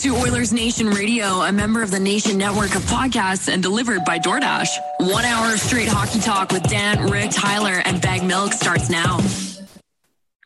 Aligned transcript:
To 0.00 0.16
Oilers 0.16 0.52
Nation 0.52 0.88
Radio, 0.88 1.42
a 1.42 1.52
member 1.52 1.82
of 1.82 1.90
the 1.90 2.00
Nation 2.00 2.38
Network 2.38 2.74
of 2.74 2.82
podcasts 2.82 3.52
and 3.52 3.62
delivered 3.62 4.04
by 4.06 4.18
DoorDash. 4.18 4.68
One 5.00 5.24
hour 5.26 5.52
of 5.52 5.60
straight 5.60 5.88
hockey 5.88 6.20
talk 6.20 6.52
with 6.52 6.62
Dan, 6.64 7.10
Rick, 7.10 7.30
Tyler, 7.32 7.82
and 7.84 8.00
Bag 8.00 8.24
Milk 8.24 8.52
starts 8.54 8.88
now. 8.88 9.18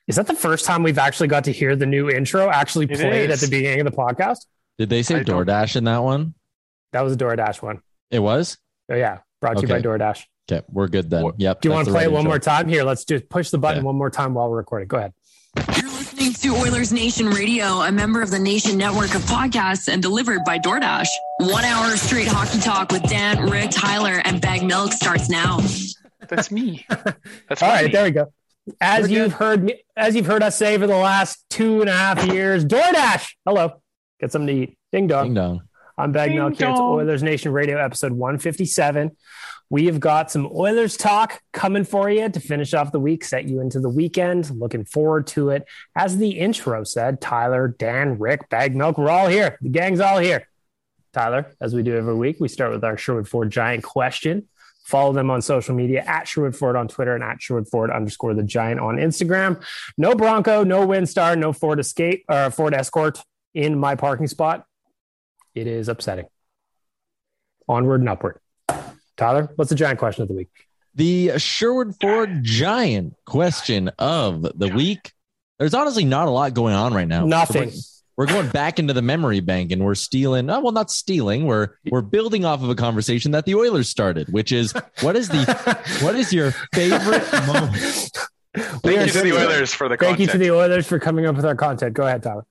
Is 0.09 0.17
that 0.17 0.27
the 0.27 0.35
first 0.35 0.65
time 0.65 0.83
we've 0.83 0.99
actually 0.99 1.29
got 1.29 1.45
to 1.45 1.53
hear 1.53 1.77
the 1.77 1.87
new 1.87 2.11
intro 2.11 2.51
actually 2.51 2.87
It 2.87 2.99
played 2.99 3.31
is. 3.31 3.43
at 3.43 3.49
the 3.49 3.57
beginning 3.57 3.87
of 3.87 3.93
the 3.93 3.97
podcast? 3.97 4.39
Did 4.77 4.89
they 4.91 5.03
say 5.05 5.17
I 5.17 5.23
don't- 5.23 5.47
DoorDash 5.47 5.77
in 5.77 5.85
that 5.85 6.03
one? 6.03 6.35
That 6.93 7.03
was 7.03 7.13
a 7.13 7.17
DoorDash 7.17 7.63
one. 7.63 7.81
It 8.11 8.19
was? 8.19 8.59
Oh 8.91 8.97
yeah, 8.97 9.19
brought 9.41 9.57
to 9.57 9.63
you 9.63 9.69
by 9.69 9.77
Okay. 9.77 9.87
DoorDash. 9.87 10.25
Okay, 10.51 10.65
we're 10.71 10.89
good 10.89 11.11
then. 11.11 11.31
Yep. 11.39 11.61
Do 11.61 11.69
you 11.69 11.73
want 11.73 11.85
to 11.87 11.91
the 11.93 11.95
play 11.95 12.05
right 12.07 12.11
it 12.11 12.13
one 12.13 12.21
intro. 12.23 12.31
more 12.33 12.39
time? 12.41 12.69
Here, 12.69 12.83
let's 12.83 13.05
just 13.05 13.29
push 13.29 13.51
the 13.51 13.59
button 13.59 13.83
Yeah. 13.83 13.87
one 13.87 13.97
more 13.97 14.11
time 14.11 14.35
while 14.35 14.51
we're 14.51 14.57
recording. 14.59 14.89
Go 14.89 14.97
ahead. 14.99 15.13
You're 16.45 16.53
listening 16.53 16.71
to 16.71 16.77
Oilers 16.77 16.93
Nation 16.93 17.31
Radio, 17.31 17.65
a 17.81 17.91
member 17.93 18.21
of 18.21 18.31
the 18.31 18.39
Nation 18.39 18.77
Network 18.77 19.15
of 19.15 19.23
podcasts 19.23 19.91
and 19.91 20.03
delivered 20.03 20.45
by 20.45 20.59
DoorDash. 20.59 21.09
One 21.39 21.65
hour 21.65 21.93
of 21.93 21.99
straight 21.99 22.29
hockey 22.29 22.61
talk 22.61 22.93
with 22.93 23.03
Dan, 23.05 23.49
Rick, 23.49 23.71
Tyler, 23.71 24.21
and 24.25 24.43
Bag 24.43 24.63
Milk 24.63 24.93
starts 24.93 25.31
now. 25.31 25.61
That's 26.29 26.51
me. 26.51 26.85
That's 27.49 27.63
All 27.63 27.69
right, 27.69 27.87
me. 27.87 27.93
there 27.93 28.05
we 28.05 28.11
go. 28.11 28.33
As 28.81 29.09
We're 29.09 29.23
you've 29.23 29.33
heard 29.33 29.65
me, 29.65 29.83
as 29.97 30.15
you've 30.15 30.27
heard 30.27 30.43
us 30.43 30.57
say 30.57 30.77
for 30.77 30.87
the 30.87 30.97
last 30.97 31.45
two 31.49 31.81
and 31.81 31.89
a 31.89 31.95
half 31.95 32.27
years, 32.27 32.65
DoorDash. 32.65 33.27
Hello, 33.47 33.81
get 34.21 34.33
something 34.33 34.55
to 34.55 34.63
eat. 34.65 34.79
Ding 34.93 35.07
dong. 35.07 35.25
Ding 35.25 35.35
dong. 35.35 35.63
I'm 35.97 36.13
Bag 36.13 36.31
Ding 36.31 36.39
Milk 36.39 36.57
here. 36.57 36.71
It's. 36.71 36.81
Oilers 36.81 37.23
Nation 37.23 37.53
Radio, 37.53 37.79
episode 37.79 38.13
157. 38.13 39.17
We 39.71 39.87
have 39.87 39.99
got 39.99 40.31
some 40.31 40.49
Oilers 40.55 40.97
talk 40.97 41.41
coming 41.53 41.85
for 41.85 42.11
you 42.11 42.29
to 42.29 42.41
finish 42.41 42.75
off 42.75 42.93
the 42.93 43.01
week, 43.01 43.25
set 43.25 43.49
you 43.49 43.61
into 43.61 43.81
the 43.81 43.89
weekend. 43.89 44.51
Looking 44.51 44.85
forward 44.85 45.27
to 45.29 45.51
it. 45.51 45.67
As 45.97 46.19
the 46.19 46.39
intro 46.39 46.85
said, 46.85 47.21
Tyler, 47.21 47.69
Dan, 47.69 48.19
Rick, 48.19 48.49
Bag 48.51 48.77
Milk, 48.77 48.99
we're 48.99 49.11
all 49.11 49.29
here. 49.29 49.59
The 49.61 49.71
gang's 49.71 50.01
all 50.01 50.19
here. 50.19 50.47
Tyler, 51.13 51.55
as 51.61 51.75
we 51.75 51.83
do 51.83 51.97
every 51.97 52.15
week, 52.15 52.37
we 52.41 52.49
start 52.49 52.73
with 52.73 52.85
our 52.85 52.97
Sherwood 52.97 53.29
Ford 53.29 53.51
Giant 53.51 53.83
question. 53.83 54.49
Follow 54.85 55.15
them 55.15 55.31
on 55.31 55.41
social 55.41 55.75
media 55.75 56.05
at 56.07 56.29
Sherwood 56.29 56.55
Ford 56.55 56.77
on 56.77 56.89
Twitter 56.89 57.15
and 57.15 57.25
at 57.25 57.41
Sherwood 57.41 57.69
Ford 57.69 57.91
underscore 57.91 58.35
the 58.35 58.43
Giant 58.43 58.81
on 58.81 58.97
Instagram. 58.97 59.65
No 59.97 60.15
Bronco, 60.15 60.63
no 60.63 60.87
Windstar, 60.87 61.39
no 61.39 61.55
Ford 61.55 61.81
Escape 61.81 62.25
or 62.29 62.51
Ford 62.51 62.75
Escort 62.75 63.23
in 63.55 63.79
my 63.79 63.95
parking 63.95 64.27
spot. 64.27 64.67
It 65.55 65.67
is 65.67 65.89
upsetting. 65.89 66.27
Onward 67.67 68.01
and 68.01 68.11
upward. 68.11 68.41
Tyler, 69.17 69.51
what's 69.57 69.71
the 69.71 69.77
giant 69.77 69.99
question 69.99 70.23
of 70.23 70.29
the 70.29 70.35
week? 70.35 70.49
The 70.95 71.39
Sherwood 71.39 71.95
Ford 72.01 72.43
Giant 72.43 73.15
question 73.27 73.91
of 73.99 74.43
the 74.43 74.69
week. 74.69 75.13
There's 75.59 75.75
honestly 75.75 76.05
not 76.05 76.29
a 76.29 76.31
lot 76.31 76.55
going 76.55 76.75
on 76.75 76.95
right 76.95 77.09
now. 77.09 77.27
Nothing. 77.27 77.71
We're, 78.17 78.27
we're 78.27 78.27
going 78.27 78.49
back 78.49 78.79
into 78.79 78.93
the 78.93 79.03
memory 79.03 79.41
bank 79.41 79.73
and 79.73 79.85
we're 79.85 79.97
stealing. 79.97 80.49
Oh, 80.51 80.61
well, 80.61 80.73
not 80.73 80.91
stealing. 80.91 81.47
We're 81.47 81.71
we're 81.91 82.03
building 82.03 82.45
off 82.45 82.63
of 82.63 82.69
a 82.69 82.75
conversation 82.77 83.33
that 83.33 83.45
the 83.45 83.57
Oilers 83.57 83.89
started, 83.89 84.33
which 84.33 84.53
is 84.53 84.73
what 85.01 85.17
is 85.17 85.29
the 85.29 85.45
what 86.01 86.15
is 86.15 86.33
your 86.33 86.53
favorite 86.73 87.25
moment? 87.47 88.11
Thank 88.55 89.07
you 89.07 89.13
to 89.13 89.23
the 89.23 89.33
Oilers 89.33 89.73
for 89.75 89.89
the 89.89 89.97
Thank 89.97 90.21
you 90.21 90.29
to 90.29 90.39
the 90.39 90.53
Oilers 90.53 90.87
for 90.87 91.01
coming 91.01 91.27
up 91.27 91.35
with 91.35 91.45
our 91.45 91.57
content. 91.57 91.95
Go 91.95 92.07
ahead, 92.07 92.23
Tyler. 92.23 92.47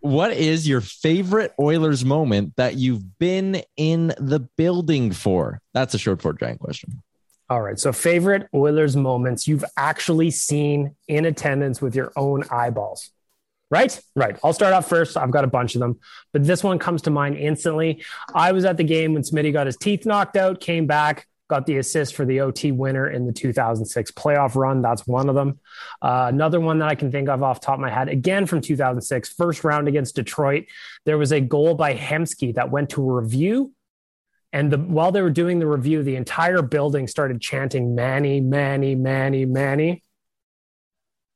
What 0.00 0.32
is 0.32 0.66
your 0.66 0.80
favorite 0.80 1.52
Oilers 1.60 2.04
moment 2.04 2.56
that 2.56 2.76
you've 2.76 3.18
been 3.18 3.62
in 3.76 4.08
the 4.18 4.40
building 4.56 5.12
for? 5.12 5.60
That's 5.74 5.94
a 5.94 5.98
short 5.98 6.22
Ford 6.22 6.38
Giant 6.40 6.58
question. 6.58 7.02
All 7.50 7.60
right. 7.60 7.78
So, 7.78 7.92
favorite 7.92 8.48
Oilers 8.54 8.96
moments 8.96 9.46
you've 9.46 9.64
actually 9.76 10.30
seen 10.30 10.94
in 11.08 11.26
attendance 11.26 11.82
with 11.82 11.94
your 11.94 12.12
own 12.16 12.44
eyeballs. 12.50 13.10
Right? 13.70 14.00
Right. 14.16 14.36
I'll 14.42 14.52
start 14.52 14.72
off 14.72 14.88
first. 14.88 15.16
I've 15.16 15.30
got 15.30 15.44
a 15.44 15.48
bunch 15.48 15.74
of 15.76 15.80
them, 15.80 16.00
but 16.32 16.44
this 16.44 16.64
one 16.64 16.78
comes 16.78 17.02
to 17.02 17.10
mind 17.10 17.36
instantly. 17.36 18.02
I 18.34 18.52
was 18.52 18.64
at 18.64 18.76
the 18.76 18.84
game 18.84 19.14
when 19.14 19.22
Smitty 19.22 19.52
got 19.52 19.66
his 19.66 19.76
teeth 19.76 20.06
knocked 20.06 20.36
out, 20.36 20.60
came 20.60 20.86
back, 20.86 21.28
got 21.50 21.66
the 21.66 21.76
assist 21.76 22.14
for 22.14 22.24
the 22.24 22.40
OT 22.40 22.72
winner 22.72 23.10
in 23.10 23.26
the 23.26 23.32
2006 23.32 24.12
playoff 24.12 24.54
run. 24.54 24.80
That's 24.80 25.06
one 25.06 25.28
of 25.28 25.34
them. 25.34 25.60
Uh, 26.00 26.26
another 26.28 26.60
one 26.60 26.78
that 26.78 26.88
I 26.88 26.94
can 26.94 27.12
think 27.12 27.28
of 27.28 27.42
off 27.42 27.60
top 27.60 27.74
of 27.74 27.80
my 27.80 27.90
head, 27.90 28.08
again 28.08 28.46
from 28.46 28.62
2006, 28.62 29.28
first 29.34 29.64
round 29.64 29.88
against 29.88 30.14
Detroit. 30.14 30.64
There 31.04 31.18
was 31.18 31.32
a 31.32 31.40
goal 31.40 31.74
by 31.74 31.94
Hemsky 31.94 32.54
that 32.54 32.70
went 32.70 32.90
to 32.90 33.02
review. 33.02 33.74
And 34.52 34.72
the, 34.72 34.78
while 34.78 35.12
they 35.12 35.22
were 35.22 35.30
doing 35.30 35.58
the 35.58 35.66
review, 35.66 36.02
the 36.02 36.16
entire 36.16 36.62
building 36.62 37.06
started 37.06 37.40
chanting 37.40 37.94
Manny, 37.94 38.40
Manny, 38.40 38.94
Manny, 38.94 39.44
Manny 39.44 40.02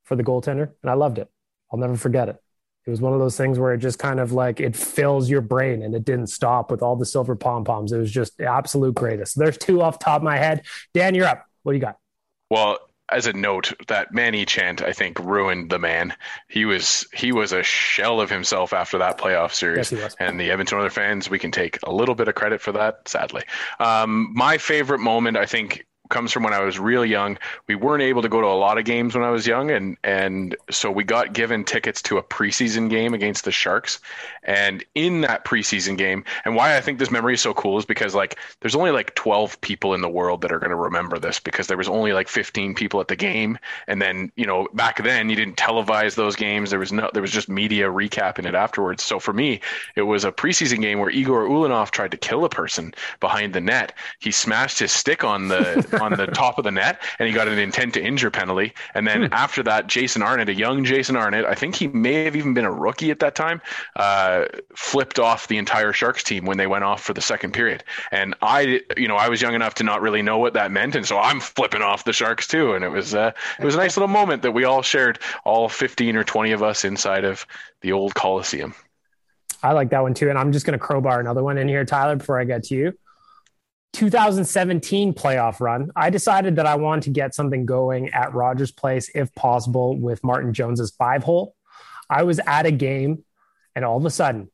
for 0.05 0.17
the 0.17 0.25
goaltender. 0.25 0.71
And 0.83 0.91
I 0.91 0.95
loved 0.95 1.19
it. 1.19 1.29
I'll 1.71 1.79
never 1.79 1.97
forget 1.97 2.29
it. 2.29 2.44
It 2.87 2.91
was 2.91 3.01
one 3.01 3.15
of 3.15 3.19
those 3.19 3.37
things 3.37 3.59
where 3.59 3.73
it 3.73 3.79
just 3.79 3.99
kind 3.99 4.21
of 4.21 4.33
like 4.33 4.61
it 4.61 4.77
fills 4.77 5.31
your 5.31 5.41
brain 5.41 5.83
and 5.83 5.95
it 5.95 6.05
didn't 6.05 6.27
stop 6.27 6.71
with 6.71 6.83
all 6.83 6.97
the 6.97 7.07
silver 7.07 7.35
pom 7.35 7.65
poms. 7.65 7.93
It 7.93 7.99
was 7.99 8.11
just 8.11 8.41
absolute 8.41 8.95
greatest. 8.95 9.39
There's 9.39 9.57
two 9.57 9.81
off 9.81 9.99
top 9.99 10.19
of 10.19 10.23
my 10.23 10.37
head. 10.37 10.65
Dan, 10.93 11.15
you're 11.15 11.27
up. 11.27 11.47
What 11.63 11.73
do 11.73 11.77
you 11.77 11.83
got? 11.83 11.99
Well, 12.51 12.79
as 13.11 13.27
a 13.27 13.33
note, 13.33 13.73
that 13.89 14.13
Manny 14.13 14.45
chant 14.45 14.83
I 14.83 14.93
think 14.93 15.19
ruined 15.19 15.71
the 15.71 15.79
man. 15.79 16.15
He 16.49 16.65
was 16.65 17.07
he 17.13 17.33
was 17.33 17.53
a 17.53 17.63
shell 17.63 18.21
of 18.21 18.31
himself 18.31 18.73
after 18.73 18.99
that 18.99 19.19
playoff 19.19 19.53
series. 19.53 19.79
Yes, 19.79 19.91
he 19.91 19.97
was. 19.97 20.17
And 20.19 20.39
the 20.39 20.51
Edmonton 20.51 20.79
Oilers 20.79 20.93
fans, 20.93 21.31
we 21.31 21.39
can 21.39 21.51
take 21.51 21.79
a 21.85 21.93
little 21.93 22.15
bit 22.15 22.29
of 22.29 22.35
credit 22.35 22.61
for 22.61 22.73
that, 22.73 23.09
sadly. 23.09 23.43
Um, 23.79 24.33
my 24.35 24.59
favorite 24.59 25.01
moment, 25.01 25.37
I 25.37 25.47
think, 25.47 25.87
comes 26.11 26.33
from 26.33 26.43
when 26.43 26.53
I 26.53 26.61
was 26.61 26.79
real 26.79 27.05
young. 27.05 27.39
We 27.67 27.75
weren't 27.75 28.03
able 28.03 28.23
to 28.23 28.29
go 28.29 28.41
to 28.41 28.47
a 28.47 28.59
lot 28.59 28.79
of 28.79 28.85
games 28.85 29.15
when 29.15 29.25
I 29.25 29.31
was 29.31 29.47
young, 29.47 29.71
and 29.71 29.97
and 30.05 30.55
so 30.71 30.91
we 30.91 31.03
got 31.05 31.33
given 31.33 31.65
tickets 31.65 32.03
to 32.03 32.19
a 32.19 32.23
preseason 32.23 32.91
game 32.91 33.15
against 33.15 33.45
the 33.45 33.53
Sharks. 33.53 34.01
And 34.43 34.85
in 34.95 35.23
that 35.23 35.45
preseason 35.45 35.97
game, 35.97 36.25
and 36.45 36.55
why 36.55 36.77
I 36.77 36.81
think 36.81 36.99
this 36.99 37.11
memory 37.11 37.35
is 37.35 37.41
so 37.41 37.55
cool 37.55 37.79
is 37.79 37.87
because 37.87 38.15
like 38.15 38.39
there's 38.61 38.75
only 38.75 38.91
like 38.91 39.15
12 39.15 39.61
people 39.63 39.95
in 39.95 40.03
the 40.03 40.09
world 40.09 40.43
that 40.43 40.53
are 40.53 40.59
going 40.59 40.71
to 40.71 40.77
remember 40.77 41.19
this 41.19 41.41
because 41.41 41.69
there 41.69 41.79
was 41.79 41.89
only 41.89 42.13
like 42.13 42.29
15 42.29 42.75
people 42.75 43.01
at 43.01 43.09
the 43.09 43.17
game, 43.17 43.59
and 43.87 44.03
then 44.03 44.31
you 44.37 44.47
know 44.47 44.69
back 44.75 45.03
then 45.03 45.31
you 45.31 45.37
didn't 45.37 45.57
televise 45.57 46.17
those 46.17 46.37
games. 46.37 46.71
There 46.71 46.79
was 46.79 46.93
no 46.93 47.09
there 47.15 47.23
was 47.23 47.33
just 47.33 47.49
media 47.49 47.89
recapping 47.89 48.47
it 48.47 48.55
afterwards. 48.55 49.03
So 49.03 49.19
for 49.19 49.33
me, 49.33 49.61
it 49.97 50.03
was 50.03 50.25
a 50.25 50.33
preseason 50.33 50.83
game 50.83 50.99
where 50.99 51.11
Igor 51.11 51.49
Ulanov 51.49 51.91
tried 51.91 52.11
to 52.11 52.17
kill 52.19 52.45
a 52.45 52.51
person 52.51 52.95
behind 53.21 53.55
the 53.55 53.61
net. 53.61 53.95
He 54.19 54.31
smashed 54.31 54.79
his 54.79 54.93
stick 54.93 55.25
on 55.25 55.49
the 55.49 55.87
on 55.95 56.13
the 56.13 56.27
top 56.27 56.59
of 56.59 56.65
the 56.65 56.71
net, 56.71 57.03
and 57.19 57.29
he 57.29 57.35
got 57.35 57.49
an 57.49 57.59
intent 57.59 57.95
to 57.95 58.03
injure 58.03 58.31
penalty. 58.31 58.73
And 58.95 59.07
then 59.07 59.25
hmm. 59.25 59.33
after 59.33 59.63
that, 59.65 59.87
Jason 59.87 60.23
Arnott, 60.23 60.49
a 60.49 60.55
young 60.55 60.85
Jason 60.85 61.17
Arnott, 61.17 61.45
I 61.45 61.55
think 61.55 61.75
he 61.75 61.89
may 61.89 62.25
have 62.25 62.37
even 62.37 62.55
been 62.55 62.65
a 62.65 62.73
rookie 62.73 63.11
at 63.11 63.21
that 63.21 63.35
time, 63.35 63.61
uh, 63.97 64.47
flipped 64.75 65.19
off 65.19 65.49
the 65.49 65.59
entire 65.59 65.93
Sharks 65.93 66.23
team 66.23 66.45
when 66.45 66.59
they 66.59 66.67
went 66.67 66.85
off 66.85 67.03
for 67.03 67.15
the 67.15 67.21
second 67.21 67.53
period. 67.53 67.85
And 68.11 68.35
I, 68.43 68.81
you 68.97 69.09
know, 69.09 69.17
I 69.17 69.29
was 69.29 69.41
young 69.41 69.55
enough 69.55 69.75
to 69.75 69.85
not 69.85 70.03
really 70.03 70.23
know 70.23 70.39
what 70.39 70.55
that 70.55 70.71
meant, 70.71 70.95
and 70.95 71.07
so 71.07 71.19
I'm 71.19 71.41
flipping 71.41 71.83
off 71.83 72.05
the 72.05 72.13
Sharks 72.13 72.47
too. 72.47 72.75
And 72.75 72.85
it 72.85 72.91
was 72.91 73.15
uh, 73.15 73.33
it 73.59 73.65
was 73.65 73.75
a 73.75 73.79
nice 73.79 73.97
little 73.97 74.09
moment 74.09 74.43
that 74.43 74.53
we 74.53 74.65
all 74.65 74.83
shared, 74.83 75.19
all 75.45 75.69
15 75.69 76.17
or 76.17 76.25
20 76.25 76.53
of 76.53 76.63
us 76.63 76.85
inside 76.85 77.25
of 77.25 77.47
the 77.81 77.93
old 77.93 78.15
Coliseum. 78.15 78.75
I 79.63 79.73
like 79.73 79.91
that 79.91 80.03
one 80.03 80.15
too. 80.15 80.29
And 80.29 80.39
I'm 80.39 80.53
just 80.53 80.67
going 80.67 80.79
to 80.79 80.85
crowbar 80.85 81.21
another 81.21 81.43
one 81.43 81.57
in 81.57 81.69
here, 81.69 81.85
Tyler, 81.85 82.17
before 82.17 82.39
I 82.39 82.45
get 82.45 82.65
to 82.65 82.75
you. 82.75 82.99
2017 83.95 85.15
playoff 85.15 85.61
run, 85.61 85.91
I 85.97 86.11
decided 86.11 86.57
that 86.57 86.67
I 86.67 86.75
wanted 86.75 87.05
to 87.05 87.11
get 87.11 87.35
something 87.35 87.65
going 87.65 88.11
at 88.11 88.35
Rogers 88.35 88.73
Place, 88.73 89.11
if 89.15 89.35
possible, 89.35 89.99
with 89.99 90.23
Martin 90.23 90.53
Jones's 90.53 90.91
five 90.91 91.23
hole. 91.23 91.55
I 92.11 92.25
was 92.25 92.41
at 92.47 92.67
a 92.67 92.71
game, 92.71 93.25
and 93.75 93.85
all 93.85 93.97
of 93.97 94.05
a 94.05 94.11
sudden, 94.11 94.51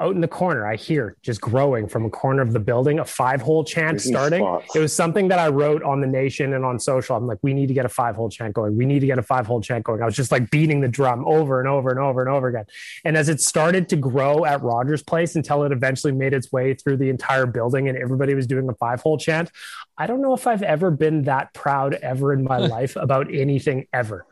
out 0.00 0.14
in 0.14 0.20
the 0.22 0.28
corner, 0.28 0.66
I 0.66 0.76
hear 0.76 1.16
just 1.22 1.40
growing 1.40 1.86
from 1.86 2.06
a 2.06 2.10
corner 2.10 2.40
of 2.40 2.52
the 2.52 2.58
building 2.58 2.98
a 2.98 3.04
five 3.04 3.42
hole 3.42 3.62
chant 3.62 4.00
starting. 4.00 4.40
Spots. 4.40 4.74
It 4.74 4.78
was 4.78 4.94
something 4.94 5.28
that 5.28 5.38
I 5.38 5.48
wrote 5.48 5.82
on 5.82 6.00
the 6.00 6.06
nation 6.06 6.54
and 6.54 6.64
on 6.64 6.78
social. 6.78 7.16
I'm 7.16 7.26
like, 7.26 7.38
we 7.42 7.52
need 7.52 7.66
to 7.68 7.74
get 7.74 7.84
a 7.84 7.88
five 7.90 8.16
hole 8.16 8.30
chant 8.30 8.54
going. 8.54 8.76
We 8.76 8.86
need 8.86 9.00
to 9.00 9.06
get 9.06 9.18
a 9.18 9.22
five 9.22 9.46
hole 9.46 9.60
chant 9.60 9.84
going. 9.84 10.02
I 10.02 10.06
was 10.06 10.16
just 10.16 10.32
like 10.32 10.50
beating 10.50 10.80
the 10.80 10.88
drum 10.88 11.24
over 11.26 11.60
and 11.60 11.68
over 11.68 11.90
and 11.90 11.98
over 11.98 12.20
and 12.20 12.30
over 12.30 12.48
again. 12.48 12.64
And 13.04 13.16
as 13.16 13.28
it 13.28 13.40
started 13.42 13.88
to 13.90 13.96
grow 13.96 14.46
at 14.46 14.62
Rogers 14.62 15.02
Place 15.02 15.36
until 15.36 15.64
it 15.64 15.72
eventually 15.72 16.12
made 16.12 16.32
its 16.32 16.50
way 16.50 16.72
through 16.72 16.96
the 16.96 17.10
entire 17.10 17.46
building 17.46 17.88
and 17.88 17.98
everybody 17.98 18.34
was 18.34 18.46
doing 18.46 18.68
a 18.70 18.74
five 18.74 19.02
hole 19.02 19.18
chant, 19.18 19.50
I 19.98 20.06
don't 20.06 20.22
know 20.22 20.32
if 20.32 20.46
I've 20.46 20.62
ever 20.62 20.90
been 20.90 21.24
that 21.24 21.52
proud 21.52 21.94
ever 21.94 22.32
in 22.32 22.42
my 22.42 22.56
life 22.58 22.96
about 22.96 23.32
anything 23.32 23.86
ever. 23.92 24.24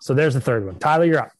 So 0.00 0.14
there's 0.14 0.34
the 0.34 0.40
third 0.40 0.66
one. 0.66 0.80
Tyler, 0.80 1.04
you're 1.04 1.20
up. 1.20 1.30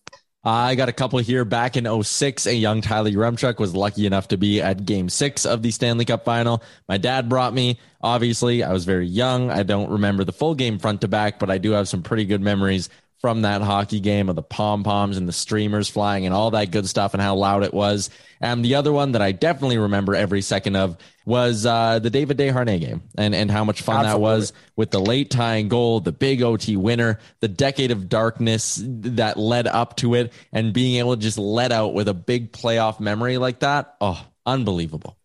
I 0.45 0.75
got 0.75 0.89
a 0.89 0.93
couple 0.93 1.21
here 1.21 1.45
back 1.45 1.77
in 1.77 2.03
06. 2.03 2.47
A 2.47 2.55
young 2.55 2.81
Tyler 2.81 3.11
Yaremchuk 3.11 3.61
was 3.61 3.77
lucky 3.77 4.07
enough 4.07 4.27
to 4.29 4.37
be 4.37 4.61
at 4.61 4.85
game 4.85 5.09
six 5.09 5.47
of 5.47 5.63
the 5.63 5.71
Stanley 5.71 6.05
Cup 6.05 6.25
final. 6.25 6.65
My 6.89 6.99
dad 6.99 7.29
brought 7.29 7.55
me. 7.55 7.79
Obviously, 8.01 8.65
I 8.65 8.73
was 8.73 8.85
very 8.85 9.07
young. 9.07 9.51
I 9.51 9.63
don't 9.63 9.91
remember 9.91 10.25
the 10.25 10.33
full 10.33 10.57
game 10.57 10.81
front 10.81 11.03
to 11.03 11.09
back, 11.09 11.39
but 11.39 11.49
I 11.49 11.59
do 11.59 11.71
have 11.73 11.89
some 11.89 12.03
pretty 12.03 12.25
good 12.25 12.41
memories 12.41 12.89
from 13.23 13.43
that 13.43 13.63
hockey 13.63 14.01
game 14.01 14.29
of 14.29 14.35
the 14.35 14.43
pom 14.43 14.83
poms 14.83 15.17
and 15.17 15.29
the 15.29 15.33
streamers 15.33 15.89
flying 15.89 16.27
and 16.27 16.35
all 16.35 16.51
that 16.51 16.73
good 16.73 16.89
stuff 16.89 17.15
and 17.15 17.23
how 17.23 17.37
loud 17.37 17.63
it 17.63 17.73
was. 17.73 18.11
And 18.41 18.65
the 18.65 18.75
other 18.75 18.93
one 18.93 19.13
that 19.13 19.23
I 19.23 19.31
definitely 19.31 19.79
remember 19.79 20.17
every 20.17 20.43
second 20.43 20.75
of 20.75 20.97
was 21.25 21.65
uh, 21.65 22.01
the 22.01 22.11
David 22.11 22.37
Desharnais 22.37 22.81
game 22.81 23.03
and, 23.17 23.33
and 23.33 23.49
how 23.49 23.65
much 23.65 23.81
fun 23.81 24.05
Absolutely. 24.05 24.19
that 24.19 24.37
was 24.37 24.53
with 24.75 24.91
the 24.91 24.99
late 24.99 25.31
tying 25.31 25.69
goal, 25.69 26.01
the 26.01 26.11
big 26.11 26.43
OT 26.43 26.77
winner, 26.77 27.21
the 27.39 27.47
decade 27.47 27.93
of 27.93 28.09
darkness 28.09 28.81
that 28.85 29.37
led 29.37 29.69
up 29.69 29.97
to 29.99 30.15
it, 30.15 30.33
and 30.53 30.73
being 30.73 30.97
able 30.97 31.15
to 31.15 31.23
just 31.23 31.39
let 31.39 31.71
out 31.71 31.95
with 31.95 32.09
a 32.09 32.15
big 32.15 32.51
playoff 32.51 32.99
memory 32.99 33.39
like 33.39 33.61
that. 33.61 33.95
Oh, 34.01 34.27
unbelievable. 34.45 35.17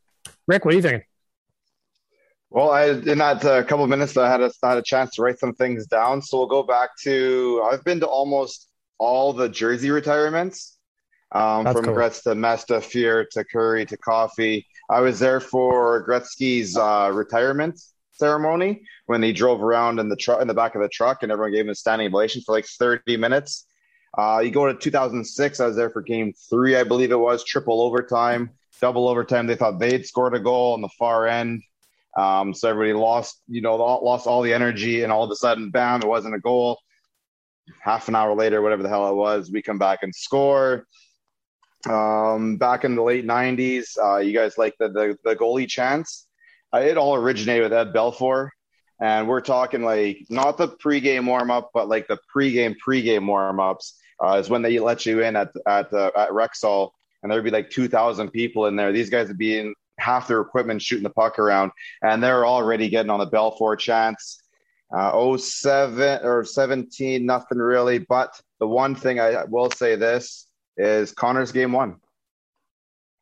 Rick, 0.48 0.66
what 0.66 0.76
are 0.76 0.78
you 0.78 0.84
thinking? 0.84 1.07
Well, 2.58 2.72
I 2.72 2.86
in 2.86 3.20
that 3.20 3.46
uh, 3.46 3.62
couple 3.66 3.84
of 3.84 3.90
minutes, 3.92 4.18
I 4.18 4.28
had 4.28 4.42
a 4.42 4.50
had 4.64 4.80
a 4.80 4.82
chance 4.82 5.14
to 5.14 5.22
write 5.22 5.38
some 5.38 5.54
things 5.54 5.86
down. 5.86 6.24
So 6.24 6.40
we'll 6.40 6.48
go 6.48 6.64
back 6.64 6.90
to 7.04 7.64
I've 7.72 7.84
been 7.84 8.00
to 8.00 8.08
almost 8.08 8.72
all 8.98 9.32
the 9.32 9.48
jersey 9.48 9.92
retirements, 9.92 10.80
um, 11.34 11.66
from 11.66 11.86
cool. 11.86 11.94
Gretz 11.94 12.24
to 12.24 12.34
Messier, 12.34 12.80
Fuhr 12.80 13.30
to 13.30 13.44
Kurri 13.44 13.88
to 13.90 13.98
Coffey. 13.98 14.66
I 14.90 15.02
was 15.02 15.20
there 15.20 15.40
for 15.40 16.04
Gretzky's 16.08 16.76
uh, 16.76 17.12
retirement 17.14 17.80
ceremony 18.14 18.82
when 19.06 19.22
he 19.22 19.34
drove 19.34 19.62
around 19.62 20.00
in 20.00 20.10
the 20.10 20.16
truck 20.16 20.42
in 20.42 20.48
the 20.48 20.56
back 20.56 20.74
of 20.74 20.82
the 20.82 20.90
truck, 20.90 21.22
and 21.22 21.32
everyone 21.32 21.52
gave 21.52 21.66
him 21.66 21.70
a 21.70 21.76
standing 21.76 22.08
ovation 22.08 22.42
for 22.44 22.56
like 22.56 22.66
thirty 22.66 23.18
minutes. 23.18 23.68
Uh, 24.18 24.42
you 24.44 24.50
go 24.50 24.66
to 24.66 24.74
2006. 24.74 25.60
I 25.60 25.68
was 25.68 25.76
there 25.76 25.92
for 25.92 26.02
Game 26.02 26.34
Three, 26.50 26.76
I 26.76 26.84
believe 26.84 27.12
it 27.12 27.20
was 27.20 27.44
triple 27.44 27.84
overtime, 27.84 28.50
double 28.82 29.08
overtime. 29.08 29.46
They 29.46 29.56
thought 29.56 29.78
they'd 29.78 30.08
scored 30.08 30.34
a 30.34 30.40
goal 30.40 30.74
on 30.74 30.82
the 30.82 30.90
far 30.98 31.28
end. 31.28 31.62
Um, 32.18 32.54
so 32.54 32.70
everybody 32.70 32.94
lost, 32.94 33.42
you 33.48 33.62
know, 33.62 33.76
lost 33.76 34.26
all 34.26 34.42
the 34.42 34.54
energy, 34.54 35.04
and 35.04 35.12
all 35.12 35.24
of 35.24 35.32
a 35.32 35.36
sudden, 35.36 35.70
bam, 35.70 36.02
it 36.02 36.08
wasn't 36.08 36.36
a 36.36 36.40
goal. 36.40 36.80
Half 37.80 38.08
an 38.08 38.16
hour 38.16 38.34
later, 38.34 38.62
whatever 38.62 38.82
the 38.82 38.90
hell 38.90 39.10
it 39.10 39.16
was, 39.16 39.52
we 39.52 39.62
come 39.62 39.78
back 39.78 40.00
and 40.02 40.14
score. 40.16 40.88
Um, 41.88 42.58
back 42.58 42.86
in 42.86 42.96
the 42.96 43.04
late 43.04 43.26
'90s, 43.26 43.98
uh, 44.04 44.18
you 44.18 44.34
guys 44.34 44.58
like 44.58 44.74
the, 44.80 44.90
the 44.90 45.18
the 45.24 45.36
goalie 45.36 45.68
chance? 45.68 46.28
Uh, 46.74 46.80
it 46.80 46.98
all 46.98 47.16
originated 47.16 47.64
with 47.64 47.74
Ed 47.74 47.94
Belfour, 47.94 48.50
and 49.00 49.28
we're 49.28 49.42
talking 49.42 49.84
like 49.84 50.26
not 50.30 50.58
the 50.58 50.70
pregame 50.70 51.28
warm 51.28 51.52
up, 51.52 51.70
but 51.74 51.88
like 51.88 52.08
the 52.08 52.18
pregame 52.36 52.76
pregame 52.86 53.28
warm 53.28 53.60
ups 53.60 54.00
uh, 54.24 54.38
is 54.40 54.50
when 54.50 54.64
they 54.64 54.80
let 54.80 55.06
you 55.06 55.22
in 55.22 55.36
at 55.36 55.52
at 55.68 55.94
uh, 55.94 56.12
at 56.16 56.30
Rexall, 56.30 56.92
and 57.22 57.32
there'd 57.32 57.44
be 57.44 57.52
like 57.52 57.70
2,000 57.70 58.32
people 58.32 58.66
in 58.66 58.76
there. 58.76 58.92
These 58.92 59.10
guys 59.10 59.28
would 59.28 59.38
be 59.38 59.60
in 59.60 59.76
half 60.00 60.28
their 60.28 60.42
equipment 60.42 60.82
shooting 60.82 61.04
the 61.04 61.10
puck 61.10 61.40
around, 61.40 61.72
and 62.02 62.22
they're 62.22 62.46
already 62.46 62.90
getting 62.90 63.10
on 63.10 63.20
the 63.20 63.28
Belfour 63.28 63.78
chance. 63.78 64.42
Uh, 64.96 65.38
07 65.38 66.20
or 66.24 66.46
17, 66.46 67.26
nothing 67.26 67.58
really. 67.58 68.00
But 68.00 68.40
the 68.60 68.68
one 68.68 68.96
thing 68.96 69.20
I 69.20 69.44
will 69.44 69.70
say 69.72 69.96
this 69.96 70.48
is 70.78 71.12
Connor's 71.12 71.52
game 71.52 71.74
one. 71.74 71.98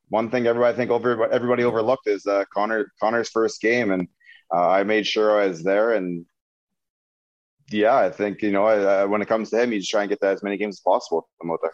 One 0.10 0.30
thing 0.30 0.45
everybody 0.45 0.74
I 0.74 0.77
think 0.77 0.92
over 0.92 1.27
everybody 1.31 1.63
overlooked 1.63 2.07
is 2.07 2.27
uh, 2.27 2.45
Connor 2.54 2.92
Connor's 3.01 3.30
first 3.30 3.60
game, 3.60 3.92
and 3.92 4.07
uh, 4.54 4.69
I 4.69 4.83
made 4.83 5.07
sure 5.07 5.42
I 5.42 5.48
was 5.48 5.63
there. 5.63 5.94
And 5.94 6.27
yeah, 7.72 7.95
I 7.95 8.12
think 8.12 8.44
you 8.44 8.51
know 8.51 8.66
I, 8.66 9.06
when 9.06 9.24
it 9.24 9.27
comes 9.27 9.50
to 9.50 9.63
him, 9.63 9.74
you 9.74 9.80
just 9.80 9.89
try 9.89 10.01
and 10.01 10.10
get 10.10 10.22
that 10.22 10.33
as 10.33 10.44
many 10.44 10.57
games 10.57 10.75
as 10.75 10.81
possible. 10.81 11.27
I'm 11.42 11.50
out 11.50 11.60
there 11.63 11.74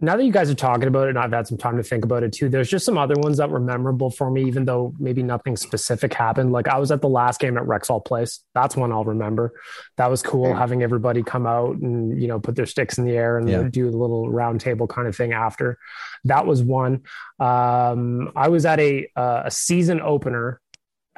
now 0.00 0.16
that 0.16 0.24
you 0.24 0.30
guys 0.30 0.48
are 0.48 0.54
talking 0.54 0.86
about 0.86 1.06
it 1.06 1.10
and 1.10 1.18
I've 1.18 1.32
had 1.32 1.48
some 1.48 1.58
time 1.58 1.76
to 1.76 1.82
think 1.82 2.04
about 2.04 2.22
it 2.22 2.32
too, 2.32 2.48
there's 2.48 2.70
just 2.70 2.84
some 2.84 2.96
other 2.96 3.16
ones 3.16 3.38
that 3.38 3.50
were 3.50 3.58
memorable 3.58 4.10
for 4.10 4.30
me, 4.30 4.44
even 4.44 4.64
though 4.64 4.94
maybe 4.98 5.24
nothing 5.24 5.56
specific 5.56 6.14
happened. 6.14 6.52
Like 6.52 6.68
I 6.68 6.78
was 6.78 6.92
at 6.92 7.00
the 7.00 7.08
last 7.08 7.40
game 7.40 7.56
at 7.58 7.64
Rexall 7.64 8.04
Place. 8.04 8.44
That's 8.54 8.76
one 8.76 8.92
I'll 8.92 9.04
remember. 9.04 9.54
That 9.96 10.08
was 10.08 10.22
cool 10.22 10.50
yeah. 10.50 10.58
having 10.58 10.82
everybody 10.84 11.24
come 11.24 11.46
out 11.46 11.76
and, 11.76 12.20
you 12.20 12.28
know, 12.28 12.38
put 12.38 12.54
their 12.54 12.66
sticks 12.66 12.98
in 12.98 13.06
the 13.06 13.16
air 13.16 13.38
and 13.38 13.48
yeah. 13.48 13.62
do 13.68 13.88
a 13.88 13.90
little 13.90 14.30
round 14.30 14.60
table 14.60 14.86
kind 14.86 15.08
of 15.08 15.16
thing 15.16 15.32
after. 15.32 15.78
That 16.24 16.46
was 16.46 16.62
one. 16.62 17.02
Um, 17.40 18.30
I 18.36 18.48
was 18.48 18.66
at 18.66 18.78
a, 18.78 19.08
uh, 19.16 19.42
a 19.46 19.50
season 19.50 20.00
opener 20.00 20.60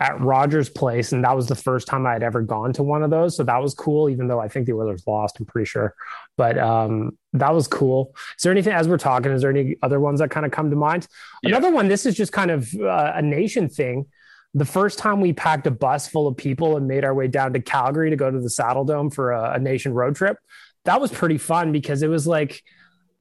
at 0.00 0.18
Rogers 0.18 0.70
Place, 0.70 1.12
and 1.12 1.24
that 1.24 1.36
was 1.36 1.46
the 1.46 1.54
first 1.54 1.86
time 1.86 2.06
I 2.06 2.14
had 2.14 2.22
ever 2.22 2.40
gone 2.40 2.72
to 2.72 2.82
one 2.82 3.02
of 3.02 3.10
those. 3.10 3.36
So 3.36 3.44
that 3.44 3.60
was 3.60 3.74
cool, 3.74 4.08
even 4.08 4.28
though 4.28 4.40
I 4.40 4.48
think 4.48 4.66
the 4.66 4.72
Oilers 4.72 5.06
lost. 5.06 5.38
I'm 5.38 5.44
pretty 5.44 5.66
sure, 5.66 5.94
but 6.40 6.56
um, 6.56 7.18
that 7.34 7.52
was 7.52 7.68
cool. 7.68 8.16
Is 8.38 8.44
there 8.44 8.50
anything 8.50 8.72
as 8.72 8.88
we're 8.88 8.96
talking? 8.96 9.30
Is 9.30 9.42
there 9.42 9.50
any 9.50 9.76
other 9.82 10.00
ones 10.00 10.20
that 10.20 10.30
kind 10.30 10.46
of 10.46 10.52
come 10.52 10.70
to 10.70 10.76
mind? 10.76 11.06
Yeah. 11.42 11.50
Another 11.50 11.70
one. 11.70 11.86
This 11.86 12.06
is 12.06 12.14
just 12.14 12.32
kind 12.32 12.50
of 12.50 12.66
uh, 12.80 13.12
a 13.14 13.20
nation 13.20 13.68
thing. 13.68 14.06
The 14.54 14.64
first 14.64 14.98
time 14.98 15.20
we 15.20 15.34
packed 15.34 15.66
a 15.66 15.70
bus 15.70 16.08
full 16.08 16.26
of 16.26 16.38
people 16.38 16.78
and 16.78 16.88
made 16.88 17.04
our 17.04 17.12
way 17.12 17.28
down 17.28 17.52
to 17.52 17.60
Calgary 17.60 18.08
to 18.08 18.16
go 18.16 18.30
to 18.30 18.40
the 18.40 18.48
Saddledome 18.48 19.12
for 19.12 19.32
a, 19.32 19.56
a 19.56 19.58
nation 19.58 19.92
road 19.92 20.16
trip, 20.16 20.38
that 20.86 20.98
was 20.98 21.12
pretty 21.12 21.36
fun 21.36 21.72
because 21.72 22.02
it 22.02 22.08
was 22.08 22.26
like 22.26 22.62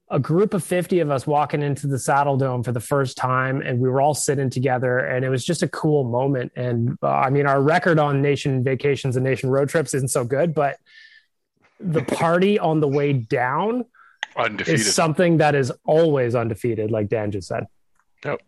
a 0.10 0.18
group 0.18 0.54
of 0.54 0.64
50 0.64 1.02
of 1.02 1.12
us 1.12 1.28
walking 1.28 1.62
into 1.62 1.88
the 1.88 1.98
Saddledome 1.98 2.64
for 2.64 2.72
the 2.72 2.80
first 2.80 3.18
time 3.18 3.62
and 3.62 3.82
we 3.82 3.90
were 3.90 4.00
all 4.00 4.14
sitting 4.14 4.50
together 4.50 4.98
and 4.98 5.26
it 5.26 5.30
was 5.30 5.44
just 5.44 5.62
a 5.62 5.68
cool 5.68 6.06
moment 6.06 6.52
and 6.56 6.98
uh, 7.04 7.10
i 7.10 7.30
mean 7.30 7.46
our 7.46 7.62
record 7.62 8.00
on 8.00 8.20
nation 8.20 8.64
vacations 8.64 9.16
and 9.16 9.24
nation 9.24 9.52
road 9.52 9.70
trips 9.70 9.94
isn't 9.94 10.08
so 10.08 10.24
good 10.24 10.56
but 10.56 10.78
the 11.80 12.04
party 12.04 12.60
on 12.60 12.80
the 12.80 12.88
way 12.88 13.14
down 13.14 13.86
undefeated. 14.38 14.82
is 14.82 14.94
something 14.94 15.38
that 15.38 15.56
is 15.56 15.72
always 15.86 16.36
undefeated 16.36 16.92
like 16.92 17.10
dan 17.10 17.32
just 17.32 17.48
said 17.48 17.66
yep 18.24 18.42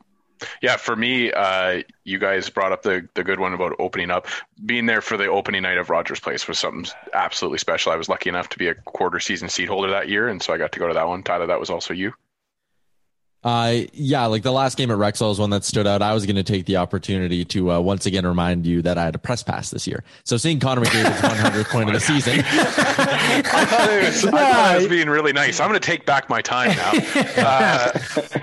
yeah, 0.62 0.78
for 0.78 0.96
me, 0.96 1.32
uh, 1.32 1.84
you 2.04 2.18
guys 2.18 2.50
brought 2.50 2.72
up 2.72 2.82
the 2.82 3.08
the 3.14 3.24
good 3.24 3.40
one 3.40 3.54
about 3.54 3.76
opening 3.80 4.10
up. 4.10 4.28
Being 4.66 4.86
there 4.86 5.02
for 5.02 5.18
the 5.18 5.28
opening 5.28 5.64
night 5.64 5.78
of 5.78 5.90
Rogers 5.90 6.20
Place 6.20 6.48
was 6.48 6.60
something 6.60 6.92
absolutely 7.14 7.60
special. 7.60 7.92
I 7.92 7.96
was 7.96 8.10
lucky 8.10 8.30
enough 8.30 8.50
to 8.50 8.58
be 8.58 8.68
a 8.68 8.76
quarter 8.76 9.20
season 9.20 9.50
seat 9.50 9.70
holder 9.70 9.90
that 9.92 10.10
year, 10.10 10.28
and 10.28 10.42
so 10.42 10.54
I 10.54 10.58
got 10.58 10.72
to 10.72 10.80
go 10.80 10.88
to 10.88 10.94
that 10.94 11.08
one. 11.08 11.24
Tyler, 11.24 11.48
that 11.48 11.60
was 11.60 11.70
also 11.70 11.94
you. 11.94 12.14
Uh, 13.44 13.82
yeah, 13.94 14.26
like 14.28 14.44
the 14.44 14.52
last 14.52 14.78
game 14.78 14.92
at 14.92 14.98
Rexall 14.98 15.32
is 15.32 15.40
one 15.40 15.50
that 15.50 15.64
stood 15.64 15.88
out. 15.88 16.04
I 16.04 16.14
was 16.14 16.28
going 16.28 16.36
to 16.36 16.44
take 16.44 16.66
the 16.66 16.78
opportunity 16.78 17.44
to 17.46 17.72
uh, 17.72 17.80
once 17.80 18.06
again 18.06 18.26
remind 18.26 18.68
you 18.68 18.84
that 18.84 19.00
I 19.00 19.04
had 19.06 19.16
a 19.16 19.18
press 19.18 19.42
pass 19.42 19.72
this 19.72 19.88
year. 19.88 20.04
So 20.24 20.38
seeing 20.38 20.60
Connor 20.60 20.82
McDavid's 20.82 21.22
100th 21.22 21.70
point 21.70 21.90
of 21.90 21.94
the 21.96 22.00
season, 22.00 22.40
I 22.46 23.42
thought, 23.44 23.90
it 23.90 24.04
was, 24.06 24.26
I 24.26 24.32
thought 24.32 24.42
I 24.44 24.78
was 24.78 24.88
being 24.88 25.10
really 25.10 25.34
nice. 25.34 25.60
I'm 25.60 25.70
going 25.70 25.80
to 25.80 25.86
take 25.86 26.06
back 26.06 26.30
my 26.30 26.42
time 26.42 26.70
now. 26.76 26.92
Uh, 27.42 27.92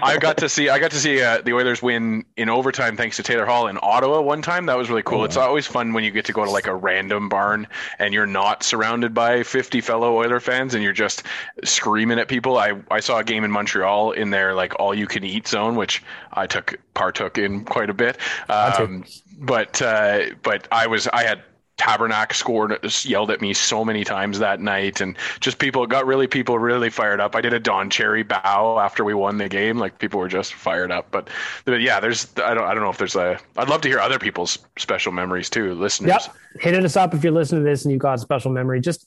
I 0.03 0.19
got 0.19 0.39
to 0.39 0.49
see 0.49 0.69
I 0.69 0.79
got 0.79 0.91
to 0.91 0.97
see 0.97 1.23
uh, 1.23 1.41
the 1.43 1.53
Oilers 1.53 1.83
win 1.83 2.25
in 2.37 2.49
overtime 2.49 2.97
thanks 2.97 3.17
to 3.17 3.23
Taylor 3.23 3.45
Hall 3.47 3.69
in 3.69 3.79
Ottawa 3.81 4.21
one 4.21 4.43
time. 4.43 4.67
That 4.67 4.77
was 4.77 4.89
really 4.89 5.03
cool. 5.03 5.21
Oh, 5.21 5.25
it's 5.25 5.37
always 5.37 5.67
fun 5.67 5.93
when 5.93 6.05
you 6.05 6.11
get 6.11 6.25
to 6.27 6.33
go 6.33 6.45
to 6.45 6.51
like 6.51 6.67
a 6.67 6.75
random 6.75 7.29
barn 7.29 7.67
and 7.99 8.15
you're 8.15 8.27
not 8.27 8.63
surrounded 8.63 9.15
by 9.15 9.43
50 9.43 9.81
fellow 9.81 10.17
Oiler 10.17 10.41
fans 10.41 10.75
and 10.75 10.83
you're 10.83 10.93
just 10.93 11.23
screaming 11.65 12.19
at 12.19 12.29
people. 12.29 12.59
I 12.59 12.75
I 12.91 13.01
saw 13.01 13.19
a 13.19 13.25
game 13.25 13.45
in 13.45 13.51
Montreal 13.51 14.13
in 14.13 14.31
there 14.31 14.55
like 14.55 14.75
all 14.81 14.88
all 14.89 14.95
you 14.95 15.07
can 15.07 15.23
eat 15.23 15.47
zone, 15.47 15.77
which 15.77 16.03
I 16.33 16.47
took 16.47 16.79
partook 16.95 17.37
in 17.37 17.65
quite 17.65 17.91
a 17.91 17.95
bit. 17.95 18.17
Um, 18.49 19.05
but 19.39 19.83
uh, 19.83 20.31
but 20.43 20.67
I 20.73 20.87
was 20.87 21.07
I 21.09 21.25
had 21.25 21.43
Tabernac 21.77 22.33
scored 22.33 22.79
yelled 23.05 23.31
at 23.31 23.41
me 23.43 23.53
so 23.53 23.85
many 23.85 24.03
times 24.03 24.39
that 24.39 24.61
night 24.61 25.01
and 25.01 25.17
just 25.41 25.59
people 25.59 25.87
got 25.87 26.07
really 26.07 26.27
people 26.27 26.59
really 26.59 26.91
fired 26.91 27.21
up. 27.21 27.37
I 27.37 27.43
did 27.43 27.53
a 27.53 27.61
Don 27.61 27.91
Cherry 27.91 28.23
bow 28.23 28.79
after 28.81 29.05
we 29.05 29.15
won 29.15 29.37
the 29.37 29.49
game. 29.49 29.79
Like 29.79 29.99
people 29.99 30.19
were 30.19 30.29
just 30.29 30.55
fired 30.55 30.91
up. 30.91 31.11
But, 31.11 31.29
but 31.67 31.81
yeah, 31.81 32.01
there's 32.01 32.27
I 32.43 32.55
don't 32.55 32.65
I 32.65 32.75
don't 32.75 32.83
know 32.83 32.91
if 32.91 32.99
there's 32.99 33.15
a 33.15 33.39
I'd 33.57 33.69
love 33.69 33.83
to 33.83 33.89
hear 33.89 34.01
other 34.01 34.19
people's 34.19 34.59
special 34.79 35.13
memories 35.13 35.51
too, 35.51 35.75
listeners. 35.75 36.09
Yep. 36.09 36.37
Hitting 36.61 36.85
us 36.85 36.97
up 36.97 37.15
if 37.15 37.23
you're 37.23 37.33
listening 37.33 37.63
to 37.63 37.71
this 37.71 37.85
and 37.85 37.93
you 37.93 37.99
got 37.99 38.15
a 38.15 38.19
special 38.19 38.51
memory. 38.51 38.81
Just 38.81 39.07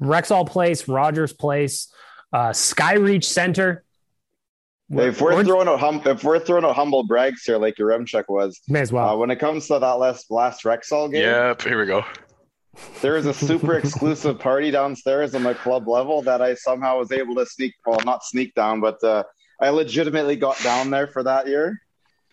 Rexall 0.00 0.46
Place, 0.48 0.86
Rogers 0.86 1.32
Place, 1.32 1.92
uh, 2.32 2.50
Skyreach 2.50 3.24
Center. 3.24 3.84
Hey, 4.92 5.08
if 5.08 5.20
we're 5.22 5.42
throwing 5.42 5.68
out 5.68 5.80
hum- 5.80 6.02
if 6.04 6.22
we're 6.22 6.38
throwing 6.38 6.64
out 6.64 6.76
humble 6.76 7.04
brags 7.04 7.44
here, 7.44 7.56
like 7.56 7.76
Yaremchuk 7.76 8.24
was, 8.28 8.60
may 8.68 8.80
as 8.80 8.92
well. 8.92 9.08
Uh, 9.08 9.16
when 9.16 9.30
it 9.30 9.36
comes 9.36 9.66
to 9.68 9.78
that 9.78 9.92
last 9.92 10.30
last 10.30 10.64
Rexall 10.64 11.10
game, 11.10 11.22
yep, 11.22 11.62
here 11.62 11.80
we 11.80 11.86
go. 11.86 12.04
There 13.00 13.16
is 13.16 13.24
a 13.24 13.32
super 13.32 13.74
exclusive 13.78 14.38
party 14.38 14.70
downstairs 14.70 15.34
on 15.34 15.44
the 15.44 15.54
club 15.54 15.88
level 15.88 16.20
that 16.22 16.42
I 16.42 16.54
somehow 16.54 16.98
was 16.98 17.10
able 17.10 17.34
to 17.36 17.46
sneak. 17.46 17.74
Well, 17.86 18.00
not 18.04 18.22
sneak 18.22 18.54
down, 18.54 18.80
but 18.80 19.02
uh, 19.02 19.24
I 19.60 19.70
legitimately 19.70 20.36
got 20.36 20.62
down 20.62 20.90
there 20.90 21.06
for 21.06 21.22
that 21.22 21.46
year. 21.46 21.80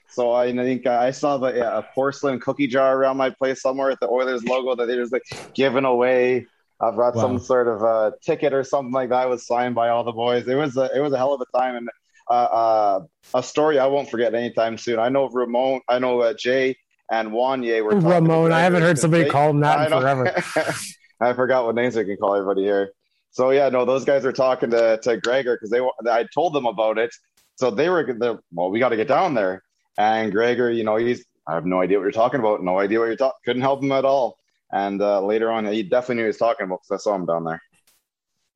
So 0.09 0.33
I 0.33 0.51
think 0.51 0.85
I 0.87 1.11
saw 1.11 1.37
the, 1.37 1.53
yeah, 1.53 1.77
a 1.77 1.83
porcelain 1.83 2.39
cookie 2.39 2.67
jar 2.67 2.97
around 2.97 3.17
my 3.17 3.29
place 3.29 3.61
somewhere 3.61 3.89
with 3.89 3.99
the 3.99 4.09
Oilers 4.09 4.43
logo 4.43 4.75
that 4.75 4.87
they 4.87 4.95
just 4.95 5.13
like 5.13 5.23
giving 5.53 5.85
away. 5.85 6.47
I've 6.81 6.95
got 6.95 7.15
wow. 7.15 7.21
some 7.21 7.39
sort 7.39 7.67
of 7.67 7.83
a 7.83 8.13
ticket 8.23 8.53
or 8.53 8.63
something 8.63 8.93
like 8.93 9.09
that 9.09 9.29
was 9.29 9.45
signed 9.45 9.75
by 9.75 9.89
all 9.89 10.03
the 10.03 10.11
boys. 10.11 10.47
It 10.47 10.55
was 10.55 10.77
a, 10.77 10.89
it 10.95 11.01
was 11.01 11.13
a 11.13 11.17
hell 11.17 11.33
of 11.33 11.41
a 11.41 11.57
time, 11.57 11.75
and 11.75 11.89
uh, 12.29 12.33
uh, 12.33 13.00
a 13.33 13.43
story 13.43 13.79
I 13.79 13.88
won't 13.88 14.09
forget 14.09 14.33
anytime 14.36 14.77
soon. 14.77 15.00
I 15.00 15.09
know 15.09 15.29
Ramon, 15.29 15.81
I 15.88 16.00
know 16.00 16.21
uh, 16.21 16.33
Jay 16.33 16.77
and 17.12 17.31
Wanye 17.31 17.83
were 17.83 18.00
Ramon. 18.00 18.51
I 18.51 18.62
haven't 18.62 18.83
heard 18.83 19.00
somebody 19.00 19.24
they, 19.24 19.29
call 19.29 19.50
him 19.50 19.62
that 19.62 19.91
in 19.91 20.00
forever. 20.00 20.33
I 21.21 21.33
forgot 21.33 21.65
what 21.65 21.75
names 21.75 21.98
I 21.98 22.03
can 22.03 22.17
call 22.17 22.36
everybody 22.36 22.63
here. 22.63 22.91
So 23.31 23.51
yeah, 23.51 23.69
no, 23.69 23.86
those 23.86 24.05
guys 24.05 24.24
were 24.24 24.33
talking 24.33 24.69
to 24.71 25.00
to 25.03 25.17
Gregor 25.17 25.55
because 25.55 25.69
they 25.69 25.81
I 26.09 26.25
told 26.33 26.53
them 26.53 26.65
about 26.65 26.98
it. 26.98 27.13
So 27.55 27.71
they 27.71 27.89
were 27.89 28.39
well, 28.51 28.69
we 28.69 28.79
got 28.79 28.89
to 28.89 28.95
get 28.95 29.07
down 29.07 29.33
there. 29.33 29.63
And 29.98 30.31
Gregor, 30.31 30.71
you 30.71 30.83
know, 30.83 30.95
he's 30.95 31.25
I 31.48 31.55
have 31.55 31.65
no 31.65 31.81
idea 31.81 31.98
what 31.98 32.03
you're 32.03 32.12
talking 32.12 32.39
about. 32.39 32.63
No 32.63 32.79
idea 32.79 33.00
what 33.00 33.05
you're 33.07 33.15
talking. 33.15 33.39
Couldn't 33.43 33.63
help 33.63 33.83
him 33.83 33.91
at 33.91 34.05
all. 34.05 34.38
And 34.71 35.01
uh, 35.01 35.21
later 35.21 35.51
on, 35.51 35.65
he 35.65 35.81
definitely 35.83 36.15
knew 36.15 36.21
he 36.24 36.27
was 36.27 36.38
talking 36.38 36.65
about 36.65 36.81
because 36.83 37.01
I 37.01 37.03
saw 37.03 37.15
him 37.15 37.25
down 37.25 37.59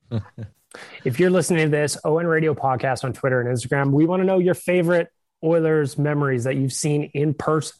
there. 0.10 0.25
If 1.03 1.20
you're 1.20 1.30
listening 1.30 1.65
to 1.65 1.70
this, 1.70 1.98
ON 2.03 2.25
Radio 2.25 2.53
Podcast 2.53 3.03
on 3.03 3.13
Twitter 3.13 3.42
and 3.42 3.50
Instagram, 3.50 3.92
we 3.92 4.06
want 4.06 4.22
to 4.22 4.25
know 4.25 4.39
your 4.39 4.53
favorite 4.53 5.10
Oilers 5.44 5.98
memories 5.98 6.46
that 6.46 6.56
you've 6.56 6.74
seen 6.74 7.12
in 7.13 7.34
person. 7.34 7.77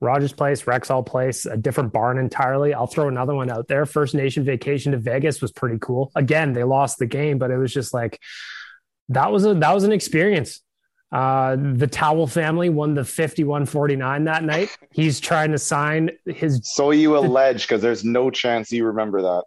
Rogers 0.00 0.32
Place, 0.32 0.62
Rexall 0.62 1.06
Place, 1.06 1.46
a 1.46 1.56
different 1.56 1.92
barn 1.92 2.18
entirely. 2.18 2.74
I'll 2.74 2.86
throw 2.86 3.08
another 3.08 3.34
one 3.34 3.50
out 3.50 3.66
there. 3.66 3.86
First 3.86 4.14
Nation 4.14 4.44
vacation 4.44 4.92
to 4.92 4.98
Vegas 4.98 5.40
was 5.40 5.52
pretty 5.52 5.78
cool. 5.80 6.12
Again, 6.14 6.52
they 6.52 6.64
lost 6.64 6.98
the 6.98 7.06
game, 7.06 7.38
but 7.38 7.50
it 7.50 7.56
was 7.56 7.72
just 7.72 7.94
like 7.94 8.20
that 9.08 9.32
was 9.32 9.46
a 9.46 9.54
that 9.54 9.74
was 9.74 9.84
an 9.84 9.92
experience. 9.92 10.60
Uh, 11.12 11.56
the 11.56 11.86
Towel 11.86 12.26
family 12.26 12.68
won 12.68 12.94
the 12.94 13.02
51-49 13.02 14.24
that 14.24 14.42
night. 14.42 14.76
He's 14.92 15.20
trying 15.20 15.52
to 15.52 15.58
sign 15.58 16.10
his 16.26 16.60
So 16.64 16.90
you 16.90 17.16
allege 17.16 17.62
because 17.62 17.80
there's 17.80 18.04
no 18.04 18.28
chance 18.30 18.72
you 18.72 18.86
remember 18.86 19.22
that. 19.22 19.44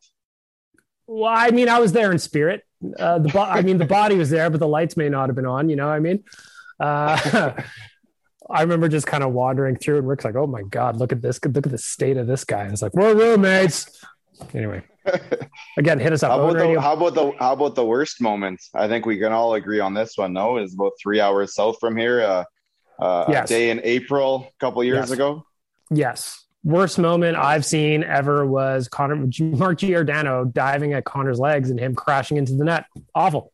Well, 1.12 1.34
I 1.36 1.50
mean, 1.50 1.70
I 1.70 1.80
was 1.80 1.92
there 1.92 2.12
in 2.12 2.20
spirit. 2.20 2.64
Uh, 3.00 3.18
the 3.18 3.30
bo- 3.30 3.42
I 3.42 3.64
mean, 3.64 3.80
the 3.80 3.86
body 3.86 4.16
was 4.16 4.30
there, 4.30 4.48
but 4.52 4.60
the 4.60 4.68
lights 4.68 4.96
may 4.96 5.10
not 5.10 5.28
have 5.28 5.36
been 5.36 5.48
on. 5.48 5.68
You 5.68 5.76
know, 5.76 5.88
what 5.88 5.94
I 5.94 6.00
mean, 6.00 6.24
uh, 6.80 7.52
I 8.50 8.62
remember 8.62 8.88
just 8.88 9.08
kind 9.08 9.24
of 9.24 9.34
wandering 9.34 9.76
through, 9.76 9.98
and 9.98 10.08
Rick's 10.08 10.24
like, 10.24 10.36
"Oh 10.36 10.46
my 10.46 10.62
god, 10.62 10.98
look 10.98 11.12
at 11.12 11.20
this! 11.24 11.44
Look 11.44 11.66
at 11.66 11.72
the 11.72 11.80
state 11.80 12.18
of 12.18 12.28
this 12.28 12.44
guy." 12.44 12.62
And 12.62 12.74
it's 12.74 12.84
like, 12.84 12.94
"We're 12.94 13.16
roommates." 13.16 14.06
Anyway, 14.54 14.84
again, 15.80 15.98
hit 15.98 16.14
us 16.14 16.22
up. 16.22 16.30
How 16.30 16.48
about, 16.48 16.60
the, 16.60 16.80
how 16.80 16.94
about 16.94 17.16
the 17.16 17.32
how 17.40 17.54
about 17.54 17.74
the 17.74 17.86
worst 17.86 18.22
moment? 18.22 18.62
I 18.76 18.88
think 18.88 19.08
we 19.08 19.18
can 19.18 19.32
all 19.32 19.56
agree 19.56 19.80
on 19.80 19.96
this 19.96 20.16
one. 20.16 20.34
No, 20.34 20.60
is 20.60 20.76
about 20.76 20.92
three 21.02 21.20
hours 21.20 21.56
south 21.56 21.78
from 21.80 21.98
here. 21.98 22.22
Uh, 22.22 22.44
uh, 23.00 23.26
yes. 23.30 23.50
A 23.50 23.54
day 23.54 23.70
in 23.72 23.82
April, 23.84 24.48
a 24.48 24.60
couple 24.60 24.84
years 24.84 25.10
yes. 25.10 25.12
ago. 25.12 25.44
Yes, 25.90 26.46
worst 26.64 27.00
moment 27.00 27.38
I've 27.38 27.66
seen 27.66 28.04
ever 28.04 28.46
was 28.46 28.88
Connor 28.88 29.28
Mark 29.40 29.80
Giordano 29.80 30.46
diving 30.46 30.94
at 30.94 31.06
Connor's 31.06 31.40
legs 31.40 31.70
and 31.70 31.80
him 31.80 31.96
crashing 31.96 32.38
into 32.38 32.54
the 32.54 32.66
net. 32.66 32.86
Awful, 33.16 33.52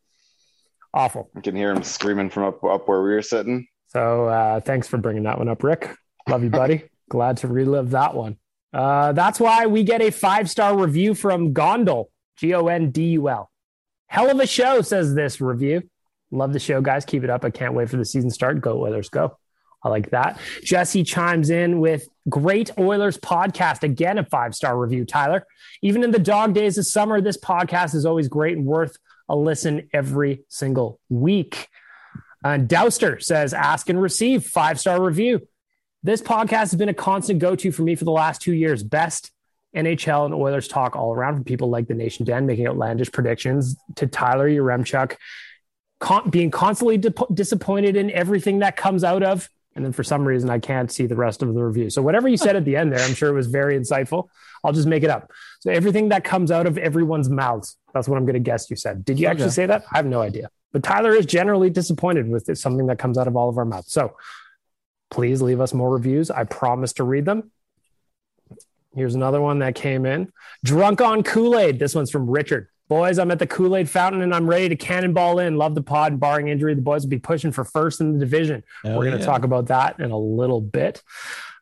awful. 0.92 1.30
I 1.36 1.40
can 1.40 1.56
hear 1.56 1.70
him 1.70 1.82
screaming 1.82 2.30
from 2.30 2.44
up 2.44 2.64
up 2.64 2.88
where 2.88 3.02
we 3.02 3.10
were 3.10 3.22
sitting. 3.22 3.68
So 3.88 4.26
uh, 4.26 4.60
thanks 4.60 4.88
for 4.88 4.98
bringing 4.98 5.24
that 5.24 5.38
one 5.38 5.48
up, 5.48 5.62
Rick. 5.62 5.94
Love 6.28 6.42
you, 6.42 6.50
buddy. 6.50 6.84
Glad 7.08 7.38
to 7.38 7.48
relive 7.48 7.90
that 7.90 8.14
one. 8.14 8.36
Uh, 8.72 9.12
that's 9.12 9.38
why 9.38 9.66
we 9.66 9.84
get 9.84 10.02
a 10.02 10.10
five 10.10 10.50
star 10.50 10.76
review 10.76 11.14
from 11.14 11.54
Gondul, 11.54 12.06
G 12.36 12.52
O 12.54 12.66
N 12.66 12.90
D 12.90 13.10
U 13.10 13.28
L. 13.28 13.50
Hell 14.08 14.30
of 14.30 14.40
a 14.40 14.46
show, 14.46 14.82
says 14.82 15.14
this 15.14 15.40
review. 15.40 15.88
Love 16.30 16.52
the 16.52 16.58
show, 16.58 16.80
guys. 16.80 17.04
Keep 17.04 17.24
it 17.24 17.30
up. 17.30 17.44
I 17.44 17.50
can't 17.50 17.74
wait 17.74 17.88
for 17.88 17.96
the 17.96 18.04
season 18.04 18.30
start. 18.30 18.60
Go 18.60 18.82
Oilers, 18.82 19.08
go. 19.08 19.38
I 19.86 19.88
like 19.88 20.10
that. 20.10 20.40
Jesse 20.64 21.04
chimes 21.04 21.48
in 21.48 21.78
with 21.78 22.08
great 22.28 22.76
Oilers 22.76 23.16
podcast. 23.16 23.84
Again, 23.84 24.18
a 24.18 24.24
five 24.24 24.52
star 24.54 24.76
review, 24.76 25.04
Tyler. 25.04 25.46
Even 25.80 26.02
in 26.02 26.10
the 26.10 26.18
dog 26.18 26.54
days 26.54 26.76
of 26.76 26.86
summer, 26.86 27.20
this 27.20 27.38
podcast 27.38 27.94
is 27.94 28.04
always 28.04 28.26
great 28.26 28.56
and 28.56 28.66
worth 28.66 28.96
a 29.28 29.36
listen 29.36 29.88
every 29.92 30.42
single 30.48 30.98
week. 31.08 31.68
Uh, 32.44 32.48
and 32.48 32.68
Douster 32.68 33.22
says, 33.22 33.54
ask 33.54 33.88
and 33.88 34.02
receive 34.02 34.44
five 34.44 34.80
star 34.80 35.00
review. 35.00 35.46
This 36.02 36.20
podcast 36.20 36.50
has 36.50 36.74
been 36.74 36.88
a 36.88 36.94
constant 36.94 37.38
go 37.38 37.54
to 37.54 37.70
for 37.70 37.82
me 37.82 37.94
for 37.94 38.04
the 38.04 38.10
last 38.10 38.42
two 38.42 38.54
years. 38.54 38.82
Best 38.82 39.30
NHL 39.74 40.24
and 40.24 40.34
Oilers 40.34 40.66
talk 40.66 40.96
all 40.96 41.14
around 41.14 41.34
from 41.34 41.44
people 41.44 41.70
like 41.70 41.86
the 41.86 41.94
Nation 41.94 42.24
Den 42.24 42.46
making 42.46 42.66
outlandish 42.66 43.12
predictions 43.12 43.76
to 43.94 44.08
Tyler 44.08 44.48
Yaremchuk 44.48 45.16
con- 46.00 46.28
being 46.30 46.50
constantly 46.50 46.98
di- 46.98 47.12
disappointed 47.32 47.94
in 47.94 48.10
everything 48.10 48.60
that 48.60 48.76
comes 48.76 49.04
out 49.04 49.22
of 49.22 49.48
and 49.76 49.84
then 49.84 49.92
for 49.92 50.02
some 50.02 50.26
reason 50.26 50.50
I 50.50 50.58
can't 50.58 50.90
see 50.90 51.06
the 51.06 51.14
rest 51.14 51.42
of 51.42 51.54
the 51.54 51.62
review. 51.62 51.90
So 51.90 52.02
whatever 52.02 52.26
you 52.26 52.36
said 52.36 52.56
at 52.56 52.64
the 52.64 52.76
end 52.76 52.92
there, 52.92 53.00
I'm 53.00 53.14
sure 53.14 53.28
it 53.28 53.34
was 53.34 53.46
very 53.46 53.78
insightful. 53.78 54.28
I'll 54.64 54.72
just 54.72 54.88
make 54.88 55.04
it 55.04 55.10
up. 55.10 55.30
So 55.60 55.70
everything 55.70 56.08
that 56.08 56.24
comes 56.24 56.50
out 56.50 56.66
of 56.66 56.78
everyone's 56.78 57.28
mouths, 57.28 57.76
that's 57.94 58.08
what 58.08 58.16
I'm 58.16 58.24
going 58.24 58.34
to 58.34 58.40
guess 58.40 58.70
you 58.70 58.76
said. 58.76 59.04
Did 59.04 59.20
you 59.20 59.28
actually 59.28 59.44
okay. 59.44 59.52
say 59.52 59.66
that? 59.66 59.84
I 59.92 59.98
have 59.98 60.06
no 60.06 60.22
idea. 60.22 60.48
But 60.72 60.82
Tyler 60.82 61.14
is 61.14 61.26
generally 61.26 61.70
disappointed 61.70 62.28
with 62.28 62.56
something 62.58 62.86
that 62.86 62.98
comes 62.98 63.18
out 63.18 63.28
of 63.28 63.36
all 63.36 63.48
of 63.48 63.58
our 63.58 63.64
mouths. 63.64 63.92
So 63.92 64.16
please 65.10 65.40
leave 65.42 65.60
us 65.60 65.72
more 65.72 65.90
reviews. 65.90 66.30
I 66.30 66.44
promise 66.44 66.94
to 66.94 67.04
read 67.04 67.26
them. 67.26 67.52
Here's 68.94 69.14
another 69.14 69.42
one 69.42 69.58
that 69.58 69.74
came 69.74 70.06
in. 70.06 70.32
Drunk 70.64 71.02
on 71.02 71.22
Kool-Aid. 71.22 71.78
This 71.78 71.94
one's 71.94 72.10
from 72.10 72.28
Richard. 72.30 72.68
Boys, 72.88 73.18
I'm 73.18 73.30
at 73.32 73.40
the 73.40 73.46
Kool 73.46 73.76
Aid 73.76 73.90
fountain 73.90 74.22
and 74.22 74.34
I'm 74.34 74.48
ready 74.48 74.68
to 74.68 74.76
cannonball 74.76 75.40
in. 75.40 75.56
Love 75.56 75.74
the 75.74 75.82
pod. 75.82 76.12
And 76.12 76.20
barring 76.20 76.48
injury, 76.48 76.74
the 76.74 76.82
boys 76.82 77.02
will 77.02 77.10
be 77.10 77.18
pushing 77.18 77.50
for 77.50 77.64
first 77.64 78.00
in 78.00 78.12
the 78.12 78.18
division. 78.18 78.62
Hell 78.84 78.96
We're 78.96 79.06
going 79.06 79.18
to 79.18 79.20
yeah. 79.20 79.26
talk 79.26 79.42
about 79.42 79.66
that 79.66 79.98
in 79.98 80.12
a 80.12 80.18
little 80.18 80.60
bit. 80.60 81.02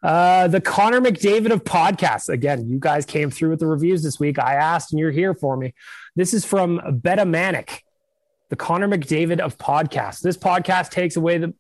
Uh, 0.03 0.49
the 0.49 0.61
Connor 0.61 1.01
McDavid 1.01 1.51
of 1.51 1.65
podcasts. 1.65 2.29
Again, 2.29 2.69
you 2.69 2.79
guys 2.79 3.07
came 3.07 3.31
through 3.31 3.51
with 3.51 3.61
the 3.61 3.67
reviews 3.67 4.03
this 4.03 4.21
week. 4.21 4.39
I 4.39 4.55
asked 4.55 4.93
and 4.93 5.01
you're 5.01 5.11
here 5.11 5.33
for 5.33 5.57
me. 5.57 5.73
This 6.15 6.35
is 6.35 6.45
from 6.45 7.01
Beta 7.03 7.25
Manic, 7.25 7.85
the 8.51 8.57
Connor 8.57 8.87
McDavid 8.87 9.41
of 9.41 9.57
podcasts. 9.57 10.21
This 10.21 10.37
podcast 10.37 10.91
takes 10.91 11.17
away 11.17 11.39
the 11.39 11.55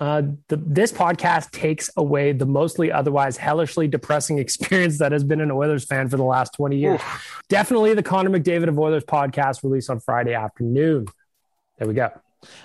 uh, 0.00 0.22
the, 0.48 0.56
this 0.56 0.90
podcast 0.90 1.50
takes 1.52 1.88
away 1.96 2.32
the 2.32 2.46
mostly 2.46 2.90
otherwise 2.90 3.36
hellishly 3.36 3.86
depressing 3.86 4.38
experience 4.44 4.98
that 4.98 5.12
has 5.12 5.24
been 5.24 5.40
an 5.40 5.50
Oilers 5.50 5.84
fan 5.84 6.08
for 6.08 6.16
the 6.16 6.24
last 6.24 6.54
20 6.54 6.76
years. 6.76 7.00
Definitely 7.48 7.94
the 7.94 8.02
Connor 8.02 8.30
McDavid 8.30 8.68
of 8.68 8.78
Oilers 8.78 9.04
podcast 9.04 9.62
released 9.62 9.90
on 9.90 10.00
Friday 10.00 10.34
afternoon. 10.34 11.06
There 11.78 11.88
we 11.88 11.94
go. 11.94 12.10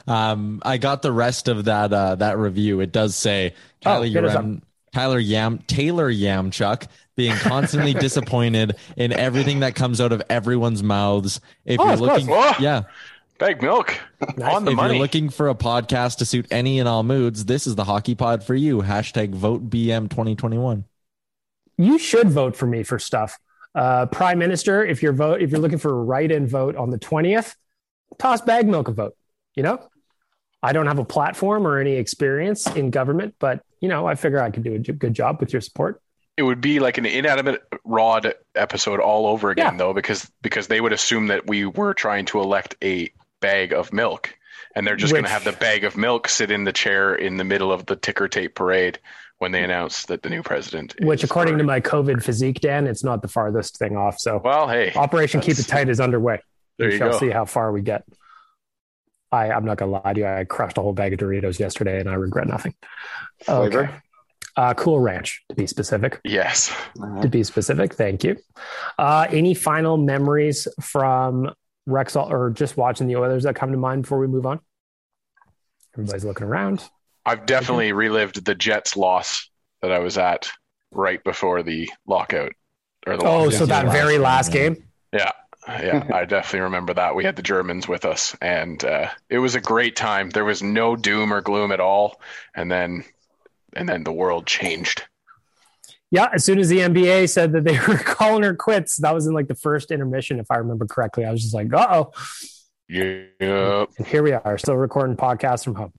Um, 0.08 0.62
I 0.64 0.78
got 0.78 1.02
the 1.02 1.12
rest 1.12 1.48
of 1.48 1.66
that 1.66 1.94
uh, 1.94 2.16
that 2.16 2.38
review. 2.38 2.82
It 2.82 2.92
does 2.92 3.16
say 3.16 3.54
Tyler, 3.82 4.02
oh, 4.02 4.04
Yam, 4.04 4.62
Tyler 4.94 5.20
Yam 5.20 5.60
Taylor 5.60 6.12
Yaremchuk 6.12 6.88
being 7.16 7.36
constantly 7.36 7.94
disappointed 8.00 8.76
in 8.98 9.14
everything 9.14 9.62
that 9.62 9.76
comes 9.76 10.02
out 10.02 10.12
of 10.12 10.22
everyone's 10.30 10.84
mouths. 10.84 11.40
If 11.66 11.80
oh, 11.80 11.88
you're 11.88 11.98
looking, 11.98 12.28
yeah, 12.60 12.84
Bag 13.40 13.62
milk 13.62 13.98
on 14.44 14.66
the 14.66 14.72
if 14.72 14.76
money. 14.76 14.94
you're 14.96 15.02
looking 15.02 15.30
for 15.30 15.48
a 15.48 15.56
podcast 15.56 16.18
to 16.18 16.26
suit 16.26 16.46
any 16.52 16.78
and 16.78 16.90
all 16.90 17.04
moods, 17.04 17.46
this 17.46 17.66
is 17.68 17.76
the 17.76 17.86
hockey 17.86 18.14
pod 18.14 18.44
for 18.44 18.54
you. 18.54 18.82
Hashtag 18.82 19.34
vote 19.34 19.70
BM 19.70 20.10
2021. 20.10 20.84
You 21.78 21.98
should 21.98 22.30
vote 22.30 22.58
for 22.58 22.68
me 22.68 22.84
for 22.84 23.00
stuff. 23.00 23.40
Uh, 23.74 24.08
Prime 24.08 24.40
Minister, 24.40 24.86
if 24.86 25.02
you're 25.02 25.14
vote, 25.14 25.42
if 25.42 25.52
you're 25.52 25.62
looking 25.62 25.78
for 25.78 25.90
a 25.90 26.04
write-in 26.04 26.48
vote 26.48 26.76
on 26.76 26.90
the 26.90 27.00
20th, 27.00 27.56
toss 28.18 28.42
bag 28.42 28.68
milk 28.68 28.90
a 28.90 28.92
vote. 28.92 29.16
You 29.56 29.64
know, 29.64 29.88
I 30.62 30.74
don't 30.74 30.88
have 30.88 31.00
a 31.00 31.06
platform 31.06 31.66
or 31.66 31.80
any 31.80 31.94
experience 31.94 32.68
in 32.68 32.92
government, 32.92 33.36
but 33.40 33.64
you 33.80 33.88
know, 33.88 34.06
I 34.06 34.16
figure 34.16 34.42
I 34.42 34.52
could 34.52 34.64
do 34.64 34.74
a 34.76 34.80
good 34.80 35.14
job 35.14 35.40
with 35.40 35.54
your 35.54 35.62
support. 35.62 36.02
It 36.36 36.44
would 36.44 36.60
be 36.60 36.82
like 36.82 36.98
an 36.98 37.06
inanimate 37.06 37.62
rod 37.86 38.34
episode 38.56 39.00
all 39.00 39.28
over 39.28 39.50
again, 39.52 39.74
yeah. 39.74 39.78
though, 39.78 39.94
because 39.94 40.30
because 40.42 40.68
they 40.68 40.82
would 40.82 40.92
assume 40.92 41.28
that 41.28 41.48
we 41.48 41.66
were 41.66 41.94
trying 41.94 42.26
to 42.26 42.42
elect 42.42 42.76
a 42.84 43.10
bag 43.42 43.74
of 43.74 43.94
milk, 43.94 44.36
and 44.76 44.86
they're 44.86 44.96
just 44.96 45.14
going 45.14 45.26
to 45.26 45.30
have 45.30 45.44
the 45.44 45.52
bag 45.54 45.84
of 45.84 45.98
milk 45.98 46.28
sit 46.28 46.52
in 46.52 46.64
the 46.64 46.74
chair 46.74 47.16
in 47.16 47.38
the 47.38 47.44
middle 47.44 47.72
of 47.72 47.86
the 47.86 47.96
ticker 47.96 48.28
tape 48.28 48.56
parade 48.56 49.00
when 49.40 49.52
they 49.52 49.64
announce 49.64 50.06
that 50.08 50.22
the 50.22 50.30
new 50.30 50.44
president. 50.44 50.96
Which, 51.02 51.24
according 51.24 51.58
to 51.58 51.64
my 51.64 51.80
COVID 51.80 52.22
physique, 52.24 52.60
Dan, 52.60 52.88
it's 52.88 53.04
not 53.04 53.22
the 53.22 53.28
farthest 53.28 53.78
thing 53.78 53.96
off. 53.96 54.20
So, 54.20 54.42
well, 54.44 54.68
hey, 54.68 54.94
Operation 54.96 55.42
Keep 55.42 55.60
It 55.60 55.68
Tight 55.68 55.90
is 55.90 56.00
underway. 56.00 56.42
There 56.78 56.88
we 56.88 56.94
you 56.94 57.00
shall 57.00 57.12
go. 57.12 57.20
see 57.20 57.30
how 57.30 57.46
far 57.46 57.72
we 57.72 57.82
get. 57.82 58.04
I, 59.32 59.52
I'm 59.52 59.64
not 59.66 59.78
gonna 59.78 59.92
lie 59.92 60.14
to 60.14 60.20
you. 60.20 60.26
I 60.28 60.44
crushed 60.44 60.78
a 60.78 60.82
whole 60.82 60.94
bag 60.94 61.14
of 61.14 61.20
Doritos 61.20 61.60
yesterday, 61.60 62.00
and 62.00 62.10
I 62.10 62.16
regret 62.16 62.48
nothing. 62.48 62.74
Flavor? 63.44 63.84
Okay. 63.84 63.94
Uh, 64.56 64.74
cool 64.74 65.00
Ranch, 65.00 65.44
to 65.48 65.56
be 65.56 65.68
specific. 65.68 66.20
Yes. 66.26 66.76
To 67.22 67.30
be 67.30 67.44
specific, 67.44 67.94
thank 67.94 68.26
you. 68.26 68.36
Uh, 68.98 69.26
any 69.30 69.54
final 69.54 69.96
memories 69.96 70.68
from 70.82 71.54
Rexall 71.90 72.30
or 72.30 72.50
just 72.50 72.78
watching 72.78 73.08
the 73.08 73.16
Oilers 73.16 73.44
that 73.44 73.56
come 73.56 73.72
to 73.72 73.78
mind 73.78 74.04
before 74.04 74.20
we 74.20 74.28
move 74.28 74.46
on? 74.46 74.60
Everybody's 75.94 76.26
looking 76.26 76.48
around. 76.48 76.84
I've 77.26 77.46
definitely 77.46 77.92
relived 77.92 78.46
the 78.46 78.56
Jets 78.56 78.96
loss 78.96 79.50
that 79.82 79.92
I 79.92 80.00
was 80.00 80.18
at 80.18 80.50
right 80.92 81.24
before 81.24 81.64
the 81.64 81.90
lockout. 82.08 82.54
Or 83.06 83.18
the 83.18 83.26
oh, 83.26 83.50
so 83.50 83.66
that 83.66 83.92
very 83.92 84.18
last 84.18 84.52
game? 84.52 84.84
Yeah. 85.14 85.32
Yeah, 85.68 86.08
I 86.14 86.26
definitely 86.26 86.62
remember 86.62 86.94
that. 86.94 87.16
We 87.16 87.26
had 87.26 87.36
the 87.36 87.42
Germans 87.42 87.88
with 87.88 88.06
us, 88.06 88.36
and 88.42 88.84
uh, 88.84 89.10
it 89.30 89.40
was 89.40 89.56
a 89.56 89.62
great 89.62 89.96
time. 89.96 90.30
There 90.30 90.46
was 90.46 90.64
no 90.64 90.96
doom 90.96 91.34
or 91.34 91.42
gloom 91.42 91.72
at 91.72 91.82
all, 91.82 92.22
and 92.56 92.72
then, 92.72 93.04
and 93.74 93.88
then 93.88 94.04
the 94.04 94.14
world 94.14 94.48
changed. 94.48 95.04
Yeah, 96.12 96.30
as 96.34 96.44
soon 96.44 96.58
as 96.58 96.70
the 96.70 96.80
NBA 96.80 97.30
said 97.30 97.52
that 97.54 97.64
they 97.64 97.78
were 97.88 97.98
calling 97.98 98.44
her 98.44 98.56
quits, 98.56 98.98
that 98.98 99.14
was 99.14 99.28
in 99.28 99.34
like 99.34 99.48
the 99.48 99.56
first 99.56 99.92
intermission, 99.92 100.40
if 100.40 100.50
I 100.50 100.58
remember 100.58 100.86
correctly. 100.86 101.26
I 101.26 101.32
was 101.32 101.42
just 101.42 101.54
like, 101.54 101.74
"Uh 101.74 101.88
oh." 101.90 102.12
Yeah. 102.88 103.86
And 103.98 104.08
here 104.08 104.24
we 104.24 104.34
are, 104.34 104.58
still 104.58 104.76
recording 104.76 105.16
podcasts 105.16 105.64
from 105.64 105.76
home. 105.76 105.94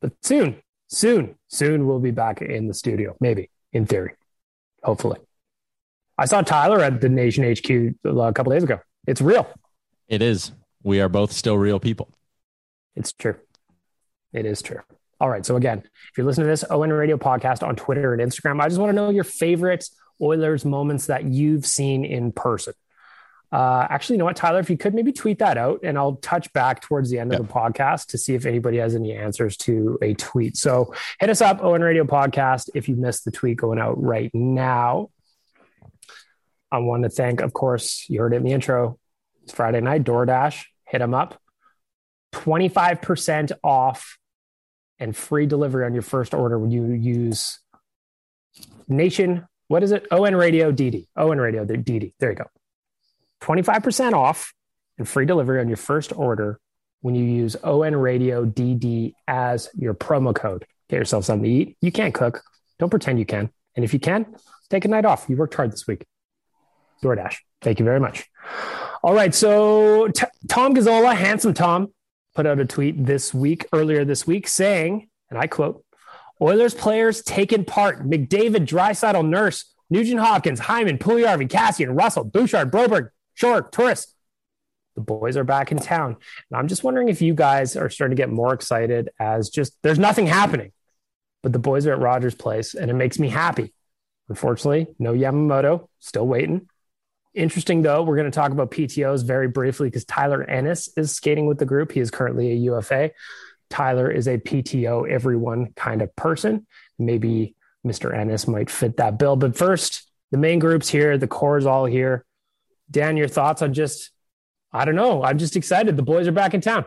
But 0.00 0.12
soon, 0.22 0.62
soon, 0.86 1.34
soon 1.48 1.86
we'll 1.86 1.98
be 1.98 2.12
back 2.12 2.40
in 2.40 2.68
the 2.68 2.74
studio. 2.74 3.16
Maybe, 3.20 3.50
in 3.72 3.86
theory, 3.86 4.14
hopefully. 4.84 5.18
I 6.16 6.26
saw 6.26 6.42
Tyler 6.42 6.80
at 6.80 7.00
the 7.00 7.08
Nation 7.08 7.42
HQ 7.44 7.96
a 8.04 8.32
couple 8.32 8.52
days 8.52 8.62
ago. 8.62 8.78
It's 9.06 9.20
real. 9.20 9.48
It 10.06 10.22
is. 10.22 10.52
We 10.84 11.00
are 11.00 11.08
both 11.08 11.32
still 11.32 11.58
real 11.58 11.80
people. 11.80 12.08
It's 12.94 13.12
true. 13.12 13.36
It 14.32 14.46
is 14.46 14.62
true. 14.62 14.80
All 15.22 15.30
right. 15.30 15.46
So 15.46 15.54
again, 15.54 15.78
if 15.78 16.18
you're 16.18 16.26
listening 16.26 16.46
to 16.46 16.50
this 16.50 16.64
ON 16.64 16.90
Radio 16.90 17.16
podcast 17.16 17.64
on 17.64 17.76
Twitter 17.76 18.12
and 18.12 18.20
Instagram, 18.20 18.60
I 18.60 18.66
just 18.66 18.80
want 18.80 18.90
to 18.90 18.92
know 18.92 19.08
your 19.08 19.22
favorite 19.22 19.88
Oilers 20.20 20.64
moments 20.64 21.06
that 21.06 21.22
you've 21.22 21.64
seen 21.64 22.04
in 22.04 22.32
person. 22.32 22.74
Uh, 23.52 23.86
actually, 23.88 24.14
you 24.14 24.18
know 24.18 24.24
what, 24.24 24.34
Tyler? 24.34 24.58
If 24.58 24.68
you 24.68 24.76
could 24.76 24.94
maybe 24.94 25.12
tweet 25.12 25.38
that 25.38 25.56
out, 25.56 25.80
and 25.84 25.96
I'll 25.96 26.16
touch 26.16 26.52
back 26.52 26.80
towards 26.80 27.08
the 27.08 27.20
end 27.20 27.30
yep. 27.30 27.38
of 27.38 27.46
the 27.46 27.52
podcast 27.52 28.06
to 28.08 28.18
see 28.18 28.34
if 28.34 28.46
anybody 28.46 28.78
has 28.78 28.96
any 28.96 29.14
answers 29.14 29.56
to 29.58 29.96
a 30.02 30.14
tweet. 30.14 30.56
So 30.56 30.92
hit 31.20 31.30
us 31.30 31.40
up, 31.40 31.62
ON 31.62 31.82
Radio 31.82 32.02
Podcast, 32.02 32.70
if 32.74 32.88
you 32.88 32.96
missed 32.96 33.24
the 33.24 33.30
tweet 33.30 33.58
going 33.58 33.78
out 33.78 34.02
right 34.02 34.30
now. 34.34 35.10
I 36.72 36.78
want 36.78 37.04
to 37.04 37.10
thank, 37.10 37.42
of 37.42 37.52
course, 37.52 38.06
you 38.08 38.18
heard 38.18 38.32
it 38.32 38.38
in 38.38 38.42
the 38.42 38.52
intro. 38.52 38.98
It's 39.44 39.52
Friday 39.52 39.82
night, 39.82 40.02
DoorDash, 40.02 40.64
hit 40.88 40.98
them 40.98 41.14
up. 41.14 41.40
25% 42.32 43.52
off 43.62 44.18
and 45.02 45.16
free 45.16 45.46
delivery 45.46 45.84
on 45.84 45.92
your 45.92 46.02
first 46.02 46.32
order 46.32 46.56
when 46.56 46.70
you 46.70 46.84
use 46.92 47.58
Nation. 48.86 49.48
What 49.66 49.82
is 49.82 49.90
it? 49.90 50.06
ON 50.12 50.36
Radio 50.36 50.70
DD. 50.70 51.08
ON 51.16 51.38
Radio 51.38 51.64
DD. 51.64 52.12
There 52.20 52.30
you 52.30 52.36
go. 52.36 52.46
25% 53.40 54.12
off 54.12 54.54
and 54.98 55.08
free 55.08 55.26
delivery 55.26 55.58
on 55.58 55.66
your 55.66 55.76
first 55.76 56.16
order 56.16 56.60
when 57.00 57.16
you 57.16 57.24
use 57.24 57.56
ON 57.64 57.96
Radio 57.96 58.46
DD 58.46 59.14
as 59.26 59.68
your 59.74 59.92
promo 59.92 60.32
code. 60.32 60.64
Get 60.88 60.98
yourself 60.98 61.24
something 61.24 61.50
to 61.50 61.50
eat. 61.50 61.76
You 61.80 61.90
can't 61.90 62.14
cook. 62.14 62.44
Don't 62.78 62.90
pretend 62.90 63.18
you 63.18 63.26
can. 63.26 63.50
And 63.74 63.84
if 63.84 63.92
you 63.92 63.98
can, 63.98 64.36
take 64.70 64.84
a 64.84 64.88
night 64.88 65.04
off. 65.04 65.26
You 65.28 65.36
worked 65.36 65.54
hard 65.54 65.72
this 65.72 65.84
week. 65.88 66.06
DoorDash. 67.02 67.38
Thank 67.60 67.80
you 67.80 67.84
very 67.84 67.98
much. 67.98 68.28
All 69.02 69.14
right. 69.14 69.34
So 69.34 70.06
t- 70.08 70.26
Tom 70.48 70.76
Gazzola, 70.76 71.16
handsome 71.16 71.54
Tom, 71.54 71.88
put 72.34 72.46
out 72.46 72.60
a 72.60 72.64
tweet 72.64 73.04
this 73.04 73.34
week, 73.34 73.66
earlier 73.72 74.04
this 74.04 74.26
week, 74.26 74.48
saying, 74.48 75.08
and 75.30 75.38
I 75.38 75.46
quote, 75.46 75.84
Oilers 76.40 76.74
players 76.74 77.22
taking 77.22 77.64
part 77.64 78.08
McDavid, 78.08 78.66
Draisaitl, 78.66 79.28
Nurse, 79.28 79.72
Nugent 79.90 80.20
Hopkins, 80.20 80.60
Hyman, 80.60 80.98
Puljujarvi, 80.98 81.48
Kassian, 81.48 81.96
Russell, 81.96 82.24
Bouchard, 82.24 82.72
Broberg, 82.72 83.10
Shore, 83.34 83.68
Turris. 83.70 84.14
The 84.96 85.02
boys 85.02 85.36
are 85.36 85.44
back 85.44 85.72
in 85.72 85.78
town. 85.78 86.16
And 86.50 86.58
I'm 86.58 86.68
just 86.68 86.84
wondering 86.84 87.08
if 87.08 87.22
you 87.22 87.34
guys 87.34 87.76
are 87.76 87.88
starting 87.88 88.16
to 88.16 88.20
get 88.20 88.30
more 88.30 88.52
excited 88.52 89.10
as 89.18 89.48
just 89.48 89.74
there's 89.82 89.98
nothing 89.98 90.26
happening, 90.26 90.72
but 91.42 91.52
the 91.52 91.58
boys 91.58 91.86
are 91.86 91.92
at 91.92 91.98
Rogers 91.98 92.34
Place 92.34 92.74
and 92.74 92.90
it 92.90 92.94
makes 92.94 93.18
me 93.18 93.28
happy. 93.28 93.72
Unfortunately, 94.28 94.86
no 94.98 95.12
Yamamoto, 95.12 95.88
still 95.98 96.26
waiting. 96.26 96.68
Interesting 97.34 97.80
though, 97.80 98.02
we're 98.02 98.16
going 98.16 98.30
to 98.30 98.34
talk 98.34 98.52
about 98.52 98.70
PTOs 98.70 99.24
very 99.24 99.48
briefly 99.48 99.88
because 99.88 100.04
Tyler 100.04 100.42
Ennis 100.42 100.88
is 100.96 101.12
skating 101.12 101.46
with 101.46 101.58
the 101.58 101.64
group. 101.64 101.92
He 101.92 102.00
is 102.00 102.10
currently 102.10 102.52
a 102.52 102.56
UFA. 102.56 103.12
Tyler 103.70 104.10
is 104.10 104.28
a 104.28 104.36
PTO 104.36 105.10
everyone 105.10 105.72
kind 105.72 106.02
of 106.02 106.14
person. 106.14 106.66
Maybe 106.98 107.54
Mr. 107.86 108.14
Ennis 108.14 108.46
might 108.46 108.68
fit 108.68 108.98
that 108.98 109.18
bill. 109.18 109.36
But 109.36 109.56
first, 109.56 110.10
the 110.30 110.36
main 110.36 110.58
group's 110.58 110.90
here, 110.90 111.16
the 111.16 111.26
core 111.26 111.56
is 111.56 111.64
all 111.64 111.86
here. 111.86 112.24
Dan, 112.90 113.16
your 113.16 113.28
thoughts 113.28 113.62
on 113.62 113.72
just, 113.72 114.10
I 114.70 114.84
don't 114.84 114.94
know. 114.94 115.22
I'm 115.22 115.38
just 115.38 115.56
excited. 115.56 115.96
The 115.96 116.02
boys 116.02 116.28
are 116.28 116.32
back 116.32 116.52
in 116.52 116.60
town. 116.60 116.84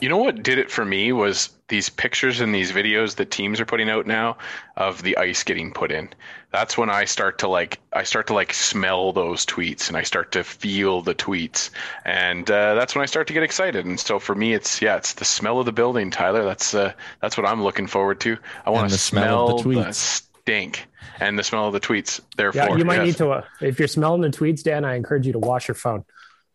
You 0.00 0.08
know 0.08 0.18
what 0.18 0.42
did 0.42 0.58
it 0.58 0.70
for 0.70 0.84
me 0.84 1.12
was 1.12 1.50
these 1.68 1.88
pictures 1.88 2.40
and 2.40 2.54
these 2.54 2.70
videos 2.70 3.16
that 3.16 3.30
teams 3.30 3.60
are 3.60 3.64
putting 3.64 3.88
out 3.88 4.06
now 4.06 4.36
of 4.76 5.02
the 5.02 5.16
ice 5.16 5.42
getting 5.42 5.72
put 5.72 5.90
in. 5.90 6.08
That's 6.52 6.76
when 6.76 6.90
I 6.90 7.04
start 7.06 7.38
to 7.38 7.48
like 7.48 7.80
I 7.92 8.02
start 8.02 8.26
to 8.28 8.34
like 8.34 8.52
smell 8.52 9.12
those 9.12 9.46
tweets 9.46 9.88
and 9.88 9.96
I 9.96 10.02
start 10.02 10.32
to 10.32 10.44
feel 10.44 11.02
the 11.02 11.14
tweets, 11.14 11.70
and 12.04 12.50
uh, 12.50 12.74
that's 12.74 12.94
when 12.94 13.02
I 13.02 13.06
start 13.06 13.26
to 13.28 13.32
get 13.32 13.42
excited. 13.42 13.86
And 13.86 13.98
so 13.98 14.18
for 14.18 14.34
me, 14.34 14.54
it's 14.54 14.80
yeah, 14.80 14.96
it's 14.96 15.14
the 15.14 15.24
smell 15.24 15.58
of 15.58 15.66
the 15.66 15.72
building, 15.72 16.10
Tyler. 16.10 16.44
That's 16.44 16.74
uh, 16.74 16.92
that's 17.20 17.36
what 17.36 17.46
I'm 17.46 17.62
looking 17.62 17.86
forward 17.86 18.20
to. 18.20 18.36
I 18.64 18.70
want 18.70 18.90
to 18.90 18.98
smell, 18.98 19.58
smell 19.58 19.74
the, 19.74 19.84
the 19.84 19.92
stink 19.92 20.86
and 21.20 21.38
the 21.38 21.42
smell 21.42 21.66
of 21.66 21.72
the 21.72 21.80
tweets. 21.80 22.20
Therefore, 22.36 22.70
yeah, 22.70 22.76
you 22.76 22.84
might 22.84 22.96
yes. 22.96 23.06
need 23.06 23.16
to. 23.16 23.30
Uh, 23.30 23.44
if 23.60 23.78
you're 23.78 23.88
smelling 23.88 24.20
the 24.20 24.28
tweets, 24.28 24.62
Dan, 24.62 24.84
I 24.84 24.94
encourage 24.94 25.26
you 25.26 25.32
to 25.32 25.38
wash 25.38 25.68
your 25.68 25.74
phone. 25.74 26.04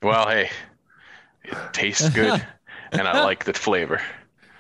Well, 0.02 0.28
hey, 0.28 0.50
it 1.44 1.58
tastes 1.74 2.10
good. 2.10 2.46
and 2.92 3.08
I 3.08 3.24
like 3.24 3.46
the 3.46 3.54
flavor. 3.54 4.02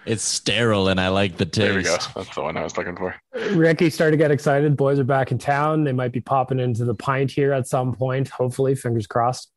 It's 0.05 0.23
sterile, 0.23 0.87
and 0.87 0.99
I 0.99 1.09
like 1.09 1.37
the 1.37 1.45
taste. 1.45 1.67
There 1.67 1.75
we 1.75 1.83
go. 1.83 1.97
That's 2.15 2.33
the 2.33 2.41
one 2.41 2.57
I 2.57 2.63
was 2.63 2.75
looking 2.75 2.95
for. 2.95 3.15
Ricky 3.51 3.89
started 3.91 4.11
to 4.11 4.17
get 4.17 4.31
excited. 4.31 4.75
Boys 4.75 4.97
are 4.97 5.03
back 5.03 5.31
in 5.31 5.37
town. 5.37 5.83
They 5.83 5.91
might 5.91 6.11
be 6.11 6.21
popping 6.21 6.59
into 6.59 6.85
the 6.85 6.95
pint 6.95 7.29
here 7.29 7.53
at 7.53 7.67
some 7.67 7.93
point. 7.93 8.29
Hopefully, 8.29 8.73
fingers 8.73 9.05
crossed. 9.05 9.51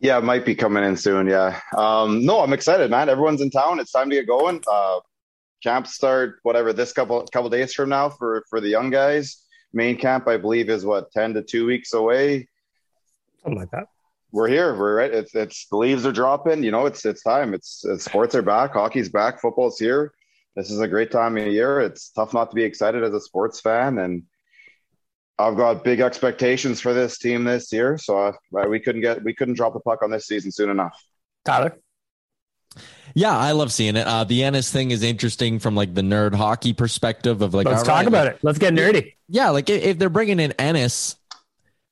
Yeah, 0.00 0.18
might 0.18 0.44
be 0.44 0.54
coming 0.54 0.82
in 0.82 0.96
soon. 0.96 1.28
Yeah. 1.28 1.60
Um, 1.76 2.24
no, 2.24 2.40
I'm 2.40 2.52
excited, 2.52 2.90
man. 2.90 3.08
Everyone's 3.08 3.40
in 3.40 3.50
town. 3.50 3.78
It's 3.78 3.92
time 3.92 4.10
to 4.10 4.16
get 4.16 4.26
going. 4.26 4.62
Uh, 4.70 5.00
camps 5.62 5.94
start 5.94 6.40
whatever 6.42 6.72
this 6.72 6.92
couple 6.92 7.24
couple 7.28 7.50
days 7.50 7.72
from 7.72 7.90
now 7.90 8.08
for 8.08 8.44
for 8.50 8.60
the 8.60 8.68
young 8.68 8.90
guys. 8.90 9.44
Main 9.72 9.96
camp, 9.96 10.26
I 10.26 10.38
believe, 10.38 10.70
is 10.70 10.84
what 10.84 11.12
ten 11.12 11.34
to 11.34 11.42
two 11.42 11.66
weeks 11.66 11.92
away. 11.92 12.48
Something 13.42 13.60
like 13.60 13.70
that 13.70 13.86
we're 14.32 14.48
here. 14.48 14.76
We're 14.76 14.96
right. 14.96 15.12
It's 15.12 15.34
it's 15.34 15.66
the 15.66 15.76
leaves 15.76 16.06
are 16.06 16.12
dropping. 16.12 16.62
You 16.62 16.70
know, 16.70 16.86
it's 16.86 17.04
it's 17.04 17.22
time. 17.22 17.54
It's, 17.54 17.84
it's 17.84 18.04
sports 18.04 18.34
are 18.34 18.42
back. 18.42 18.72
Hockey's 18.72 19.08
back. 19.08 19.40
Football's 19.40 19.78
here. 19.78 20.12
This 20.56 20.70
is 20.70 20.80
a 20.80 20.88
great 20.88 21.10
time 21.10 21.36
of 21.36 21.46
year. 21.46 21.80
It's 21.80 22.10
tough 22.10 22.34
not 22.34 22.50
to 22.50 22.54
be 22.54 22.64
excited 22.64 23.02
as 23.02 23.14
a 23.14 23.20
sports 23.20 23.60
fan, 23.60 23.98
and 23.98 24.24
I've 25.38 25.56
got 25.56 25.84
big 25.84 26.00
expectations 26.00 26.80
for 26.80 26.92
this 26.92 27.18
team 27.18 27.44
this 27.44 27.72
year. 27.72 27.98
So 27.98 28.18
uh, 28.18 28.32
we 28.68 28.80
couldn't 28.80 29.00
get 29.00 29.22
we 29.22 29.34
couldn't 29.34 29.54
drop 29.54 29.72
the 29.72 29.80
puck 29.80 30.02
on 30.02 30.10
this 30.10 30.26
season 30.26 30.52
soon 30.52 30.70
enough. 30.70 31.02
Tyler. 31.44 31.78
Yeah, 33.14 33.36
I 33.36 33.52
love 33.52 33.72
seeing 33.72 33.96
it. 33.96 34.06
Uh, 34.06 34.22
the 34.24 34.44
Ennis 34.44 34.70
thing 34.70 34.92
is 34.92 35.02
interesting 35.02 35.58
from 35.58 35.74
like 35.74 35.94
the 35.94 36.02
nerd 36.02 36.34
hockey 36.34 36.72
perspective 36.72 37.42
of 37.42 37.54
like. 37.54 37.66
Let's 37.66 37.82
talk 37.82 37.96
right, 37.96 38.06
about 38.06 38.26
like, 38.26 38.36
it. 38.36 38.40
Let's 38.44 38.58
get 38.58 38.74
nerdy. 38.74 39.14
Yeah, 39.28 39.50
like 39.50 39.68
if 39.68 39.98
they're 39.98 40.08
bringing 40.08 40.38
in 40.38 40.52
Ennis, 40.52 41.16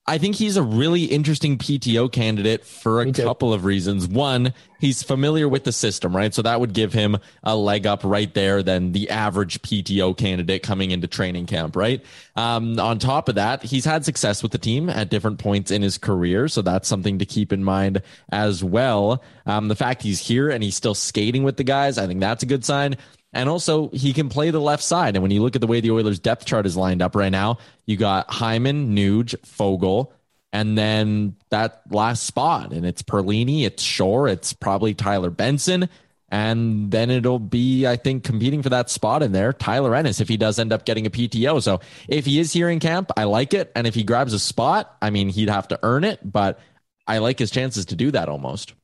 I 0.09 0.16
think 0.16 0.37
he's 0.37 0.57
a 0.57 0.62
really 0.62 1.05
interesting 1.05 1.59
PTO 1.59 2.11
candidate 2.11 2.64
for 2.64 3.03
a 3.03 3.12
couple 3.12 3.53
of 3.53 3.66
reasons. 3.66 4.09
One, 4.09 4.55
he's 4.81 5.03
familiar 5.03 5.47
with 5.47 5.64
the 5.64 5.73
system, 5.73 6.16
right? 6.16 6.33
So 6.33 6.40
that 6.40 6.61
would 6.61 6.73
give 6.73 6.94
him 6.94 7.18
a 7.44 7.55
leg 7.55 7.87
up 7.87 8.01
right 8.05 8.33
there 8.33 8.62
than 8.62 8.92
the 8.92 9.11
average 9.11 9.61
PTO 9.61 10.16
candidate 10.16 10.62
coming 10.62 10.92
into 10.92 11.09
training 11.09 11.44
camp, 11.44 11.77
right? 11.77 12.03
Um, 12.37 12.81
on 12.81 12.99
top 12.99 13.29
of 13.29 13.35
that, 13.35 13.62
he's 13.62 13.85
had 13.85 14.07
success 14.07 14.42
with 14.42 14.53
the 14.53 14.59
team 14.59 14.88
at 14.88 15.11
different 15.11 15.40
points 15.40 15.71
in 15.71 15.83
his 15.83 15.99
career. 15.99 16.49
So 16.49 16.62
that's 16.62 16.88
something 16.88 17.18
to 17.18 17.27
keep 17.27 17.53
in 17.53 17.62
mind 17.62 18.01
as 18.31 18.64
well. 18.64 19.23
Um, 19.44 19.68
the 19.68 19.77
fact 19.77 20.03
he's 20.03 20.21
here 20.21 20.49
and 20.49 20.62
he's 20.62 20.75
still 20.75 20.94
skating 20.94 21.42
with 21.42 21.59
the 21.59 21.64
guys, 21.64 21.99
I 21.99 22.07
think 22.07 22.21
that's 22.21 22.42
a 22.42 22.47
good 22.47 22.64
sign. 22.64 22.97
And 23.33 23.49
also, 23.49 23.91
he 23.91 24.12
can 24.12 24.29
play 24.29 24.51
the 24.51 24.61
left 24.61 24.83
side. 24.83 25.14
And 25.14 25.23
when 25.23 25.31
you 25.31 25.43
look 25.43 25.55
at 25.55 25.61
the 25.61 25.67
way 25.67 25.81
the 25.81 25.91
Oilers' 25.91 26.19
depth 26.19 26.47
chart 26.47 26.64
is 26.64 26.77
lined 26.77 27.03
up 27.03 27.14
right 27.14 27.33
now, 27.33 27.59
you 27.85 27.97
got 27.97 28.31
Hyman, 28.31 28.97
Nuge, 28.97 29.35
Foegele, 29.41 30.11
and 30.53 30.79
then 30.79 31.37
that 31.51 31.83
last 31.91 32.25
spot. 32.25 32.73
And 32.73 32.87
it's 32.87 33.03
Perlini, 33.03 33.64
it's 33.64 33.83
Shore, 33.83 34.29
it's 34.29 34.55
probably 34.55 34.95
Tyler 34.95 35.31
Benson. 35.31 35.91
And 36.31 36.91
then 36.91 37.11
it'll 37.11 37.38
be, 37.38 37.87
I 37.87 37.97
think, 37.97 38.25
competing 38.25 38.62
for 38.62 38.69
that 38.69 38.91
spot 38.91 39.23
in 39.23 39.33
there, 39.33 39.53
Tyler 39.53 39.95
Ennis, 39.95 40.21
if 40.21 40.29
he 40.29 40.37
does 40.37 40.59
end 40.59 40.73
up 40.73 40.85
getting 40.85 41.07
a 41.07 41.11
PTO. 41.11 41.62
So 41.62 41.81
if 42.07 42.27
he 42.27 42.38
is 42.38 42.53
here 42.53 42.69
in 42.69 42.81
camp, 42.81 43.11
I 43.17 43.25
like 43.25 43.55
it. 43.55 43.73
And 43.75 43.87
if 43.87 43.95
he 43.95 44.05
grabs 44.05 44.35
a 44.35 44.38
spot, 44.38 44.95
I 45.01 45.09
mean, 45.11 45.31
he'd 45.31 45.49
have 45.49 45.69
to 45.69 45.79
earn 45.83 46.05
it, 46.05 46.21
but 46.23 46.61
I 47.07 47.19
like 47.19 47.38
his 47.38 47.51
chances 47.51 47.87
to 47.87 47.97
do 47.97 48.11
that 48.11 48.29
almost. 48.29 48.75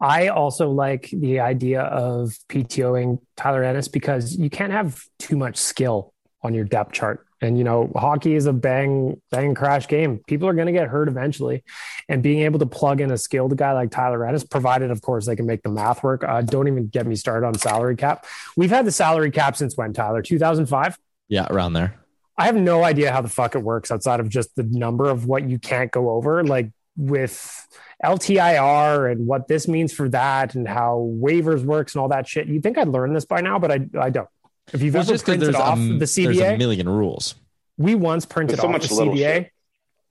I 0.00 0.28
also 0.28 0.70
like 0.70 1.10
the 1.12 1.40
idea 1.40 1.82
of 1.82 2.34
PTOing 2.48 3.18
Tyler 3.36 3.62
Ennis 3.62 3.88
because 3.88 4.36
you 4.36 4.48
can't 4.48 4.72
have 4.72 5.02
too 5.18 5.36
much 5.36 5.56
skill 5.56 6.14
on 6.42 6.54
your 6.54 6.64
depth 6.64 6.92
chart. 6.92 7.26
And 7.42 7.56
you 7.56 7.64
know, 7.64 7.90
hockey 7.96 8.34
is 8.34 8.46
a 8.46 8.52
bang 8.52 9.20
bang 9.30 9.54
crash 9.54 9.88
game. 9.88 10.20
People 10.26 10.46
are 10.48 10.52
going 10.52 10.66
to 10.66 10.72
get 10.72 10.88
hurt 10.88 11.08
eventually, 11.08 11.64
and 12.06 12.22
being 12.22 12.40
able 12.40 12.58
to 12.58 12.66
plug 12.66 13.00
in 13.00 13.10
a 13.10 13.16
skilled 13.16 13.56
guy 13.56 13.72
like 13.72 13.90
Tyler 13.90 14.26
Ennis, 14.26 14.44
provided 14.44 14.90
of 14.90 15.00
course 15.00 15.24
they 15.24 15.36
can 15.36 15.46
make 15.46 15.62
the 15.62 15.70
math 15.70 16.02
work. 16.02 16.22
Uh, 16.22 16.42
don't 16.42 16.68
even 16.68 16.88
get 16.88 17.06
me 17.06 17.16
started 17.16 17.46
on 17.46 17.54
salary 17.54 17.96
cap. 17.96 18.26
We've 18.56 18.70
had 18.70 18.84
the 18.84 18.92
salary 18.92 19.30
cap 19.30 19.56
since 19.56 19.74
when, 19.74 19.94
Tyler? 19.94 20.20
Two 20.20 20.38
thousand 20.38 20.66
five. 20.66 20.98
Yeah, 21.28 21.46
around 21.48 21.72
there. 21.72 21.96
I 22.36 22.44
have 22.44 22.56
no 22.56 22.84
idea 22.84 23.10
how 23.10 23.22
the 23.22 23.28
fuck 23.28 23.54
it 23.54 23.62
works 23.62 23.90
outside 23.90 24.20
of 24.20 24.28
just 24.28 24.54
the 24.56 24.64
number 24.64 25.08
of 25.08 25.26
what 25.26 25.48
you 25.48 25.58
can't 25.58 25.90
go 25.90 26.10
over. 26.10 26.44
Like 26.44 26.70
with 26.96 27.66
LTIR 28.04 29.12
and 29.12 29.26
what 29.26 29.48
this 29.48 29.68
means 29.68 29.92
for 29.92 30.08
that 30.08 30.54
and 30.54 30.66
how 30.66 31.10
waivers 31.20 31.64
works 31.64 31.94
and 31.94 32.02
all 32.02 32.08
that 32.08 32.26
shit. 32.26 32.46
You 32.46 32.60
think 32.60 32.78
I'd 32.78 32.88
learn 32.88 33.12
this 33.12 33.24
by 33.24 33.40
now, 33.40 33.58
but 33.58 33.70
I, 33.70 33.80
I 33.98 34.10
don't. 34.10 34.28
If 34.72 34.82
you've 34.82 34.94
well, 34.94 35.02
ever 35.02 35.18
printed 35.18 35.54
off 35.54 35.78
a, 35.78 35.98
the 35.98 36.04
CBA, 36.04 36.24
there's 36.24 36.38
a 36.38 36.56
million 36.56 36.88
rules. 36.88 37.34
We 37.76 37.94
once 37.94 38.24
printed 38.24 38.58
so 38.58 38.68
off 38.68 38.80
the 38.80 38.88
CBA 38.88 39.16
shit. 39.16 39.52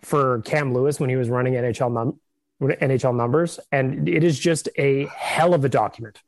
for 0.01 0.41
Cam 0.41 0.73
Lewis 0.73 0.99
when 0.99 1.09
he 1.09 1.15
was 1.15 1.29
running 1.29 1.53
NHL 1.53 1.93
num- 1.93 2.19
NHL 2.61 3.15
numbers, 3.15 3.59
and 3.71 4.07
it 4.09 4.23
is 4.23 4.37
just 4.37 4.69
a 4.77 5.05
hell 5.07 5.53
of 5.53 5.63
a 5.65 5.69
document. 5.69 6.19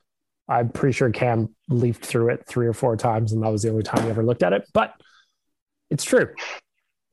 I'm 0.47 0.69
pretty 0.69 0.93
sure 0.93 1.09
Cam 1.09 1.55
leafed 1.69 2.05
through 2.05 2.29
it 2.29 2.45
three 2.47 2.67
or 2.67 2.73
four 2.73 2.97
times, 2.97 3.33
and 3.33 3.43
that 3.43 3.51
was 3.51 3.63
the 3.63 3.69
only 3.69 3.83
time 3.83 4.03
he 4.03 4.09
ever 4.09 4.23
looked 4.23 4.43
at 4.43 4.53
it. 4.53 4.67
But 4.73 4.93
it's 5.89 6.03
true. 6.03 6.29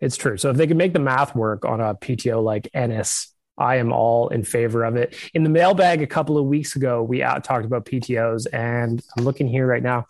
It's 0.01 0.17
true. 0.17 0.37
So 0.37 0.51
if 0.51 0.57
they 0.57 0.67
can 0.67 0.77
make 0.77 0.93
the 0.93 1.01
math 1.01 1.35
work 1.35 1.65
on 1.65 1.81
a 1.81 1.95
PTO 1.95 2.43
like 2.43 2.69
Ennis 2.73 3.35
I 3.59 3.77
am 3.77 3.92
all 3.92 4.29
in 4.29 4.44
favor 4.44 4.85
of 4.85 4.97
it. 4.97 5.14
In 5.35 5.42
the 5.42 5.51
mailbag 5.51 6.03
a 6.03 6.07
couple 6.07 6.38
of 6.38 6.47
weeks 6.47 6.77
ago, 6.77 7.03
we 7.03 7.23
out 7.23 7.44
talked 7.44 7.64
about 7.64 7.85
PTOs, 7.85 8.47
and 8.53 9.03
I'm 9.16 9.25
looking 9.25 9.49
here 9.49 9.66
right 9.66 9.83
now. 9.83 10.07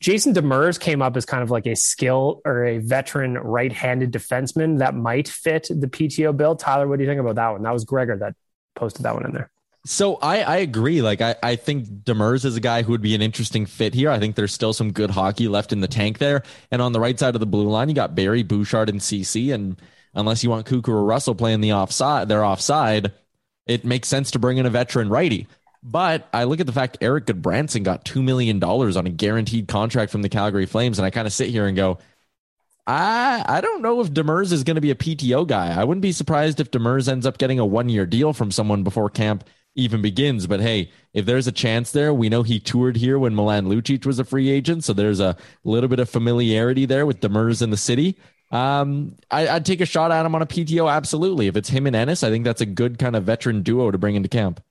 Jason 0.00 0.34
Demers 0.34 0.80
came 0.80 1.00
up 1.00 1.16
as 1.16 1.24
kind 1.24 1.44
of 1.44 1.50
like 1.50 1.66
a 1.66 1.76
skill 1.76 2.40
or 2.44 2.64
a 2.64 2.78
veteran 2.78 3.34
right-handed 3.38 4.10
defenseman 4.10 4.78
that 4.78 4.96
might 4.96 5.28
fit 5.28 5.68
the 5.70 5.86
PTO 5.86 6.36
bill. 6.36 6.56
Tyler, 6.56 6.88
what 6.88 6.98
do 6.98 7.04
you 7.04 7.08
think 7.08 7.20
about 7.20 7.36
that 7.36 7.50
one? 7.50 7.62
That 7.62 7.72
was 7.72 7.84
Gregor 7.84 8.16
that 8.16 8.34
posted 8.74 9.04
that 9.04 9.14
one 9.14 9.24
in 9.24 9.32
there. 9.32 9.52
So 9.84 10.16
I, 10.16 10.40
I 10.40 10.56
agree. 10.58 11.02
Like 11.02 11.20
I, 11.20 11.36
I 11.42 11.56
think 11.56 11.86
Demers 11.86 12.44
is 12.44 12.56
a 12.56 12.60
guy 12.60 12.82
who 12.82 12.92
would 12.92 13.02
be 13.02 13.14
an 13.14 13.22
interesting 13.22 13.66
fit 13.66 13.94
here. 13.94 14.10
I 14.10 14.18
think 14.18 14.34
there's 14.34 14.52
still 14.52 14.72
some 14.72 14.92
good 14.92 15.10
hockey 15.10 15.48
left 15.48 15.72
in 15.72 15.80
the 15.80 15.88
tank 15.88 16.18
there. 16.18 16.42
And 16.70 16.80
on 16.82 16.92
the 16.92 17.00
right 17.00 17.18
side 17.18 17.34
of 17.34 17.40
the 17.40 17.46
blue 17.46 17.68
line, 17.68 17.88
you 17.88 17.94
got 17.94 18.14
Barrie 18.14 18.44
Bouchard 18.44 18.88
and 18.88 19.02
Ceci. 19.02 19.50
And 19.50 19.80
unless 20.14 20.42
you 20.42 20.50
want 20.50 20.66
Koekkoek 20.66 20.88
or 20.88 21.04
Russell 21.04 21.34
playing 21.34 21.60
the 21.60 21.72
offside, 21.72 22.28
they're 22.28 22.44
offside. 22.44 23.12
It 23.66 23.84
makes 23.84 24.08
sense 24.08 24.30
to 24.32 24.38
bring 24.38 24.58
in 24.58 24.66
a 24.66 24.70
veteran 24.70 25.08
righty. 25.08 25.46
But 25.82 26.28
I 26.32 26.44
look 26.44 26.60
at 26.60 26.66
the 26.66 26.72
fact 26.72 26.98
Erik 27.00 27.26
Gudbranson 27.26 27.82
got 27.82 28.04
$2 28.04 28.22
million 28.22 28.62
on 28.62 29.06
a 29.06 29.10
guaranteed 29.10 29.66
contract 29.66 30.12
from 30.12 30.22
the 30.22 30.28
Calgary 30.28 30.66
Flames. 30.66 30.98
And 30.98 31.06
I 31.06 31.10
kind 31.10 31.26
of 31.26 31.32
sit 31.32 31.48
here 31.48 31.66
and 31.66 31.76
go, 31.76 31.98
I, 32.86 33.44
I 33.46 33.60
don't 33.60 33.82
know 33.82 34.00
if 34.00 34.12
Demers 34.12 34.52
is 34.52 34.64
going 34.64 34.76
to 34.76 34.80
be 34.80 34.90
a 34.90 34.96
PTO 34.96 35.46
guy. 35.46 35.72
I 35.72 35.84
wouldn't 35.84 36.02
be 36.02 36.12
surprised 36.12 36.60
if 36.60 36.70
Demers 36.70 37.08
ends 37.08 37.26
up 37.26 37.38
getting 37.38 37.58
a 37.58 37.66
one 37.66 37.88
year 37.88 38.06
deal 38.06 38.32
from 38.32 38.50
someone 38.50 38.82
before 38.82 39.10
camp 39.10 39.44
even 39.74 40.02
begins. 40.02 40.46
But 40.46 40.60
hey, 40.60 40.90
if 41.14 41.24
there's 41.24 41.46
a 41.46 41.52
chance 41.52 41.92
there, 41.92 42.12
we 42.12 42.28
know 42.28 42.42
he 42.42 42.60
toured 42.60 42.96
here 42.96 43.18
when 43.18 43.34
Milan 43.34 43.66
Lucic 43.66 44.04
was 44.04 44.18
a 44.18 44.24
free 44.24 44.50
agent. 44.50 44.84
So 44.84 44.92
there's 44.92 45.20
a 45.20 45.36
little 45.64 45.88
bit 45.88 46.00
of 46.00 46.10
familiarity 46.10 46.86
there 46.86 47.06
with 47.06 47.20
Demers 47.20 47.62
in 47.62 47.70
the 47.70 47.76
city. 47.76 48.16
Um, 48.52 49.16
I, 49.30 49.54
would 49.54 49.64
take 49.64 49.80
a 49.80 49.86
shot 49.86 50.12
at 50.12 50.26
him 50.26 50.34
on 50.34 50.42
a 50.42 50.46
PTO. 50.46 50.92
Absolutely. 50.92 51.46
If 51.46 51.56
it's 51.56 51.70
him 51.70 51.86
and 51.86 51.96
Ennis, 51.96 52.22
I 52.22 52.28
think 52.28 52.44
that's 52.44 52.60
a 52.60 52.66
good 52.66 52.98
kind 52.98 53.16
of 53.16 53.24
veteran 53.24 53.62
duo 53.62 53.90
to 53.90 53.98
bring 53.98 54.14
into 54.14 54.28
camp. 54.28 54.62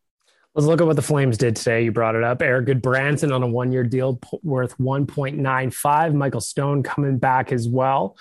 Let's 0.53 0.67
look 0.67 0.81
at 0.81 0.87
what 0.87 0.97
the 0.97 1.01
Flames 1.01 1.37
did 1.37 1.55
today. 1.55 1.85
You 1.85 1.91
brought 1.91 2.15
it 2.15 2.23
up. 2.23 2.41
Erik 2.41 2.67
Gudbranson 2.67 3.33
on 3.33 3.41
a 3.41 3.47
one 3.47 3.71
year 3.71 3.83
deal 3.83 4.19
worth 4.43 4.77
1.95. 4.77 6.13
Michael 6.13 6.41
Stone 6.41 6.83
coming 6.83 7.17
back 7.17 7.51
as 7.51 7.67
well. 7.67 8.17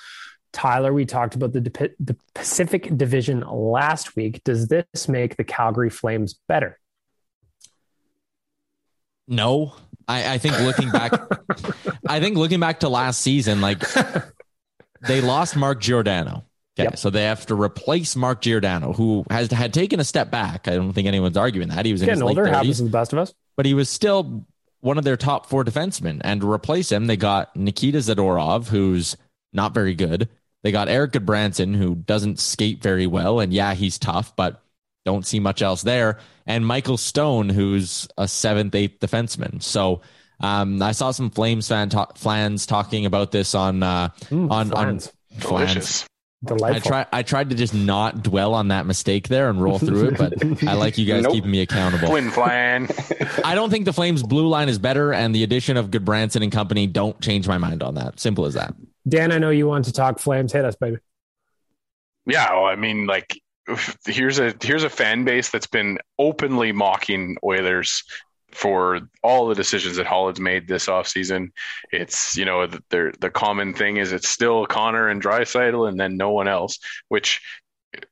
Tyler, 0.52 0.92
we 0.92 1.04
talked 1.04 1.34
about 1.34 1.52
the, 1.52 1.60
the 2.00 2.16
Pacific 2.34 2.96
Division 2.96 3.40
last 3.40 4.16
week. 4.16 4.42
Does 4.44 4.68
this 4.68 5.08
make 5.08 5.36
the 5.36 5.44
Calgary 5.44 5.90
Flames 5.90 6.34
better? 6.48 6.78
No. 9.28 9.74
I, 10.08 10.34
I 10.34 10.38
think 10.38 10.58
looking 10.60 10.90
back, 10.90 11.12
I 12.08 12.18
think 12.18 12.36
looking 12.36 12.58
back 12.58 12.80
to 12.80 12.88
last 12.88 13.20
season, 13.20 13.60
like 13.60 13.82
they 15.06 15.20
lost 15.20 15.56
Mark 15.56 15.80
Giordano. 15.80 16.44
Okay, 16.78 16.84
yep. 16.90 16.98
so 16.98 17.10
they 17.10 17.24
have 17.24 17.46
to 17.46 17.54
replace 17.54 18.14
Mark 18.14 18.42
Giordano, 18.42 18.92
who 18.92 19.24
has 19.28 19.50
had 19.50 19.74
taken 19.74 19.98
a 20.00 20.04
step 20.04 20.30
back. 20.30 20.68
I 20.68 20.76
don't 20.76 20.92
think 20.92 21.08
anyone's 21.08 21.36
arguing 21.36 21.68
that 21.68 21.84
he 21.84 21.92
was 21.92 22.02
getting 22.02 22.22
older. 22.22 22.46
Happens 22.46 22.78
to 22.78 22.84
the 22.84 22.90
best 22.90 23.12
of 23.12 23.18
us, 23.18 23.34
but 23.56 23.66
he 23.66 23.74
was 23.74 23.88
still 23.88 24.46
one 24.80 24.96
of 24.96 25.04
their 25.04 25.16
top 25.16 25.46
four 25.46 25.64
defensemen. 25.64 26.20
And 26.22 26.40
to 26.40 26.50
replace 26.50 26.90
him, 26.90 27.06
they 27.06 27.16
got 27.16 27.54
Nikita 27.56 27.98
Zadorov, 27.98 28.68
who's 28.68 29.16
not 29.52 29.74
very 29.74 29.94
good. 29.94 30.28
They 30.62 30.72
got 30.72 30.88
Erik 30.88 31.12
Gudbranson, 31.12 31.74
who 31.74 31.94
doesn't 31.96 32.38
skate 32.38 32.82
very 32.82 33.06
well, 33.06 33.40
and 33.40 33.52
yeah, 33.52 33.74
he's 33.74 33.98
tough, 33.98 34.34
but 34.36 34.62
don't 35.04 35.26
see 35.26 35.40
much 35.40 35.62
else 35.62 35.82
there. 35.82 36.18
And 36.46 36.66
Michael 36.66 36.98
Stone, 36.98 37.48
who's 37.48 38.06
a 38.18 38.28
seventh, 38.28 38.74
eighth 38.74 39.00
defenseman. 39.00 39.62
So 39.62 40.02
um, 40.40 40.82
I 40.82 40.92
saw 40.92 41.10
some 41.10 41.30
Flames 41.30 41.68
fan 41.68 41.88
talk, 41.88 42.16
flans 42.16 42.66
talking 42.66 43.06
about 43.06 43.32
this 43.32 43.54
on 43.54 43.82
uh, 43.82 44.08
mm, 44.24 44.50
on 44.50 44.70
flans. 44.70 45.08
on 45.08 45.40
delicious. 45.40 46.06
Delightful. 46.42 46.94
I 46.94 47.02
try. 47.02 47.06
I 47.12 47.22
tried 47.22 47.50
to 47.50 47.56
just 47.56 47.74
not 47.74 48.22
dwell 48.22 48.54
on 48.54 48.68
that 48.68 48.86
mistake 48.86 49.28
there 49.28 49.50
and 49.50 49.62
roll 49.62 49.78
through 49.78 50.08
it, 50.08 50.16
but 50.16 50.62
I 50.66 50.72
like 50.72 50.96
you 50.96 51.04
guys 51.04 51.22
nope. 51.24 51.34
keeping 51.34 51.50
me 51.50 51.60
accountable. 51.60 52.08
Twin 52.08 52.30
flan. 52.30 52.88
I 53.44 53.54
don't 53.54 53.68
think 53.68 53.84
the 53.84 53.92
Flames 53.92 54.22
blue 54.22 54.48
line 54.48 54.70
is 54.70 54.78
better, 54.78 55.12
and 55.12 55.34
the 55.34 55.42
addition 55.42 55.76
of 55.76 55.90
Gudbranson 55.90 56.42
and 56.42 56.50
company 56.50 56.86
don't 56.86 57.20
change 57.20 57.46
my 57.46 57.58
mind 57.58 57.82
on 57.82 57.94
that. 57.96 58.18
Simple 58.18 58.46
as 58.46 58.54
that. 58.54 58.74
Dan, 59.06 59.32
I 59.32 59.38
know 59.38 59.50
you 59.50 59.66
want 59.66 59.84
to 59.84 59.92
talk 59.92 60.18
Flames. 60.18 60.50
Hit 60.54 60.64
us, 60.64 60.76
baby. 60.76 60.96
Yeah, 62.24 62.50
well, 62.54 62.64
I 62.64 62.76
mean, 62.76 63.06
like 63.06 63.38
here's 64.06 64.38
a 64.38 64.54
here's 64.62 64.82
a 64.82 64.90
fan 64.90 65.24
base 65.24 65.50
that's 65.50 65.66
been 65.66 65.98
openly 66.18 66.72
mocking 66.72 67.36
Oilers 67.44 68.02
for 68.52 69.00
all 69.22 69.46
the 69.46 69.54
decisions 69.54 69.96
that 69.96 70.06
Holland's 70.06 70.40
made 70.40 70.66
this 70.66 70.86
offseason. 70.86 71.48
It's, 71.92 72.36
you 72.36 72.44
know, 72.44 72.66
the, 72.66 73.12
the 73.20 73.30
common 73.30 73.74
thing 73.74 73.96
is 73.96 74.12
it's 74.12 74.28
still 74.28 74.66
Connor 74.66 75.08
and 75.08 75.22
Draisaitl 75.22 75.88
and 75.88 75.98
then 75.98 76.16
no 76.16 76.30
one 76.30 76.48
else, 76.48 76.78
which 77.08 77.40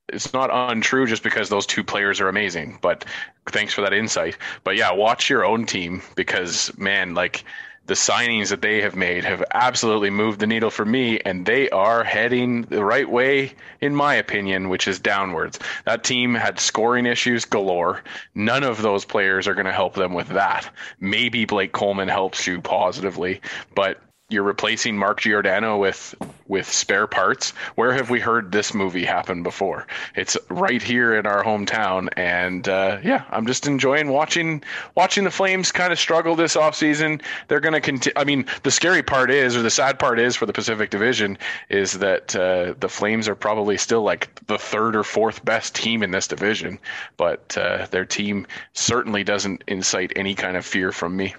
it's 0.08 0.32
not 0.32 0.50
untrue 0.52 1.06
just 1.06 1.22
because 1.22 1.48
those 1.48 1.66
two 1.66 1.84
players 1.84 2.20
are 2.20 2.28
amazing. 2.28 2.78
But 2.82 3.04
thanks 3.50 3.72
for 3.74 3.82
that 3.82 3.92
insight. 3.92 4.36
But 4.64 4.76
yeah, 4.76 4.92
watch 4.92 5.30
your 5.30 5.44
own 5.44 5.66
team 5.66 6.02
because, 6.14 6.76
man, 6.78 7.14
like– 7.14 7.44
the 7.88 7.94
signings 7.94 8.50
that 8.50 8.60
they 8.62 8.82
have 8.82 8.94
made 8.94 9.24
have 9.24 9.42
absolutely 9.54 10.10
moved 10.10 10.40
the 10.40 10.46
needle 10.46 10.70
for 10.70 10.84
me, 10.84 11.18
and 11.20 11.46
they 11.46 11.70
are 11.70 12.04
heading 12.04 12.62
the 12.62 12.84
right 12.84 13.08
way, 13.08 13.54
in 13.80 13.94
my 13.94 14.14
opinion, 14.14 14.68
which 14.68 14.86
is 14.86 15.00
downwards. 15.00 15.58
That 15.86 16.04
team 16.04 16.34
had 16.34 16.60
scoring 16.60 17.06
issues 17.06 17.46
galore. 17.46 18.02
None 18.34 18.62
of 18.62 18.82
those 18.82 19.06
players 19.06 19.48
are 19.48 19.54
going 19.54 19.66
to 19.66 19.72
help 19.72 19.94
them 19.94 20.12
with 20.12 20.28
that. 20.28 20.68
Maybe 21.00 21.46
Blake 21.46 21.72
Coleman 21.72 22.08
helps 22.08 22.46
you 22.46 22.60
positively, 22.60 23.40
but 23.74 24.00
you're 24.30 24.42
replacing 24.42 24.98
Mark 24.98 25.22
Giordano 25.22 25.78
with 25.78 26.14
with 26.46 26.70
spare 26.70 27.06
parts. 27.06 27.50
Where 27.76 27.94
have 27.94 28.10
we 28.10 28.20
heard 28.20 28.52
this 28.52 28.74
movie 28.74 29.04
happen 29.04 29.42
before? 29.42 29.86
It's 30.14 30.36
right 30.50 30.82
here 30.82 31.14
in 31.14 31.26
our 31.26 31.42
hometown, 31.42 32.08
and 32.14 32.68
uh, 32.68 32.98
yeah, 33.02 33.24
I'm 33.30 33.46
just 33.46 33.66
enjoying 33.66 34.08
watching 34.08 34.62
watching 34.94 35.24
the 35.24 35.30
Flames 35.30 35.72
kind 35.72 35.92
of 35.92 35.98
struggle 35.98 36.36
this 36.36 36.56
offseason. 36.56 37.22
They're 37.48 37.60
going 37.60 37.72
to 37.72 37.80
continue. 37.80 38.14
I 38.16 38.24
mean, 38.24 38.44
the 38.64 38.70
scary 38.70 39.02
part 39.02 39.30
is, 39.30 39.56
or 39.56 39.62
the 39.62 39.70
sad 39.70 39.98
part 39.98 40.18
is 40.18 40.36
for 40.36 40.44
the 40.44 40.52
Pacific 40.52 40.90
Division, 40.90 41.38
is 41.70 41.94
that 41.94 42.36
uh, 42.36 42.74
the 42.78 42.88
Flames 42.88 43.28
are 43.28 43.34
probably 43.34 43.78
still 43.78 44.02
like 44.02 44.28
the 44.46 44.58
third 44.58 44.94
or 44.94 45.04
fourth 45.04 45.42
best 45.42 45.74
team 45.74 46.02
in 46.02 46.10
this 46.10 46.28
division, 46.28 46.78
but 47.16 47.56
uh, 47.56 47.86
their 47.90 48.04
team 48.04 48.46
certainly 48.74 49.24
doesn't 49.24 49.64
incite 49.66 50.12
any 50.16 50.34
kind 50.34 50.58
of 50.58 50.66
fear 50.66 50.92
from 50.92 51.16
me. 51.16 51.34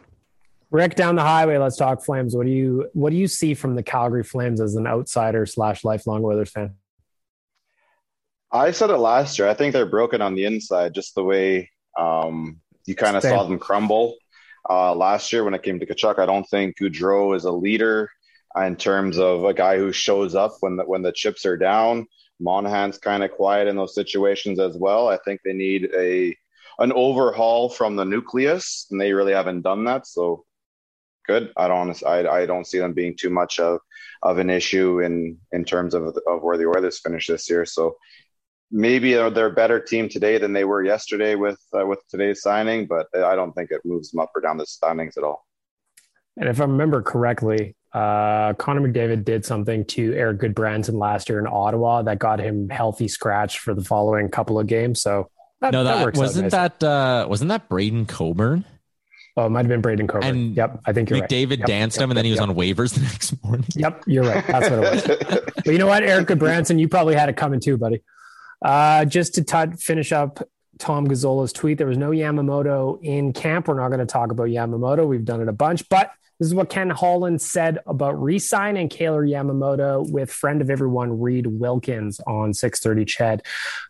Rick, 0.71 0.95
down 0.95 1.15
the 1.15 1.23
highway, 1.23 1.57
let's 1.57 1.77
talk 1.77 2.03
Flames. 2.03 2.35
What 2.35 2.45
do 2.45 2.51
you 2.51 2.89
what 2.93 3.09
do 3.09 3.15
you 3.15 3.27
see 3.27 3.55
from 3.55 3.75
the 3.75 3.83
Calgary 3.83 4.23
Flames 4.23 4.61
as 4.61 4.75
an 4.75 4.85
outsider 4.85 5.45
slash 5.45 5.83
lifelong 5.83 6.23
Oilers 6.23 6.51
fan? 6.51 6.75
I 8.51 8.71
said 8.71 8.89
it 8.89 8.97
last 8.97 9.39
year. 9.39 9.47
I 9.47 9.53
think 9.53 9.73
they're 9.73 9.85
broken 9.85 10.21
on 10.21 10.35
the 10.35 10.45
inside, 10.45 10.93
just 10.93 11.15
the 11.15 11.23
way 11.23 11.69
um, 11.97 12.61
you 12.85 12.95
kind 12.95 13.15
of 13.15 13.23
saw 13.23 13.43
them 13.43 13.59
crumble 13.59 14.15
uh, 14.69 14.93
last 14.95 15.31
year 15.31 15.43
when 15.43 15.53
it 15.53 15.63
came 15.63 15.79
to 15.79 15.85
Tkachuk. 15.85 16.19
I 16.19 16.25
don't 16.25 16.47
think 16.49 16.77
Gaudreau 16.77 17.35
is 17.35 17.45
a 17.45 17.51
leader 17.51 18.09
in 18.57 18.75
terms 18.75 19.19
of 19.19 19.45
a 19.45 19.53
guy 19.53 19.77
who 19.77 19.91
shows 19.91 20.33
up 20.35 20.53
when 20.61 20.77
the, 20.77 20.83
when 20.83 21.01
the 21.01 21.11
chips 21.11 21.45
are 21.45 21.57
down. 21.57 22.07
Monahan's 22.39 22.97
kind 22.97 23.23
of 23.23 23.31
quiet 23.31 23.67
in 23.67 23.75
those 23.75 23.93
situations 23.93 24.59
as 24.59 24.75
well. 24.77 25.07
I 25.07 25.17
think 25.25 25.41
they 25.43 25.53
need 25.53 25.89
a 25.97 26.35
an 26.79 26.93
overhaul 26.93 27.69
from 27.69 27.97
the 27.97 28.05
nucleus, 28.05 28.87
and 28.89 28.99
they 28.99 29.11
really 29.13 29.33
haven't 29.33 29.61
done 29.61 29.83
that. 29.83 30.07
So 30.07 30.45
good. 31.29 31.53
I 31.55 31.67
don't 31.67 32.03
I, 32.05 32.17
I 32.39 32.45
don't 32.45 32.67
see 32.71 32.79
them 32.79 32.93
being 32.93 33.15
too 33.15 33.29
much 33.29 33.59
of 33.59 33.79
of 34.21 34.37
an 34.37 34.49
issue 34.49 34.99
in 34.99 35.37
in 35.51 35.63
terms 35.63 35.93
of 35.93 36.03
of 36.31 36.41
where 36.41 36.57
the 36.57 36.67
Oilers 36.67 36.99
finish 36.99 37.27
this 37.27 37.49
year. 37.49 37.65
So 37.65 37.83
maybe 38.71 39.13
they're 39.13 39.53
a 39.53 39.61
better 39.63 39.79
team 39.79 40.09
today 40.09 40.37
than 40.37 40.53
they 40.53 40.65
were 40.65 40.83
yesterday 40.83 41.35
with 41.35 41.59
uh, 41.77 41.85
with 41.85 42.01
today's 42.09 42.41
signing, 42.41 42.87
but 42.87 43.07
I 43.15 43.35
don't 43.35 43.53
think 43.53 43.71
it 43.71 43.81
moves 43.85 44.11
them 44.11 44.19
up 44.19 44.31
or 44.35 44.41
down 44.41 44.57
the 44.57 44.65
standings 44.65 45.17
at 45.17 45.23
all. 45.23 45.45
And 46.37 46.49
if 46.49 46.59
I 46.61 46.63
remember 46.63 47.01
correctly, 47.01 47.75
uh, 47.93 48.53
Connor 48.53 48.81
McDavid 48.87 49.25
did 49.25 49.45
something 49.45 49.83
to 49.85 50.13
Erik 50.13 50.39
Gudbranson 50.39 50.97
last 50.99 51.29
year 51.29 51.39
in 51.39 51.47
Ottawa 51.47 52.01
that 52.03 52.19
got 52.19 52.39
him 52.39 52.69
healthy 52.69 53.07
scratch 53.07 53.59
for 53.59 53.73
the 53.73 53.83
following 53.83 54.29
couple 54.29 54.59
of 54.59 54.67
games. 54.67 55.01
So 55.01 55.29
that, 55.61 55.73
no, 55.73 55.83
that, 55.83 56.05
that 56.05 56.17
wasn't 56.17 56.51
that 56.51 56.83
uh, 56.83 57.27
wasn't 57.29 57.49
that 57.49 57.67
Braydon 57.67 58.05
Coburn? 58.05 58.65
Oh, 59.37 59.45
it 59.45 59.49
might 59.49 59.59
have 59.59 59.69
been 59.69 59.81
Braydon 59.81 60.07
Coburn. 60.07 60.27
And 60.27 60.55
yep, 60.55 60.81
I 60.85 60.93
think 60.93 61.09
you're 61.09 61.19
McDavid 61.19 61.49
right. 61.49 61.59
Yep, 61.59 61.67
danced 61.67 61.97
yep, 61.97 62.03
him, 62.03 62.11
and 62.11 62.17
then 62.17 62.25
he 62.25 62.31
was 62.31 62.39
on 62.39 62.53
waivers 62.55 62.93
the 62.95 63.01
next 63.01 63.41
morning. 63.43 63.65
Yep, 63.75 64.03
you're 64.07 64.23
right. 64.23 64.45
That's 64.45 64.69
what 64.69 64.79
it 64.79 64.91
was. 65.09 65.41
but 65.55 65.67
you 65.67 65.77
know 65.77 65.87
what, 65.87 66.03
Erik 66.03 66.27
Gudbranson, 66.27 66.79
you 66.79 66.87
probably 66.87 67.15
had 67.15 67.29
it 67.29 67.37
coming 67.37 67.59
too, 67.59 67.77
buddy. 67.77 68.01
Uh, 68.61 69.05
just 69.05 69.35
to 69.35 69.43
t- 69.43 69.77
finish 69.77 70.11
up 70.11 70.39
Tom 70.79 71.07
Gazzola's 71.07 71.53
tweet, 71.53 71.77
there 71.77 71.87
was 71.87 71.97
no 71.97 72.09
Yamamoto 72.09 72.99
in 73.03 73.33
camp. 73.33 73.67
We're 73.67 73.79
not 73.79 73.89
going 73.89 73.99
to 73.99 74.05
talk 74.05 74.31
about 74.31 74.47
Yamamoto. 74.47 75.07
We've 75.07 75.25
done 75.25 75.41
it 75.41 75.47
a 75.47 75.53
bunch, 75.53 75.87
but 75.89 76.11
this 76.39 76.47
is 76.47 76.55
what 76.55 76.69
Ken 76.69 76.89
Holland 76.89 77.41
said 77.41 77.79
about 77.85 78.21
re-signing 78.21 78.87
Kailer 78.87 79.25
Yamamoto 79.25 80.09
with 80.09 80.31
friend 80.31 80.61
of 80.61 80.69
everyone 80.69 81.19
Reid 81.19 81.47
Wilkins 81.47 82.21
on 82.25 82.53
630 82.53 83.05
Ched. 83.05 83.41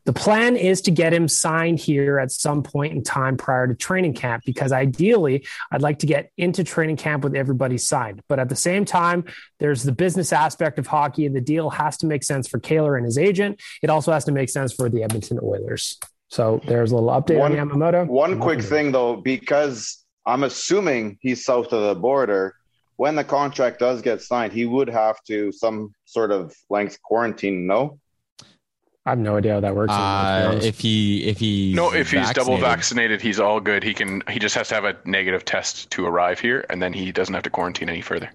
The 0.06 0.14
plan 0.14 0.56
is 0.56 0.82
to 0.82 0.92
get 0.92 1.14
him 1.14 1.28
signed 1.28 1.78
here 1.78 2.18
at 2.18 2.32
some 2.32 2.64
point 2.64 2.94
in 2.94 3.04
time 3.04 3.38
prior 3.38 3.68
to 3.68 3.76
training 3.76 4.16
camp 4.16 4.46
because 4.46 4.72
ideally 4.72 5.46
I'd 5.72 5.84
like 5.84 6.00
to 6.00 6.08
get 6.08 6.32
into 6.38 6.64
training 6.64 6.98
camp 6.98 7.24
with 7.24 7.36
everybody 7.36 7.78
signed. 7.78 8.24
But 8.28 8.40
at 8.40 8.50
the 8.50 8.56
same 8.56 8.84
time, 8.84 9.26
there's 9.60 9.84
the 9.84 9.92
business 9.92 10.34
aspect 10.34 10.80
of 10.80 10.88
hockey 10.88 11.28
and 11.28 11.36
the 11.36 11.42
deal 11.42 11.70
has 11.70 11.98
to 11.98 12.08
make 12.08 12.24
sense 12.24 12.48
for 12.48 12.60
Kailer 12.60 12.98
and 12.98 13.06
his 13.06 13.20
agent. 13.20 13.62
It 13.84 13.92
also 13.92 14.12
has 14.12 14.26
to 14.26 14.32
make 14.32 14.50
sense 14.50 14.74
for 14.74 14.90
the 14.90 15.04
Edmonton 15.04 15.40
Oilers. 15.44 16.00
So 16.30 16.62
there's 16.66 16.92
a 16.92 16.96
little 16.96 17.10
update 17.10 17.40
one, 17.40 17.58
on 17.58 17.70
Yamamoto. 17.70 18.08
One 18.08 18.40
quick 18.40 18.62
thing 18.62 18.92
though, 18.92 19.16
because 19.16 20.06
I'm 20.26 20.44
assuming 20.44 21.18
he's 21.22 21.44
south 21.44 21.74
of 21.74 21.82
the 21.84 22.00
border. 22.00 22.56
When 22.98 23.16
the 23.16 23.24
contract 23.24 23.80
does 23.80 24.02
get 24.02 24.22
signed, 24.22 24.52
he 24.54 24.66
would 24.66 24.90
have 24.90 25.24
to 25.24 25.52
some 25.52 25.94
sort 26.06 26.32
of 26.32 26.54
length 26.70 27.02
quarantine. 27.02 27.66
No, 27.66 27.98
I 29.06 29.12
have 29.12 29.20
no 29.20 29.38
idea 29.38 29.54
how 29.54 29.60
that 29.62 29.76
works. 29.76 29.92
Uh, 29.92 30.60
if 30.62 30.80
he 30.80 31.28
if 31.28 31.40
he 31.40 31.74
no 31.74 31.94
if 31.94 32.12
he's 32.12 32.30
double 32.32 32.58
vaccinated, 32.58 33.22
he's 33.22 33.40
all 33.40 33.60
good. 33.60 33.84
He 33.84 33.94
can 33.94 34.22
he 34.30 34.38
just 34.38 34.54
has 34.56 34.68
to 34.70 34.76
have 34.76 34.86
a 34.86 34.98
negative 35.06 35.46
test 35.46 35.90
to 35.92 36.06
arrive 36.06 36.40
here, 36.40 36.66
and 36.70 36.82
then 36.82 36.94
he 36.94 37.12
doesn't 37.12 37.34
have 37.34 37.44
to 37.44 37.50
quarantine 37.50 37.90
any 37.90 38.02
further. 38.02 38.30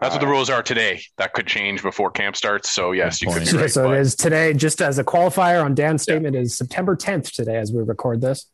Yep. 0.00 0.10
That's 0.10 0.14
what 0.14 0.20
the 0.20 0.30
rules 0.30 0.50
are 0.50 0.62
today. 0.62 1.00
That 1.16 1.32
could 1.32 1.46
change 1.46 1.82
before 1.82 2.10
camp 2.10 2.36
starts. 2.36 2.70
So 2.70 2.92
yes, 2.92 3.22
you 3.22 3.28
could 3.32 3.40
be 3.40 3.46
so, 3.46 3.58
right. 3.60 3.70
so 3.70 3.84
but- 3.88 3.96
it 3.96 4.00
is 4.00 4.14
today. 4.14 4.52
Just 4.52 4.82
as 4.82 4.98
a 4.98 5.04
qualifier 5.04 5.64
on 5.64 5.74
Dan's 5.74 6.02
statement, 6.02 6.36
is 6.36 6.54
September 6.56 6.94
10th 6.96 7.32
today 7.32 7.56
as 7.56 7.72
we 7.72 7.82
record 7.82 8.20
this. 8.20 8.46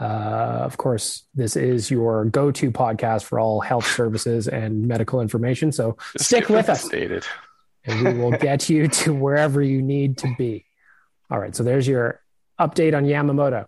Uh, 0.00 0.04
of 0.04 0.76
course, 0.76 1.24
this 1.34 1.56
is 1.56 1.90
your 1.90 2.24
go-to 2.24 2.70
podcast 2.72 3.24
for 3.24 3.38
all 3.40 3.60
health 3.60 3.86
services 3.96 4.48
and 4.48 4.86
medical 4.88 5.20
information. 5.20 5.70
So 5.72 5.96
stick 6.16 6.48
with 6.48 6.68
us, 6.68 6.84
Stated. 6.84 7.24
and 7.84 8.04
we 8.04 8.14
will 8.14 8.30
get 8.38 8.68
you 8.68 8.88
to 8.88 9.14
wherever 9.14 9.62
you 9.62 9.82
need 9.82 10.18
to 10.18 10.34
be. 10.36 10.64
All 11.30 11.38
right. 11.38 11.54
So 11.54 11.62
there's 11.62 11.86
your 11.86 12.20
update 12.60 12.96
on 12.96 13.04
Yamamoto. 13.04 13.66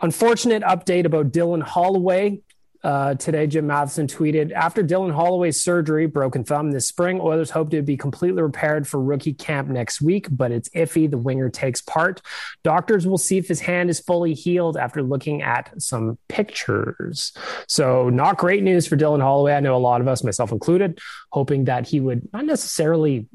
Unfortunate 0.00 0.62
update 0.62 1.04
about 1.04 1.32
Dylan 1.32 1.62
Holloway. 1.62 2.40
Uh, 2.84 3.14
today, 3.14 3.46
Jim 3.46 3.66
Matheson 3.66 4.08
tweeted 4.08 4.50
after 4.52 4.82
Dylan 4.82 5.12
Holloway's 5.12 5.62
surgery, 5.62 6.06
broken 6.06 6.42
thumb 6.42 6.72
this 6.72 6.88
spring, 6.88 7.20
Oilers 7.20 7.50
hope 7.50 7.70
to 7.70 7.82
be 7.82 7.96
completely 7.96 8.42
repaired 8.42 8.88
for 8.88 9.00
rookie 9.00 9.34
camp 9.34 9.68
next 9.68 10.00
week, 10.00 10.26
but 10.30 10.50
it's 10.50 10.68
iffy. 10.70 11.08
The 11.08 11.18
winger 11.18 11.48
takes 11.48 11.80
part. 11.80 12.20
Doctors 12.64 13.06
will 13.06 13.18
see 13.18 13.38
if 13.38 13.46
his 13.46 13.60
hand 13.60 13.88
is 13.88 14.00
fully 14.00 14.34
healed 14.34 14.76
after 14.76 15.02
looking 15.02 15.42
at 15.42 15.70
some 15.80 16.18
pictures. 16.28 17.32
So, 17.68 18.08
not 18.08 18.36
great 18.36 18.64
news 18.64 18.86
for 18.86 18.96
Dylan 18.96 19.22
Holloway. 19.22 19.54
I 19.54 19.60
know 19.60 19.76
a 19.76 19.78
lot 19.78 20.00
of 20.00 20.08
us, 20.08 20.24
myself 20.24 20.50
included, 20.50 20.98
hoping 21.30 21.64
that 21.64 21.86
he 21.86 22.00
would 22.00 22.32
not 22.32 22.44
necessarily 22.44 23.28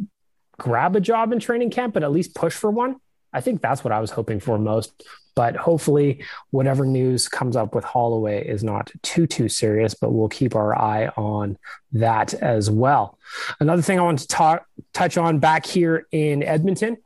grab 0.58 0.96
a 0.96 1.00
job 1.00 1.32
in 1.32 1.40
training 1.40 1.70
camp, 1.70 1.94
but 1.94 2.04
at 2.04 2.12
least 2.12 2.36
push 2.36 2.54
for 2.54 2.70
one. 2.70 2.98
I 3.32 3.42
think 3.42 3.62
that's 3.62 3.84
what 3.84 3.94
I 3.94 4.00
was 4.00 4.12
hoping 4.12 4.40
for 4.40 4.58
most. 4.58 5.04
But 5.38 5.56
hopefully, 5.56 6.24
whatever 6.50 6.84
news 6.84 7.28
comes 7.28 7.56
up 7.56 7.76
with 7.76 7.84
Holloway 7.84 8.48
is 8.48 8.64
not 8.64 8.92
too, 9.04 9.28
too 9.28 9.48
serious, 9.48 9.94
but 9.94 10.12
we'll 10.12 10.30
keep 10.30 10.56
our 10.56 10.76
eye 10.76 11.10
on 11.16 11.60
that 11.92 12.34
as 12.34 12.72
well. 12.72 13.20
Another 13.60 13.84
thing 13.84 14.00
I 14.00 14.02
want 14.02 14.18
to 14.18 14.28
talk, 14.28 14.66
touch 14.94 15.16
on 15.16 15.38
back 15.38 15.68
here 15.68 16.08
in 16.12 16.42
Edmonton 16.42 16.98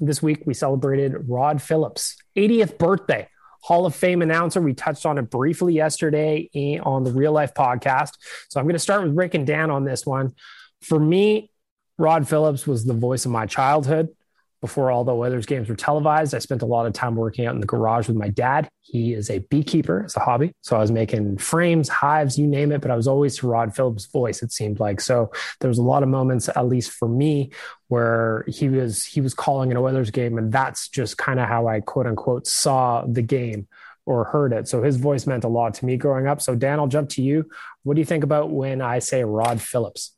this 0.00 0.22
week, 0.22 0.42
we 0.44 0.52
celebrated 0.52 1.28
Rod 1.28 1.62
Phillips' 1.62 2.16
80th 2.36 2.76
birthday. 2.76 3.26
Hall 3.62 3.84
of 3.84 3.94
Fame 3.94 4.20
announcer. 4.20 4.60
We 4.60 4.74
touched 4.74 5.04
on 5.04 5.16
it 5.16 5.30
briefly 5.30 5.74
yesterday 5.74 6.48
on 6.82 7.04
the 7.04 7.12
Real 7.12 7.32
Life 7.32 7.54
podcast. 7.54 8.12
So 8.48 8.60
I'm 8.60 8.66
going 8.66 8.74
to 8.74 8.78
start 8.78 9.02
with 9.02 9.16
Rick 9.16 9.34
and 9.34 9.46
Dan 9.46 9.70
on 9.70 9.84
this 9.84 10.06
one. 10.06 10.34
For 10.82 10.98
me, 10.98 11.50
Rod 11.98 12.26
Phillips 12.28 12.66
was 12.66 12.84
the 12.84 12.94
voice 12.94 13.26
of 13.26 13.32
my 13.32 13.44
childhood 13.46 14.08
before 14.60 14.90
all 14.90 15.04
the 15.04 15.14
Oilers 15.14 15.46
games 15.46 15.68
were 15.68 15.74
televised. 15.74 16.34
I 16.34 16.38
spent 16.38 16.62
a 16.62 16.66
lot 16.66 16.86
of 16.86 16.92
time 16.92 17.16
working 17.16 17.46
out 17.46 17.54
in 17.54 17.60
the 17.60 17.66
garage 17.66 18.08
with 18.08 18.16
my 18.16 18.28
dad. 18.28 18.68
He 18.82 19.14
is 19.14 19.30
a 19.30 19.38
beekeeper 19.38 20.04
as 20.04 20.16
a 20.16 20.20
hobby. 20.20 20.52
So 20.60 20.76
I 20.76 20.80
was 20.80 20.90
making 20.90 21.38
frames, 21.38 21.88
hives, 21.88 22.38
you 22.38 22.46
name 22.46 22.72
it, 22.72 22.80
but 22.80 22.90
I 22.90 22.96
was 22.96 23.08
always 23.08 23.38
to 23.38 23.48
Rod 23.48 23.74
Phillips' 23.74 24.06
voice, 24.06 24.42
it 24.42 24.52
seemed 24.52 24.80
like. 24.80 25.00
So 25.00 25.32
there 25.60 25.68
was 25.68 25.78
a 25.78 25.82
lot 25.82 26.02
of 26.02 26.08
moments, 26.08 26.48
at 26.48 26.66
least 26.66 26.90
for 26.90 27.08
me, 27.08 27.52
where 27.88 28.44
he 28.48 28.68
was 28.68 29.04
he 29.04 29.20
was 29.20 29.34
calling 29.34 29.70
an 29.70 29.76
Oilers 29.76 30.10
game, 30.10 30.38
and 30.38 30.52
that's 30.52 30.88
just 30.88 31.18
kind 31.18 31.40
of 31.40 31.48
how 31.48 31.66
I 31.66 31.80
quote 31.80 32.06
unquote 32.06 32.46
saw 32.46 33.04
the 33.06 33.22
game 33.22 33.66
or 34.06 34.24
heard 34.24 34.52
it. 34.52 34.68
So 34.68 34.82
his 34.82 34.96
voice 34.96 35.26
meant 35.26 35.44
a 35.44 35.48
lot 35.48 35.74
to 35.74 35.86
me 35.86 35.96
growing 35.96 36.26
up. 36.26 36.40
So 36.40 36.54
Dan, 36.54 36.80
I'll 36.80 36.86
jump 36.86 37.10
to 37.10 37.22
you. 37.22 37.48
What 37.82 37.94
do 37.94 38.00
you 38.00 38.06
think 38.06 38.24
about 38.24 38.50
when 38.50 38.82
I 38.82 38.98
say 38.98 39.24
Rod 39.24 39.60
Phillips? 39.60 40.12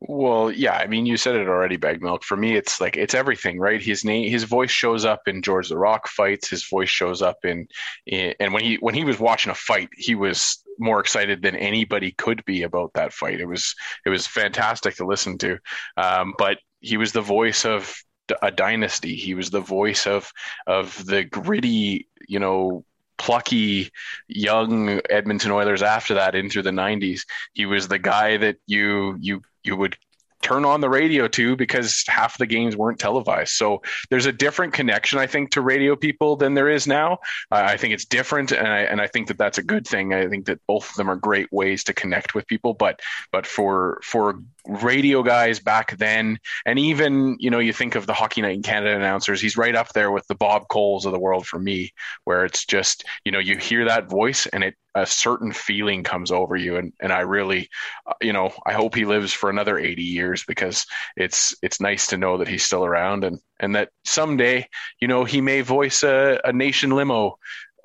Well, 0.00 0.52
yeah, 0.52 0.74
I 0.74 0.86
mean, 0.86 1.06
you 1.06 1.16
said 1.16 1.36
it 1.36 1.48
already, 1.48 1.76
Bag 1.76 2.02
Milk. 2.02 2.22
For 2.22 2.36
me, 2.36 2.54
it's 2.54 2.80
like 2.82 2.96
it's 2.98 3.14
everything, 3.14 3.58
right? 3.58 3.80
His 3.80 4.04
name, 4.04 4.30
his 4.30 4.44
voice 4.44 4.70
shows 4.70 5.06
up 5.06 5.22
in 5.26 5.40
Georges 5.42 5.72
Laraque 5.72 6.06
fights. 6.08 6.50
His 6.50 6.64
voice 6.68 6.90
shows 6.90 7.22
up 7.22 7.38
in, 7.44 7.66
in, 8.06 8.34
and 8.38 8.52
when 8.52 8.62
he 8.62 8.76
when 8.76 8.94
he 8.94 9.04
was 9.04 9.18
watching 9.18 9.50
a 9.52 9.54
fight, 9.54 9.88
he 9.96 10.14
was 10.14 10.62
more 10.78 11.00
excited 11.00 11.40
than 11.40 11.56
anybody 11.56 12.12
could 12.12 12.44
be 12.44 12.62
about 12.62 12.92
that 12.94 13.14
fight. 13.14 13.40
It 13.40 13.46
was 13.46 13.74
it 14.04 14.10
was 14.10 14.26
fantastic 14.26 14.96
to 14.96 15.06
listen 15.06 15.38
to. 15.38 15.58
Um, 15.96 16.34
but 16.36 16.58
he 16.80 16.98
was 16.98 17.12
the 17.12 17.22
voice 17.22 17.64
of 17.64 17.94
a 18.42 18.50
dynasty. 18.50 19.14
He 19.16 19.34
was 19.34 19.50
the 19.50 19.60
voice 19.60 20.06
of 20.06 20.30
of 20.66 21.04
the 21.06 21.24
gritty, 21.24 22.08
you 22.28 22.38
know, 22.38 22.84
plucky 23.18 23.90
young 24.28 25.00
Edmonton 25.08 25.50
Oilers 25.52 25.82
after 25.82 26.14
that 26.14 26.34
into 26.34 26.62
the 26.62 26.70
90s. 26.72 27.24
He 27.54 27.66
was 27.66 27.88
the 27.88 27.98
guy 27.98 28.36
that 28.38 28.56
you 28.66 29.16
you 29.20 29.42
you 29.66 29.76
would 29.76 29.96
turn 30.42 30.64
on 30.64 30.80
the 30.80 30.88
radio 30.88 31.26
too 31.26 31.56
because 31.56 32.04
half 32.06 32.38
the 32.38 32.46
games 32.46 32.76
weren't 32.76 32.98
televised. 32.98 33.52
So 33.52 33.82
there's 34.10 34.26
a 34.26 34.32
different 34.32 34.74
connection, 34.74 35.18
I 35.18 35.26
think, 35.26 35.50
to 35.52 35.60
radio 35.60 35.96
people 35.96 36.36
than 36.36 36.54
there 36.54 36.68
is 36.68 36.86
now. 36.86 37.14
Uh, 37.50 37.64
I 37.66 37.76
think 37.76 37.94
it's 37.94 38.04
different, 38.04 38.52
and 38.52 38.68
I 38.68 38.80
and 38.80 39.00
I 39.00 39.06
think 39.06 39.28
that 39.28 39.38
that's 39.38 39.58
a 39.58 39.62
good 39.62 39.86
thing. 39.86 40.14
I 40.14 40.28
think 40.28 40.46
that 40.46 40.60
both 40.66 40.90
of 40.90 40.96
them 40.96 41.10
are 41.10 41.16
great 41.16 41.50
ways 41.52 41.84
to 41.84 41.94
connect 41.94 42.34
with 42.34 42.46
people. 42.46 42.74
But 42.74 43.00
but 43.32 43.46
for 43.46 44.00
for 44.02 44.40
radio 44.68 45.22
guys 45.22 45.60
back 45.60 45.96
then, 45.98 46.38
and 46.64 46.78
even 46.78 47.36
you 47.38 47.50
know 47.50 47.58
you 47.58 47.72
think 47.72 47.94
of 47.94 48.06
the 48.06 48.14
Hockey 48.14 48.42
Night 48.42 48.56
in 48.56 48.62
Canada 48.62 48.96
announcers, 48.96 49.40
he's 49.40 49.56
right 49.56 49.74
up 49.74 49.92
there 49.92 50.10
with 50.10 50.26
the 50.26 50.34
Bob 50.34 50.68
Coles 50.68 51.06
of 51.06 51.12
the 51.12 51.18
world 51.18 51.46
for 51.46 51.58
me, 51.58 51.92
where 52.24 52.44
it's 52.44 52.64
just 52.64 53.04
you 53.24 53.32
know 53.32 53.38
you 53.38 53.56
hear 53.56 53.84
that 53.86 54.08
voice 54.08 54.46
and 54.46 54.64
it 54.64 54.74
a 54.96 55.04
certain 55.04 55.52
feeling 55.52 56.02
comes 56.02 56.32
over 56.32 56.56
you, 56.56 56.76
and 56.76 56.92
and 57.00 57.12
I 57.12 57.20
really, 57.20 57.68
uh, 58.06 58.14
you 58.22 58.32
know, 58.32 58.52
I 58.64 58.72
hope 58.72 58.94
he 58.94 59.04
lives 59.04 59.32
for 59.32 59.50
another 59.50 59.78
eighty 59.78 60.04
years 60.04 60.42
because 60.44 60.86
it's 61.16 61.54
it's 61.62 61.80
nice 61.80 62.06
to 62.08 62.16
know 62.16 62.38
that 62.38 62.48
he's 62.48 62.64
still 62.64 62.84
around. 62.84 63.22
And 63.22 63.38
and 63.60 63.76
that 63.76 63.90
someday 64.04 64.68
you 65.00 65.08
know 65.08 65.24
he 65.24 65.40
may 65.42 65.60
voice 65.60 66.02
a, 66.02 66.40
a 66.44 66.52
nation 66.52 66.90
limo 66.90 67.38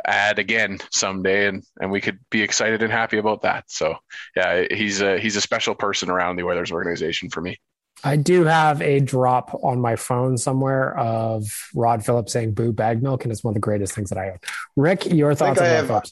ad 0.06 0.40
again 0.40 0.80
someday, 0.92 1.48
and 1.48 1.64
and 1.80 1.92
we 1.92 2.02
could 2.02 2.20
be 2.30 2.42
excited 2.42 2.82
and 2.82 2.92
happy 2.92 3.18
about 3.18 3.42
that. 3.44 3.66
So 3.68 3.96
yeah, 4.36 4.66
he's 4.72 5.02
a 5.02 5.20
he's 5.20 5.36
a 5.36 5.42
special 5.42 5.76
person 5.76 6.10
around 6.10 6.36
the 6.36 6.44
Oilers 6.44 6.72
organization 6.72 7.30
for 7.30 7.42
me. 7.42 7.58
I 8.04 8.16
do 8.16 8.46
have 8.46 8.82
a 8.82 9.00
drop 9.00 9.60
on 9.64 9.80
my 9.80 9.96
phone 9.96 10.38
somewhere 10.38 10.98
of 10.98 11.70
Rod 11.76 12.04
Phillips 12.04 12.34
saying 12.34 12.54
"Boo 12.54 12.72
bag 12.72 13.04
milk," 13.04 13.24
and 13.24 13.32
it's 13.32 13.44
one 13.44 13.52
of 13.52 13.56
the 13.56 13.62
greatest 13.62 13.94
things 13.94 14.10
that 14.10 14.18
I 14.18 14.32
own. 14.32 14.40
Rick, 14.76 15.06
your 15.06 15.36
thoughts 15.36 15.60
on 15.60 15.68
Rod 15.68 15.88
Phillips? 15.88 16.12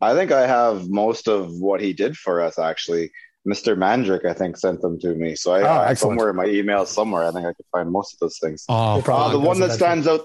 I 0.00 0.14
think 0.14 0.32
I 0.32 0.46
have 0.46 0.88
most 0.88 1.28
of 1.28 1.52
what 1.52 1.80
he 1.80 1.92
did 1.92 2.16
for 2.16 2.40
us. 2.40 2.58
Actually, 2.58 3.10
Mr. 3.46 3.76
Mandrick, 3.76 4.24
I 4.24 4.34
think, 4.34 4.56
sent 4.56 4.80
them 4.80 4.98
to 5.00 5.14
me. 5.14 5.34
So 5.34 5.52
I, 5.52 5.62
oh, 5.62 5.80
I 5.82 5.94
somewhere 5.94 6.30
in 6.30 6.36
my 6.36 6.46
email 6.46 6.86
somewhere, 6.86 7.24
I 7.24 7.30
think 7.32 7.46
I 7.46 7.52
could 7.52 7.66
find 7.72 7.90
most 7.90 8.14
of 8.14 8.18
those 8.20 8.38
things. 8.38 8.64
Oh, 8.68 9.00
uh, 9.00 9.28
the 9.30 9.38
one 9.38 9.58
that 9.60 9.72
stands 9.72 10.06
out. 10.06 10.20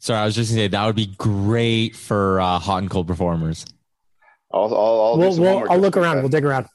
Sorry, 0.00 0.18
I 0.18 0.24
was 0.24 0.34
just 0.34 0.50
gonna 0.50 0.62
say 0.62 0.68
that 0.68 0.86
would 0.86 0.96
be 0.96 1.14
great 1.18 1.94
for 1.94 2.40
uh, 2.40 2.58
hot 2.58 2.78
and 2.78 2.90
cold 2.90 3.06
performers. 3.06 3.66
I'll, 4.52 4.64
I'll, 4.64 5.00
I'll, 5.00 5.18
we'll, 5.18 5.38
we'll, 5.38 5.70
I'll 5.70 5.78
look 5.78 5.96
around. 5.96 6.20
We'll 6.20 6.30
dig 6.30 6.44
around. 6.44 6.66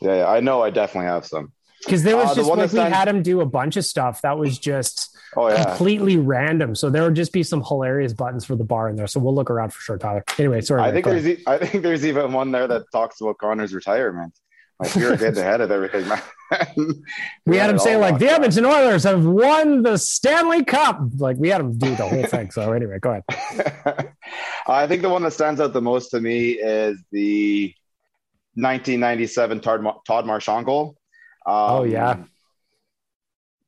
Yeah, 0.00 0.18
yeah, 0.18 0.28
I 0.28 0.40
know. 0.40 0.62
I 0.62 0.70
definitely 0.70 1.08
have 1.08 1.26
some. 1.26 1.52
Because 1.84 2.04
there 2.04 2.16
was 2.16 2.30
uh, 2.30 2.34
just 2.36 2.48
the 2.48 2.56
like 2.56 2.72
we 2.72 2.78
had 2.78 3.08
him 3.08 3.22
do 3.22 3.40
a 3.40 3.46
bunch 3.46 3.76
of 3.76 3.84
stuff 3.84 4.22
that 4.22 4.38
was 4.38 4.58
just 4.58 5.16
oh, 5.36 5.48
yeah. 5.48 5.64
completely 5.64 6.16
random. 6.16 6.74
So 6.74 6.88
there 6.88 7.02
would 7.02 7.16
just 7.16 7.32
be 7.32 7.42
some 7.42 7.62
hilarious 7.62 8.12
buttons 8.12 8.44
for 8.44 8.54
the 8.56 8.64
bar 8.64 8.88
in 8.88 8.96
there. 8.96 9.06
So 9.08 9.20
we'll 9.20 9.34
look 9.34 9.50
around 9.50 9.72
for 9.72 9.80
sure, 9.80 9.98
Tyler. 9.98 10.24
Anyway, 10.38 10.60
sorry. 10.60 10.82
I 10.82 10.92
think 10.92 11.04
there's 11.04 11.26
e- 11.26 11.42
I 11.46 11.58
think 11.58 11.82
there's 11.82 12.06
even 12.06 12.32
one 12.32 12.52
there 12.52 12.68
that 12.68 12.84
talks 12.92 13.20
about 13.20 13.38
Connor's 13.38 13.74
retirement. 13.74 14.32
Like 14.78 14.94
you're 14.94 15.16
getting 15.16 15.38
ahead 15.38 15.62
of 15.62 15.70
everything, 15.70 16.06
man. 16.06 16.20
we 17.46 17.56
had 17.56 17.70
him 17.70 17.78
say 17.78 17.96
like 17.96 18.18
the 18.18 18.28
Edmonton 18.28 18.66
Oilers 18.66 19.04
have 19.04 19.24
won 19.24 19.82
the 19.82 19.96
Stanley 19.96 20.64
Cup. 20.64 21.00
Like 21.16 21.38
we 21.38 21.48
had 21.48 21.62
him 21.62 21.78
do 21.78 21.94
the 21.96 22.06
whole 22.06 22.24
thing. 22.24 22.50
So 22.50 22.72
anyway, 22.72 22.98
go 22.98 23.10
ahead. 23.10 24.12
I 24.66 24.86
think 24.86 25.00
the 25.00 25.08
one 25.08 25.22
that 25.22 25.32
stands 25.32 25.60
out 25.60 25.72
the 25.72 25.80
most 25.80 26.10
to 26.10 26.20
me 26.20 26.50
is 26.52 27.02
the 27.10 27.74
1997 28.54 29.60
Todd, 29.60 29.86
Todd 30.06 30.26
Marchant 30.26 30.66
goal. 30.66 30.96
Um, 31.46 31.54
oh 31.54 31.84
yeah, 31.84 32.24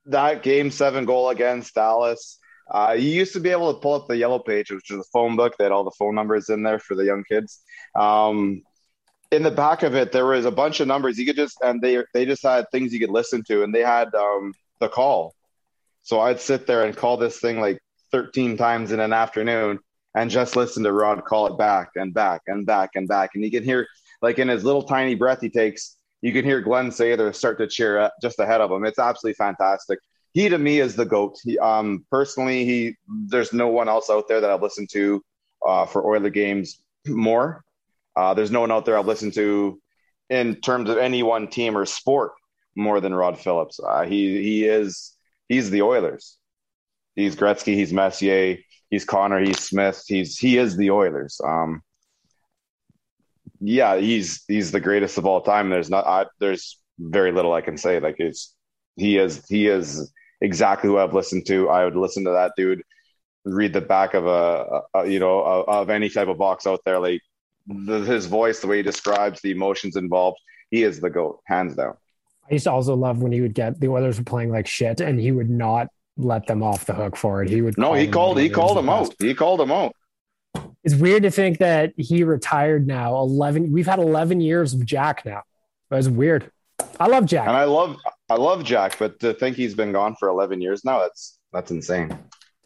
that 0.07 0.43
game 0.43 0.71
seven 0.71 1.07
goal 1.07 1.31
against 1.31 1.75
Dallas. 1.75 2.39
Uh, 2.71 2.95
you 2.99 3.09
used 3.09 3.33
to 3.33 3.41
be 3.41 3.49
able 3.49 3.73
to 3.73 3.81
pull 3.81 3.95
up 3.95 4.09
the 4.09 4.17
yellow 4.17 4.39
page, 4.39 4.71
which 4.71 4.91
is 4.91 4.99
a 4.99 5.05
phone 5.05 5.37
book 5.37 5.57
that 5.57 5.65
had 5.65 5.73
all 5.73 5.85
the 5.85 5.91
phone 5.99 6.15
numbers 6.15 6.51
in 6.51 6.63
there 6.63 6.79
for 6.79 6.95
the 6.95 7.05
young 7.05 7.25
kids. 7.25 7.61
Um, 7.99 8.63
in 9.31 9.43
the 9.43 9.51
back 9.51 9.83
of 9.83 9.95
it, 9.95 10.13
there 10.13 10.27
was 10.27 10.45
a 10.45 10.51
bunch 10.51 10.81
of 10.81 10.89
numbers 10.89 11.19
you 11.19 11.27
could 11.27 11.37
just, 11.37 11.59
and 11.63 11.81
they 11.83 12.03
they 12.15 12.25
just 12.25 12.43
had 12.43 12.71
things 12.71 12.93
you 12.93 13.01
could 13.01 13.11
listen 13.11 13.43
to, 13.45 13.63
and 13.63 13.75
they 13.75 13.83
had 13.83 14.15
um, 14.15 14.55
the 14.81 14.89
call. 14.89 15.35
So 16.03 16.21
I'd 16.21 16.41
sit 16.41 16.67
there 16.67 16.85
and 16.85 16.97
call 16.97 17.17
this 17.17 17.39
thing 17.39 17.61
like 17.61 17.79
13 18.13 18.57
times 18.57 18.93
in 18.93 19.01
an 19.01 19.13
afternoon, 19.13 19.81
and 20.15 20.31
just 20.31 20.57
listen 20.57 20.83
to 20.85 20.93
Rod 20.93 21.25
call 21.25 21.47
it 21.49 21.59
back 21.59 21.91
and 21.97 22.15
back 22.15 22.43
and 22.47 22.65
back 22.67 22.91
and 22.95 23.07
back, 23.07 23.31
and 23.35 23.45
you 23.45 23.51
can 23.51 23.65
hear 23.65 23.87
like 24.23 24.39
in 24.39 24.49
his 24.49 24.65
little 24.65 24.83
tiny 24.83 25.15
breath 25.15 25.41
he 25.41 25.51
takes 25.51 25.99
you 26.21 26.33
can 26.33 26.45
hear 26.45 26.61
Glen 26.61 26.89
Sather 26.89 27.35
start 27.35 27.59
to 27.59 27.67
cheer 27.67 27.99
up 27.99 28.15
just 28.21 28.39
ahead 28.41 28.61
of 28.61 28.71
him. 28.71 28.85
It's 28.85 28.99
absolutely 28.99 29.35
fantastic. 29.35 30.01
He 30.35 30.49
to 30.49 30.59
me 30.59 30.81
is 30.81 30.97
the 30.97 31.05
goat. 31.05 31.39
He, 31.43 31.59
um, 31.59 32.05
personally, 32.11 32.65
he 32.65 32.97
there's 33.27 33.53
no 33.53 33.69
one 33.69 33.89
else 33.89 34.11
out 34.11 34.29
there 34.29 34.41
that 34.41 34.51
I've 34.51 34.63
listened 34.63 34.91
to 34.91 35.23
uh, 35.67 35.87
for 35.87 36.07
Oiler 36.07 36.31
games 36.31 36.83
more. 37.07 37.65
Uh, 38.19 38.35
there's 38.35 38.51
no 38.51 38.61
one 38.61 38.73
out 38.73 38.85
there 38.85 38.99
I've 38.99 39.07
listened 39.07 39.35
to 39.35 39.81
in 40.29 40.57
terms 40.57 40.91
of 40.91 40.99
any 40.99 41.23
one 41.23 41.47
team 41.47 41.79
or 41.79 41.87
sport 41.87 42.33
more 42.77 43.01
than 43.01 43.15
Rod 43.15 43.39
Phillips. 43.39 43.79
Uh, 43.79 44.03
he 44.03 44.43
he 44.43 44.65
is 44.65 45.17
he's 45.49 45.71
the 45.71 45.83
Oilers. 45.83 46.37
He's 47.15 47.37
Gretzky. 47.37 47.75
He's 47.75 47.93
Messier. 47.93 48.59
He's 48.91 49.05
Connor. 49.05 49.41
He's 49.41 49.61
Smith. 49.61 50.03
He's 50.07 50.37
he 50.37 50.59
is 50.59 50.77
the 50.77 50.91
Oilers. 50.91 51.41
Um, 51.45 51.83
yeah, 53.61 53.97
he's 53.97 54.43
he's 54.49 54.73
the 54.73 54.81
greatest 54.81 55.19
of 55.19 55.27
all 55.27 55.41
time. 55.41 55.71
There's 55.71 55.91
not 55.91 56.07
I, 56.07 56.27
there's 56.41 56.77
very 56.99 57.31
little 57.31 57.53
I 57.53 57.61
can 57.61 57.79
say. 57.79 58.01
Like 58.01 58.17
it's 58.19 58.53
he 58.97 59.17
is 59.19 59.47
he 59.49 59.69
is 59.69 60.13
exactly 60.41 60.91
who 60.91 60.99
I've 60.99 61.15
listened 61.15 61.47
to. 61.47 61.69
I 61.69 61.85
would 61.85 61.97
listen 61.97 62.25
to 62.25 62.31
that 62.31 62.53
dude 62.57 62.83
read 63.45 63.73
the 63.73 63.81
back 63.81 64.15
of 64.15 64.27
a, 64.27 64.83
a 64.95 65.07
you 65.07 65.19
know 65.19 65.41
a, 65.41 65.63
of 65.63 65.91
any 65.91 66.09
type 66.09 66.29
of 66.29 66.39
box 66.39 66.67
out 66.67 66.81
there. 66.85 66.99
Like 66.99 67.23
the, 67.69 68.01
his 68.01 68.27
voice, 68.27 68.61
the 68.61 68.67
way 68.67 68.79
he 68.79 68.83
describes 68.83 69.41
the 69.41 69.51
emotions 69.51 69.97
involved, 69.97 70.39
he 70.71 70.83
is 70.83 71.01
the 71.01 71.11
goat, 71.11 71.41
hands 71.45 71.75
down. 71.75 71.95
I 72.51 72.55
used 72.55 72.65
to 72.65 72.73
also 72.73 72.95
love 72.95 73.23
when 73.23 73.33
he 73.33 73.41
would 73.41 73.55
get 73.55 73.79
the 73.79 73.89
Oilers 73.89 74.19
were 74.19 74.25
playing 74.25 74.51
like 74.51 74.67
shit, 74.67 75.01
and 75.01 75.21
he 75.21 75.33
would 75.33 75.51
not 75.51 75.89
let 76.17 76.47
them 76.47 76.63
off 76.63 76.87
the 76.87 76.95
hook 76.95 77.17
for 77.17 77.43
it. 77.43 77.51
He 77.51 77.63
would 77.63 77.77
no, 77.79 77.95
he 77.95 78.09
called 78.09 78.39
he 78.39 78.49
called 78.49 78.77
them 78.77 78.89
out. 78.89 79.15
He 79.19 79.35
called 79.35 79.61
them 79.61 79.71
out. 79.71 79.95
It's 80.83 80.95
weird 80.95 81.23
to 81.25 81.31
think 81.31 81.59
that 81.59 81.93
he 81.97 82.25
retired 82.25 82.87
now. 82.87 83.17
11 83.17 83.71
we've 83.71 83.87
had 83.87 83.99
11 83.99 84.41
years 84.41 84.75
of 84.75 84.85
jack 84.85 85.25
now. 85.25 85.43
It's 85.91 86.09
weird. 86.09 86.51
I 86.99 87.07
love 87.07 87.27
jack. 87.27 87.47
And 87.47 87.57
i 87.57 87.65
love 87.65 87.97
i 88.29 88.35
love 88.35 88.65
jack 88.65 88.99
but 88.99 89.19
to 89.21 89.35
think 89.35 89.57
he's 89.57 89.75
been 89.75 89.93
gone 89.93 90.15
for 90.17 90.29
11 90.29 90.61
years 90.61 90.85
now 90.85 91.01
that's 91.01 91.39
that's 91.53 91.71
insane. 91.71 92.17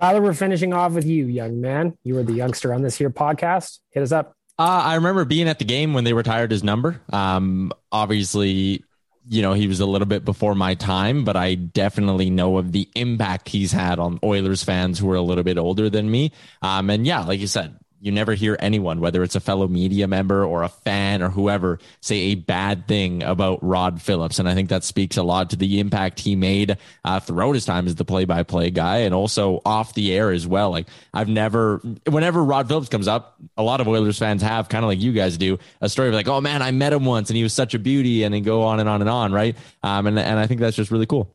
Tyler 0.01 0.23
we're 0.23 0.35
finishing 0.35 0.73
off 0.73 0.93
with 0.93 1.07
you 1.07 1.27
young 1.27 1.61
man. 1.61 1.99
You 2.05 2.15
were 2.15 2.23
the 2.23 2.33
youngster 2.33 2.73
on 2.73 2.83
this 2.83 2.97
here 2.97 3.11
podcast. 3.11 3.81
Hit 3.91 4.03
us 4.03 4.12
up 4.12 4.37
uh, 4.62 4.83
I 4.85 4.94
remember 4.94 5.25
being 5.25 5.48
at 5.48 5.59
the 5.59 5.64
game 5.64 5.92
when 5.92 6.05
they 6.05 6.12
retired 6.12 6.53
his 6.53 6.62
number. 6.62 7.01
Um, 7.12 7.72
obviously, 7.90 8.85
you 9.29 9.42
know, 9.42 9.55
he 9.55 9.66
was 9.66 9.81
a 9.81 9.87
little 9.87 10.07
bit 10.07 10.25
before 10.25 10.55
my 10.55 10.75
time, 10.75 11.25
but 11.25 11.37
I 11.37 11.57
definitely 11.57 12.31
know 12.31 12.59
of 12.59 12.70
the 12.70 12.88
impact 12.94 13.48
he's 13.48 13.72
had 13.72 13.98
on 13.98 14.20
Oilers 14.22 14.62
fans 14.62 15.01
who 15.01 15.11
are 15.11 15.16
a 15.16 15.22
little 15.22 15.42
bit 15.42 15.59
older 15.59 15.90
than 15.90 16.09
me. 16.09 16.31
Um, 16.61 16.90
and 16.90 17.05
yeah, 17.05 17.25
like 17.25 17.40
you 17.40 17.48
said, 17.48 17.77
you 18.03 18.11
never 18.11 18.35
hear 18.35 18.57
anyone, 18.59 18.99
whether 18.99 19.23
it's 19.23 19.37
a 19.37 19.41
fellow 19.41 19.69
media 19.69 20.09
member 20.09 20.45
or 20.45 20.65
a 20.65 20.69
fan 20.69 21.23
or 21.23 21.31
whoever, 21.31 21.79
say 22.01 22.17
a 22.17 22.35
bad 22.35 22.88
thing 22.88 23.23
about 23.23 23.62
Rod 23.62 24.03
Phillips. 24.03 24.41
And 24.41 24.49
I 24.49 24.55
think 24.55 24.71
that 24.71 24.83
speaks 24.83 25.17
a 25.17 25.23
lot 25.23 25.51
to 25.51 25.57
the 25.57 25.79
impact 25.79 26.19
he 26.19 26.35
made 26.35 26.79
uh, 27.05 27.21
throughout 27.21 27.53
his 27.53 27.65
time 27.65 27.87
as 27.87 27.95
the 27.95 28.05
play 28.05 28.25
by 28.25 28.43
play 28.43 28.71
guy 28.71 28.99
and 28.99 29.15
also 29.15 29.62
off 29.65 29.95
the 29.95 30.12
air 30.12 30.33
as 30.33 30.49
well. 30.49 30.71
Like, 30.71 30.88
I've 31.15 31.29
never, 31.29 31.79
whenever 32.05 32.43
Rod 32.43 32.67
Phillips 32.67 32.88
comes 32.88 33.07
up, 33.07 33.37
a 33.57 33.62
lot 33.62 33.81
of 33.81 33.87
Oilers 33.87 34.19
fans 34.19 34.43
have, 34.43 34.69
kind 34.69 34.85
of 34.85 34.88
like 34.88 35.01
you 35.01 35.12
guys 35.12 35.38
do, 35.38 35.61
a 35.81 35.88
story 35.88 36.09
of 36.09 36.15
like, 36.15 36.27
oh 36.27 36.41
man, 36.41 36.61
I 36.61 36.73
met 36.73 36.93
him 36.93 37.05
once 37.05 37.31
and 37.31 37.37
he 37.37 37.45
was 37.45 37.53
such 37.53 37.73
a 37.75 37.79
beauty, 37.79 38.25
and 38.25 38.35
then 38.35 38.43
go 38.43 38.62
on 38.62 38.81
and 38.81 38.88
on 38.88 39.01
and 39.01 39.09
on, 39.09 39.33
right? 39.33 39.57
Um, 39.85 40.09
and, 40.09 40.19
and 40.19 40.41
I 40.41 40.49
think 40.49 40.61
that's 40.61 40.77
just 40.77 40.91
really 40.91 41.07
cool. 41.07 41.33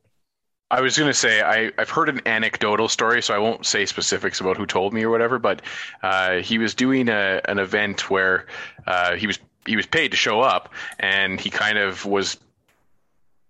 I 0.69 0.81
was 0.81 0.97
going 0.97 1.09
to 1.09 1.13
say 1.13 1.41
I, 1.41 1.71
I've 1.77 1.89
heard 1.89 2.09
an 2.09 2.21
anecdotal 2.25 2.89
story, 2.89 3.21
so 3.21 3.33
I 3.33 3.37
won't 3.37 3.65
say 3.65 3.85
specifics 3.85 4.41
about 4.41 4.57
who 4.57 4.65
told 4.65 4.93
me 4.93 5.03
or 5.03 5.09
whatever. 5.09 5.39
But 5.39 5.61
uh, 6.03 6.37
he 6.37 6.57
was 6.57 6.75
doing 6.75 7.07
a, 7.07 7.41
an 7.45 7.57
event 7.57 8.09
where 8.09 8.47
uh, 8.85 9.15
he 9.15 9.27
was 9.27 9.39
he 9.65 9.75
was 9.75 9.85
paid 9.85 10.11
to 10.11 10.17
show 10.17 10.41
up, 10.41 10.73
and 10.99 11.39
he 11.39 11.49
kind 11.49 11.77
of 11.77 12.05
was 12.05 12.37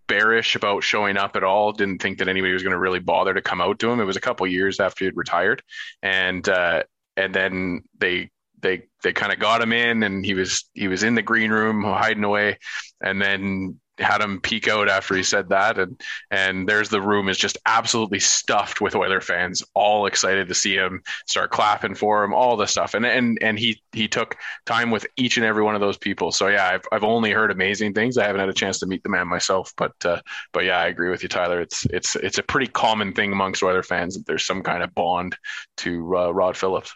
bearish 0.07 0.55
about 0.55 0.83
showing 0.83 1.17
up 1.17 1.35
at 1.35 1.43
all. 1.43 1.71
Didn't 1.71 2.01
think 2.01 2.19
that 2.19 2.27
anybody 2.27 2.53
was 2.53 2.63
going 2.63 2.71
to 2.71 2.79
really 2.79 2.99
bother 2.99 3.33
to 3.33 3.41
come 3.41 3.61
out 3.61 3.79
to 3.79 3.89
him. 3.89 3.99
It 3.99 4.05
was 4.05 4.15
a 4.15 4.21
couple 4.21 4.45
years 4.47 4.79
after 4.79 5.03
he 5.03 5.07
had 5.07 5.17
retired, 5.17 5.63
and 6.03 6.47
uh, 6.47 6.83
and 7.15 7.33
then 7.33 7.83
they 7.97 8.29
they 8.61 8.83
they 9.01 9.13
kind 9.13 9.33
of 9.33 9.39
got 9.39 9.61
him 9.61 9.73
in, 9.73 10.03
and 10.03 10.23
he 10.23 10.35
was 10.35 10.65
he 10.75 10.87
was 10.87 11.01
in 11.01 11.15
the 11.15 11.23
green 11.23 11.49
room 11.49 11.83
hiding 11.83 12.23
away, 12.23 12.59
and 13.01 13.19
then 13.19 13.79
had 13.99 14.21
him 14.21 14.39
peek 14.41 14.67
out 14.67 14.89
after 14.89 15.15
he 15.15 15.23
said 15.23 15.49
that. 15.49 15.77
And 15.77 16.01
and 16.31 16.67
there's 16.67 16.89
the 16.89 17.01
room 17.01 17.29
is 17.29 17.37
just 17.37 17.57
absolutely 17.65 18.19
stuffed 18.19 18.81
with 18.81 18.95
Oiler 18.95 19.21
fans 19.21 19.63
all 19.73 20.05
excited 20.05 20.47
to 20.47 20.53
see 20.53 20.75
him 20.75 21.03
start 21.25 21.51
clapping 21.51 21.95
for 21.95 22.23
him 22.23 22.33
all 22.33 22.57
the 22.57 22.67
stuff. 22.67 22.93
And 22.93 23.05
and 23.05 23.37
and 23.41 23.57
he 23.57 23.81
he 23.91 24.07
took 24.07 24.37
time 24.65 24.91
with 24.91 25.05
each 25.17 25.37
and 25.37 25.45
every 25.45 25.63
one 25.63 25.75
of 25.75 25.81
those 25.81 25.97
people. 25.97 26.31
So 26.31 26.47
yeah 26.47 26.67
I've, 26.67 26.85
I've 26.91 27.03
only 27.03 27.31
heard 27.31 27.51
amazing 27.51 27.93
things. 27.93 28.17
I 28.17 28.25
haven't 28.25 28.41
had 28.41 28.49
a 28.49 28.53
chance 28.53 28.79
to 28.79 28.85
meet 28.85 29.03
the 29.03 29.09
man 29.09 29.27
myself 29.27 29.73
but 29.77 29.93
uh, 30.05 30.21
but 30.53 30.63
yeah 30.65 30.79
I 30.79 30.87
agree 30.87 31.09
with 31.09 31.23
you 31.23 31.29
Tyler. 31.29 31.61
It's 31.61 31.85
it's 31.87 32.15
it's 32.15 32.37
a 32.37 32.43
pretty 32.43 32.67
common 32.67 33.13
thing 33.13 33.31
amongst 33.31 33.63
Oiler 33.63 33.83
fans 33.83 34.15
that 34.15 34.25
there's 34.25 34.45
some 34.45 34.63
kind 34.63 34.83
of 34.83 34.93
bond 34.93 35.37
to 35.77 36.17
uh, 36.17 36.31
Rod 36.31 36.57
Phillips. 36.57 36.95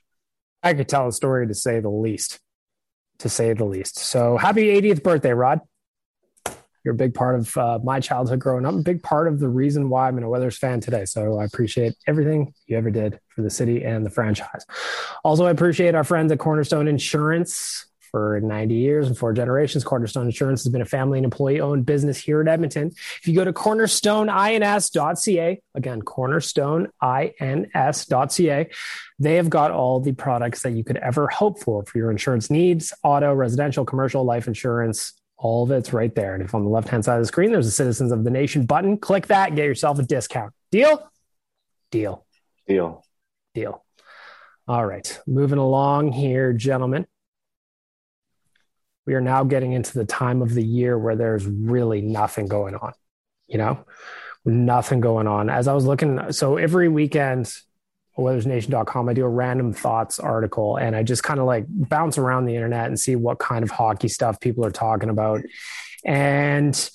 I 0.63 0.73
could 0.73 0.87
tell 0.87 1.07
a 1.07 1.11
story 1.11 1.47
to 1.47 1.55
say 1.55 1.79
the 1.79 1.89
least 1.89 2.39
to 3.21 3.29
say 3.29 3.53
the 3.53 3.65
least. 3.65 3.99
So 3.99 4.37
happy 4.37 4.65
80th 4.81 5.03
birthday 5.03 5.31
Rod 5.31 5.61
You're 6.83 6.93
a 6.93 6.97
big 6.97 7.13
part 7.13 7.39
of 7.39 7.57
uh, 7.57 7.79
my 7.83 7.99
childhood 7.99 8.39
growing 8.39 8.65
up, 8.65 8.73
a 8.73 8.77
big 8.77 9.03
part 9.03 9.27
of 9.27 9.39
the 9.39 9.49
reason 9.49 9.89
why 9.89 10.07
I'm 10.07 10.17
an 10.17 10.23
Oilers 10.23 10.57
fan 10.57 10.79
today. 10.79 11.05
So 11.05 11.39
I 11.39 11.45
appreciate 11.45 11.95
everything 12.07 12.53
you 12.67 12.77
ever 12.77 12.89
did 12.89 13.19
for 13.29 13.41
the 13.41 13.49
city 13.49 13.83
and 13.83 14.05
the 14.05 14.09
franchise. 14.09 14.65
Also, 15.23 15.45
I 15.45 15.51
appreciate 15.51 15.95
our 15.95 16.03
friends 16.03 16.31
at 16.31 16.39
Cornerstone 16.39 16.87
Insurance 16.87 17.85
for 18.11 18.39
90 18.41 18.75
years 18.75 19.07
and 19.07 19.17
four 19.17 19.33
generations. 19.33 19.83
Cornerstone 19.83 20.25
Insurance 20.25 20.63
has 20.63 20.71
been 20.71 20.81
a 20.81 20.85
family 20.85 21.17
and 21.17 21.25
employee 21.25 21.59
owned 21.61 21.85
business 21.85 22.17
here 22.17 22.41
at 22.41 22.47
Edmonton. 22.47 22.87
If 22.87 23.27
you 23.27 23.33
go 23.33 23.45
to 23.45 23.53
cornerstoneins.ca, 23.53 25.61
again, 25.75 26.01
cornerstoneins.ca, 26.01 28.69
they 29.19 29.35
have 29.35 29.49
got 29.49 29.71
all 29.71 30.01
the 30.01 30.11
products 30.11 30.63
that 30.63 30.71
you 30.71 30.83
could 30.83 30.97
ever 30.97 31.29
hope 31.29 31.61
for 31.61 31.85
for 31.85 31.97
your 31.97 32.11
insurance 32.11 32.49
needs 32.49 32.93
auto, 33.03 33.33
residential, 33.33 33.85
commercial, 33.85 34.25
life 34.25 34.47
insurance. 34.47 35.13
All 35.41 35.63
of 35.63 35.71
it's 35.71 35.91
right 35.91 36.13
there. 36.13 36.35
And 36.35 36.43
if 36.43 36.53
on 36.53 36.63
the 36.63 36.69
left 36.69 36.89
hand 36.89 37.03
side 37.03 37.15
of 37.15 37.21
the 37.21 37.27
screen, 37.27 37.51
there's 37.51 37.67
a 37.67 37.71
Citizens 37.71 38.11
of 38.11 38.23
the 38.23 38.29
Nation 38.29 38.65
button, 38.65 38.97
click 38.97 39.27
that, 39.27 39.55
get 39.55 39.65
yourself 39.65 39.99
a 39.99 40.03
discount. 40.03 40.53
Deal? 40.71 41.09
Deal. 41.89 42.25
Deal. 42.67 43.03
Deal. 43.53 43.83
All 44.67 44.85
right. 44.85 45.19
Moving 45.27 45.57
along 45.57 46.11
here, 46.11 46.53
gentlemen 46.53 47.05
we 49.05 49.15
are 49.15 49.21
now 49.21 49.43
getting 49.43 49.73
into 49.73 49.93
the 49.93 50.05
time 50.05 50.41
of 50.41 50.53
the 50.53 50.63
year 50.63 50.97
where 50.97 51.15
there's 51.15 51.45
really 51.45 52.01
nothing 52.01 52.47
going 52.47 52.75
on, 52.75 52.93
you 53.47 53.57
know, 53.57 53.85
nothing 54.45 55.01
going 55.01 55.27
on. 55.27 55.49
As 55.49 55.67
I 55.67 55.73
was 55.73 55.85
looking, 55.85 56.31
so 56.31 56.57
every 56.57 56.87
weekend, 56.87 57.53
oilersnation.com, 58.17 59.09
I 59.09 59.13
do 59.13 59.25
a 59.25 59.29
random 59.29 59.73
thoughts 59.73 60.19
article 60.19 60.77
and 60.77 60.95
I 60.95 61.03
just 61.03 61.23
kind 61.23 61.39
of 61.39 61.45
like 61.45 61.65
bounce 61.67 62.17
around 62.17 62.45
the 62.45 62.55
internet 62.55 62.87
and 62.87 62.99
see 62.99 63.15
what 63.15 63.39
kind 63.39 63.63
of 63.63 63.71
hockey 63.71 64.07
stuff 64.07 64.39
people 64.39 64.65
are 64.65 64.71
talking 64.71 65.09
about. 65.09 65.41
And 66.05 66.89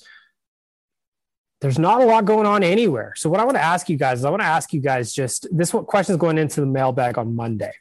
there's 1.61 1.79
not 1.79 2.01
a 2.01 2.05
lot 2.05 2.25
going 2.25 2.45
on 2.45 2.63
anywhere. 2.63 3.13
So 3.15 3.29
what 3.29 3.39
I 3.39 3.45
want 3.45 3.57
to 3.57 3.63
ask 3.63 3.89
you 3.89 3.97
guys 3.97 4.19
is 4.19 4.25
I 4.25 4.29
want 4.29 4.41
to 4.41 4.47
ask 4.47 4.73
you 4.73 4.81
guys 4.81 5.11
just 5.11 5.47
this 5.51 5.71
question 5.71 6.13
is 6.13 6.19
going 6.19 6.37
into 6.37 6.61
the 6.61 6.67
mailbag 6.67 7.17
on 7.17 7.35
Monday. 7.35 7.73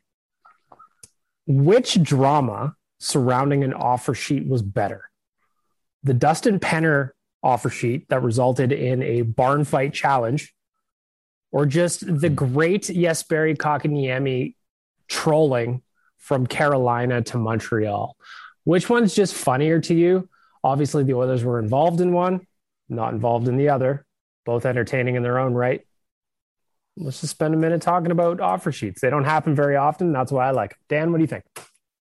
Which 1.46 2.02
drama 2.02 2.74
surrounding 2.98 3.62
an 3.62 3.74
offer 3.74 4.14
sheet 4.14 4.46
was 4.46 4.62
better. 4.62 5.10
The 6.02 6.14
Dustin 6.14 6.58
Penner 6.58 7.10
offer 7.42 7.68
sheet 7.68 8.08
that 8.08 8.22
resulted 8.22 8.72
in 8.72 9.02
a 9.02 9.22
barn 9.22 9.64
fight 9.64 9.92
challenge, 9.92 10.54
or 11.56 11.64
just 11.64 12.00
the 12.00 12.28
hmm. 12.28 12.34
great 12.34 12.82
Jesperi 12.82 13.56
Kotkaniemi 13.56 14.56
trolling 15.08 15.80
from 16.18 16.46
Carolina 16.46 17.22
to 17.22 17.38
Montreal. 17.38 18.14
Which 18.64 18.90
one's 18.90 19.14
just 19.14 19.32
funnier 19.32 19.80
to 19.80 19.94
you? 19.94 20.28
Obviously, 20.62 21.02
the 21.02 21.14
Oilers 21.14 21.44
were 21.44 21.58
involved 21.58 22.02
in 22.02 22.12
one, 22.12 22.46
not 22.90 23.14
involved 23.14 23.48
in 23.48 23.56
the 23.56 23.70
other, 23.70 24.04
both 24.44 24.66
entertaining 24.66 25.14
in 25.14 25.22
their 25.22 25.38
own 25.38 25.54
right. 25.54 25.80
Let's 26.98 27.22
just 27.22 27.30
spend 27.30 27.54
a 27.54 27.56
minute 27.56 27.80
talking 27.80 28.10
about 28.10 28.38
offer 28.38 28.70
sheets. 28.70 29.00
They 29.00 29.08
don't 29.08 29.24
happen 29.24 29.54
very 29.54 29.76
often. 29.76 30.12
That's 30.12 30.30
why 30.30 30.48
I 30.48 30.50
like 30.50 30.72
them. 30.72 30.78
Dan, 30.90 31.10
what 31.10 31.18
do 31.18 31.22
you 31.22 31.28
think? 31.28 31.44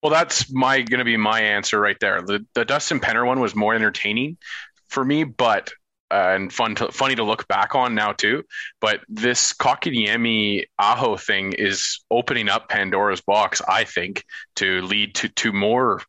Well, 0.01 0.12
that's 0.12 0.48
my 0.53 0.80
going 0.82 1.01
to 1.01 1.05
be 1.05 1.16
my 1.16 1.40
answer 1.40 1.80
right 1.80 1.98
there. 2.01 2.22
The 2.22 2.46
the 2.55 2.64
Dustin 2.64 3.01
Penner 3.01 3.26
one 3.26 3.40
was 3.40 3.57
more 3.57 3.74
entertaining 3.74 4.36
for 4.86 5.05
me, 5.05 5.24
but 5.24 5.72
uh, 6.11 6.32
and 6.34 6.52
fun 6.52 6.74
to, 6.76 6.92
funny 6.92 7.14
to 7.14 7.24
look 7.24 7.46
back 7.48 7.74
on 7.74 7.94
now 7.94 8.12
too. 8.12 8.44
But 8.80 9.00
this 9.08 9.52
Kotkaniemi 9.52 10.64
Aho 10.78 11.16
thing 11.16 11.52
is 11.52 12.00
opening 12.11 12.48
up 12.48 12.68
Pandora's 12.68 13.20
box, 13.20 13.62
I 13.66 13.84
think, 13.84 14.24
to 14.56 14.82
lead 14.82 15.14
to 15.16 15.28
to 15.28 15.52
more 15.52 16.02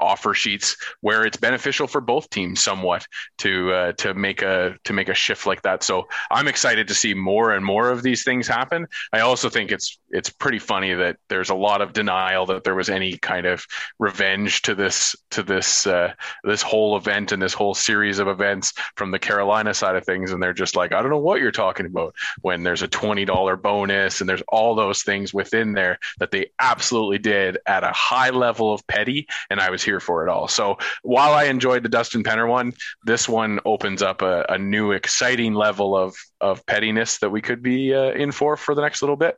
offer 0.00 0.34
sheets 0.34 0.76
where 1.00 1.24
it's 1.24 1.36
beneficial 1.36 1.86
for 1.86 2.00
both 2.00 2.28
teams 2.30 2.60
somewhat 2.60 3.06
to 3.38 3.72
uh, 3.72 3.92
to 3.92 4.14
make 4.14 4.42
a 4.42 4.76
to 4.84 4.92
make 4.92 5.08
a 5.08 5.14
shift 5.14 5.46
like 5.46 5.62
that. 5.62 5.82
So 5.82 6.08
I'm 6.30 6.48
excited 6.48 6.88
to 6.88 6.94
see 6.94 7.14
more 7.14 7.52
and 7.52 7.64
more 7.64 7.90
of 7.90 8.02
these 8.02 8.24
things 8.24 8.48
happen. 8.48 8.86
I 9.12 9.20
also 9.20 9.48
think 9.48 9.70
it's 9.70 9.98
it's 10.10 10.30
pretty 10.30 10.58
funny 10.58 10.94
that 10.94 11.16
there's 11.28 11.50
a 11.50 11.54
lot 11.54 11.82
of 11.82 11.92
denial 11.92 12.46
that 12.46 12.64
there 12.64 12.74
was 12.74 12.88
any 12.88 13.16
kind 13.18 13.46
of 13.46 13.64
revenge 13.98 14.62
to 14.62 14.74
this 14.74 15.14
to 15.30 15.42
this 15.42 15.86
uh, 15.86 16.12
this 16.44 16.62
whole 16.62 16.96
event 16.96 17.32
and 17.32 17.42
this 17.42 17.54
whole 17.54 17.74
series 17.74 18.18
of 18.18 18.28
events 18.28 18.72
from 18.96 19.10
the 19.10 19.18
Carolina 19.18 19.74
side 19.74 19.96
of 19.96 20.04
things, 20.04 20.32
and 20.32 20.42
they're 20.42 20.52
just 20.52 20.76
like, 20.76 20.92
I 20.92 21.00
don't 21.00 21.10
know 21.10 21.18
what 21.18 21.40
you're 21.40 21.50
talking 21.50 21.86
about. 21.86 22.14
When 22.42 22.62
there's 22.62 22.82
a 22.82 22.88
twenty 22.88 23.24
dollar 23.24 23.56
bonus 23.56 24.20
and 24.20 24.28
there's 24.28 24.42
all 24.48 24.74
those 24.74 25.02
things 25.02 25.34
within 25.34 25.72
there 25.72 25.98
that 26.18 26.30
they 26.30 26.50
absolutely 26.58 27.18
did 27.18 27.58
at 27.66 27.84
a 27.84 27.92
high 27.92 28.30
level 28.30 28.72
of 28.72 28.86
petty, 28.86 29.28
and 29.50 29.60
I 29.60 29.70
was 29.70 29.82
here 29.90 30.00
for 30.00 30.24
it 30.24 30.30
all. 30.30 30.46
So 30.48 30.78
while 31.02 31.32
I 31.34 31.44
enjoyed 31.44 31.82
the 31.82 31.88
Dustin 31.88 32.22
Penner 32.22 32.48
one, 32.48 32.72
this 33.04 33.28
one 33.28 33.60
opens 33.64 34.02
up 34.02 34.22
a, 34.22 34.46
a 34.48 34.58
new 34.58 34.92
exciting 34.92 35.54
level 35.54 35.96
of 35.96 36.14
of 36.40 36.64
pettiness 36.66 37.18
that 37.18 37.30
we 37.30 37.40
could 37.42 37.62
be 37.62 37.94
uh, 37.94 38.12
in 38.12 38.30
for 38.32 38.56
for 38.56 38.74
the 38.74 38.82
next 38.82 39.02
little 39.02 39.16
bit. 39.16 39.36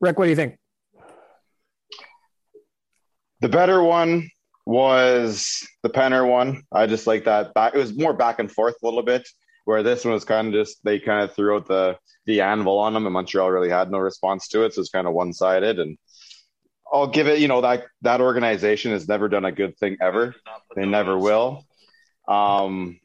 Rick, 0.00 0.18
what 0.18 0.26
do 0.26 0.30
you 0.30 0.36
think? 0.36 0.58
The 3.40 3.48
better 3.48 3.82
one 3.82 4.28
was 4.66 5.66
the 5.82 5.90
Penner 5.90 6.28
one. 6.28 6.62
I 6.72 6.86
just 6.86 7.06
like 7.06 7.24
that 7.24 7.54
back. 7.54 7.74
It 7.74 7.78
was 7.78 7.96
more 7.96 8.14
back 8.14 8.38
and 8.38 8.50
forth 8.50 8.76
a 8.82 8.86
little 8.86 9.02
bit. 9.02 9.28
Where 9.64 9.84
this 9.84 10.04
one 10.04 10.14
was 10.14 10.24
kind 10.24 10.48
of 10.48 10.54
just 10.54 10.78
they 10.82 10.98
kind 10.98 11.22
of 11.22 11.34
threw 11.34 11.54
out 11.54 11.68
the 11.68 11.96
the 12.26 12.40
anvil 12.40 12.78
on 12.78 12.94
them, 12.94 13.06
and 13.06 13.12
Montreal 13.12 13.50
really 13.50 13.70
had 13.70 13.90
no 13.90 13.98
response 13.98 14.48
to 14.48 14.64
it, 14.64 14.74
so 14.74 14.80
it's 14.80 14.90
kind 14.90 15.06
of 15.06 15.14
one 15.14 15.32
sided. 15.32 15.78
And 15.78 15.96
I'll 16.92 17.06
give 17.06 17.26
it, 17.26 17.38
you 17.38 17.48
know, 17.48 17.62
that 17.62 17.86
that 18.02 18.20
organization 18.20 18.92
has 18.92 19.08
never 19.08 19.28
done 19.28 19.44
a 19.44 19.52
good 19.52 19.78
thing 19.78 19.96
ever. 20.00 20.34
They 20.76 20.84
never 20.84 21.18
will. 21.18 21.64
Um, 22.28 23.00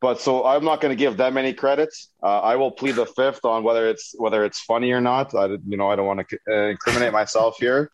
but 0.00 0.20
so 0.20 0.44
I'm 0.44 0.64
not 0.64 0.80
going 0.80 0.90
to 0.90 0.96
give 0.96 1.16
them 1.16 1.36
any 1.38 1.54
credits. 1.54 2.08
Uh, 2.22 2.40
I 2.40 2.56
will 2.56 2.72
plead 2.72 2.96
the 2.96 3.06
fifth 3.06 3.44
on 3.44 3.62
whether 3.62 3.86
it's 3.88 4.14
whether 4.18 4.44
it's 4.44 4.60
funny 4.60 4.90
or 4.90 5.00
not. 5.00 5.32
I 5.34 5.46
you 5.46 5.76
know 5.76 5.88
I 5.88 5.96
don't 5.96 6.06
want 6.06 6.28
to 6.28 6.38
uh, 6.50 6.70
incriminate 6.70 7.12
myself 7.12 7.56
here. 7.58 7.90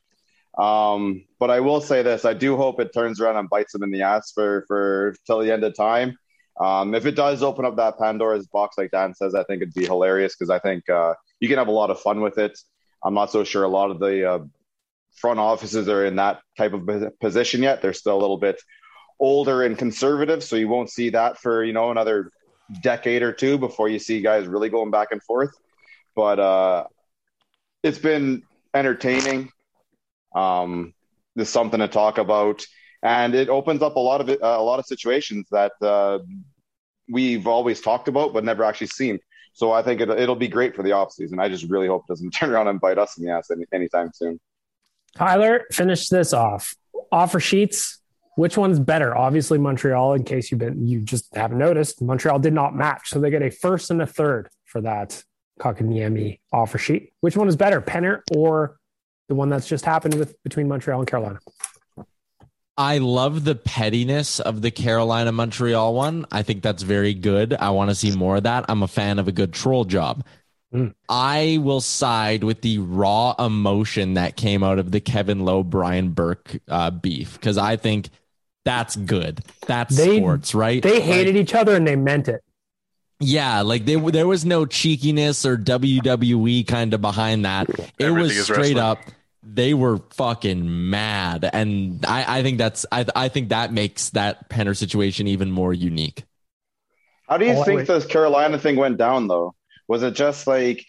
Um, 0.56 1.24
but 1.38 1.50
I 1.50 1.60
will 1.60 1.82
say 1.82 2.02
this: 2.02 2.24
I 2.24 2.32
do 2.32 2.56
hope 2.56 2.80
it 2.80 2.94
turns 2.94 3.20
around 3.20 3.36
and 3.36 3.50
bites 3.50 3.74
them 3.74 3.82
in 3.82 3.90
the 3.90 4.02
ass 4.02 4.32
for 4.32 4.64
for 4.66 5.14
till 5.26 5.40
the 5.40 5.52
end 5.52 5.62
of 5.64 5.76
time. 5.76 6.16
Um, 6.58 6.94
if 6.94 7.04
it 7.04 7.14
does 7.14 7.42
open 7.42 7.66
up 7.66 7.76
that 7.76 7.98
Pandora's 7.98 8.46
box, 8.48 8.78
like 8.78 8.90
Dan 8.90 9.14
says, 9.14 9.34
I 9.34 9.44
think 9.44 9.62
it'd 9.62 9.74
be 9.74 9.84
hilarious 9.84 10.34
because 10.34 10.50
I 10.50 10.58
think 10.58 10.88
uh, 10.88 11.14
you 11.40 11.48
can 11.48 11.58
have 11.58 11.68
a 11.68 11.72
lot 11.72 11.90
of 11.90 12.00
fun 12.00 12.22
with 12.22 12.38
it. 12.38 12.58
I'm 13.04 13.14
not 13.14 13.30
so 13.30 13.44
sure 13.44 13.62
a 13.62 13.68
lot 13.68 13.90
of 13.90 14.00
the 14.00 14.28
uh, 14.28 14.38
front 15.18 15.40
offices 15.40 15.88
are 15.88 16.04
in 16.04 16.16
that 16.16 16.40
type 16.56 16.72
of 16.72 16.88
position 17.20 17.62
yet. 17.62 17.82
They're 17.82 17.92
still 17.92 18.16
a 18.16 18.20
little 18.20 18.38
bit 18.38 18.60
older 19.20 19.62
and 19.62 19.76
conservative, 19.76 20.42
so 20.42 20.56
you 20.56 20.68
won't 20.68 20.90
see 20.90 21.10
that 21.10 21.38
for 21.38 21.64
you 21.64 21.72
know 21.72 21.90
another 21.90 22.30
decade 22.82 23.22
or 23.22 23.32
two 23.32 23.58
before 23.58 23.88
you 23.88 23.98
see 23.98 24.20
guys 24.20 24.46
really 24.46 24.68
going 24.68 24.90
back 24.90 25.08
and 25.10 25.22
forth. 25.22 25.50
But 26.14 26.38
uh, 26.38 26.84
it's 27.82 27.98
been 27.98 28.42
entertaining. 28.74 29.50
Um, 30.34 30.94
there's 31.34 31.48
something 31.48 31.80
to 31.80 31.88
talk 31.88 32.18
about, 32.18 32.66
and 33.02 33.34
it 33.34 33.48
opens 33.48 33.82
up 33.82 33.96
a 33.96 34.00
lot 34.00 34.20
of 34.20 34.28
uh, 34.28 34.36
a 34.40 34.62
lot 34.62 34.78
of 34.78 34.86
situations 34.86 35.46
that 35.50 35.72
uh, 35.82 36.18
we've 37.08 37.46
always 37.46 37.80
talked 37.80 38.08
about 38.08 38.32
but 38.32 38.44
never 38.44 38.64
actually 38.64 38.88
seen. 38.88 39.18
So 39.54 39.72
I 39.72 39.82
think 39.82 40.00
it, 40.00 40.08
it'll 40.10 40.36
be 40.36 40.48
great 40.48 40.76
for 40.76 40.82
the 40.82 40.92
off 40.92 41.12
season. 41.12 41.40
I 41.40 41.48
just 41.48 41.68
really 41.68 41.88
hope 41.88 42.04
it 42.08 42.12
doesn't 42.12 42.30
turn 42.34 42.50
around 42.50 42.68
and 42.68 42.80
bite 42.80 42.98
us 42.98 43.18
in 43.18 43.24
the 43.24 43.32
ass 43.32 43.50
any, 43.50 43.64
anytime 43.72 44.10
soon. 44.12 44.38
Tyler, 45.16 45.64
finish 45.72 46.08
this 46.08 46.32
off. 46.32 46.74
Offer 47.10 47.40
sheets. 47.40 48.00
Which 48.36 48.56
one's 48.56 48.78
better? 48.78 49.16
Obviously, 49.16 49.58
Montreal. 49.58 50.14
In 50.14 50.22
case 50.22 50.50
you've 50.50 50.60
been, 50.60 50.86
you 50.86 51.00
just 51.00 51.34
haven't 51.34 51.58
noticed, 51.58 52.00
Montreal 52.00 52.38
did 52.38 52.52
not 52.52 52.74
match, 52.74 53.08
so 53.08 53.18
they 53.18 53.30
get 53.30 53.42
a 53.42 53.50
first 53.50 53.90
and 53.90 54.00
a 54.00 54.06
third 54.06 54.48
for 54.64 54.80
that 54.82 55.24
Kotkaniemi 55.58 56.38
offer 56.52 56.78
sheet. 56.78 57.12
Which 57.20 57.36
one 57.36 57.48
is 57.48 57.56
better, 57.56 57.80
Penner 57.80 58.20
or 58.34 58.78
the 59.28 59.34
one 59.34 59.48
that's 59.48 59.66
just 59.66 59.84
happened 59.84 60.14
with 60.14 60.40
between 60.42 60.68
Montreal 60.68 61.00
and 61.00 61.08
Carolina? 61.08 61.40
I 62.76 62.98
love 62.98 63.42
the 63.42 63.56
pettiness 63.56 64.38
of 64.38 64.62
the 64.62 64.70
Carolina 64.70 65.32
Montreal 65.32 65.94
one. 65.94 66.26
I 66.30 66.44
think 66.44 66.62
that's 66.62 66.84
very 66.84 67.12
good. 67.12 67.54
I 67.54 67.70
want 67.70 67.90
to 67.90 67.94
see 67.96 68.14
more 68.14 68.36
of 68.36 68.44
that. 68.44 68.66
I'm 68.68 68.84
a 68.84 68.88
fan 68.88 69.18
of 69.18 69.26
a 69.26 69.32
good 69.32 69.52
troll 69.52 69.84
job. 69.84 70.24
Mm. 70.72 70.94
I 71.08 71.58
will 71.62 71.80
side 71.80 72.44
with 72.44 72.60
the 72.60 72.78
raw 72.78 73.34
emotion 73.38 74.14
that 74.14 74.36
came 74.36 74.62
out 74.62 74.78
of 74.78 74.90
the 74.92 75.00
Kevin 75.00 75.44
Lowe 75.44 75.62
Brian 75.62 76.10
Burke 76.10 76.60
uh, 76.68 76.90
beef 76.90 77.34
because 77.34 77.56
I 77.56 77.76
think 77.76 78.10
that's 78.64 78.96
good. 78.96 79.40
That's 79.66 79.96
they, 79.96 80.18
sports, 80.18 80.54
right? 80.54 80.82
They 80.82 81.00
hated 81.00 81.36
like, 81.36 81.42
each 81.42 81.54
other 81.54 81.74
and 81.74 81.86
they 81.86 81.96
meant 81.96 82.28
it. 82.28 82.42
Yeah, 83.20 83.62
like 83.62 83.84
they, 83.84 83.96
there 83.96 84.26
was 84.26 84.44
no 84.44 84.66
cheekiness 84.66 85.44
or 85.44 85.56
WWE 85.56 86.66
kind 86.68 86.94
of 86.94 87.00
behind 87.00 87.44
that. 87.44 87.68
It 87.98 88.10
was 88.10 88.44
straight 88.44 88.76
up. 88.76 88.98
They 89.42 89.72
were 89.72 89.98
fucking 90.10 90.90
mad, 90.90 91.48
and 91.50 92.04
I, 92.06 92.40
I 92.40 92.42
think 92.42 92.58
that's 92.58 92.84
I, 92.92 93.06
I 93.16 93.28
think 93.28 93.48
that 93.48 93.72
makes 93.72 94.10
that 94.10 94.50
Penner 94.50 94.76
situation 94.76 95.26
even 95.26 95.50
more 95.50 95.72
unique. 95.72 96.24
How 97.28 97.38
do 97.38 97.46
you 97.46 97.52
oh, 97.52 97.64
think 97.64 97.86
this 97.86 98.04
Carolina 98.04 98.58
thing 98.58 98.76
went 98.76 98.98
down, 98.98 99.26
though? 99.26 99.54
Was 99.88 100.02
it 100.02 100.14
just 100.14 100.46
like 100.46 100.86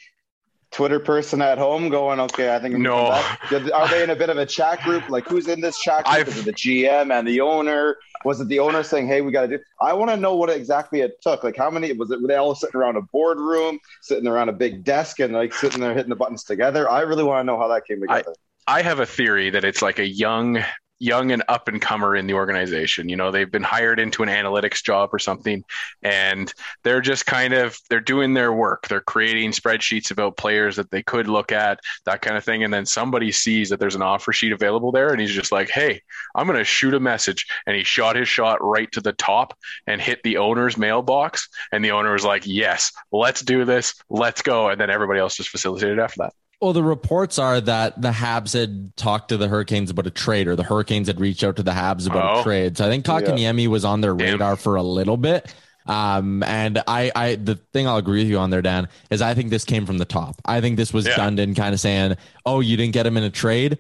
Twitter 0.72 1.00
person 1.00 1.42
at 1.42 1.58
home 1.58 1.90
going, 1.90 2.20
okay, 2.20 2.54
I 2.56 2.60
think 2.60 2.76
I'm 2.76 2.84
no. 2.84 3.08
Are 3.08 3.88
they 3.90 4.04
in 4.04 4.12
a 4.12 4.16
bit 4.16 4.30
of 4.30 4.38
a 4.38 4.46
chat 4.46 4.84
group? 4.84 5.10
Like, 5.10 5.28
who's 5.28 5.48
in 5.48 5.62
this 5.62 5.80
chat 5.80 6.06
group? 6.06 6.16
I've, 6.16 6.28
Is 6.28 6.40
it 6.40 6.46
the 6.46 6.54
GM 6.54 7.12
and 7.12 7.28
the 7.28 7.42
owner? 7.42 7.98
Was 8.24 8.40
it 8.40 8.50
the 8.50 8.60
owner 8.60 8.84
saying, 8.84 9.08
"Hey, 9.08 9.22
we 9.22 9.32
got 9.32 9.44
to 9.44 9.58
do"? 9.58 9.64
I 9.82 9.94
want 9.94 10.12
to 10.12 10.18
know 10.18 10.36
what 10.36 10.50
exactly 10.50 11.02
it 11.02 11.22
took. 11.22 11.44
Like, 11.44 11.58
how 11.58 11.72
many 11.72 11.92
was 11.94 12.12
it? 12.12 12.22
Were 12.22 12.28
they 12.28 12.36
all 12.36 12.54
sitting 12.54 12.80
around 12.80 12.98
a 12.98 13.02
boardroom, 13.02 13.80
sitting 14.02 14.28
around 14.28 14.50
a 14.50 14.54
big 14.54 14.84
desk, 14.84 15.20
and 15.20 15.34
like 15.34 15.54
sitting 15.54 15.80
there 15.80 15.94
hitting 15.94 16.10
the 16.10 16.16
buttons 16.16 16.44
together? 16.44 16.90
I 16.90 17.02
really 17.02 17.24
want 17.24 17.40
to 17.42 17.44
know 17.46 17.58
how 17.58 17.70
that 17.70 17.86
came 17.86 18.02
together. 18.02 18.36
I, 18.68 18.80
I 18.80 18.82
have 18.82 19.00
a 19.00 19.06
theory 19.06 19.50
that 19.50 19.64
it's 19.64 19.82
like 19.82 19.98
a 19.98 20.08
young 20.08 20.64
young 21.00 21.32
and 21.32 21.44
up 21.48 21.68
and 21.68 21.82
comer 21.82 22.16
in 22.16 22.28
the 22.28 22.34
organization. 22.34 23.10
You 23.10 23.16
know, 23.16 23.32
they've 23.32 23.52
been 23.52 23.64
hired 23.64 24.00
into 24.00 24.22
an 24.22 24.30
analytics 24.30 24.84
job 24.84 25.10
or 25.14 25.20
something, 25.20 25.64
and 26.04 26.54
they're 26.84 27.02
just 27.02 27.26
kind 27.26 27.54
of 27.54 27.78
they're 27.90 28.00
doing 28.00 28.34
their 28.34 28.54
work. 28.54 28.88
They're 28.88 29.02
creating 29.02 29.52
spreadsheets 29.52 30.12
about 30.12 30.38
players 30.38 30.76
that 30.76 30.92
they 30.92 31.02
could 31.02 31.28
look 31.28 31.52
at, 31.52 31.80
that 32.06 32.22
kind 32.22 32.38
of 32.38 32.44
thing. 32.44 32.64
And 32.64 32.74
then 32.74 32.86
somebody 32.86 33.32
sees 33.32 33.70
that 33.70 33.80
there's 33.80 33.96
an 33.96 34.02
offer 34.02 34.34
sheet 34.34 34.52
available 34.52 34.92
there, 34.92 35.10
and 35.10 35.22
he's 35.22 35.34
just 35.34 35.52
like, 35.52 35.70
"Hey, 35.70 36.02
I'm 36.36 36.48
going 36.48 36.60
to 36.60 36.66
shoot 36.66 36.94
a 36.94 37.00
message." 37.00 37.48
And 37.66 37.76
he 37.76 37.84
shot 37.84 38.16
his 38.16 38.28
shot 38.28 38.64
right 38.64 38.92
to 38.92 39.02
the 39.02 39.14
top 39.14 39.58
and 39.88 40.02
hit 40.02 40.22
the 40.24 40.38
owner's 40.38 40.78
mailbox, 40.78 41.48
and 41.72 41.84
the 41.84 41.92
owner 41.92 42.14
was 42.14 42.26
like, 42.26 42.44
"Yes, 42.46 42.92
let's 43.12 43.42
do 43.42 43.66
this, 43.66 43.96
let's 44.10 44.42
go." 44.42 44.70
And 44.70 44.80
then 44.80 44.90
everybody 44.90 45.20
else 45.20 45.36
just 45.36 45.50
facilitated 45.50 46.00
after 46.00 46.24
that. 46.24 46.34
Well, 46.62 46.74
the 46.74 46.84
reports 46.84 47.40
are 47.40 47.62
that 47.62 48.02
the 48.02 48.12
Habs 48.12 48.54
had 48.54 48.96
talked 48.98 49.30
to 49.30 49.38
the 49.38 49.48
Hurricanes 49.48 49.90
about 49.90 50.08
a 50.08 50.12
trade, 50.12 50.48
or 50.48 50.58
the 50.58 50.64
Hurricanes 50.64 51.08
had 51.08 51.20
reached 51.20 51.44
out 51.44 51.56
to 51.56 51.64
the 51.64 51.72
Habs 51.72 52.06
about 52.06 52.38
oh. 52.38 52.40
a 52.42 52.44
trade. 52.44 52.78
So 52.78 52.86
I 52.86 52.90
think 52.90 53.06
Kotkaniemi 53.06 53.64
yeah. 53.64 53.70
was 53.70 53.86
on 53.86 54.02
their 54.02 54.14
Damn. 54.14 54.34
radar 54.34 54.56
for 54.58 54.76
a 54.76 54.84
little 54.84 55.16
bit. 55.16 55.54
Um, 55.86 56.44
and 56.44 56.84
I, 56.86 57.12
I, 57.16 57.36
the 57.36 57.56
thing 57.56 57.88
I'll 57.88 57.98
agree 57.98 58.20
with 58.20 58.28
you 58.28 58.38
on 58.38 58.50
there, 58.50 58.62
Dan, 58.62 58.90
is 59.10 59.22
I 59.22 59.34
think 59.34 59.50
this 59.50 59.64
came 59.64 59.86
from 59.86 59.98
the 59.98 60.06
top. 60.06 60.36
I 60.46 60.60
think 60.62 60.78
this 60.78 60.94
was 60.94 61.08
yeah. 61.08 61.16
Dundon 61.16 61.56
kind 61.56 61.74
of 61.74 61.80
saying, 61.80 62.18
"Oh, 62.46 62.60
you 62.60 62.78
didn't 62.78 62.94
get 62.94 63.08
him 63.08 63.18
in 63.18 63.24
a 63.24 63.30
trade, 63.30 63.80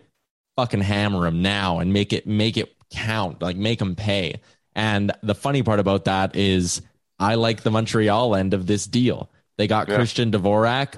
fucking 0.56 0.82
hammer 0.82 1.28
him 1.28 1.42
now 1.42 1.80
and 1.80 1.94
make 1.94 2.14
it 2.14 2.26
make 2.26 2.58
it 2.58 2.74
count, 2.90 3.42
like 3.42 3.58
make 3.58 3.82
him 3.82 3.96
pay." 3.96 4.42
And 4.74 5.12
the 5.22 5.36
funny 5.36 5.62
part 5.62 5.80
about 5.80 6.06
that 6.06 6.36
is, 6.36 6.82
I 7.20 7.36
like 7.36 7.62
the 7.62 7.72
Montreal 7.72 8.36
end 8.36 8.54
of 8.54 8.66
this 8.66 8.88
deal. 8.88 9.30
They 9.58 9.68
got 9.68 9.88
yeah. 9.88 9.96
Christian 9.96 10.32
Dvorak 10.32 10.96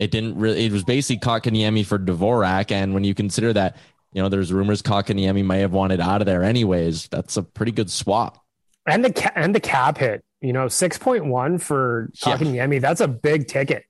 it 0.00 0.10
didn't 0.10 0.36
really. 0.36 0.64
It 0.64 0.72
was 0.72 0.82
basically 0.82 1.20
Kotkaniemi 1.20 1.84
for 1.84 1.98
Dvorak, 1.98 2.72
and 2.72 2.94
when 2.94 3.04
you 3.04 3.14
consider 3.14 3.52
that, 3.52 3.76
you 4.12 4.22
know, 4.22 4.30
there's 4.30 4.50
rumors 4.50 4.80
Kotkaniemi 4.80 5.44
may 5.44 5.60
have 5.60 5.72
wanted 5.72 6.00
out 6.00 6.22
of 6.22 6.26
there 6.26 6.42
anyways. 6.42 7.06
That's 7.08 7.36
a 7.36 7.42
pretty 7.42 7.70
good 7.70 7.90
swap. 7.90 8.42
And 8.86 9.04
the 9.04 9.12
ca- 9.12 9.32
and 9.36 9.54
the 9.54 9.60
cap 9.60 9.98
hit, 9.98 10.24
you 10.40 10.54
know, 10.54 10.68
six 10.68 10.96
point 10.96 11.26
one 11.26 11.58
for 11.58 12.10
Kotkaniemi. 12.16 12.74
Yeah. 12.74 12.78
That's 12.80 13.02
a 13.02 13.08
big 13.08 13.46
ticket. 13.46 13.84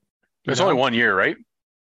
It's 0.46 0.58
know? 0.58 0.66
only 0.66 0.80
one 0.80 0.94
year, 0.94 1.16
right? 1.16 1.36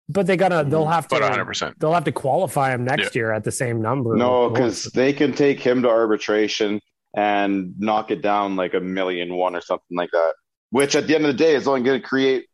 But 0.08 0.28
they 0.28 0.36
gotta. 0.36 0.64
They'll 0.68 0.82
mm-hmm. 0.84 0.92
have 0.92 1.08
to. 1.08 1.16
100. 1.16 1.44
percent 1.44 1.80
They'll 1.80 1.92
have 1.92 2.04
to 2.04 2.12
qualify 2.12 2.72
him 2.72 2.84
next 2.84 3.16
yeah. 3.16 3.22
year 3.22 3.32
at 3.32 3.42
the 3.42 3.52
same 3.52 3.82
number. 3.82 4.14
No, 4.14 4.50
because 4.50 4.84
they 4.84 5.12
can 5.12 5.32
take 5.32 5.58
him 5.58 5.82
to 5.82 5.88
arbitration 5.88 6.80
and 7.16 7.74
knock 7.76 8.12
it 8.12 8.22
down 8.22 8.54
like 8.54 8.74
a 8.74 8.80
million 8.80 9.34
one 9.34 9.56
or 9.56 9.60
something 9.60 9.96
like 9.96 10.10
that. 10.12 10.34
Which 10.70 10.94
at 10.94 11.08
the 11.08 11.16
end 11.16 11.26
of 11.26 11.36
the 11.36 11.44
day 11.44 11.56
is 11.56 11.66
only 11.66 11.82
going 11.82 12.00
to 12.00 12.06
create 12.06 12.46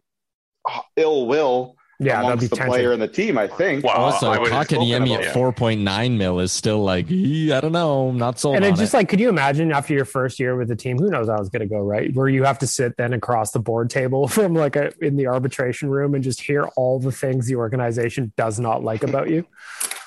ill 0.96 1.26
will 1.26 1.76
yeah, 2.00 2.20
amongst 2.20 2.48
the 2.48 2.56
tension. 2.56 2.68
player 2.68 2.92
and 2.92 3.02
the 3.02 3.08
team. 3.08 3.36
I 3.36 3.48
think. 3.48 3.84
Well, 3.84 3.96
also, 3.96 4.32
Kotkaniemi 4.32 5.18
at 5.18 5.34
four 5.34 5.52
point 5.52 5.80
nine 5.80 6.16
mil 6.16 6.38
is 6.38 6.52
still 6.52 6.82
like 6.82 7.06
I 7.06 7.60
don't 7.60 7.72
know, 7.72 8.12
not 8.12 8.38
so. 8.38 8.54
And 8.54 8.64
it's 8.64 8.78
just 8.78 8.94
it. 8.94 8.98
like, 8.98 9.08
could 9.08 9.18
you 9.18 9.28
imagine 9.28 9.72
after 9.72 9.94
your 9.94 10.04
first 10.04 10.38
year 10.38 10.56
with 10.56 10.68
the 10.68 10.76
team? 10.76 10.96
Who 10.96 11.10
knows 11.10 11.28
how 11.28 11.36
it's 11.36 11.48
going 11.48 11.60
to 11.60 11.66
go, 11.66 11.80
right? 11.80 12.14
Where 12.14 12.28
you 12.28 12.44
have 12.44 12.60
to 12.60 12.68
sit 12.68 12.96
then 12.96 13.12
across 13.12 13.50
the 13.50 13.58
board 13.58 13.90
table 13.90 14.28
from 14.28 14.54
like 14.54 14.76
a 14.76 14.92
in 15.04 15.16
the 15.16 15.26
arbitration 15.26 15.90
room 15.90 16.14
and 16.14 16.22
just 16.22 16.40
hear 16.40 16.66
all 16.76 17.00
the 17.00 17.12
things 17.12 17.46
the 17.46 17.56
organization 17.56 18.32
does 18.36 18.60
not 18.60 18.84
like 18.84 19.02
about 19.02 19.28
you. 19.28 19.44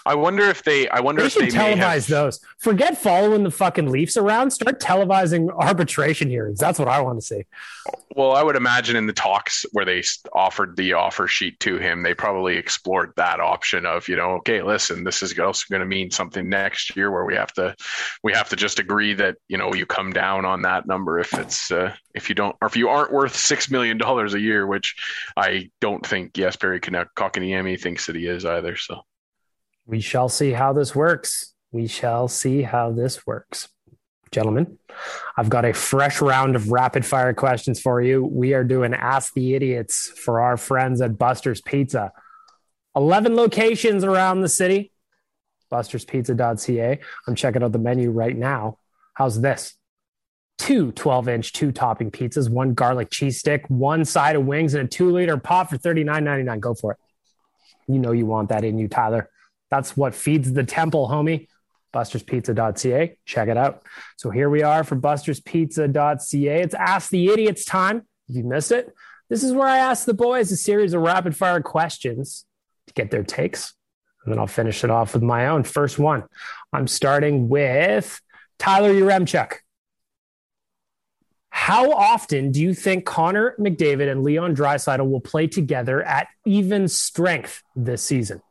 I 0.05 0.15
wonder 0.15 0.43
if 0.43 0.63
they. 0.63 0.89
I 0.89 0.99
wonder 0.99 1.23
if 1.23 1.33
they 1.33 1.45
if 1.45 1.51
should 1.51 1.59
they 1.59 1.75
televise 1.75 1.77
have... 1.79 2.07
those. 2.07 2.39
Forget 2.57 2.97
following 2.97 3.43
the 3.43 3.51
fucking 3.51 3.89
Leafs 3.89 4.17
around. 4.17 4.51
Start 4.51 4.79
televising 4.79 5.49
arbitration 5.51 6.29
hearings. 6.29 6.59
That's 6.59 6.79
what 6.79 6.87
I 6.87 7.01
want 7.01 7.19
to 7.19 7.25
see. 7.25 7.45
Well, 8.15 8.33
I 8.33 8.43
would 8.43 8.55
imagine 8.55 8.95
in 8.95 9.07
the 9.07 9.13
talks 9.13 9.65
where 9.71 9.85
they 9.85 10.03
offered 10.33 10.75
the 10.75 10.93
offer 10.93 11.27
sheet 11.27 11.59
to 11.61 11.77
him, 11.77 12.03
they 12.03 12.13
probably 12.13 12.57
explored 12.57 13.13
that 13.15 13.39
option 13.39 13.85
of 13.85 14.07
you 14.07 14.15
know, 14.15 14.31
okay, 14.37 14.61
listen, 14.61 15.03
this 15.03 15.23
is 15.23 15.37
also 15.39 15.65
going 15.69 15.79
to 15.79 15.85
mean 15.85 16.11
something 16.11 16.49
next 16.49 16.95
year 16.95 17.09
where 17.11 17.25
we 17.25 17.35
have 17.35 17.53
to 17.53 17.75
we 18.23 18.33
have 18.33 18.49
to 18.49 18.55
just 18.55 18.79
agree 18.79 19.13
that 19.13 19.37
you 19.47 19.57
know 19.57 19.73
you 19.73 19.85
come 19.85 20.11
down 20.11 20.45
on 20.45 20.63
that 20.63 20.87
number 20.87 21.19
if 21.19 21.33
it's 21.33 21.71
uh, 21.71 21.93
if 22.13 22.27
you 22.27 22.35
don't 22.35 22.55
or 22.61 22.67
if 22.67 22.75
you 22.75 22.89
aren't 22.89 23.13
worth 23.13 23.35
six 23.35 23.71
million 23.71 23.97
dollars 23.97 24.33
a 24.33 24.39
year, 24.39 24.67
which 24.67 24.95
I 25.37 25.69
don't 25.79 26.05
think 26.05 26.31
Yes, 26.35 26.55
Jesperi 26.55 26.79
Kotkaniemi 27.15 27.79
thinks 27.79 28.07
that 28.07 28.15
he 28.15 28.25
is 28.27 28.45
either. 28.45 28.75
So 28.75 29.01
we 29.91 29.99
shall 29.99 30.29
see 30.29 30.51
how 30.51 30.71
this 30.71 30.95
works. 30.95 31.53
We 31.73 31.85
shall 31.85 32.29
see 32.29 32.61
how 32.61 32.91
this 32.91 33.27
works. 33.27 33.67
Gentlemen, 34.31 34.77
I've 35.35 35.49
got 35.49 35.65
a 35.65 35.73
fresh 35.73 36.21
round 36.21 36.55
of 36.55 36.71
rapid 36.71 37.05
fire 37.05 37.33
questions 37.33 37.81
for 37.81 38.01
you. 38.01 38.23
We 38.23 38.53
are 38.53 38.63
doing 38.63 38.93
Ask 38.93 39.33
the 39.33 39.53
Idiots 39.53 40.07
for 40.07 40.39
our 40.39 40.55
friends 40.55 41.01
at 41.01 41.17
Buster's 41.17 41.59
Pizza. 41.59 42.13
11 42.95 43.35
locations 43.35 44.05
around 44.05 44.39
the 44.39 44.47
city. 44.47 44.93
Buster'sPizza.ca. 45.69 46.99
I'm 47.27 47.35
checking 47.35 47.61
out 47.61 47.73
the 47.73 47.79
menu 47.79 48.11
right 48.11 48.35
now. 48.35 48.77
How's 49.13 49.41
this? 49.41 49.73
Two 50.57 50.93
12 50.93 51.27
inch, 51.27 51.51
two 51.51 51.73
topping 51.73 52.11
pizzas, 52.11 52.49
one 52.49 52.73
garlic 52.73 53.09
cheese 53.11 53.39
stick, 53.39 53.65
one 53.67 54.05
side 54.05 54.37
of 54.37 54.45
wings, 54.45 54.73
and 54.73 54.85
a 54.85 54.87
two 54.87 55.11
liter 55.11 55.37
pot 55.37 55.69
for 55.69 55.77
$39.99. 55.77 56.59
Go 56.61 56.75
for 56.75 56.93
it. 56.93 56.97
You 57.89 57.99
know 57.99 58.13
you 58.13 58.25
want 58.25 58.49
that 58.49 58.63
in 58.63 58.77
you, 58.77 58.87
Tyler. 58.87 59.29
That's 59.71 59.97
what 59.97 60.13
feeds 60.13 60.53
the 60.53 60.63
temple, 60.63 61.07
homie. 61.07 61.47
Buster'sPizza.ca. 61.93 63.17
Check 63.25 63.49
it 63.49 63.57
out. 63.57 63.83
So 64.17 64.29
here 64.29 64.49
we 64.49 64.63
are 64.63 64.83
for 64.83 64.95
Buster'sPizza.ca. 64.95 66.61
It's 66.61 66.73
Ask 66.75 67.09
the 67.09 67.29
Idiots 67.29 67.65
time. 67.65 68.05
If 68.29 68.35
you 68.35 68.43
missed 68.43 68.71
it, 68.71 68.93
this 69.29 69.43
is 69.43 69.53
where 69.53 69.67
I 69.67 69.77
ask 69.77 70.05
the 70.05 70.13
boys 70.13 70.51
a 70.51 70.57
series 70.57 70.93
of 70.93 71.01
rapid 71.01 71.35
fire 71.35 71.61
questions 71.61 72.45
to 72.87 72.93
get 72.93 73.11
their 73.11 73.23
takes. 73.23 73.73
And 74.23 74.31
then 74.31 74.39
I'll 74.39 74.47
finish 74.47 74.83
it 74.83 74.89
off 74.89 75.13
with 75.13 75.23
my 75.23 75.47
own. 75.47 75.63
First 75.63 75.97
one. 75.97 76.23
I'm 76.71 76.87
starting 76.87 77.49
with 77.49 78.21
Tyler 78.59 78.93
Yaremchuk. 78.93 79.53
How 81.49 81.91
often 81.91 82.51
do 82.51 82.61
you 82.61 82.73
think 82.73 83.05
Connor 83.05 83.55
McDavid 83.59 84.09
and 84.09 84.23
Leon 84.23 84.55
Draisaitl 84.55 85.09
will 85.09 85.19
play 85.19 85.47
together 85.47 86.01
at 86.01 86.27
even 86.45 86.87
strength 86.87 87.61
this 87.75 88.03
season? 88.03 88.41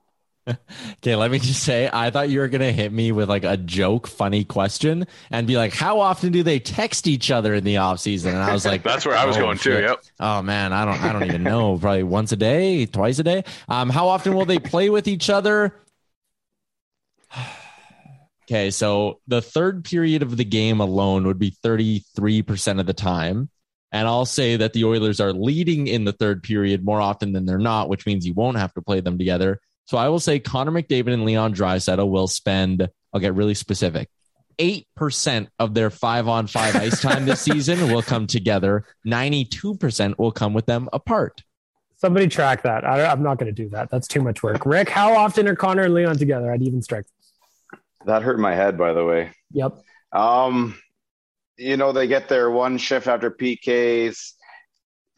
Okay, 0.93 1.17
let 1.17 1.31
me 1.31 1.39
just 1.39 1.63
say, 1.63 1.89
I 1.93 2.11
thought 2.11 2.29
you 2.29 2.41
were 2.41 2.49
gonna 2.49 2.73
hit 2.73 2.93
me 2.93 3.13
with 3.13 3.29
like 3.29 3.45
a 3.45 3.57
joke, 3.57 4.07
funny 4.07 4.45
question, 4.45 5.07
and 5.31 5.47
be 5.47 5.57
like, 5.57 5.75
"How 5.75 6.01
often 6.01 6.33
do 6.33 6.43
they 6.43 6.59
text 6.59 7.07
each 7.07 7.31
other 7.31 7.55
in 7.55 7.65
the 7.65 7.79
off 7.79 8.01
season?" 8.01 8.35
And 8.35 8.43
I 8.43 8.53
was 8.53 8.65
like, 8.65 8.83
"That's 8.85 9.05
where 9.05 9.17
I 9.17 9.25
was 9.25 9.37
oh, 9.37 9.41
going 9.41 9.59
shit. 9.59 9.79
too." 9.79 9.83
Yep. 9.83 10.05
Oh 10.21 10.43
man, 10.43 10.73
I 10.73 10.85
don't, 10.85 11.03
I 11.03 11.13
don't 11.13 11.25
even 11.25 11.43
know. 11.43 11.79
Probably 11.79 12.03
once 12.03 12.33
a 12.33 12.37
day, 12.37 12.87
twice 12.87 13.19
a 13.19 13.25
day. 13.25 13.45
Um, 13.69 13.91
how 13.91 14.09
often 14.09 14.35
will 14.35 14.47
they 14.47 14.59
play 14.59 14.91
with 14.91 15.09
each 15.09 15.31
other? 15.31 15.75
okay, 18.45 18.71
so 18.71 19.21
the 19.27 19.43
third 19.43 19.85
period 19.85 20.23
of 20.23 20.37
the 20.37 20.45
game 20.45 20.81
alone 20.81 21.27
would 21.27 21.39
be 21.39 21.51
thirty 21.63 22.05
three 22.15 22.43
percent 22.43 22.81
of 22.81 22.87
the 22.87 22.95
time. 22.95 23.51
And 23.93 24.07
I'll 24.07 24.27
say 24.27 24.57
that 24.57 24.73
the 24.73 24.85
Oilers 24.85 25.21
are 25.21 25.33
leading 25.33 25.89
in 25.89 26.05
the 26.05 26.13
third 26.13 26.43
period 26.43 26.85
more 26.85 27.01
often 27.01 27.33
than 27.33 27.45
they're 27.45 27.59
not, 27.59 27.89
which 27.89 28.07
means 28.07 28.27
you 28.27 28.35
won't 28.35 28.57
have 28.57 28.73
to 28.75 28.83
play 28.83 29.01
them 29.01 29.19
together. 29.19 29.61
So 29.91 29.99
I 29.99 30.09
will 30.09 30.21
say 30.21 30.39
Connor 30.39 30.71
McDavid 30.71 31.13
and 31.13 31.25
Leon 31.25 31.53
Draisaitl 31.53 32.09
will 32.09 32.29
spend, 32.29 32.89
I'll 33.13 33.21
get 33.21 33.35
really 33.35 33.55
specific, 33.55 34.09
8% 34.57 35.49
of 35.59 35.75
their 35.75 35.91
five 35.91 36.29
on 36.29 36.47
five 36.47 36.77
ice 36.77 37.01
time 37.01 37.27
this 37.27 37.41
season 37.41 37.91
will 37.91 38.01
come 38.01 38.29
together. 38.29 38.85
92% 39.05 40.17
will 40.17 40.31
come 40.31 40.55
with 40.55 40.67
them 40.67 40.89
apart. 40.93 41.43
Somebody 41.97 42.29
track 42.29 42.63
that. 42.63 42.85
I, 42.85 43.11
am 43.11 43.25
not 43.25 43.39
going 43.39 43.53
to 43.53 43.63
do 43.63 43.69
that. 43.71 43.91
That's 43.91 44.07
too 44.07 44.23
much 44.23 44.45
work. 44.45 44.65
Rick, 44.65 44.91
how 44.91 45.17
often 45.17 45.49
are 45.49 45.57
Connor 45.57 45.83
and 45.83 45.95
Leon 45.95 46.19
together 46.19 46.53
at 46.53 46.63
even 46.63 46.83
strength? 46.83 47.11
That 48.07 48.23
hurt 48.23 48.39
my 48.39 48.55
head, 48.55 48.79
by 48.79 48.93
the 48.93 49.05
way. 49.05 49.33
Yep. 49.51 49.77
Um, 50.13 50.79
you 51.57 51.77
know, 51.77 51.91
they 51.91 52.07
get 52.07 52.29
their 52.29 52.49
one 52.49 52.79
shift 52.79 53.09
after 53.09 53.29
PKs 53.29 54.35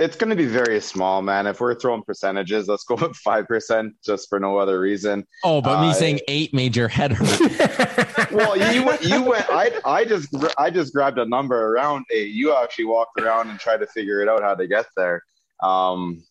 it's 0.03 0.16
going 0.16 0.30
to 0.30 0.36
be 0.36 0.46
very 0.46 0.80
small, 0.80 1.22
man. 1.22 1.46
If 1.46 1.61
we're 1.61 1.74
throwing 1.74 2.03
percentages, 2.03 2.68
let's 2.68 2.84
go 2.84 2.96
with 2.96 3.16
five 3.16 3.46
percent, 3.46 3.94
just 4.05 4.28
for 4.28 4.40
no 4.40 4.59
other 4.59 4.80
reason. 4.80 5.26
Oh, 5.44 5.61
but 5.61 5.78
uh, 5.78 5.82
me 5.82 5.94
saying 5.94 6.20
eight 6.28 6.53
made 6.53 6.74
your 6.74 6.88
head 6.88 7.12
hurt. 7.12 8.30
well, 8.32 8.57
you 8.57 8.92
you 9.00 9.22
went. 9.22 9.46
I 9.50 9.80
I 9.84 10.05
just 10.05 10.34
I 10.59 10.70
just 10.70 10.92
grabbed 10.92 11.18
a 11.18 11.26
number 11.26 11.68
around 11.68 12.05
eight. 12.11 12.32
You 12.32 12.57
actually 12.57 12.86
walked 12.86 13.20
around 13.20 13.48
and 13.48 13.59
tried 13.59 13.78
to 13.78 13.86
figure 13.86 14.20
it 14.20 14.28
out 14.28 14.42
how 14.42 14.55
to 14.55 14.66
get 14.66 14.86
there. 14.96 15.22
Um, 15.62 16.24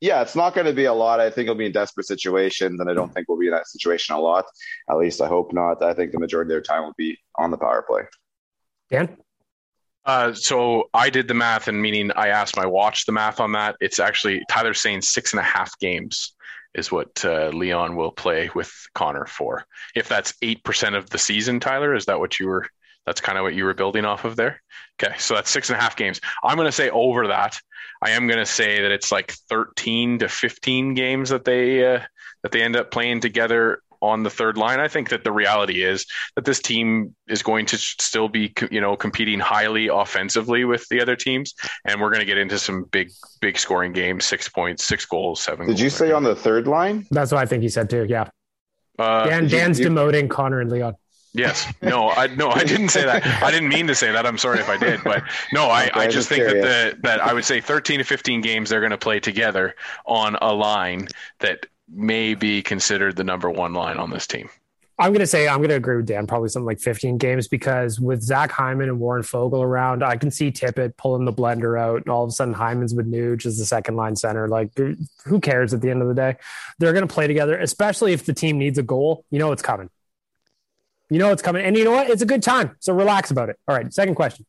yeah, 0.00 0.20
it's 0.20 0.36
not 0.36 0.54
going 0.54 0.66
to 0.66 0.72
be 0.72 0.84
a 0.84 0.92
lot. 0.92 1.20
I 1.20 1.30
think 1.30 1.46
it'll 1.46 1.54
be 1.54 1.66
in 1.66 1.72
desperate 1.72 2.06
situations, 2.06 2.80
and 2.80 2.90
I 2.90 2.94
don't 2.94 3.12
think 3.14 3.28
we'll 3.28 3.38
be 3.38 3.46
in 3.46 3.52
that 3.52 3.68
situation 3.68 4.14
a 4.14 4.20
lot. 4.20 4.44
At 4.90 4.96
least 4.96 5.22
I 5.22 5.28
hope 5.28 5.52
not. 5.52 5.82
I 5.82 5.94
think 5.94 6.12
the 6.12 6.18
majority 6.18 6.48
of 6.48 6.50
their 6.50 6.60
time 6.60 6.82
will 6.82 6.94
be 6.98 7.16
on 7.38 7.50
the 7.50 7.56
power 7.56 7.84
play. 7.88 8.02
Dan. 8.90 9.16
Uh, 10.06 10.34
so 10.34 10.90
I 10.92 11.10
did 11.10 11.28
the 11.28 11.34
math, 11.34 11.68
and 11.68 11.80
meaning 11.80 12.10
I 12.12 12.28
asked 12.28 12.56
my 12.56 12.66
watch 12.66 13.06
the 13.06 13.12
math 13.12 13.40
on 13.40 13.52
that. 13.52 13.76
It's 13.80 13.98
actually 13.98 14.42
Tyler's 14.50 14.80
saying 14.80 15.02
six 15.02 15.32
and 15.32 15.40
a 15.40 15.44
half 15.44 15.78
games 15.78 16.34
is 16.74 16.90
what 16.90 17.24
uh, 17.24 17.48
Leon 17.48 17.96
will 17.96 18.10
play 18.10 18.50
with 18.54 18.72
Connor 18.94 19.26
for. 19.26 19.64
If 19.94 20.08
that's 20.08 20.34
eight 20.42 20.62
percent 20.64 20.94
of 20.94 21.08
the 21.08 21.18
season, 21.18 21.60
Tyler, 21.60 21.94
is 21.94 22.06
that 22.06 22.18
what 22.18 22.38
you 22.38 22.48
were? 22.48 22.66
That's 23.06 23.20
kind 23.20 23.38
of 23.38 23.44
what 23.44 23.54
you 23.54 23.64
were 23.64 23.74
building 23.74 24.04
off 24.04 24.24
of 24.24 24.36
there. 24.36 24.62
Okay, 25.02 25.14
so 25.18 25.34
that's 25.34 25.50
six 25.50 25.70
and 25.70 25.78
a 25.78 25.82
half 25.82 25.96
games. 25.96 26.20
I'm 26.42 26.56
going 26.56 26.68
to 26.68 26.72
say 26.72 26.90
over 26.90 27.28
that. 27.28 27.58
I 28.02 28.10
am 28.10 28.26
going 28.26 28.38
to 28.38 28.46
say 28.46 28.82
that 28.82 28.92
it's 28.92 29.12
like 29.12 29.32
13 29.48 30.18
to 30.20 30.28
15 30.28 30.94
games 30.94 31.30
that 31.30 31.44
they 31.44 31.94
uh, 31.94 32.00
that 32.42 32.52
they 32.52 32.62
end 32.62 32.76
up 32.76 32.90
playing 32.90 33.20
together 33.20 33.80
on 34.04 34.22
the 34.22 34.30
third 34.30 34.56
line. 34.56 34.80
I 34.80 34.88
think 34.88 35.08
that 35.08 35.24
the 35.24 35.32
reality 35.32 35.82
is 35.82 36.06
that 36.36 36.44
this 36.44 36.60
team 36.60 37.14
is 37.28 37.42
going 37.42 37.66
to 37.66 37.78
still 37.78 38.28
be, 38.28 38.52
you 38.70 38.80
know, 38.80 38.96
competing 38.96 39.40
highly 39.40 39.88
offensively 39.88 40.64
with 40.64 40.86
the 40.88 41.00
other 41.00 41.16
teams, 41.16 41.54
and 41.84 42.00
we're 42.00 42.10
going 42.10 42.20
to 42.20 42.26
get 42.26 42.38
into 42.38 42.58
some 42.58 42.84
big, 42.84 43.10
big 43.40 43.58
scoring 43.58 43.92
games. 43.92 44.24
Six 44.24 44.48
points, 44.48 44.84
six 44.84 45.06
goals, 45.06 45.42
seven. 45.42 45.66
Did 45.66 45.72
goals 45.72 45.80
you 45.80 45.90
say 45.90 46.12
on 46.12 46.22
the 46.22 46.36
third 46.36 46.66
line? 46.66 47.06
That's 47.10 47.32
what 47.32 47.40
I 47.40 47.46
think 47.46 47.62
he 47.62 47.68
said 47.68 47.88
too. 47.88 48.06
Yeah. 48.08 48.28
Uh, 48.98 49.26
Dan, 49.26 49.48
Dan's 49.48 49.80
you, 49.80 49.88
demoting 49.88 50.30
Connor 50.30 50.60
and 50.60 50.70
Leon. 50.70 50.94
Yes. 51.34 51.66
No, 51.82 52.10
I 52.10 52.28
no, 52.28 52.50
I 52.50 52.62
didn't 52.62 52.90
say 52.90 53.04
that. 53.04 53.26
I 53.42 53.50
didn't 53.50 53.68
mean 53.68 53.88
to 53.88 53.94
say 53.94 54.12
that. 54.12 54.24
I'm 54.24 54.38
sorry 54.38 54.60
if 54.60 54.68
I 54.68 54.76
did, 54.76 55.02
but 55.02 55.24
no, 55.52 55.64
I, 55.64 55.88
okay, 55.88 56.00
I 56.00 56.06
just 56.06 56.28
think 56.28 56.44
curious. 56.44 56.64
that 56.64 56.94
the 56.94 57.08
that 57.08 57.20
I 57.20 57.32
would 57.32 57.44
say 57.44 57.60
13 57.60 57.98
to 57.98 58.04
15 58.04 58.40
games 58.40 58.70
they're 58.70 58.80
going 58.80 58.92
to 58.92 58.98
play 58.98 59.18
together 59.18 59.74
on 60.06 60.36
a 60.40 60.54
line 60.54 61.08
that 61.40 61.66
may 61.88 62.34
be 62.34 62.62
considered 62.62 63.16
the 63.16 63.24
number 63.24 63.50
one 63.50 63.74
line 63.74 63.98
on 63.98 64.10
this 64.10 64.26
team. 64.26 64.48
I'm 64.96 65.10
going 65.10 65.20
to 65.20 65.26
say 65.26 65.48
I'm 65.48 65.58
going 65.58 65.70
to 65.70 65.74
agree 65.74 65.96
with 65.96 66.06
Dan. 66.06 66.26
Probably 66.26 66.48
something 66.48 66.66
like 66.66 66.78
15 66.78 67.18
games 67.18 67.48
because 67.48 67.98
with 67.98 68.22
Zach 68.22 68.52
Hyman 68.52 68.88
and 68.88 69.00
Warren 69.00 69.24
Foegele 69.24 69.64
around, 69.64 70.04
I 70.04 70.16
can 70.16 70.30
see 70.30 70.52
Tippett 70.52 70.96
pulling 70.96 71.24
the 71.24 71.32
blender 71.32 71.78
out, 71.78 72.02
and 72.02 72.08
all 72.08 72.22
of 72.22 72.28
a 72.28 72.32
sudden 72.32 72.54
Hyman's 72.54 72.94
with 72.94 73.10
Nuge 73.10 73.44
as 73.44 73.58
the 73.58 73.64
second 73.64 73.96
line 73.96 74.14
center. 74.14 74.46
Like, 74.46 74.70
who 75.24 75.40
cares 75.40 75.74
at 75.74 75.80
the 75.80 75.90
end 75.90 76.00
of 76.00 76.06
the 76.06 76.14
day? 76.14 76.36
They're 76.78 76.92
going 76.92 77.06
to 77.06 77.12
play 77.12 77.26
together, 77.26 77.58
especially 77.58 78.12
if 78.12 78.24
the 78.24 78.32
team 78.32 78.56
needs 78.56 78.78
a 78.78 78.84
goal. 78.84 79.24
You 79.30 79.40
know 79.40 79.50
it's 79.50 79.62
coming. 79.62 79.90
You 81.10 81.18
know 81.18 81.32
it's 81.32 81.42
coming, 81.42 81.64
and 81.64 81.76
you 81.76 81.82
know 81.82 81.92
what? 81.92 82.08
It's 82.08 82.22
a 82.22 82.26
good 82.26 82.42
time. 82.42 82.76
So 82.78 82.94
relax 82.94 83.32
about 83.32 83.48
it. 83.48 83.58
All 83.66 83.76
right, 83.76 83.92
second 83.92 84.14
question, 84.14 84.46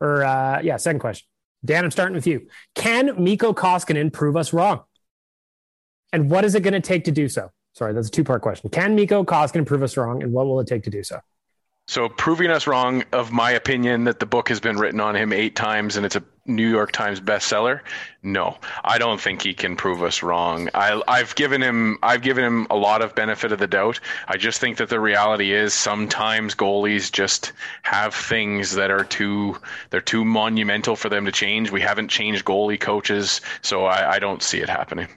or 0.00 0.22
uh, 0.22 0.60
yeah, 0.62 0.76
second 0.76 1.00
question. 1.00 1.26
Dan, 1.64 1.84
I'm 1.84 1.90
starting 1.90 2.14
with 2.14 2.26
you. 2.26 2.48
Can 2.76 3.22
Mikko 3.22 3.52
Koskinen 3.52 4.12
prove 4.12 4.36
us 4.36 4.52
wrong? 4.52 4.82
And 6.12 6.30
what 6.30 6.44
is 6.44 6.54
it 6.54 6.60
going 6.60 6.74
to 6.74 6.80
take 6.80 7.04
to 7.04 7.12
do 7.12 7.28
so? 7.28 7.50
Sorry, 7.74 7.94
that's 7.94 8.08
a 8.08 8.10
two 8.10 8.24
part 8.24 8.42
question. 8.42 8.68
Can 8.70 8.94
Mikko 8.94 9.24
Koskinen 9.24 9.66
prove 9.66 9.82
us 9.82 9.96
wrong, 9.96 10.22
and 10.22 10.32
what 10.32 10.46
will 10.46 10.60
it 10.60 10.66
take 10.66 10.82
to 10.84 10.90
do 10.90 11.02
so? 11.02 11.20
So, 11.88 12.08
proving 12.08 12.50
us 12.50 12.66
wrong 12.66 13.02
of 13.12 13.32
my 13.32 13.50
opinion 13.50 14.04
that 14.04 14.20
the 14.20 14.26
book 14.26 14.48
has 14.50 14.60
been 14.60 14.76
written 14.76 15.00
on 15.00 15.16
him 15.16 15.32
eight 15.32 15.56
times 15.56 15.96
and 15.96 16.06
it's 16.06 16.14
a 16.14 16.22
New 16.46 16.68
York 16.68 16.92
Times 16.92 17.20
bestseller. 17.20 17.80
No, 18.22 18.56
I 18.84 18.98
don't 18.98 19.20
think 19.20 19.42
he 19.42 19.52
can 19.52 19.76
prove 19.76 20.02
us 20.02 20.22
wrong. 20.22 20.68
I, 20.74 21.02
have 21.08 21.34
given 21.34 21.60
him, 21.60 21.98
I've 22.02 22.22
given 22.22 22.44
him 22.44 22.66
a 22.70 22.76
lot 22.76 23.02
of 23.02 23.14
benefit 23.16 23.50
of 23.50 23.58
the 23.58 23.66
doubt. 23.66 23.98
I 24.28 24.36
just 24.36 24.60
think 24.60 24.76
that 24.76 24.90
the 24.90 25.00
reality 25.00 25.52
is 25.52 25.74
sometimes 25.74 26.54
goalies 26.54 27.10
just 27.10 27.52
have 27.82 28.14
things 28.14 28.72
that 28.76 28.90
are 28.90 29.04
too, 29.04 29.58
they're 29.90 30.00
too 30.00 30.24
monumental 30.24 30.94
for 30.94 31.08
them 31.08 31.24
to 31.24 31.32
change. 31.32 31.70
We 31.72 31.80
haven't 31.80 32.08
changed 32.08 32.44
goalie 32.44 32.80
coaches, 32.80 33.40
so 33.60 33.86
I, 33.86 34.12
I 34.14 34.18
don't 34.20 34.42
see 34.42 34.60
it 34.60 34.68
happening. 34.68 35.08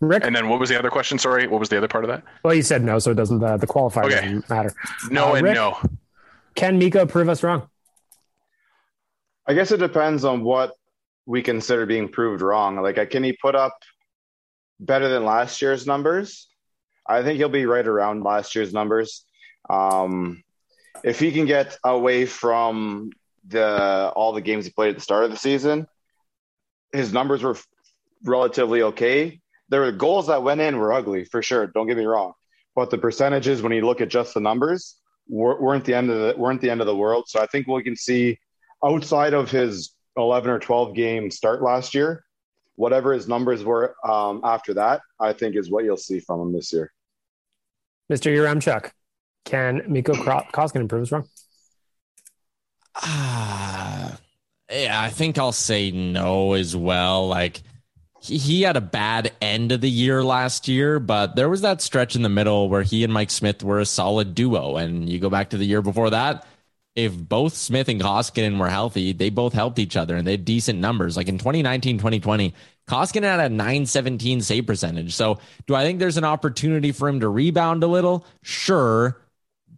Rick? 0.00 0.24
And 0.24 0.34
then 0.34 0.48
what 0.48 0.58
was 0.58 0.70
the 0.70 0.78
other 0.78 0.90
question? 0.90 1.18
Sorry, 1.18 1.46
what 1.46 1.60
was 1.60 1.68
the 1.68 1.76
other 1.76 1.88
part 1.88 2.04
of 2.04 2.08
that? 2.08 2.22
Well, 2.42 2.54
you 2.54 2.62
said 2.62 2.82
no, 2.82 2.98
so 2.98 3.10
it 3.10 3.14
doesn't. 3.14 3.42
Uh, 3.42 3.58
the 3.58 3.66
qualifier 3.66 4.04
okay. 4.04 4.14
doesn't 4.14 4.48
matter. 4.48 4.72
No 5.10 5.32
uh, 5.32 5.34
and 5.34 5.44
Rick, 5.44 5.54
no. 5.54 5.78
Can 6.54 6.78
Mikko 6.78 7.06
prove 7.06 7.28
us 7.28 7.42
wrong? 7.42 7.68
I 9.46 9.54
guess 9.54 9.70
it 9.72 9.78
depends 9.78 10.24
on 10.24 10.42
what 10.42 10.74
we 11.26 11.42
consider 11.42 11.84
being 11.84 12.08
proved 12.08 12.40
wrong. 12.40 12.76
Like, 12.76 12.98
uh, 12.98 13.06
can 13.06 13.22
he 13.22 13.34
put 13.34 13.54
up 13.54 13.76
better 14.78 15.08
than 15.08 15.24
last 15.24 15.60
year's 15.60 15.86
numbers? 15.86 16.48
I 17.06 17.22
think 17.22 17.36
he'll 17.36 17.48
be 17.48 17.66
right 17.66 17.86
around 17.86 18.24
last 18.24 18.54
year's 18.54 18.72
numbers. 18.72 19.24
Um, 19.68 20.42
if 21.04 21.20
he 21.20 21.30
can 21.32 21.44
get 21.44 21.76
away 21.84 22.24
from 22.26 23.10
the 23.46 24.12
all 24.14 24.32
the 24.32 24.40
games 24.40 24.64
he 24.64 24.70
played 24.70 24.90
at 24.90 24.94
the 24.94 25.02
start 25.02 25.24
of 25.24 25.30
the 25.30 25.36
season, 25.36 25.86
his 26.92 27.12
numbers 27.12 27.42
were 27.42 27.56
relatively 28.24 28.82
okay 28.82 29.40
there 29.70 29.80
were 29.80 29.92
goals 29.92 30.26
that 30.26 30.42
went 30.42 30.60
in 30.60 30.76
were 30.76 30.92
ugly 30.92 31.24
for 31.24 31.42
sure. 31.42 31.66
Don't 31.68 31.86
get 31.86 31.96
me 31.96 32.04
wrong, 32.04 32.32
but 32.74 32.90
the 32.90 32.98
percentages 32.98 33.62
when 33.62 33.72
you 33.72 33.86
look 33.86 34.00
at 34.00 34.08
just 34.08 34.34
the 34.34 34.40
numbers 34.40 34.96
weren't 35.28 35.84
the 35.84 35.94
end 35.94 36.10
of 36.10 36.18
the 36.18 36.34
weren't 36.36 36.60
the 36.60 36.70
end 36.70 36.80
of 36.80 36.86
the 36.86 36.96
world. 36.96 37.24
So 37.28 37.40
I 37.40 37.46
think 37.46 37.66
we 37.66 37.82
can 37.82 37.96
see 37.96 38.38
outside 38.84 39.32
of 39.32 39.50
his 39.50 39.92
11 40.16 40.50
or 40.50 40.58
12 40.58 40.94
game 40.94 41.30
start 41.30 41.62
last 41.62 41.94
year, 41.94 42.24
whatever 42.74 43.12
his 43.12 43.28
numbers 43.28 43.64
were 43.64 43.94
um, 44.04 44.40
after 44.44 44.74
that, 44.74 45.00
I 45.18 45.32
think 45.32 45.56
is 45.56 45.70
what 45.70 45.84
you'll 45.84 45.96
see 45.96 46.20
from 46.20 46.40
him 46.40 46.52
this 46.52 46.72
year. 46.72 46.92
Mr. 48.10 48.34
Yaremchuk, 48.34 48.90
can 49.44 49.82
Mikko 49.86 50.14
Koskinen 50.14 50.88
prove 50.88 51.02
us 51.02 51.12
wrong? 51.12 51.28
Uh, 53.00 54.10
yeah, 54.72 55.00
I 55.00 55.10
think 55.10 55.38
I'll 55.38 55.52
say 55.52 55.92
no 55.92 56.54
as 56.54 56.74
well. 56.74 57.28
Like 57.28 57.62
he, 58.20 58.62
had 58.62 58.76
a 58.76 58.82
bad 58.82 59.32
end 59.40 59.72
of 59.72 59.80
the 59.80 59.90
year 59.90 60.22
last 60.22 60.68
year, 60.68 61.00
but 61.00 61.36
there 61.36 61.48
was 61.48 61.62
that 61.62 61.80
stretch 61.80 62.14
in 62.14 62.22
the 62.22 62.28
middle 62.28 62.68
where 62.68 62.82
he 62.82 63.02
and 63.02 63.12
Mike 63.12 63.30
Smith 63.30 63.62
were 63.62 63.80
a 63.80 63.86
solid 63.86 64.34
duo. 64.34 64.76
And 64.76 65.08
you 65.08 65.18
go 65.18 65.30
back 65.30 65.50
to 65.50 65.56
the 65.56 65.64
year 65.64 65.82
before 65.82 66.10
that, 66.10 66.46
if 66.94 67.16
both 67.16 67.54
Smith 67.54 67.88
and 67.88 68.00
Koskinen 68.00 68.58
were 68.58 68.68
healthy, 68.68 69.12
they 69.12 69.30
both 69.30 69.52
helped 69.52 69.78
each 69.78 69.96
other 69.96 70.16
and 70.16 70.26
they 70.26 70.32
had 70.32 70.44
decent 70.44 70.80
numbers. 70.80 71.16
Like 71.16 71.28
in 71.28 71.38
2019, 71.38 71.98
2020, 71.98 72.54
Koskinen 72.88 73.22
had 73.22 73.40
a 73.40 73.48
917 73.48 74.42
save 74.42 74.66
percentage. 74.66 75.14
So 75.14 75.38
do 75.66 75.74
I 75.74 75.84
think 75.84 75.98
there's 75.98 76.16
an 76.16 76.24
opportunity 76.24 76.92
for 76.92 77.08
him 77.08 77.20
to 77.20 77.28
rebound 77.28 77.82
a 77.82 77.86
little? 77.86 78.26
Sure. 78.42 79.16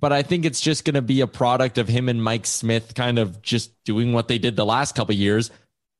But 0.01 0.13
I 0.13 0.23
think 0.23 0.45
it's 0.45 0.61
just 0.61 0.85
going 0.85 0.95
to 0.95 1.03
be 1.03 1.21
a 1.21 1.29
product 1.29 1.79
of 1.79 1.87
him 1.87 2.09
and 2.09 2.25
Mike 2.25 2.47
Smith 2.47 2.95
kind 2.95 3.21
of 3.21 3.41
just 3.41 3.71
doing 3.85 4.13
what 4.13 4.27
they 4.27 4.39
did 4.39 4.57
the 4.57 4.67
last 4.67 4.97
couple 4.97 5.15
years, 5.15 5.51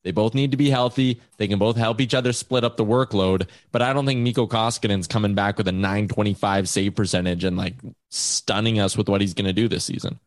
they 0.03 0.11
both 0.11 0.33
need 0.33 0.51
to 0.51 0.57
be 0.57 0.69
healthy. 0.69 1.21
They 1.37 1.47
can 1.47 1.59
both 1.59 1.77
help 1.77 2.01
each 2.01 2.13
other 2.13 2.33
split 2.33 2.63
up 2.63 2.77
the 2.77 2.85
workload. 2.85 3.47
But 3.71 3.81
I 3.81 3.93
don't 3.93 4.05
think 4.05 4.19
Mikko 4.19 4.47
Koskinen's 4.47 5.07
coming 5.07 5.33
back 5.33 5.57
with 5.57 5.67
a 5.67 5.71
925 5.71 6.69
save 6.69 6.95
percentage 6.95 7.43
and 7.43 7.57
like 7.57 7.75
stunning 8.09 8.79
us 8.79 8.97
with 8.97 9.09
what 9.09 9.21
he's 9.21 9.33
going 9.33 9.47
to 9.47 9.53
do 9.53 9.67
this 9.67 9.85
season. 9.85 10.19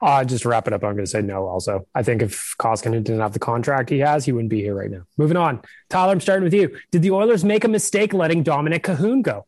Uh, 0.00 0.24
just 0.24 0.42
to 0.44 0.48
wrap 0.48 0.66
it 0.68 0.72
up, 0.72 0.84
I'm 0.84 0.94
going 0.94 1.04
to 1.04 1.10
say 1.10 1.22
no 1.22 1.46
also. 1.46 1.86
I 1.94 2.04
think 2.04 2.22
if 2.22 2.54
Koskinen 2.58 3.02
didn't 3.02 3.20
have 3.20 3.32
the 3.32 3.40
contract 3.40 3.90
he 3.90 3.98
has, 3.98 4.24
he 4.24 4.32
wouldn't 4.32 4.50
be 4.50 4.62
here 4.62 4.74
right 4.74 4.90
now. 4.90 5.02
Moving 5.16 5.36
on. 5.36 5.60
Tyler, 5.90 6.12
I'm 6.12 6.20
starting 6.20 6.44
with 6.44 6.54
you. 6.54 6.78
Did 6.92 7.02
the 7.02 7.10
Oilers 7.10 7.44
make 7.44 7.64
a 7.64 7.68
mistake 7.68 8.12
letting 8.12 8.44
Dominik 8.44 8.82
Kahun 8.82 9.22
go? 9.22 9.46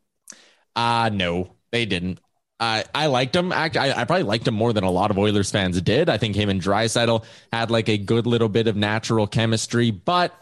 Uh, 0.74 1.09
no, 1.12 1.55
they 1.70 1.86
didn't. 1.86 2.18
I, 2.61 2.84
I 2.94 3.06
liked 3.06 3.34
him. 3.34 3.52
Actually, 3.52 3.92
I, 3.92 4.04
probably 4.04 4.24
liked 4.24 4.46
him 4.46 4.54
more 4.54 4.74
than 4.74 4.84
a 4.84 4.90
lot 4.90 5.11
of 5.11 5.16
Oilers 5.16 5.50
fans 5.50 5.80
did. 5.80 6.11
I 6.11 6.18
think 6.18 6.36
him 6.36 6.50
and 6.50 6.61
Draisaitl 6.61 7.24
had 7.52 7.70
like 7.70 7.88
a 7.88 7.96
good 7.96 8.26
little 8.26 8.50
bit 8.50 8.66
of 8.66 8.76
natural 8.76 9.26
chemistry, 9.26 9.90
but 9.90 10.34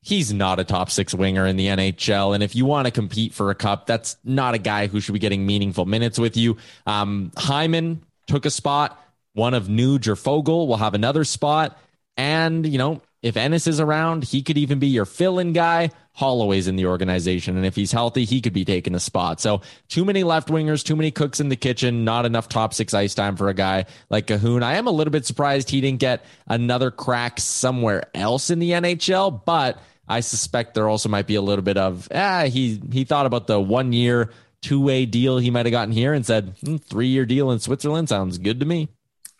he's 0.00 0.32
not 0.32 0.58
a 0.58 0.64
top 0.64 0.90
six 0.90 1.14
winger 1.14 1.46
in 1.46 1.56
the 1.56 1.66
NHL. 1.66 2.34
And 2.34 2.42
if 2.42 2.56
you 2.56 2.64
want 2.64 2.86
to 2.86 2.90
compete 2.90 3.34
for 3.34 3.50
a 3.50 3.54
cup, 3.54 3.86
that's 3.86 4.16
not 4.24 4.54
a 4.54 4.58
guy 4.58 4.86
who 4.86 5.00
should 5.00 5.12
be 5.12 5.18
getting 5.18 5.44
meaningful 5.44 5.84
minutes 5.84 6.18
with 6.18 6.38
you. 6.38 6.56
Um, 6.86 7.32
Hyman 7.36 8.02
took 8.26 8.46
a 8.46 8.50
spot. 8.50 8.98
One 9.34 9.52
of 9.52 9.66
Nuge 9.66 10.08
or 10.08 10.14
Foegele 10.14 10.66
will 10.66 10.78
have 10.78 10.94
another 10.94 11.24
spot. 11.24 11.78
And, 12.16 12.66
you 12.66 12.78
know, 12.78 13.02
if 13.22 13.36
Ennis 13.36 13.66
is 13.66 13.78
around, 13.78 14.24
he 14.24 14.42
could 14.42 14.56
even 14.56 14.78
be 14.78 14.88
your 14.88 15.04
fill 15.04 15.38
in 15.38 15.52
guy. 15.52 15.90
Holloway's 16.18 16.66
in 16.66 16.74
the 16.74 16.86
organization. 16.86 17.56
And 17.56 17.64
if 17.64 17.76
he's 17.76 17.92
healthy, 17.92 18.24
he 18.24 18.40
could 18.40 18.52
be 18.52 18.64
taking 18.64 18.96
a 18.96 18.98
spot. 18.98 19.40
So 19.40 19.60
too 19.86 20.04
many 20.04 20.24
left 20.24 20.48
wingers, 20.48 20.84
too 20.84 20.96
many 20.96 21.12
cooks 21.12 21.38
in 21.38 21.48
the 21.48 21.54
kitchen, 21.54 22.04
not 22.04 22.26
enough 22.26 22.48
top 22.48 22.74
six 22.74 22.92
ice 22.92 23.14
time 23.14 23.36
for 23.36 23.48
a 23.48 23.54
guy 23.54 23.86
like 24.10 24.26
Kahun. 24.26 24.64
I 24.64 24.74
am 24.78 24.88
a 24.88 24.90
little 24.90 25.12
bit 25.12 25.26
surprised 25.26 25.70
he 25.70 25.80
didn't 25.80 26.00
get 26.00 26.24
another 26.48 26.90
crack 26.90 27.38
somewhere 27.38 28.10
else 28.16 28.50
in 28.50 28.58
the 28.58 28.72
NHL, 28.72 29.44
but 29.44 29.78
I 30.08 30.18
suspect 30.18 30.74
there 30.74 30.88
also 30.88 31.08
might 31.08 31.28
be 31.28 31.36
a 31.36 31.40
little 31.40 31.62
bit 31.62 31.76
of, 31.76 32.08
ah, 32.12 32.46
he, 32.46 32.82
he 32.90 33.04
thought 33.04 33.26
about 33.26 33.46
the 33.46 33.60
one 33.60 33.92
year, 33.92 34.32
two 34.60 34.80
way 34.80 35.06
deal 35.06 35.38
he 35.38 35.52
might 35.52 35.66
have 35.66 35.70
gotten 35.70 35.92
here 35.92 36.14
and 36.14 36.26
said, 36.26 36.52
hmm, 36.64 36.78
three 36.78 37.06
year 37.06 37.26
deal 37.26 37.52
in 37.52 37.60
Switzerland 37.60 38.08
sounds 38.08 38.38
good 38.38 38.58
to 38.58 38.66
me. 38.66 38.88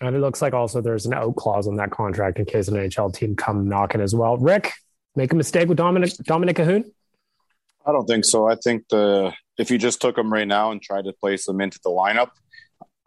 And 0.00 0.14
it 0.14 0.20
looks 0.20 0.40
like 0.40 0.54
also 0.54 0.80
there's 0.80 1.06
an 1.06 1.14
out 1.14 1.34
clause 1.34 1.66
on 1.66 1.74
that 1.76 1.90
contract 1.90 2.38
in 2.38 2.44
case 2.44 2.68
an 2.68 2.76
NHL 2.76 3.12
team 3.12 3.34
come 3.34 3.68
knocking 3.68 4.00
as 4.00 4.14
well. 4.14 4.36
Rick, 4.36 4.74
make 5.18 5.32
a 5.32 5.36
mistake 5.36 5.68
with 5.68 5.76
Dominik 5.76 6.16
Dominik 6.22 6.54
Kahun? 6.54 6.84
I 7.84 7.92
don't 7.92 8.06
think 8.06 8.24
so. 8.24 8.48
I 8.48 8.54
think 8.54 8.88
the 8.88 9.34
if 9.58 9.70
you 9.70 9.76
just 9.76 10.00
took 10.00 10.16
him 10.16 10.32
right 10.32 10.48
now 10.48 10.70
and 10.70 10.80
tried 10.80 11.04
to 11.04 11.12
place 11.12 11.46
him 11.46 11.60
into 11.60 11.78
the 11.82 11.90
lineup, 11.90 12.30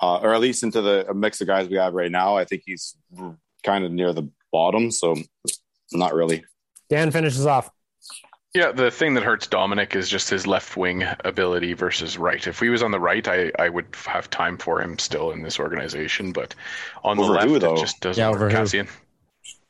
uh, 0.01 0.18
or 0.18 0.34
at 0.34 0.41
least 0.41 0.64
into 0.64 0.82
the 0.82 1.12
mix 1.14 1.41
of 1.41 1.47
guys 1.47 1.70
we 1.70 1.78
have 1.78 1.93
right 1.93 2.12
now, 2.12 2.36
I 2.36 2.45
think 2.45 2.64
he's 2.66 2.95
kind 3.64 3.86
of 3.86 3.91
near 3.91 4.14
the 4.14 4.30
bottom. 4.51 4.91
So 4.91 5.16
not 5.93 6.14
really. 6.14 6.43
Dan 6.89 7.09
finishes 7.12 7.45
off. 7.45 7.72
Yeah, 8.53 8.74
the 8.74 8.91
thing 8.91 9.14
that 9.14 9.24
hurts 9.24 9.47
Dominik 9.47 9.95
is 9.95 10.09
just 10.09 10.30
his 10.30 10.45
left 10.45 10.76
wing 10.76 11.05
ability 11.24 11.72
versus 11.72 12.18
right. 12.18 12.45
If 12.45 12.59
he 12.59 12.68
was 12.68 12.84
on 12.84 12.91
the 12.91 12.99
right, 12.99 13.26
I, 13.26 13.49
I 13.57 13.70
would 13.70 13.95
have 14.05 14.30
time 14.30 14.57
for 14.57 14.82
him 14.82 14.99
still 14.99 15.32
in 15.32 15.41
this 15.41 15.57
organization, 15.57 16.34
but 16.34 16.53
on 17.01 17.18
over 17.18 17.28
the 17.28 17.34
left, 17.34 17.47
who, 17.47 17.55
it 17.55 17.78
just 17.80 18.01
doesn't 18.01 18.22
yeah, 18.22 18.30
work. 18.38 18.51
Kassian. 18.51 18.89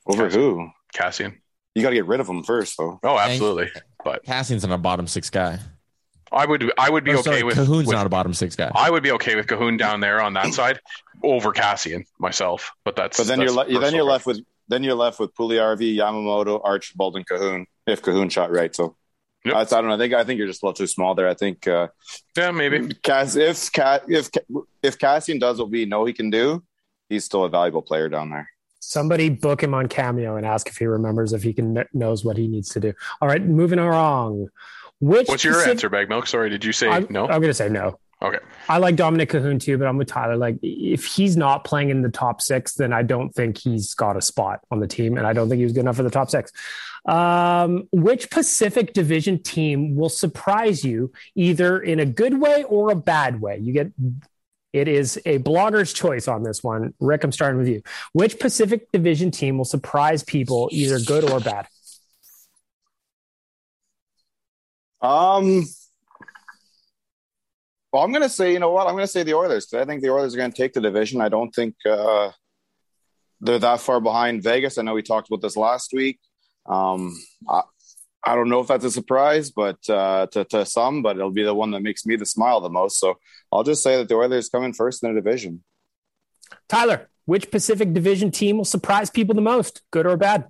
Over 0.06 0.28
Kassian. 0.28 0.32
who? 0.32 0.70
Kassian. 0.92 1.41
You 1.74 1.82
got 1.82 1.90
to 1.90 1.94
get 1.94 2.06
rid 2.06 2.20
of 2.20 2.28
him 2.28 2.42
first, 2.42 2.76
though. 2.78 3.00
Oh, 3.02 3.18
absolutely. 3.18 3.70
But 4.04 4.24
Kassian's 4.24 4.66
not 4.66 4.74
a 4.74 4.78
bottom 4.78 5.06
six 5.06 5.30
guy. 5.30 5.58
I 6.30 6.46
would 6.46 6.72
I 6.78 6.88
would 6.90 7.04
be 7.04 7.10
Or, 7.12 7.14
okay 7.18 7.22
sorry, 7.30 7.42
with 7.42 7.56
Kahun's 7.56 7.86
with- 7.86 7.94
not 7.96 8.06
a 8.06 8.08
bottom 8.10 8.32
six 8.34 8.56
guy. 8.56 8.70
I 8.74 8.90
would 8.90 9.02
be 9.02 9.12
okay 9.12 9.36
with 9.36 9.46
Kahun 9.46 9.78
down 9.78 10.00
there 10.00 10.20
on 10.22 10.32
that 10.34 10.52
side 10.54 10.80
over 11.22 11.52
Kassian 11.52 12.04
myself. 12.18 12.70
But 12.84 12.96
that's 12.96 13.18
But 13.18 13.26
then 13.26 13.38
that's 13.40 13.52
you're 13.54 13.64
le- 13.66 13.80
then 13.80 13.94
you're 13.94 14.04
left 14.04 14.26
with 14.26 14.40
then 14.68 14.82
you're 14.82 14.94
left 14.94 15.20
with 15.20 15.34
Puljujarvi, 15.34 15.94
Yamamoto, 15.96 16.60
Archibald, 16.64 17.16
and 17.16 17.26
Kahun. 17.26 17.66
If 17.86 18.00
Kahun 18.02 18.30
shot 18.30 18.50
right, 18.50 18.74
so 18.74 18.96
Yep. 19.44 19.54
that's, 19.54 19.72
I 19.72 19.80
don't 19.80 19.88
know. 19.88 19.96
I 19.96 19.98
think 19.98 20.14
I 20.14 20.24
think 20.24 20.38
you're 20.38 20.46
just 20.46 20.62
a 20.62 20.66
little 20.66 20.74
too 20.74 20.86
small 20.86 21.14
there. 21.14 21.28
I 21.28 21.34
think 21.34 21.66
uh, 21.68 21.88
Yeah, 22.36 22.50
maybe. 22.52 22.94
Cass 22.94 23.34
if 23.36 23.70
Ca- 23.72 24.00
if 24.08 24.30
if 24.82 24.98
Kassian 24.98 25.38
does 25.40 25.58
what 25.58 25.68
we 25.70 25.84
know 25.84 26.04
he 26.04 26.12
can 26.12 26.30
do, 26.30 26.62
he's 27.08 27.24
still 27.24 27.44
a 27.44 27.48
valuable 27.50 27.82
player 27.82 28.08
down 28.08 28.30
there. 28.30 28.48
Somebody 28.84 29.28
book 29.28 29.62
him 29.62 29.74
on 29.74 29.86
Cameo 29.86 30.34
and 30.36 30.44
ask 30.44 30.66
if 30.68 30.76
he 30.76 30.86
remembers 30.86 31.32
if 31.32 31.44
he 31.44 31.52
can 31.52 31.84
knows 31.92 32.24
what 32.24 32.36
he 32.36 32.48
needs 32.48 32.68
to 32.70 32.80
do. 32.80 32.92
All 33.20 33.28
right, 33.28 33.40
moving 33.40 33.78
along. 33.78 34.48
Which 34.98 35.28
What's 35.28 35.44
your 35.44 35.54
specific- 35.54 35.70
answer, 35.70 35.88
Bag 35.88 36.08
Milk? 36.08 36.26
Sorry, 36.26 36.50
did 36.50 36.64
you 36.64 36.72
say 36.72 36.88
I'm, 36.88 37.06
no? 37.08 37.22
I'm 37.22 37.40
going 37.40 37.42
to 37.42 37.54
say 37.54 37.68
no. 37.68 38.00
Okay. 38.20 38.38
I 38.68 38.78
like 38.78 38.96
Dominik 38.96 39.28
Kahun 39.28 39.60
too, 39.60 39.78
but 39.78 39.86
I'm 39.86 39.96
with 39.96 40.08
Tyler. 40.08 40.36
Like, 40.36 40.56
if 40.62 41.04
he's 41.04 41.36
not 41.36 41.64
playing 41.64 41.90
in 41.90 42.02
the 42.02 42.08
top 42.08 42.40
six, 42.40 42.74
then 42.74 42.92
I 42.92 43.02
don't 43.02 43.32
think 43.34 43.56
he's 43.58 43.94
got 43.94 44.16
a 44.16 44.20
spot 44.20 44.60
on 44.70 44.80
the 44.80 44.86
team, 44.88 45.16
and 45.16 45.26
I 45.26 45.32
don't 45.32 45.48
think 45.48 45.58
he 45.58 45.64
was 45.64 45.72
good 45.72 45.80
enough 45.80 45.96
for 45.96 46.02
the 46.04 46.10
top 46.10 46.30
six. 46.30 46.52
Um, 47.04 47.88
which 47.90 48.30
Pacific 48.30 48.92
Division 48.94 49.42
team 49.42 49.96
will 49.96 50.08
surprise 50.08 50.84
you, 50.84 51.12
either 51.34 51.80
in 51.80 51.98
a 51.98 52.06
good 52.06 52.40
way 52.40 52.62
or 52.64 52.90
a 52.92 52.96
bad 52.96 53.40
way? 53.40 53.58
You 53.58 53.72
get 53.72 53.92
it 54.72 54.88
is 54.88 55.20
a 55.26 55.38
blogger's 55.38 55.92
choice 55.92 56.28
on 56.28 56.42
this 56.42 56.62
one. 56.62 56.94
Rick, 57.00 57.24
I'm 57.24 57.32
starting 57.32 57.58
with 57.58 57.68
you. 57.68 57.82
Which 58.12 58.38
Pacific 58.38 58.90
Division 58.92 59.30
team 59.30 59.58
will 59.58 59.64
surprise 59.64 60.22
people, 60.22 60.68
either 60.72 60.98
good 61.00 61.30
or 61.30 61.40
bad? 61.40 61.66
Um. 65.00 65.64
Well, 67.92 68.02
I'm 68.02 68.10
going 68.10 68.22
to 68.22 68.28
say, 68.30 68.54
you 68.54 68.58
know 68.58 68.70
what? 68.70 68.86
I'm 68.86 68.94
going 68.94 69.04
to 69.04 69.06
say 69.12 69.22
the 69.22 69.34
Oilers. 69.34 69.66
'cause 69.66 69.80
I 69.80 69.84
think 69.84 70.00
the 70.00 70.08
Oilers 70.10 70.32
are 70.34 70.38
going 70.38 70.50
to 70.50 70.56
take 70.56 70.72
the 70.72 70.80
division. 70.80 71.20
I 71.20 71.28
don't 71.28 71.54
think 71.54 71.74
uh, 71.84 72.30
they're 73.42 73.58
that 73.58 73.80
far 73.80 74.00
behind 74.00 74.42
Vegas. 74.42 74.78
I 74.78 74.82
know 74.82 74.94
we 74.94 75.02
talked 75.02 75.28
about 75.28 75.42
this 75.42 75.58
last 75.58 75.92
week. 75.92 76.18
Um, 76.64 77.14
I, 77.46 77.62
I 78.24 78.34
don't 78.34 78.48
know 78.48 78.60
if 78.60 78.68
that's 78.68 78.84
a 78.84 78.90
surprise, 78.90 79.50
but 79.50 79.78
uh, 79.88 80.26
to, 80.32 80.44
to 80.44 80.64
some, 80.64 81.02
but 81.02 81.16
it'll 81.16 81.30
be 81.30 81.42
the 81.42 81.54
one 81.54 81.72
that 81.72 81.82
makes 81.82 82.06
me 82.06 82.16
the 82.16 82.26
smile 82.26 82.60
the 82.60 82.70
most. 82.70 82.98
So 82.98 83.18
I'll 83.50 83.64
just 83.64 83.82
say 83.82 83.96
that 83.96 84.08
the 84.08 84.14
Oilers 84.14 84.48
come 84.48 84.62
in 84.62 84.72
first 84.72 85.02
in 85.02 85.14
the 85.14 85.20
division. 85.20 85.64
Tyler, 86.68 87.08
which 87.24 87.50
Pacific 87.50 87.92
Division 87.92 88.30
team 88.30 88.58
will 88.58 88.64
surprise 88.64 89.10
people 89.10 89.34
the 89.34 89.40
most, 89.40 89.82
good 89.90 90.06
or 90.06 90.16
bad? 90.16 90.48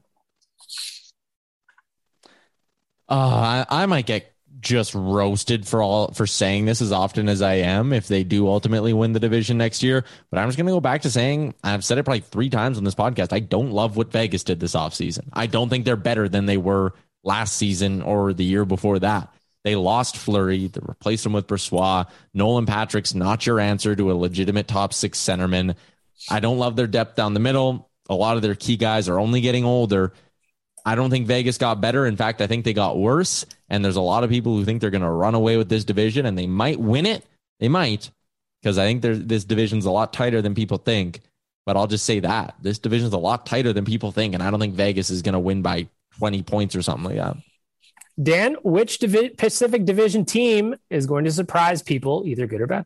Uh, 3.09 3.65
I, 3.71 3.83
I 3.83 3.87
might 3.87 4.07
get 4.07 4.33
just 4.61 4.95
roasted 4.95 5.67
for 5.67 5.83
all 5.83 6.13
for 6.13 6.27
saying 6.27 6.65
this 6.65 6.81
as 6.81 6.93
often 6.93 7.29
as 7.29 7.43
I 7.43 7.55
am 7.55 7.93
if 7.93 8.07
they 8.07 8.23
do 8.23 8.49
ultimately 8.49 8.93
win 8.93 9.13
the 9.13 9.21
division 9.21 9.59
next 9.59 9.83
year. 9.83 10.05
But 10.31 10.39
I'm 10.39 10.49
just 10.49 10.57
going 10.57 10.67
to 10.67 10.73
go 10.73 10.81
back 10.81 11.03
to 11.03 11.11
saying 11.11 11.55
I've 11.65 11.85
said 11.85 11.99
it 11.99 12.05
probably 12.05 12.21
three 12.21 12.49
times 12.49 12.79
on 12.79 12.85
this 12.85 12.95
podcast. 12.95 13.33
I 13.33 13.41
don't 13.41 13.73
love 13.73 13.97
what 13.97 14.13
Vegas 14.13 14.45
did 14.45 14.61
this 14.61 14.75
offseason. 14.75 15.29
I 15.33 15.47
don't 15.47 15.69
think 15.69 15.85
they're 15.85 15.97
better 15.97 16.29
than 16.29 16.47
they 16.47 16.57
were 16.57 16.95
last 17.25 17.57
season 17.57 18.03
or 18.03 18.33
the 18.33 18.45
year 18.45 18.65
before 18.65 18.99
that. 18.99 19.33
They 19.65 19.77
lost 19.77 20.17
Fleury, 20.17 20.67
they 20.67 20.81
replaced 20.83 21.25
him 21.25 21.33
with 21.33 21.47
Brossoit. 21.47 22.09
Nolan 22.35 22.67
Patrick's 22.67 23.15
not 23.15 23.47
your 23.47 23.61
answer 23.61 23.95
to 23.95 24.11
a 24.11 24.15
legitimate 24.15 24.67
top 24.67 24.93
six 24.93 25.21
centerman. 25.21 25.77
I 26.29 26.41
don't 26.41 26.59
love 26.59 26.77
their 26.77 26.87
depth 26.87 27.17
down 27.17 27.35
the 27.35 27.41
middle. 27.41 27.89
A 28.09 28.15
lot 28.15 28.37
of 28.37 28.43
their 28.43 28.57
key 28.57 28.77
guys 28.77 29.09
are 29.09 29.21
only 29.21 29.41
getting 29.41 29.65
older. 29.65 30.13
I 30.85 30.97
don't 30.97 31.11
think 31.11 31.29
Vegas 31.29 31.59
got 31.59 31.81
better. 31.81 32.07
In 32.07 32.17
fact, 32.17 32.41
I 32.41 32.49
think 32.49 32.65
they 32.65 32.73
got 32.73 32.99
worse. 32.99 33.47
And 33.69 33.85
there's 33.85 33.97
a 33.97 34.01
lot 34.01 34.25
of 34.25 34.31
people 34.31 34.57
who 34.57 34.65
think 34.65 34.81
they're 34.81 34.91
going 34.91 35.03
to 35.03 35.11
run 35.11 35.35
away 35.35 35.57
with 35.57 35.69
this 35.69 35.85
division 35.85 36.27
and 36.27 36.37
they 36.37 36.47
might 36.47 36.81
win 36.81 37.07
it. 37.07 37.25
They 37.61 37.69
might, 37.69 38.11
because 38.61 38.79
I 38.79 38.85
think 38.85 39.03
this 39.03 39.45
division's 39.45 39.87
a 39.87 39.91
lot 39.93 40.13
tighter 40.13 40.43
than 40.43 40.57
people 40.57 40.79
think. 40.79 41.21
But 41.65 41.77
I'll 41.77 41.87
just 41.87 42.05
say 42.05 42.19
that 42.21 42.57
this 42.61 42.81
division's 42.81 43.13
a 43.13 43.19
lot 43.19 43.47
tighter 43.47 43.73
than 43.73 43.85
people 43.85 44.11
think. 44.11 44.35
And 44.35 44.43
I 44.43 44.51
don't 44.51 44.59
think 44.59 44.75
Vegas 44.75 45.11
is 45.11 45.23
going 45.23 45.35
to 45.35 45.39
win 45.39 45.63
by 45.63 45.87
20 46.19 46.43
points 46.43 46.77
or 46.77 46.83
something 46.83 47.05
like 47.05 47.17
that. 47.17 47.37
Dan, 48.23 48.57
which 48.63 48.99
Divi- 48.99 49.31
Pacific 49.31 49.85
Division 49.85 50.25
team 50.25 50.77
is 50.91 51.07
going 51.07 51.25
to 51.25 51.33
surprise 51.33 51.83
people, 51.83 52.25
either 52.27 52.47
good 52.47 52.61
or 52.61 52.67
bad? 52.67 52.85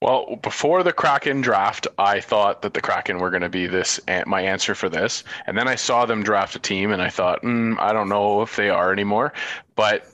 Well, 0.00 0.36
before 0.42 0.84
the 0.84 0.92
Kraken 0.92 1.40
draft, 1.40 1.88
I 1.98 2.20
thought 2.20 2.62
that 2.62 2.72
the 2.72 2.80
Kraken 2.80 3.18
were 3.18 3.30
going 3.30 3.42
to 3.42 3.48
be 3.48 3.66
this 3.66 3.98
my 4.26 4.42
answer 4.42 4.76
for 4.76 4.88
this, 4.88 5.24
and 5.46 5.58
then 5.58 5.66
I 5.66 5.74
saw 5.74 6.06
them 6.06 6.22
draft 6.22 6.54
a 6.54 6.60
team, 6.60 6.92
and 6.92 7.02
I 7.02 7.08
thought, 7.08 7.42
mm, 7.42 7.76
I 7.80 7.92
don't 7.92 8.08
know 8.08 8.42
if 8.42 8.54
they 8.54 8.70
are 8.70 8.92
anymore. 8.92 9.32
But 9.74 10.08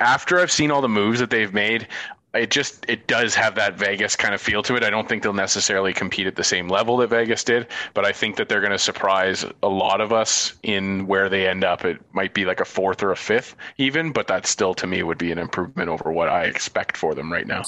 after 0.00 0.40
I've 0.40 0.50
seen 0.50 0.72
all 0.72 0.80
the 0.80 0.88
moves 0.88 1.20
that 1.20 1.30
they've 1.30 1.54
made, 1.54 1.86
it 2.34 2.50
just 2.50 2.86
it 2.88 3.06
does 3.06 3.34
have 3.34 3.54
that 3.56 3.74
Vegas 3.74 4.16
kind 4.16 4.34
of 4.34 4.40
feel 4.40 4.62
to 4.62 4.74
it. 4.76 4.82
I 4.82 4.90
don't 4.90 5.06
think 5.06 5.22
they'll 5.22 5.34
necessarily 5.34 5.92
compete 5.92 6.26
at 6.26 6.34
the 6.34 6.44
same 6.44 6.68
level 6.68 6.96
that 6.98 7.08
Vegas 7.08 7.44
did, 7.44 7.66
but 7.92 8.06
I 8.06 8.12
think 8.12 8.36
that 8.36 8.48
they're 8.48 8.60
going 8.60 8.72
to 8.72 8.78
surprise 8.78 9.44
a 9.62 9.68
lot 9.68 10.00
of 10.00 10.12
us 10.12 10.54
in 10.62 11.06
where 11.06 11.28
they 11.28 11.46
end 11.46 11.62
up. 11.62 11.84
It 11.84 11.98
might 12.12 12.32
be 12.32 12.44
like 12.44 12.60
a 12.60 12.64
fourth 12.64 13.02
or 13.02 13.12
a 13.12 13.16
fifth, 13.16 13.54
even, 13.76 14.12
but 14.12 14.28
that 14.28 14.46
still 14.46 14.72
to 14.74 14.86
me 14.86 15.02
would 15.02 15.18
be 15.18 15.30
an 15.30 15.38
improvement 15.38 15.90
over 15.90 16.10
what 16.10 16.28
I 16.28 16.44
expect 16.44 16.96
for 16.96 17.14
them 17.14 17.30
right 17.30 17.46
now. 17.46 17.62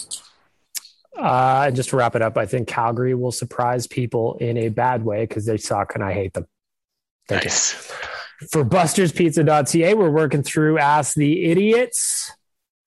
Uh, 1.17 1.65
and 1.67 1.77
just 1.77 1.91
to 1.91 1.97
wrap 1.97 2.17
it 2.17 2.23
up, 2.23 2.37
I 2.37 2.47
think 2.47 2.67
Calgary 2.67 3.15
will 3.15 3.33
surprise 3.33 3.87
people 3.87 4.37
in 4.41 4.57
a 4.57 4.69
bad 4.69 5.05
way 5.05 5.27
because 5.27 5.47
they 5.47 5.59
suck 5.59 5.95
and 5.95 6.03
I 6.03 6.13
hate 6.13 6.33
them. 6.33 6.47
Thank 7.29 7.45
nice. 7.45 7.93
you. 8.41 8.49
For 8.49 8.65
busterspizza.ca, 8.65 9.95
we're 9.95 10.11
working 10.11 10.43
through 10.43 10.79
Ask 10.79 11.15
the 11.15 11.45
Idiots. 11.45 12.33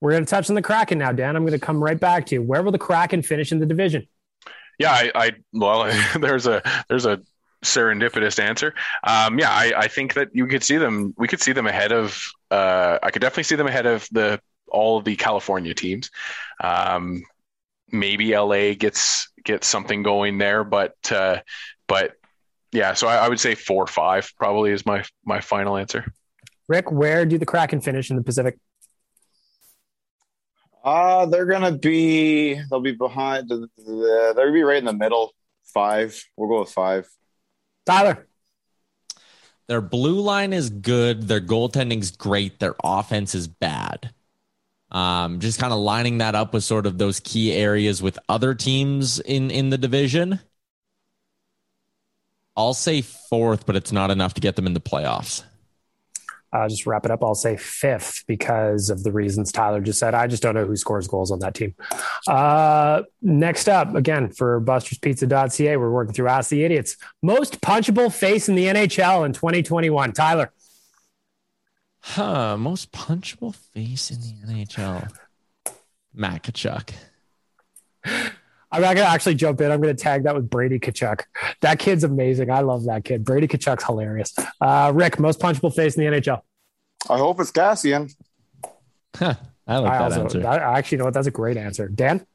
We're 0.00 0.12
going 0.12 0.24
to 0.24 0.30
touch 0.30 0.48
on 0.48 0.54
the 0.54 0.62
Kraken 0.62 0.98
now, 0.98 1.12
Dan. 1.12 1.34
I'm 1.34 1.44
going 1.44 1.58
to 1.58 1.64
come 1.64 1.82
right 1.82 1.98
back 1.98 2.26
to 2.26 2.36
you. 2.36 2.42
Where 2.42 2.62
will 2.62 2.72
the 2.72 2.78
Kraken 2.78 3.22
finish 3.22 3.50
in 3.50 3.58
the 3.58 3.66
division? 3.66 4.06
Yeah, 4.78 4.92
I, 4.92 5.10
I 5.14 5.32
well, 5.52 5.92
there's 6.20 6.46
a 6.46 6.62
there's 6.88 7.06
a 7.06 7.20
serendipitous 7.64 8.38
answer. 8.38 8.74
Um, 9.02 9.38
yeah, 9.38 9.50
I, 9.50 9.72
I 9.76 9.88
think 9.88 10.14
that 10.14 10.28
you 10.32 10.46
could 10.46 10.62
see 10.62 10.76
them. 10.76 11.14
We 11.18 11.26
could 11.26 11.40
see 11.40 11.52
them 11.52 11.66
ahead 11.66 11.92
of. 11.92 12.20
Uh, 12.50 12.98
I 13.02 13.10
could 13.10 13.22
definitely 13.22 13.44
see 13.44 13.56
them 13.56 13.66
ahead 13.66 13.86
of 13.86 14.08
the 14.12 14.40
all 14.68 15.00
the 15.00 15.16
California 15.16 15.74
teams. 15.74 16.10
Um, 16.62 17.22
maybe 17.90 18.36
LA 18.36 18.74
gets 18.74 19.30
gets 19.44 19.66
something 19.66 20.02
going 20.02 20.38
there, 20.38 20.62
but 20.62 20.94
uh, 21.10 21.40
but 21.86 22.12
yeah, 22.72 22.94
so 22.94 23.08
I, 23.08 23.16
I 23.16 23.28
would 23.28 23.40
say 23.40 23.54
four 23.54 23.84
or 23.84 23.88
five 23.88 24.32
probably 24.38 24.70
is 24.70 24.86
my 24.86 25.04
my 25.24 25.40
final 25.40 25.76
answer. 25.76 26.12
Rick, 26.68 26.92
where 26.92 27.24
do 27.24 27.38
the 27.38 27.46
Kraken 27.46 27.80
finish 27.80 28.10
in 28.10 28.16
the 28.16 28.22
Pacific? 28.22 28.58
Uh, 30.84 31.26
they're 31.26 31.46
gonna 31.46 31.72
be 31.72 32.60
they'll 32.70 32.80
be 32.80 32.92
behind 32.92 33.48
the, 33.48 33.68
the, 33.76 34.32
they'll 34.36 34.52
be 34.52 34.62
right 34.62 34.78
in 34.78 34.84
the 34.84 34.92
middle. 34.92 35.32
Five. 35.74 36.24
We'll 36.36 36.48
go 36.48 36.60
with 36.60 36.70
five. 36.70 37.08
Tyler. 37.84 38.26
Their 39.66 39.80
blue 39.82 40.20
line 40.20 40.54
is 40.54 40.70
good. 40.70 41.28
Their 41.28 41.42
goaltending's 41.42 42.10
great. 42.10 42.58
Their 42.58 42.74
offense 42.82 43.34
is 43.34 43.48
bad. 43.48 44.10
Um, 44.90 45.40
just 45.40 45.60
kind 45.60 45.74
of 45.74 45.78
lining 45.78 46.18
that 46.18 46.34
up 46.34 46.54
with 46.54 46.64
sort 46.64 46.86
of 46.86 46.96
those 46.96 47.20
key 47.20 47.52
areas 47.52 48.02
with 48.02 48.18
other 48.28 48.54
teams 48.54 49.20
in 49.20 49.50
in 49.50 49.68
the 49.68 49.76
division. 49.76 50.40
I'll 52.56 52.74
say 52.74 53.02
fourth, 53.02 53.66
but 53.66 53.76
it's 53.76 53.92
not 53.92 54.10
enough 54.10 54.34
to 54.34 54.40
get 54.40 54.56
them 54.56 54.66
in 54.66 54.74
the 54.74 54.80
playoffs. 54.80 55.44
Uh, 56.52 56.68
just 56.68 56.86
wrap 56.86 57.04
it 57.04 57.10
up. 57.10 57.22
I'll 57.22 57.34
say 57.34 57.56
fifth 57.56 58.24
because 58.26 58.88
of 58.88 59.02
the 59.02 59.12
reasons 59.12 59.52
Tyler 59.52 59.80
just 59.80 59.98
said. 59.98 60.14
I 60.14 60.26
just 60.26 60.42
don't 60.42 60.54
know 60.54 60.64
who 60.64 60.76
scores 60.76 61.06
goals 61.06 61.30
on 61.30 61.40
that 61.40 61.54
team. 61.54 61.74
Uh, 62.26 63.02
next 63.20 63.68
up, 63.68 63.94
again, 63.94 64.30
for 64.30 64.60
busterspizza.ca, 64.60 65.76
we're 65.76 65.90
working 65.90 66.14
through 66.14 66.28
Ask 66.28 66.50
the 66.50 66.64
Idiots. 66.64 66.96
Most 67.22 67.60
punchable 67.60 68.12
face 68.12 68.48
in 68.48 68.54
the 68.54 68.64
NHL 68.64 69.26
in 69.26 69.32
2021. 69.32 70.12
Tyler. 70.12 70.50
Huh. 72.00 72.56
Most 72.56 72.92
punchable 72.92 73.54
face 73.54 74.10
in 74.10 74.20
the 74.20 74.64
NHL. 74.64 75.10
Matt 76.14 76.44
Tkachuk. 76.44 76.92
I'm 78.70 78.82
not 78.82 78.94
going 78.94 79.06
to 79.06 79.12
actually 79.12 79.34
jump 79.34 79.60
in. 79.60 79.70
I'm 79.70 79.80
going 79.80 79.94
to 79.94 80.02
tag 80.02 80.24
that 80.24 80.34
with 80.34 80.50
Brady 80.50 80.78
Tkachuk. 80.78 81.22
That 81.62 81.78
kid's 81.78 82.04
amazing. 82.04 82.50
I 82.50 82.60
love 82.60 82.84
that 82.84 83.04
kid. 83.04 83.24
Brady 83.24 83.48
Tkachuk's 83.48 83.84
hilarious. 83.84 84.34
Uh, 84.60 84.92
Rick, 84.94 85.18
most 85.18 85.40
punchable 85.40 85.74
face 85.74 85.96
in 85.96 86.04
the 86.04 86.20
NHL. 86.20 86.42
I 87.08 87.18
hope 87.18 87.40
it's 87.40 87.52
Kassian. 87.52 88.12
Huh. 89.16 89.34
I 89.66 89.78
like 89.78 89.92
I 89.92 89.98
that 89.98 90.04
also, 90.04 90.22
answer. 90.22 90.40
that, 90.40 90.62
actually, 90.62 90.96
you 90.96 90.98
know 91.00 91.04
what? 91.04 91.14
That's 91.14 91.26
a 91.26 91.30
great 91.30 91.58
answer. 91.58 91.88
Dan? 91.88 92.26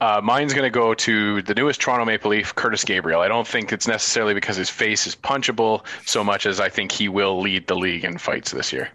Uh, 0.00 0.20
mine's 0.22 0.54
going 0.54 0.64
to 0.64 0.70
go 0.70 0.94
to 0.94 1.42
the 1.42 1.54
newest 1.54 1.80
Toronto 1.80 2.04
Maple 2.04 2.30
Leaf, 2.30 2.54
Kurtis 2.54 2.86
Gabriel. 2.86 3.20
I 3.20 3.28
don't 3.28 3.46
think 3.46 3.72
it's 3.72 3.86
necessarily 3.88 4.32
because 4.32 4.56
his 4.56 4.70
face 4.70 5.06
is 5.06 5.14
punchable 5.14 5.84
so 6.06 6.24
much 6.24 6.46
as 6.46 6.58
I 6.60 6.68
think 6.68 6.92
he 6.92 7.08
will 7.08 7.40
lead 7.40 7.66
the 7.66 7.74
league 7.74 8.04
in 8.04 8.16
fights 8.16 8.52
this 8.52 8.72
year. 8.72 8.88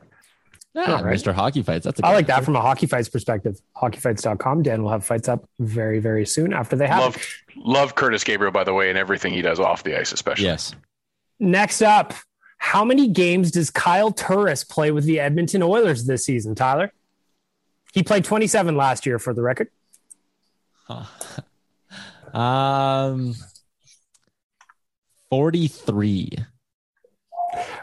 Yeah, 0.76 0.96
All 0.96 1.04
right. 1.04 1.16
Mr. 1.16 1.34
Hockey 1.34 1.62
Fights. 1.62 1.86
That's 1.86 2.00
a 2.00 2.06
I 2.06 2.10
good 2.10 2.16
like 2.16 2.28
that 2.28 2.44
from 2.44 2.56
a 2.56 2.62
hockey 2.62 2.88
fights 2.88 3.08
perspective. 3.08 3.62
Hockeyfights.com. 3.78 4.64
Dan 4.64 4.82
will 4.82 4.90
have 4.90 5.06
fights 5.06 5.30
up 5.30 5.48
very, 5.60 6.00
very 6.00 6.26
soon 6.26 6.52
after 6.52 6.76
they 6.76 6.88
happen. 6.88 7.04
Love, 7.06 7.28
love 7.58 7.96
Kurtis 7.96 8.26
Gabriel, 8.26 8.52
by 8.52 8.64
the 8.64 8.74
way, 8.74 8.90
and 8.90 8.98
everything 8.98 9.34
he 9.34 9.44
does 9.44 9.60
off 9.60 9.84
the 9.84 9.98
ice, 10.00 10.12
especially. 10.12 10.46
Yes. 10.46 10.74
Next 11.40 11.82
up, 11.84 12.14
How 12.58 12.84
many 12.86 13.08
games 13.08 13.52
does 13.52 13.70
Kyle 13.70 14.12
Turris 14.12 14.64
play 14.64 14.90
with 14.92 15.04
the 15.04 15.20
Edmonton 15.20 15.62
Oilers 15.62 16.06
this 16.06 16.26
season, 16.26 16.56
Tyler? 16.56 16.92
He 17.94 18.02
played 18.02 18.24
27 18.26 18.76
last 18.76 19.06
year 19.06 19.20
for 19.20 19.34
the 19.34 19.42
record. 19.42 19.70
Huh. 20.88 21.04
Um, 22.34 23.36
43. 25.30 26.32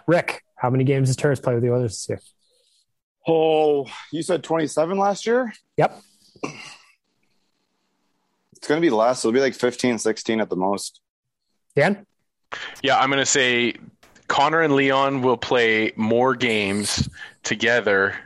Rick, 0.09 0.43
how 0.57 0.70
many 0.70 0.82
games 0.82 1.09
does 1.09 1.14
Turris 1.16 1.38
play 1.38 1.55
with 1.55 1.62
the 1.62 1.70
Oilers 1.72 1.93
this 1.93 2.09
year? 2.09 2.20
Oh, 3.27 3.87
you 4.12 4.23
said 4.23 4.43
27 4.43 4.99
last 4.99 5.27
year? 5.27 5.53
Yep. 5.77 6.01
It's 6.43 8.68
going 8.68 8.81
to 8.81 8.85
be 8.85 8.91
less. 8.91 9.25
It'll 9.25 9.33
be 9.33 9.41
like 9.41 9.55
15, 9.55 9.99
16 9.99 10.41
at 10.41 10.51
the 10.51 10.57
most. 10.57 11.01
Dan? 11.75 12.07
Yeah, 12.83 12.99
I'm 12.99 13.11
going 13.11 13.21
to 13.21 13.27
say 13.27 13.75
Connor 14.29 14.62
and 14.62 14.75
Leon 14.75 15.23
will 15.23 15.37
play 15.37 15.93
more 15.97 16.35
games 16.35 17.09
together 17.43 18.16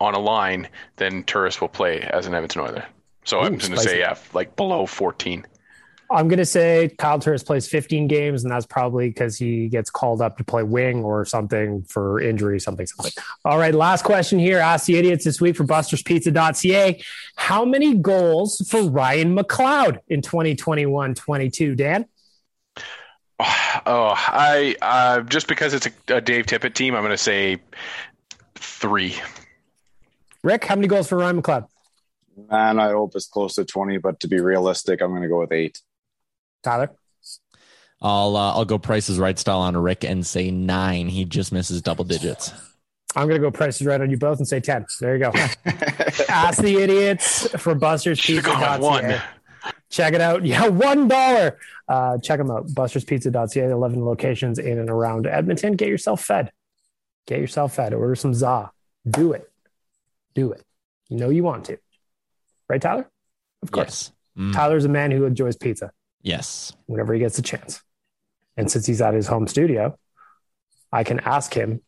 on 0.00 0.14
a 0.14 0.18
line 0.18 0.68
than 0.96 1.24
Turris 1.24 1.60
will 1.60 1.68
play 1.68 2.00
as 2.00 2.26
an 2.26 2.34
Edmonton 2.34 2.62
Oiler. 2.62 2.86
So 3.24 3.38
Ooh, 3.38 3.42
I'm 3.42 3.58
going 3.58 3.72
to 3.72 3.78
say, 3.78 4.00
yeah, 4.00 4.16
like 4.32 4.56
below 4.56 4.86
14. 4.86 5.46
I'm 6.10 6.26
going 6.26 6.38
to 6.38 6.46
say 6.46 6.90
Kyle 6.98 7.20
Turris 7.20 7.44
plays 7.44 7.68
15 7.68 8.08
games, 8.08 8.42
and 8.42 8.50
that's 8.50 8.66
probably 8.66 9.08
because 9.08 9.38
he 9.38 9.68
gets 9.68 9.90
called 9.90 10.20
up 10.20 10.38
to 10.38 10.44
play 10.44 10.64
wing 10.64 11.04
or 11.04 11.24
something 11.24 11.84
for 11.84 12.20
injury, 12.20 12.58
something, 12.58 12.86
something. 12.86 13.12
All 13.44 13.58
right, 13.58 13.72
last 13.72 14.04
question 14.04 14.40
here. 14.40 14.58
Ask 14.58 14.86
the 14.86 14.96
idiots 14.96 15.24
this 15.24 15.40
week 15.40 15.56
for 15.56 15.64
busterspizza.ca. 15.64 17.00
How 17.36 17.64
many 17.64 17.94
goals 17.94 18.66
for 18.68 18.82
Ryan 18.82 19.36
McLeod 19.36 20.00
in 20.08 20.20
2021 20.20 21.14
22, 21.14 21.76
Dan? 21.76 22.06
Oh, 23.86 24.14
I 24.16 24.76
uh, 24.82 25.20
just 25.22 25.46
because 25.46 25.74
it's 25.74 25.86
a, 25.86 26.16
a 26.16 26.20
Dave 26.20 26.46
Tippett 26.46 26.74
team, 26.74 26.94
I'm 26.94 27.02
going 27.02 27.12
to 27.12 27.16
say 27.16 27.58
three. 28.56 29.14
Rick, 30.42 30.64
how 30.64 30.74
many 30.74 30.88
goals 30.88 31.08
for 31.08 31.18
Ryan 31.18 31.40
McLeod? 31.40 31.68
Man, 32.50 32.78
I 32.80 32.90
hope 32.90 33.12
it's 33.14 33.26
close 33.26 33.54
to 33.54 33.64
20, 33.64 33.98
but 33.98 34.20
to 34.20 34.28
be 34.28 34.40
realistic, 34.40 35.00
I'm 35.00 35.10
going 35.10 35.22
to 35.22 35.28
go 35.28 35.40
with 35.40 35.52
eight. 35.52 35.80
Tyler? 36.62 36.90
I'll 38.02 38.36
uh, 38.36 38.54
I'll 38.54 38.64
go 38.64 38.78
prices 38.78 39.18
right 39.18 39.38
style 39.38 39.60
on 39.60 39.76
Rick 39.76 40.04
and 40.04 40.26
say 40.26 40.50
nine. 40.50 41.08
He 41.08 41.24
just 41.24 41.52
misses 41.52 41.82
double 41.82 42.04
digits. 42.04 42.52
I'm 43.14 43.28
gonna 43.28 43.40
go 43.40 43.50
prices 43.50 43.86
right 43.86 44.00
on 44.00 44.10
you 44.10 44.16
both 44.16 44.38
and 44.38 44.48
say 44.48 44.60
ten. 44.60 44.86
There 45.00 45.16
you 45.16 45.24
go. 45.24 45.32
Ask 46.28 46.62
the 46.62 46.76
idiots 46.78 47.48
for 47.60 47.74
Buster's 47.74 48.20
Pizza. 48.20 48.78
One. 48.78 49.20
Check 49.90 50.14
it 50.14 50.20
out. 50.20 50.44
Yeah, 50.44 50.68
one 50.68 51.08
dollar. 51.08 51.58
Uh, 51.88 52.18
check 52.18 52.38
them 52.38 52.50
out. 52.50 52.68
Buster'sPizza.ca. 52.68 53.70
Eleven 53.70 54.04
locations 54.04 54.58
in 54.58 54.78
and 54.78 54.88
around 54.88 55.26
Edmonton. 55.26 55.74
Get 55.74 55.88
yourself 55.88 56.22
fed. 56.24 56.52
Get 57.26 57.40
yourself 57.40 57.74
fed. 57.74 57.92
Order 57.92 58.14
some 58.14 58.32
za. 58.32 58.70
Do 59.08 59.32
it. 59.32 59.50
Do 60.34 60.52
it. 60.52 60.62
You 61.08 61.16
know 61.16 61.28
you 61.28 61.42
want 61.42 61.66
to. 61.66 61.78
Right, 62.68 62.80
Tyler? 62.80 63.10
Of 63.62 63.72
course. 63.72 64.12
Yes. 64.36 64.46
Mm. 64.46 64.52
Tyler's 64.54 64.84
a 64.84 64.88
man 64.88 65.10
who 65.10 65.24
enjoys 65.24 65.56
pizza. 65.56 65.92
Yes. 66.22 66.72
Whenever 66.86 67.14
he 67.14 67.20
gets 67.20 67.38
a 67.38 67.42
chance. 67.42 67.82
And 68.56 68.70
since 68.70 68.86
he's 68.86 69.00
at 69.00 69.14
his 69.14 69.26
home 69.26 69.46
studio, 69.46 69.98
I 70.92 71.04
can 71.04 71.20
ask 71.20 71.54
him 71.54 71.80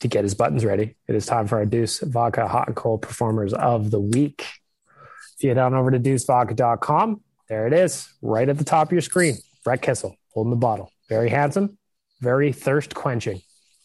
to 0.00 0.08
get 0.08 0.24
his 0.24 0.34
buttons 0.34 0.64
ready. 0.64 0.96
It 1.06 1.14
is 1.14 1.26
time 1.26 1.46
for 1.46 1.58
our 1.58 1.66
Deuce 1.66 2.00
Vodka 2.00 2.48
Hot 2.48 2.68
and 2.68 2.76
Cold 2.76 3.02
Performers 3.02 3.52
of 3.52 3.90
the 3.90 4.00
Week. 4.00 4.46
If 5.36 5.44
you 5.44 5.50
head 5.50 5.58
on 5.58 5.74
over 5.74 5.90
to 5.90 5.98
deucevodka.com, 5.98 7.20
there 7.48 7.66
it 7.66 7.72
is, 7.72 8.08
right 8.22 8.48
at 8.48 8.58
the 8.58 8.64
top 8.64 8.88
of 8.88 8.92
your 8.92 9.02
screen. 9.02 9.36
Brett 9.64 9.82
Kissel 9.82 10.16
holding 10.32 10.50
the 10.50 10.56
bottle. 10.56 10.90
Very 11.08 11.28
handsome, 11.28 11.78
very 12.20 12.52
thirst 12.52 12.94
quenching 12.94 13.42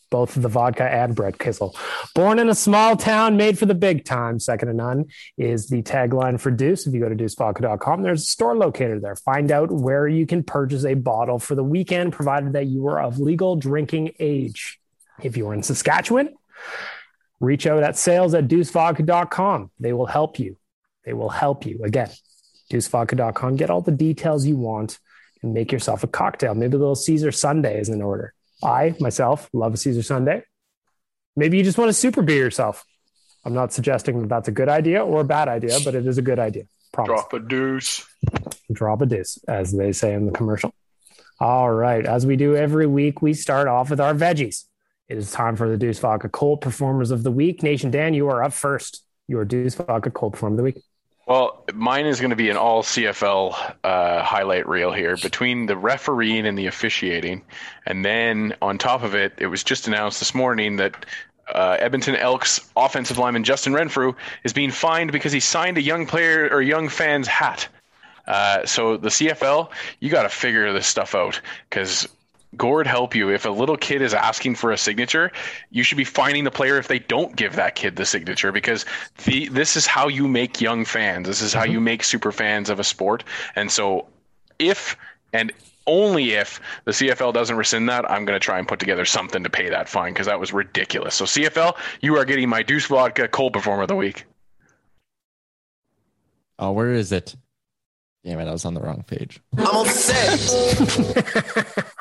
both 0.10 0.34
the 0.34 0.48
vodka 0.48 0.84
and 0.84 1.16
Brett 1.16 1.38
Kissel. 1.38 1.76
Born 2.16 2.40
in 2.40 2.50
a 2.50 2.56
small 2.56 2.96
town, 2.96 3.38
made 3.38 3.58
for 3.58 3.66
the 3.66 3.76
big 3.76 4.06
time, 4.06 4.40
second 4.40 4.70
to 4.70 4.74
none, 4.74 5.06
is 5.38 5.68
the 5.68 5.82
tagline 5.82 6.40
for 6.40 6.52
Deuce. 6.52 6.88
If 6.88 6.94
you 6.94 7.00
go 7.00 7.10
to 7.10 7.16
deucevodka.com, 7.16 8.02
there's 8.02 8.24
a 8.24 8.28
store 8.28 8.56
located 8.56 9.02
there. 9.02 9.16
Find 9.16 9.52
out 9.52 9.72
where 9.72 10.08
you 10.08 10.26
can 10.26 10.44
purchase 10.44 10.86
a 10.86 10.96
bottle 10.96 11.40
for 11.40 11.56
the 11.56 11.64
weekend, 11.64 12.14
provided 12.14 12.54
that 12.54 12.68
you 12.68 12.88
are 12.88 13.02
of 13.02 13.20
legal 13.20 13.56
drinking 13.56 14.14
age. 14.20 14.80
If 15.22 15.38
you 15.38 15.48
are 15.50 15.54
in 15.54 15.64
Saskatchewan, 15.64 16.36
reach 17.40 17.68
out 17.68 17.84
at 17.84 17.98
sales 17.98 18.34
at 18.34 18.48
deucevodka.com. 18.48 19.72
They 19.80 19.94
will 19.94 20.06
help 20.06 20.40
you. 20.40 20.58
They 21.06 21.14
will 21.14 21.30
help 21.30 21.66
you. 21.66 21.82
Again, 21.84 22.10
deucevodka.com. 22.72 23.56
Get 23.56 23.70
all 23.70 23.82
the 23.82 23.92
details 23.92 24.46
you 24.46 24.58
want 24.58 25.00
and 25.42 25.54
make 25.54 25.72
yourself 25.72 26.04
a 26.04 26.08
cocktail. 26.08 26.56
Maybe 26.56 26.76
a 26.76 26.80
little 26.80 26.96
Caesar 26.96 27.32
Sunday 27.32 27.80
is 27.80 27.90
in 27.90 28.02
order. 28.02 28.34
I 28.64 28.96
myself 29.00 29.50
love 29.54 29.74
a 29.74 29.78
Caesar 29.78 30.04
Sunday. 30.04 30.44
Maybe 31.36 31.58
you 31.58 31.64
just 31.64 31.78
want 31.78 31.90
to 31.90 31.94
super 31.94 32.22
beer 32.22 32.44
yourself. 32.44 32.86
I'm 33.46 33.54
not 33.54 33.72
suggesting 33.72 34.22
that 34.22 34.28
that's 34.28 34.48
a 34.48 34.52
good 34.52 34.68
idea 34.68 35.04
or 35.04 35.22
a 35.22 35.26
bad 35.26 35.48
idea, 35.48 35.78
but 35.84 35.96
it 35.96 36.06
is 36.06 36.18
a 36.18 36.22
good 36.22 36.40
idea. 36.40 36.64
Promise. 36.92 37.08
Drop 37.08 37.34
a 37.34 37.40
deuce. 37.40 38.06
Drop 38.72 39.02
a 39.02 39.06
deuce, 39.06 39.40
as 39.48 39.72
they 39.72 39.92
say 39.92 40.14
in 40.14 40.26
the 40.26 40.32
commercial. 40.32 40.74
All 41.40 41.72
right. 41.72 42.06
As 42.06 42.26
we 42.26 42.36
do 42.36 42.56
every 42.56 42.86
week, 42.86 43.22
we 43.22 43.34
start 43.34 43.68
off 43.68 43.90
with 43.90 44.02
our 44.02 44.14
veggies. 44.14 44.66
It 45.08 45.18
is 45.18 45.32
time 45.32 45.56
for 45.56 45.70
the 45.70 45.78
Deuce 45.78 46.00
Vodka 46.00 46.30
Cold 46.30 46.62
Performers 46.62 47.12
of 47.12 47.24
the 47.24 47.32
Week. 47.32 47.64
Nation 47.64 47.90
Dan, 47.92 48.14
you 48.14 48.28
are 48.28 48.44
up 48.44 48.54
first. 48.54 49.04
Your 49.28 49.46
Deuce 49.46 49.76
Vodka 49.76 50.12
Cold 50.12 50.34
Performer 50.34 50.56
of 50.56 50.58
the 50.58 50.64
Week. 50.64 50.84
Well, 51.30 51.64
mine 51.76 52.08
is 52.08 52.20
going 52.20 52.32
to 52.32 52.36
be 52.36 52.50
an 52.50 52.58
all 52.58 52.82
CFL 52.82 53.76
uh, 53.84 54.24
highlight 54.24 54.68
reel 54.68 54.92
here 54.92 55.16
between 55.16 55.68
the 55.68 55.78
refereeing 55.78 56.48
and 56.48 56.58
the 56.58 56.66
officiating. 56.66 57.44
And 57.86 58.04
then 58.04 58.56
on 58.64 58.80
top 58.80 59.04
of 59.04 59.14
it, 59.14 59.34
it 59.38 59.46
was 59.46 59.64
just 59.64 59.88
announced 59.88 60.18
this 60.18 60.34
morning 60.34 60.78
that 60.78 61.06
uh, 61.54 61.78
Edmonton 61.80 62.16
Elks 62.16 62.68
offensive 62.76 63.20
lineman 63.20 63.44
Justin 63.44 63.74
Renfrew 63.74 64.16
is 64.44 64.54
being 64.54 64.72
fined 64.72 65.12
because 65.12 65.32
he 65.32 65.40
signed 65.40 65.78
a 65.78 65.84
young 65.84 66.08
player 66.08 66.50
or 66.52 66.64
young 66.64 66.90
fan's 66.90 67.28
hat. 67.28 67.68
Uh, 68.26 68.66
so 68.66 68.98
the 68.98 69.10
CFL, 69.10 69.70
you 70.00 70.10
got 70.10 70.24
to 70.24 70.30
figure 70.30 70.74
this 70.74 70.88
stuff 70.88 71.14
out 71.14 71.42
because 71.70 72.10
Gord 72.58 72.88
help 72.88 73.14
you. 73.14 73.30
If 73.30 73.46
a 73.46 73.50
little 73.50 73.78
kid 73.78 74.02
is 74.02 74.14
asking 74.14 74.56
for 74.56 74.72
a 74.72 74.78
signature, 74.78 75.32
you 75.70 75.84
should 75.84 75.98
be 75.98 76.04
finding 76.04 76.44
the 76.44 76.52
player 76.52 76.78
if 76.78 76.88
they 76.88 77.00
don't 77.00 77.36
give 77.36 77.56
that 77.56 77.76
kid 77.76 77.96
the 77.96 78.06
signature 78.06 78.52
because 78.52 78.86
the 79.26 79.50
this 79.50 79.78
is 79.78 79.86
how 79.86 80.08
you 80.08 80.28
make 80.28 80.60
young 80.60 80.84
fans. 80.84 81.28
This 81.28 81.42
is 81.42 81.54
how 81.54 81.64
mm-hmm. 81.64 81.74
you 81.74 81.80
make 81.80 82.04
super 82.04 82.32
fans 82.32 82.70
of 82.70 82.80
a 82.80 82.84
sport. 82.84 83.24
And 83.56 83.72
so 83.72 84.08
if 84.58 84.98
and 85.32 85.52
only 85.86 86.32
if 86.32 86.60
the 86.86 86.92
CFL 86.92 87.34
doesn't 87.34 87.56
rescind 87.56 87.90
that, 87.90 88.10
I'm 88.10 88.26
going 88.26 88.40
to 88.40 88.44
try 88.44 88.60
and 88.60 88.68
put 88.68 88.80
together 88.80 89.06
something 89.06 89.44
to 89.44 89.50
pay 89.50 89.70
that 89.70 89.90
fine 89.90 90.14
because 90.14 90.28
that 90.28 90.40
was 90.40 90.54
ridiculous. 90.54 91.16
So 91.16 91.26
CFL, 91.26 91.76
you 92.02 92.16
are 92.18 92.26
getting 92.26 92.50
my 92.50 92.64
Deuce 92.64 92.86
Vodka 92.86 93.28
Cold 93.28 93.54
Performer 93.54 93.84
of 93.84 93.88
the 93.88 93.96
Week. 93.96 94.26
Oh, 96.60 96.72
where 96.72 96.94
is 96.94 97.12
it? 97.12 97.36
Damn 98.24 98.40
it, 98.40 98.48
I 98.48 98.52
was 98.52 98.66
on 98.66 98.74
the 98.74 98.82
wrong 98.82 99.04
page. 99.08 99.40
I'm 99.58 99.88
upset. 99.88 100.36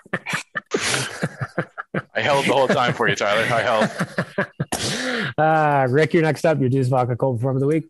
I 2.15 2.21
held 2.21 2.47
the 2.47 2.53
whole 2.53 2.69
time 2.69 2.93
for 2.95 3.09
you, 3.09 3.17
Tyler. 3.17 3.43
I 3.43 3.63
held. 3.63 5.35
Uh, 5.39 5.87
Rick, 5.91 6.15
you're 6.15 6.23
next 6.23 6.45
up. 6.45 6.61
Your 6.61 6.69
Deuce 6.69 6.89
Vodka 6.89 7.17
Cold 7.17 7.39
Performer 7.39 7.57
of 7.57 7.61
the 7.61 7.67
Week. 7.67 7.85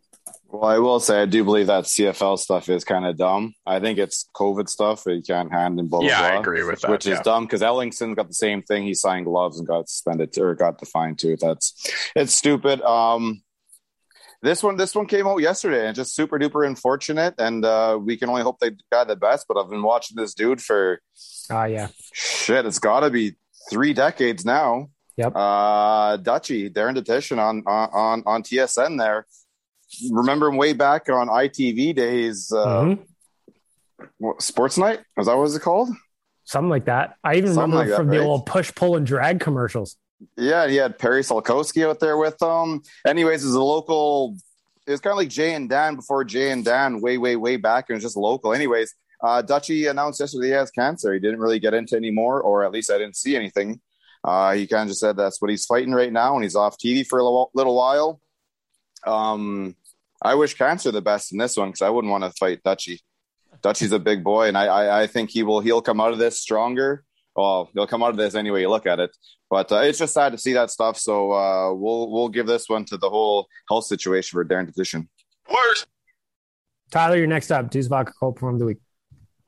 Well, 0.50 0.64
I 0.64 0.78
will 0.78 0.98
say 0.98 1.20
I 1.20 1.26
do 1.26 1.44
believe 1.44 1.66
that 1.66 1.84
CFL 1.84 2.38
stuff 2.38 2.70
is 2.70 2.82
kind 2.82 3.04
of 3.04 3.18
dumb. 3.18 3.54
I 3.66 3.80
think 3.80 3.98
it's 3.98 4.28
COVID 4.34 4.68
stuff 4.68 5.02
you 5.06 5.20
can't 5.20 5.52
hand 5.52 5.78
and 5.78 5.90
blah 5.90 6.00
blah. 6.00 6.08
Yeah, 6.08 6.20
blah, 6.20 6.38
I 6.38 6.40
agree 6.40 6.62
with 6.62 6.80
that. 6.80 6.90
Which 6.90 7.06
yeah. 7.06 7.14
is 7.14 7.20
dumb 7.20 7.44
because 7.44 7.60
Ellingson 7.60 8.16
got 8.16 8.28
the 8.28 8.34
same 8.34 8.62
thing. 8.62 8.84
He 8.84 8.94
signed 8.94 9.26
gloves 9.26 9.58
and 9.58 9.68
got 9.68 9.90
suspended 9.90 10.32
to, 10.34 10.44
or 10.44 10.54
got 10.54 10.78
the 10.78 10.86
fine 10.86 11.16
too. 11.16 11.36
That's 11.38 11.92
it's 12.16 12.32
stupid. 12.32 12.80
Um, 12.80 13.42
this 14.42 14.62
one, 14.62 14.76
this 14.76 14.94
one 14.94 15.06
came 15.06 15.26
out 15.26 15.38
yesterday 15.38 15.86
and 15.86 15.96
just 15.96 16.14
super 16.14 16.38
duper 16.38 16.66
unfortunate. 16.66 17.34
And 17.38 17.64
uh, 17.64 17.98
we 18.00 18.16
can 18.16 18.28
only 18.28 18.42
hope 18.42 18.58
they 18.60 18.70
got 18.90 19.08
the 19.08 19.16
best. 19.16 19.46
But 19.48 19.58
I've 19.58 19.70
been 19.70 19.82
watching 19.82 20.16
this 20.16 20.34
dude 20.34 20.62
for 20.62 21.00
Ah, 21.50 21.62
uh, 21.62 21.64
yeah. 21.64 21.88
Shit, 22.12 22.66
it's 22.66 22.78
got 22.78 23.00
to 23.00 23.10
be 23.10 23.36
three 23.70 23.92
decades 23.92 24.44
now. 24.44 24.90
Yep. 25.16 25.32
Uh, 25.34 26.16
Dutchy, 26.18 26.70
Darren 26.70 26.96
Dutchyshen 26.96 27.38
on 27.38 27.62
on 27.66 28.22
on 28.26 28.42
TSN 28.42 28.98
there. 28.98 29.26
Remember 30.12 30.48
him 30.48 30.56
way 30.56 30.74
back 30.74 31.08
on 31.08 31.28
ITV 31.28 31.94
days. 31.94 32.52
Uh, 32.52 32.82
mm-hmm. 32.82 34.04
what, 34.18 34.42
Sports 34.42 34.78
Night 34.78 35.00
was 35.16 35.26
that 35.26 35.34
what 35.34 35.42
was 35.42 35.56
it 35.56 35.62
called? 35.62 35.88
Something 36.44 36.70
like 36.70 36.84
that. 36.84 37.16
I 37.24 37.36
even 37.36 37.52
Something 37.54 37.72
remember 37.72 37.90
like 37.90 37.98
from 37.98 38.08
that, 38.08 38.16
the 38.16 38.22
old 38.22 38.46
push, 38.46 38.72
pull, 38.74 38.96
and 38.96 39.06
drag 39.06 39.40
commercials. 39.40 39.96
Yeah, 40.36 40.66
he 40.68 40.76
had 40.76 40.98
Perry 40.98 41.22
Solkowski 41.22 41.88
out 41.88 42.00
there 42.00 42.16
with 42.16 42.40
him. 42.40 42.82
Anyways, 43.06 43.44
as 43.44 43.54
a 43.54 43.62
local, 43.62 44.36
it 44.86 44.90
was 44.90 45.00
kind 45.00 45.12
of 45.12 45.18
like 45.18 45.28
Jay 45.28 45.54
and 45.54 45.68
Dan 45.68 45.96
before 45.96 46.24
Jay 46.24 46.50
and 46.50 46.64
Dan, 46.64 47.00
way, 47.00 47.18
way, 47.18 47.36
way 47.36 47.56
back, 47.56 47.86
and 47.88 47.94
it 47.94 47.96
was 47.98 48.04
just 48.04 48.16
local. 48.16 48.52
Anyways, 48.52 48.94
uh, 49.22 49.42
Dutchy 49.42 49.86
announced 49.86 50.20
yesterday 50.20 50.48
he 50.48 50.52
has 50.52 50.70
cancer. 50.70 51.12
He 51.12 51.20
didn't 51.20 51.40
really 51.40 51.58
get 51.58 51.74
into 51.74 51.96
anymore, 51.96 52.40
or 52.40 52.64
at 52.64 52.72
least 52.72 52.90
I 52.90 52.98
didn't 52.98 53.16
see 53.16 53.36
anything. 53.36 53.80
Uh, 54.24 54.54
he 54.54 54.66
kind 54.66 54.82
of 54.82 54.88
just 54.88 55.00
said 55.00 55.16
that's 55.16 55.40
what 55.40 55.50
he's 55.50 55.64
fighting 55.66 55.92
right 55.92 56.12
now, 56.12 56.34
and 56.34 56.42
he's 56.42 56.56
off 56.56 56.78
TV 56.78 57.06
for 57.06 57.18
a 57.18 57.24
little, 57.24 57.50
little 57.54 57.76
while. 57.76 58.20
Um, 59.06 59.76
I 60.20 60.34
wish 60.34 60.54
cancer 60.54 60.90
the 60.90 61.00
best 61.00 61.32
in 61.32 61.38
this 61.38 61.56
one 61.56 61.68
because 61.68 61.82
I 61.82 61.90
wouldn't 61.90 62.10
want 62.10 62.24
to 62.24 62.30
fight 62.30 62.62
Dutchy. 62.64 63.00
Dutchy's 63.62 63.92
a 63.92 63.98
big 63.98 64.24
boy, 64.24 64.48
and 64.48 64.58
I, 64.58 64.66
I, 64.66 65.02
I 65.02 65.06
think 65.06 65.30
he 65.30 65.42
will. 65.42 65.60
He'll 65.60 65.82
come 65.82 66.00
out 66.00 66.12
of 66.12 66.18
this 66.18 66.40
stronger. 66.40 67.04
well, 67.36 67.70
you'll 67.72 67.86
come 67.86 68.02
out 68.02 68.10
of 68.10 68.16
this 68.16 68.34
anyway 68.34 68.62
you 68.62 68.68
look 68.68 68.86
at 68.86 69.00
it. 69.00 69.16
But 69.50 69.72
uh, 69.72 69.80
it's 69.80 69.98
just 69.98 70.14
sad 70.14 70.32
to 70.32 70.38
see 70.38 70.52
that 70.52 70.70
stuff. 70.70 70.98
So 70.98 71.32
uh, 71.32 71.72
we'll 71.72 72.10
we'll 72.10 72.28
give 72.28 72.46
this 72.46 72.68
one 72.68 72.84
to 72.86 72.96
the 72.96 73.08
whole 73.08 73.48
health 73.68 73.84
situation 73.84 74.36
for 74.36 74.44
Darren 74.44 74.70
Dutchyshen. 74.70 75.08
Worse. 75.48 75.86
Tyler, 76.90 77.16
you're 77.16 77.26
next 77.26 77.50
up. 77.50 77.70
Deuce 77.70 77.86
Vodka 77.86 78.12
Cold 78.18 78.36
Perform 78.36 78.54
of 78.54 78.60
the 78.60 78.66
Week. 78.66 78.78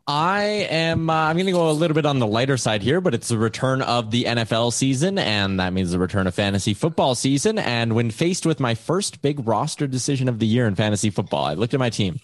I 0.06 0.66
am. 0.70 1.08
Uh, 1.08 1.14
I'm 1.14 1.36
going 1.36 1.46
to 1.46 1.52
go 1.52 1.70
a 1.70 1.72
little 1.72 1.94
bit 1.94 2.06
on 2.06 2.18
the 2.18 2.26
lighter 2.26 2.56
side 2.56 2.82
here, 2.82 3.00
but 3.00 3.14
it's 3.14 3.28
the 3.28 3.38
return 3.38 3.80
of 3.80 4.10
the 4.10 4.24
NFL 4.24 4.72
season, 4.72 5.18
and 5.18 5.60
that 5.60 5.72
means 5.72 5.92
the 5.92 5.98
return 5.98 6.26
of 6.26 6.34
fantasy 6.34 6.74
football 6.74 7.14
season. 7.14 7.58
And 7.58 7.94
when 7.94 8.10
faced 8.10 8.44
with 8.44 8.58
my 8.58 8.74
first 8.74 9.22
big 9.22 9.46
roster 9.46 9.86
decision 9.86 10.28
of 10.28 10.38
the 10.38 10.46
year 10.46 10.66
in 10.66 10.74
fantasy 10.74 11.10
football, 11.10 11.44
I 11.44 11.54
looked 11.54 11.74
at 11.74 11.80
my 11.80 11.90
team, 11.90 12.18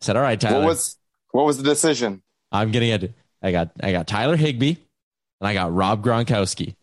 said, 0.00 0.16
"All 0.16 0.22
right, 0.22 0.40
Tyler, 0.40 0.60
what 0.60 0.68
was 0.68 0.96
what 1.32 1.44
was 1.44 1.58
the 1.58 1.64
decision?" 1.64 2.22
I'm 2.52 2.70
getting 2.70 2.90
it. 2.90 3.14
I 3.42 3.52
got 3.52 3.72
I 3.82 3.92
got 3.92 4.06
Tyler 4.06 4.36
Higbee, 4.36 4.76
and 5.40 5.48
I 5.48 5.52
got 5.52 5.74
Rob 5.74 6.02
Gronkowski. 6.02 6.74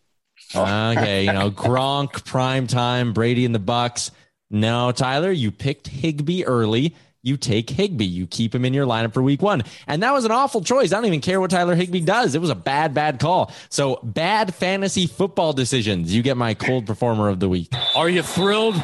Okay, 0.56 1.24
you 1.24 1.32
know 1.32 1.50
Gronk 1.50 2.24
prime 2.24 2.66
time, 2.66 3.12
Brady 3.12 3.44
and 3.44 3.54
the 3.54 3.60
Bucs. 3.60 4.10
No, 4.50 4.92
Tyler, 4.92 5.32
you 5.32 5.50
picked 5.50 5.88
Higbee 5.88 6.44
early 6.44 6.94
you 7.24 7.38
take 7.38 7.70
Higbee. 7.70 8.04
You 8.04 8.26
keep 8.26 8.54
him 8.54 8.66
in 8.66 8.74
your 8.74 8.86
lineup 8.86 9.14
for 9.14 9.22
week 9.22 9.40
one. 9.40 9.62
And 9.86 10.02
that 10.02 10.12
was 10.12 10.26
an 10.26 10.30
awful 10.30 10.60
choice. 10.60 10.92
I 10.92 10.96
don't 10.96 11.06
even 11.06 11.22
care 11.22 11.40
what 11.40 11.50
Tyler 11.50 11.74
Higbee 11.74 12.02
does. 12.02 12.34
It 12.34 12.40
was 12.40 12.50
a 12.50 12.54
bad, 12.54 12.92
bad 12.92 13.18
call. 13.18 13.50
So 13.70 13.98
bad 14.02 14.54
fantasy 14.54 15.06
football 15.06 15.54
decisions. 15.54 16.14
You 16.14 16.22
get 16.22 16.36
my 16.36 16.52
cold 16.52 16.86
performer 16.86 17.30
of 17.30 17.40
the 17.40 17.48
week. 17.48 17.72
Are 17.96 18.10
you 18.10 18.22
thrilled? 18.22 18.76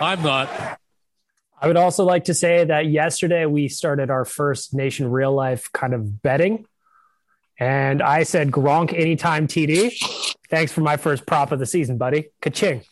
I'm 0.00 0.22
not. 0.22 0.48
I 1.60 1.66
would 1.66 1.76
also 1.76 2.04
like 2.04 2.24
to 2.24 2.34
say 2.34 2.64
that 2.64 2.86
yesterday 2.86 3.44
we 3.44 3.68
started 3.68 4.10
our 4.10 4.24
first 4.24 4.72
nation 4.72 5.10
real 5.10 5.32
life 5.32 5.70
kind 5.72 5.92
of 5.92 6.22
betting. 6.22 6.64
And 7.62 8.02
I 8.02 8.24
said 8.24 8.50
Gronk 8.50 8.92
anytime 8.92 9.46
TD. 9.46 9.96
Thanks 10.50 10.72
for 10.72 10.80
my 10.80 10.96
first 10.96 11.26
prop 11.26 11.52
of 11.52 11.60
the 11.60 11.66
season, 11.66 11.96
buddy. 11.96 12.30
Kaching. 12.42 12.84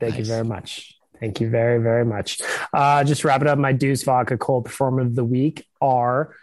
Thank 0.00 0.14
nice. 0.14 0.18
you 0.20 0.24
very 0.24 0.44
much. 0.44 0.94
Thank 1.20 1.42
you 1.42 1.50
very, 1.50 1.78
very 1.82 2.06
much. 2.06 2.40
Uh, 2.72 3.04
just 3.04 3.24
wrap 3.24 3.42
it 3.42 3.46
up. 3.46 3.58
My 3.58 3.74
Deuce 3.74 4.04
Vodka 4.04 4.38
cold 4.38 4.64
performer 4.64 5.02
of 5.02 5.14
the 5.14 5.24
week 5.24 5.66
are 5.82 6.34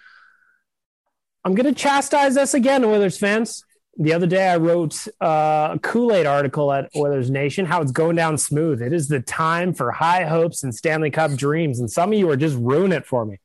I'm 1.43 1.55
going 1.55 1.65
to 1.65 1.73
chastise 1.73 2.37
us 2.37 2.53
again, 2.53 2.85
Oilers 2.85 3.17
fans. 3.17 3.63
The 3.97 4.13
other 4.13 4.27
day, 4.27 4.47
I 4.47 4.57
wrote 4.57 5.07
uh, 5.19 5.71
a 5.73 5.79
Kool 5.81 6.13
Aid 6.13 6.27
article 6.27 6.71
at 6.71 6.91
Oilers 6.95 7.31
Nation 7.31 7.65
how 7.65 7.81
it's 7.81 7.91
going 7.91 8.17
down 8.17 8.37
smooth. 8.37 8.83
It 8.83 8.93
is 8.93 9.07
the 9.07 9.19
time 9.19 9.73
for 9.73 9.91
high 9.91 10.25
hopes 10.25 10.61
and 10.61 10.75
Stanley 10.75 11.09
Cup 11.09 11.31
dreams. 11.31 11.79
And 11.79 11.89
some 11.89 12.13
of 12.13 12.19
you 12.19 12.29
are 12.29 12.37
just 12.37 12.55
ruining 12.55 12.95
it 12.95 13.07
for 13.07 13.25
me. 13.25 13.39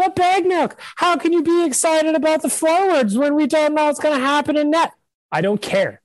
But 0.00 0.16
bag 0.16 0.46
milk, 0.46 0.80
how 0.96 1.18
can 1.18 1.34
you 1.34 1.42
be 1.42 1.66
excited 1.66 2.14
about 2.14 2.40
the 2.40 2.48
forwards 2.48 3.18
when 3.18 3.34
we 3.34 3.46
don't 3.46 3.74
know 3.74 3.84
what's 3.84 4.00
going 4.00 4.18
to 4.18 4.26
happen 4.26 4.56
in 4.56 4.70
net? 4.70 4.92
I 5.30 5.42
don't 5.42 5.60
care. 5.60 6.00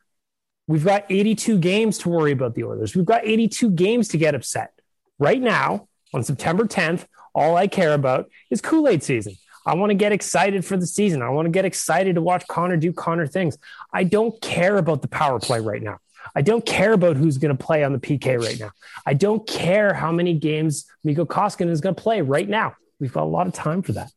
We've 0.68 0.84
got 0.84 1.06
82 1.10 1.60
games 1.60 2.00
to 2.00 2.10
worry 2.10 2.34
about 2.34 2.56
the 2.56 2.66
Oilers. 2.66 2.93
We've 2.93 3.06
got 3.06 3.26
82 3.26 3.70
games 3.70 4.10
to 4.10 4.18
get 4.18 4.36
upset. 4.36 4.74
Right 5.18 5.41
now, 5.41 5.88
on 6.14 6.26
September 6.26 6.66
10th, 6.66 7.06
all 7.34 7.56
I 7.56 7.68
care 7.68 7.93
about 7.93 8.30
is 8.52 8.60
Kool 8.60 8.89
Aid 8.89 9.02
season. 9.02 9.36
I 9.66 9.76
want 9.76 9.91
to 9.91 9.96
get 9.96 10.12
excited 10.12 10.66
for 10.66 10.76
the 10.76 10.88
season. 10.88 11.22
I 11.22 11.30
want 11.30 11.46
to 11.46 11.50
get 11.50 11.64
excited 11.64 12.16
to 12.16 12.22
watch 12.22 12.46
Connor 12.50 12.76
do 12.76 12.91
Connor 12.91 13.28
things. 13.28 13.58
I 13.93 14.04
don't 14.04 14.41
care 14.41 14.76
about 14.76 15.04
the 15.04 15.08
power 15.08 15.39
play 15.39 15.62
right 15.62 15.82
now. 15.82 16.00
I 16.36 16.41
don't 16.41 16.66
care 16.66 16.91
about 16.91 17.16
who's 17.16 17.38
going 17.38 17.56
to 17.56 17.64
play 17.64 17.86
on 17.86 17.93
the 17.93 18.00
PK 18.00 18.43
right 18.43 18.60
now. 18.60 18.72
I 19.06 19.14
don't 19.14 19.48
care 19.48 19.93
how 19.93 20.12
many 20.12 20.34
games 20.34 20.86
Mikko 21.06 21.28
Koskinen 21.28 21.70
is 21.70 21.80
going 21.80 21.96
to 21.96 22.02
play 22.02 22.20
right 22.20 22.50
now. 22.50 22.76
We've 23.00 23.14
got 23.14 23.24
a 23.24 23.26
lot 23.26 23.48
of 23.48 23.54
time 23.54 23.82
for 23.82 23.93
that 23.93 24.12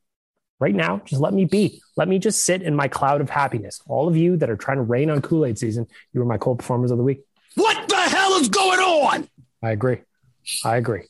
right 0.60 0.74
now, 0.74 1.00
just 1.04 1.20
let 1.20 1.32
me 1.32 1.44
be. 1.44 1.80
Let 1.96 2.08
me 2.08 2.18
just 2.18 2.44
sit 2.44 2.62
in 2.62 2.74
my 2.74 2.88
cloud 2.88 3.20
of 3.20 3.30
happiness. 3.30 3.80
All 3.86 4.08
of 4.08 4.16
you 4.16 4.36
that 4.38 4.50
are 4.50 4.56
trying 4.56 4.78
to 4.78 4.82
rain 4.82 5.10
on 5.10 5.22
Kool 5.22 5.46
Aid 5.46 5.58
season, 5.58 5.86
you 6.12 6.20
are 6.20 6.24
my 6.24 6.38
cold 6.38 6.58
performers 6.58 6.90
of 6.90 6.98
the 6.98 7.04
week. 7.04 7.20
What 7.54 7.88
the 7.88 7.96
hell 7.96 8.32
is 8.34 8.48
going 8.48 8.80
on? 8.80 9.28
I 9.62 9.70
agree. 9.70 9.98
I 10.64 10.76
agree. 10.76 11.02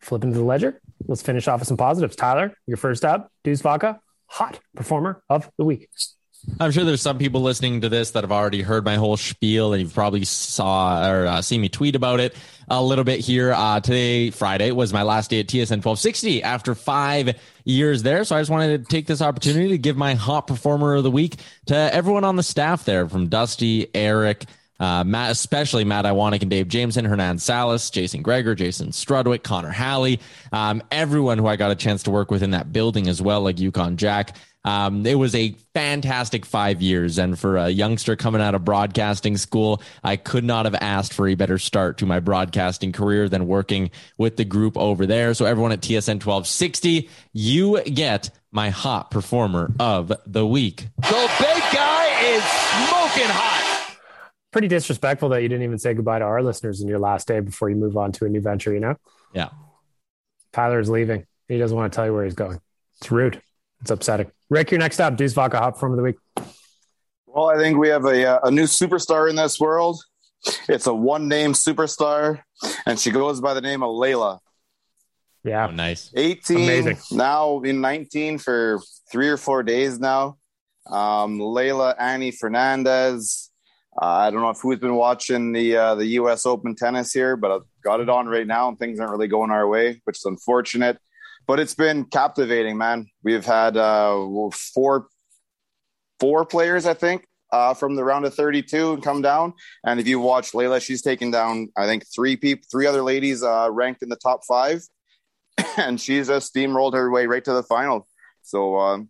Flip 0.00 0.22
into 0.24 0.38
the 0.38 0.44
ledger. 0.44 0.80
Let's 1.06 1.22
finish 1.22 1.48
off 1.48 1.60
with 1.60 1.68
some 1.68 1.76
positives. 1.76 2.16
Tyler, 2.16 2.56
you're 2.66 2.76
first 2.76 3.04
up. 3.04 3.30
Deuce 3.42 3.60
Vodka, 3.60 4.00
hot 4.26 4.60
performer 4.74 5.22
of 5.28 5.50
the 5.58 5.64
week. 5.64 5.88
I'm 6.60 6.70
sure 6.70 6.84
there's 6.84 7.02
some 7.02 7.18
people 7.18 7.42
listening 7.42 7.80
to 7.80 7.88
this 7.88 8.12
that 8.12 8.22
have 8.22 8.32
already 8.32 8.62
heard 8.62 8.84
my 8.84 8.96
whole 8.96 9.16
spiel 9.16 9.72
and 9.72 9.82
you've 9.82 9.94
probably 9.94 10.24
saw 10.24 11.08
or 11.08 11.26
uh, 11.26 11.42
seen 11.42 11.60
me 11.60 11.68
tweet 11.68 11.96
about 11.96 12.20
it 12.20 12.36
a 12.68 12.82
little 12.82 13.04
bit 13.04 13.20
here. 13.20 13.52
Uh, 13.52 13.80
today, 13.80 14.30
Friday, 14.30 14.70
was 14.70 14.92
my 14.92 15.02
last 15.02 15.30
day 15.30 15.40
at 15.40 15.46
TSN 15.46 15.82
1260 15.84 16.42
after 16.42 16.74
five 16.74 17.38
years 17.64 18.02
there. 18.02 18.24
So 18.24 18.36
I 18.36 18.40
just 18.40 18.50
wanted 18.50 18.84
to 18.84 18.88
take 18.88 19.06
this 19.06 19.20
opportunity 19.20 19.68
to 19.68 19.78
give 19.78 19.96
my 19.96 20.14
hot 20.14 20.46
performer 20.46 20.94
of 20.94 21.02
the 21.02 21.10
week 21.10 21.36
to 21.66 21.74
everyone 21.74 22.24
on 22.24 22.36
the 22.36 22.42
staff 22.42 22.84
there 22.84 23.08
from 23.08 23.28
Dusty, 23.28 23.88
Eric, 23.94 24.44
uh, 24.80 25.04
Matt, 25.04 25.30
especially 25.30 25.84
Matt 25.84 26.04
Iwanek 26.04 26.42
and 26.42 26.50
Dave 26.50 26.68
Jameson, 26.68 27.04
Hernan 27.04 27.38
Salas, 27.38 27.90
Jason 27.90 28.22
Gregor, 28.22 28.54
Jason 28.54 28.88
Strudwick, 28.88 29.42
Connor 29.42 29.70
Halley, 29.70 30.20
um, 30.52 30.82
everyone 30.90 31.38
who 31.38 31.46
I 31.46 31.56
got 31.56 31.70
a 31.70 31.76
chance 31.76 32.02
to 32.04 32.10
work 32.10 32.30
with 32.30 32.42
in 32.42 32.50
that 32.52 32.72
building 32.72 33.08
as 33.08 33.22
well, 33.22 33.40
like 33.40 33.58
Yukon 33.58 33.96
Jack. 33.96 34.36
Um, 34.64 35.04
it 35.04 35.16
was 35.16 35.34
a 35.34 35.54
fantastic 35.74 36.46
five 36.46 36.80
years. 36.80 37.18
And 37.18 37.38
for 37.38 37.56
a 37.56 37.68
youngster 37.68 38.16
coming 38.16 38.40
out 38.40 38.54
of 38.54 38.64
broadcasting 38.64 39.36
school, 39.36 39.82
I 40.02 40.16
could 40.16 40.44
not 40.44 40.64
have 40.64 40.74
asked 40.74 41.12
for 41.12 41.28
a 41.28 41.34
better 41.34 41.58
start 41.58 41.98
to 41.98 42.06
my 42.06 42.20
broadcasting 42.20 42.92
career 42.92 43.28
than 43.28 43.46
working 43.46 43.90
with 44.16 44.36
the 44.36 44.44
group 44.44 44.76
over 44.78 45.06
there. 45.06 45.34
So 45.34 45.44
everyone 45.44 45.72
at 45.72 45.80
TSN 45.80 46.24
1260, 46.24 47.10
you 47.32 47.82
get 47.82 48.30
my 48.52 48.70
hot 48.70 49.10
performer 49.10 49.72
of 49.78 50.12
the 50.26 50.46
week. 50.46 50.86
The 50.98 51.30
big 51.38 51.62
guy 51.72 52.22
is 52.22 52.42
smoking 52.42 53.30
hot. 53.30 53.96
Pretty 54.52 54.68
disrespectful 54.68 55.30
that 55.30 55.42
you 55.42 55.48
didn't 55.48 55.64
even 55.64 55.78
say 55.78 55.94
goodbye 55.94 56.20
to 56.20 56.24
our 56.24 56.42
listeners 56.42 56.80
in 56.80 56.88
your 56.88 57.00
last 57.00 57.26
day 57.26 57.40
before 57.40 57.68
you 57.68 57.76
move 57.76 57.96
on 57.96 58.12
to 58.12 58.24
a 58.24 58.28
new 58.28 58.40
venture, 58.40 58.72
you 58.72 58.78
know? 58.80 58.94
Yeah. 59.32 59.48
Tyler 60.52 60.78
is 60.78 60.88
leaving. 60.88 61.26
He 61.48 61.58
doesn't 61.58 61.76
want 61.76 61.92
to 61.92 61.96
tell 61.96 62.06
you 62.06 62.14
where 62.14 62.24
he's 62.24 62.34
going. 62.34 62.60
It's 63.00 63.10
rude. 63.10 63.42
It's 63.80 63.90
upsetting. 63.90 64.30
Rick, 64.54 64.70
you're 64.70 64.78
next 64.78 65.00
up. 65.00 65.16
Deuce 65.16 65.32
Vodka 65.32 65.58
Hop 65.58 65.76
from 65.78 65.96
the 65.96 66.02
week. 66.02 66.14
Well, 67.26 67.50
I 67.50 67.56
think 67.56 67.76
we 67.76 67.88
have 67.88 68.04
a, 68.04 68.24
uh, 68.24 68.40
a 68.44 68.52
new 68.52 68.66
superstar 68.66 69.28
in 69.28 69.34
this 69.34 69.58
world. 69.58 70.00
It's 70.68 70.86
a 70.86 70.94
one 70.94 71.26
name 71.26 71.54
superstar, 71.54 72.40
and 72.86 72.96
she 73.00 73.10
goes 73.10 73.40
by 73.40 73.54
the 73.54 73.60
name 73.60 73.82
of 73.82 73.88
Leylah. 73.88 74.38
Yeah. 75.42 75.66
Oh, 75.66 75.72
nice. 75.72 76.12
18, 76.14 76.56
Amazing. 76.56 76.98
now 77.10 77.62
in 77.62 77.80
19 77.80 78.38
for 78.38 78.80
three 79.10 79.28
or 79.28 79.36
four 79.36 79.64
days 79.64 79.98
now. 79.98 80.38
Um, 80.88 81.40
Leylah 81.40 81.96
Annie 81.98 82.30
Fernandez. 82.30 83.50
Uh, 84.00 84.06
I 84.06 84.30
don't 84.30 84.40
know 84.40 84.50
if 84.50 84.60
who's 84.60 84.78
been 84.78 84.94
watching 84.94 85.50
the 85.50 85.76
uh, 85.76 85.94
the 85.96 86.06
U.S. 86.20 86.46
Open 86.46 86.76
tennis 86.76 87.12
here, 87.12 87.36
but 87.36 87.50
I've 87.50 87.66
got 87.82 87.98
it 87.98 88.08
on 88.08 88.28
right 88.28 88.46
now, 88.46 88.68
and 88.68 88.78
things 88.78 89.00
aren't 89.00 89.10
really 89.10 89.26
going 89.26 89.50
our 89.50 89.66
way, 89.66 90.00
which 90.04 90.18
is 90.18 90.24
unfortunate 90.24 90.98
but 91.46 91.60
it's 91.60 91.74
been 91.74 92.04
captivating, 92.04 92.78
man. 92.78 93.06
We've 93.22 93.44
had 93.44 93.76
uh, 93.76 94.26
four 94.52 95.08
four 96.20 96.44
players, 96.44 96.86
I 96.86 96.94
think, 96.94 97.26
uh, 97.52 97.74
from 97.74 97.96
the 97.96 98.04
round 98.04 98.24
of 98.24 98.34
32 98.34 98.94
and 98.94 99.02
come 99.02 99.22
down. 99.22 99.54
And 99.84 100.00
if 100.00 100.06
you 100.06 100.20
watch 100.20 100.52
Leylah, 100.52 100.82
she's 100.82 101.02
taken 101.02 101.30
down, 101.30 101.68
I 101.76 101.86
think, 101.86 102.04
three 102.14 102.36
people, 102.36 102.66
three 102.70 102.86
other 102.86 103.02
ladies 103.02 103.42
uh, 103.42 103.68
ranked 103.70 104.02
in 104.02 104.08
the 104.08 104.16
top 104.16 104.44
five, 104.46 104.82
and 105.76 106.00
she's 106.00 106.28
just 106.28 106.54
steamrolled 106.54 106.94
her 106.94 107.10
way 107.10 107.26
right 107.26 107.44
to 107.44 107.52
the 107.52 107.62
final. 107.62 108.06
So 108.42 108.78
um, 108.78 109.08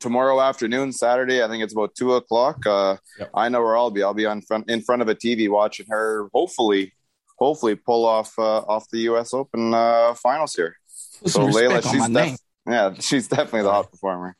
tomorrow 0.00 0.40
afternoon, 0.40 0.92
Saturday, 0.92 1.42
I 1.42 1.48
think 1.48 1.62
it's 1.62 1.72
about 1.72 1.94
two 1.94 2.14
o'clock. 2.14 2.64
Uh, 2.66 2.96
yep. 3.18 3.30
I 3.34 3.48
know 3.48 3.62
where 3.62 3.76
I'll 3.76 3.90
be. 3.90 4.02
I'll 4.02 4.14
be 4.14 4.26
on 4.26 4.42
front 4.42 4.70
in 4.70 4.82
front 4.82 5.02
of 5.02 5.08
a 5.08 5.14
TV 5.14 5.48
watching 5.48 5.86
her. 5.88 6.28
Hopefully, 6.32 6.92
hopefully 7.38 7.74
pull 7.74 8.04
off 8.04 8.38
uh, 8.38 8.60
off 8.60 8.88
the 8.90 9.00
U.S. 9.00 9.34
Open 9.34 9.74
uh, 9.74 10.14
finals 10.14 10.54
here. 10.54 10.76
Put 11.22 11.30
so 11.30 11.40
Leylah, 11.48 11.82
she's 11.90 12.08
def- 12.08 12.38
yeah, 12.66 12.94
she's 12.98 13.28
definitely 13.28 13.62
the 13.62 13.70
hot 13.70 13.90
performer. 13.90 14.36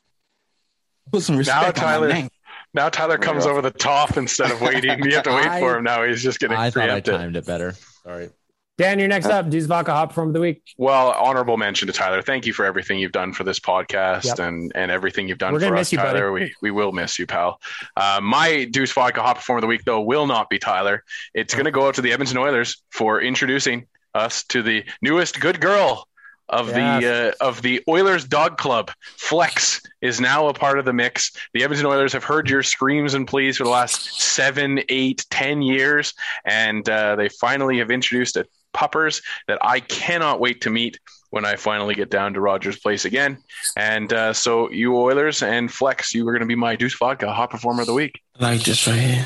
Put 1.11 1.23
some 1.23 1.37
respect 1.37 1.77
now, 1.77 1.83
Tyler, 1.83 2.29
Now 2.73 2.89
Tyler 2.89 3.17
comes 3.17 3.45
over 3.45 3.61
the 3.61 3.71
top 3.71 4.17
instead 4.17 4.51
of 4.51 4.61
waiting. 4.61 5.03
You 5.03 5.15
have 5.15 5.23
to 5.23 5.31
wait 5.31 5.45
I, 5.47 5.59
for 5.59 5.77
him 5.77 5.83
now. 5.83 6.03
He's 6.03 6.23
just 6.23 6.39
getting 6.39 6.57
I 6.57 6.71
preempted. 6.71 7.05
thought 7.05 7.15
I 7.15 7.23
timed 7.23 7.35
it 7.37 7.45
better. 7.45 7.75
Sorry. 8.03 8.29
Dan, 8.77 8.99
you're 8.99 9.07
next 9.07 9.27
up. 9.27 9.49
Deuce 9.49 9.67
Vodka 9.67 9.93
Hop 9.93 10.11
from 10.11 10.33
the 10.33 10.39
week. 10.41 10.61
Well, 10.77 11.11
honorable 11.11 11.55
mention 11.55 11.87
to 11.87 11.93
Tyler. 11.93 12.21
Thank 12.21 12.45
you 12.45 12.51
for 12.51 12.65
everything 12.65 12.99
you've 12.99 13.13
done 13.13 13.31
for 13.31 13.45
this 13.45 13.57
podcast 13.57 14.25
yep. 14.25 14.39
and, 14.39 14.69
and 14.75 14.91
everything 14.91 15.29
you've 15.29 15.37
done 15.37 15.53
We're 15.53 15.61
for 15.61 15.77
us, 15.77 15.93
you, 15.93 15.97
Tyler. 15.97 16.33
We, 16.33 16.53
we 16.61 16.71
will 16.71 16.91
miss 16.91 17.17
you, 17.17 17.25
pal. 17.25 17.61
Uh, 17.95 18.19
my 18.21 18.65
Deuce 18.65 18.91
Vodka 18.91 19.21
Hop 19.21 19.37
Performer 19.37 19.59
of 19.59 19.61
the 19.61 19.67
week, 19.67 19.85
though, 19.85 20.01
will 20.01 20.27
not 20.27 20.49
be 20.49 20.59
Tyler. 20.59 21.05
It's 21.33 21.53
going 21.53 21.65
to 21.65 21.71
go 21.71 21.87
out 21.87 21.95
to 21.95 22.01
the 22.01 22.11
Edmonton 22.11 22.37
Oilers 22.37 22.83
for 22.89 23.21
introducing 23.21 23.87
us 24.13 24.43
to 24.45 24.61
the 24.61 24.83
newest 25.01 25.39
good 25.39 25.61
girl 25.61 26.05
of 26.49 26.69
yeah. 26.69 26.99
the 26.99 27.07
uh, 27.07 27.31
of 27.41 27.61
the 27.61 27.83
Oilers 27.87 28.25
Dog 28.25 28.57
Club. 28.57 28.91
Flex 29.01 29.81
is 30.01 30.19
now 30.21 30.47
a 30.47 30.53
part 30.53 30.79
of 30.79 30.85
the 30.85 30.93
mix. 30.93 31.31
The 31.53 31.63
Edmonton 31.63 31.87
Oilers 31.87 32.13
have 32.13 32.23
heard 32.23 32.49
your 32.49 32.63
screams 32.63 33.13
and 33.13 33.27
pleas 33.27 33.57
for 33.57 33.63
the 33.63 33.69
last 33.69 34.21
seven, 34.21 34.81
eight, 34.89 35.25
ten 35.29 35.61
years, 35.61 36.13
and 36.45 36.87
uh, 36.89 37.15
they 37.15 37.29
finally 37.29 37.79
have 37.79 37.91
introduced 37.91 38.37
a 38.37 38.45
puppers 38.73 39.21
that 39.47 39.57
I 39.61 39.79
cannot 39.79 40.39
wait 40.39 40.61
to 40.61 40.69
meet. 40.69 40.99
when 41.35 41.43
I 41.43 41.57
finally 41.57 41.95
get 41.95 42.09
down 42.09 42.33
to 42.35 42.39
Rogers 42.39 42.79
Place 42.79 43.03
again. 43.03 43.37
And 43.75 44.13
uh, 44.13 44.31
so 44.31 44.71
you 44.71 44.95
Oilers 44.95 45.43
and 45.43 45.69
Flex, 45.69 46.13
you 46.13 46.25
are 46.25 46.31
going 46.31 46.39
to 46.39 46.45
be 46.45 46.55
my 46.55 46.77
Deuce 46.77 46.95
Vodka 46.95 47.29
Hot 47.29 47.49
Performer 47.49 47.81
of 47.81 47.87
the 47.87 47.93
Week. 47.93 48.21
I 48.39 48.51
like 48.51 48.63
this 48.63 48.87
right 48.87 48.97
here. 48.97 49.25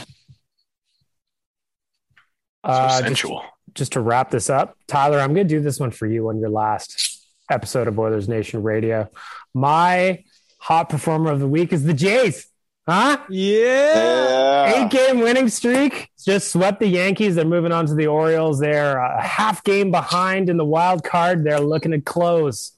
So 2.66 2.72
uh, 2.72 2.90
sensual. 2.90 3.42
Just, 3.42 3.76
just 3.76 3.92
to 3.92 4.00
wrap 4.02 4.32
this 4.32 4.50
up, 4.50 4.76
Tyler, 4.88 5.20
I'm 5.20 5.36
going 5.36 5.48
to 5.48 5.54
do 5.54 5.62
this 5.62 5.80
one 5.80 5.92
for 5.92 6.08
you 6.08 6.30
on 6.30 6.40
your 6.40 6.50
last 6.50 7.09
episode 7.50 7.88
of 7.88 7.98
Oilers 7.98 8.28
Nation 8.30 8.64
Radio. 8.64 9.10
My 9.54 10.24
hot 10.60 10.90
performer 10.90 11.32
of 11.32 11.40
the 11.40 11.48
week 11.48 11.74
is 11.74 11.84
the 11.84 11.94
Jays. 11.94 12.48
Huh? 12.88 13.20
Yeah. 13.30 14.74
Eight 14.76 14.90
game 14.90 15.20
winning 15.20 15.48
streak. 15.50 16.10
Just 16.26 16.52
swept 16.52 16.80
the 16.80 16.88
Yankees. 16.88 17.36
They're 17.36 17.46
moving 17.46 17.72
on 17.72 17.86
to 17.86 17.94
the 17.94 18.08
Orioles. 18.08 18.60
They're 18.60 18.98
a 18.98 19.22
half 19.22 19.64
game 19.64 19.92
behind 19.92 20.50
in 20.50 20.58
the 20.58 20.66
wild 20.66 21.04
card. 21.04 21.44
They're 21.44 21.60
looking 21.60 21.92
to 21.92 22.02
close. 22.02 22.72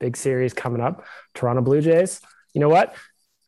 Big 0.00 0.16
series 0.16 0.52
coming 0.52 0.82
up. 0.82 1.04
Toronto 1.34 1.62
Blue 1.62 1.80
Jays. 1.80 2.20
You 2.52 2.60
know 2.60 2.68
what? 2.68 2.94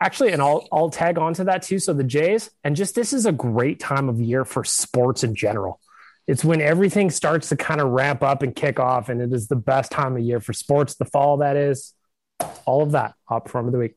Actually, 0.00 0.32
and 0.32 0.40
I'll 0.40 0.66
I'll 0.72 0.88
tag 0.88 1.18
onto 1.18 1.44
that 1.44 1.62
too. 1.62 1.78
So 1.78 1.92
the 1.92 2.02
Jays, 2.02 2.50
and 2.64 2.74
just 2.74 2.94
this 2.94 3.12
is 3.12 3.26
a 3.26 3.32
great 3.32 3.78
time 3.78 4.08
of 4.08 4.18
year 4.18 4.46
for 4.46 4.64
sports 4.64 5.22
in 5.22 5.34
general. 5.34 5.80
It's 6.30 6.44
when 6.44 6.60
everything 6.60 7.10
starts 7.10 7.48
to 7.48 7.56
kind 7.56 7.80
of 7.80 7.88
ramp 7.88 8.22
up 8.22 8.44
and 8.44 8.54
kick 8.54 8.78
off, 8.78 9.08
and 9.08 9.20
it 9.20 9.32
is 9.32 9.48
the 9.48 9.56
best 9.56 9.90
time 9.90 10.16
of 10.16 10.22
year 10.22 10.38
for 10.38 10.52
sports. 10.52 10.94
The 10.94 11.04
fall 11.04 11.38
that 11.38 11.56
is, 11.56 11.92
all 12.66 12.82
of 12.84 12.92
that. 12.92 13.14
Hot 13.24 13.46
performer 13.46 13.70
of 13.70 13.72
the 13.72 13.78
week. 13.80 13.96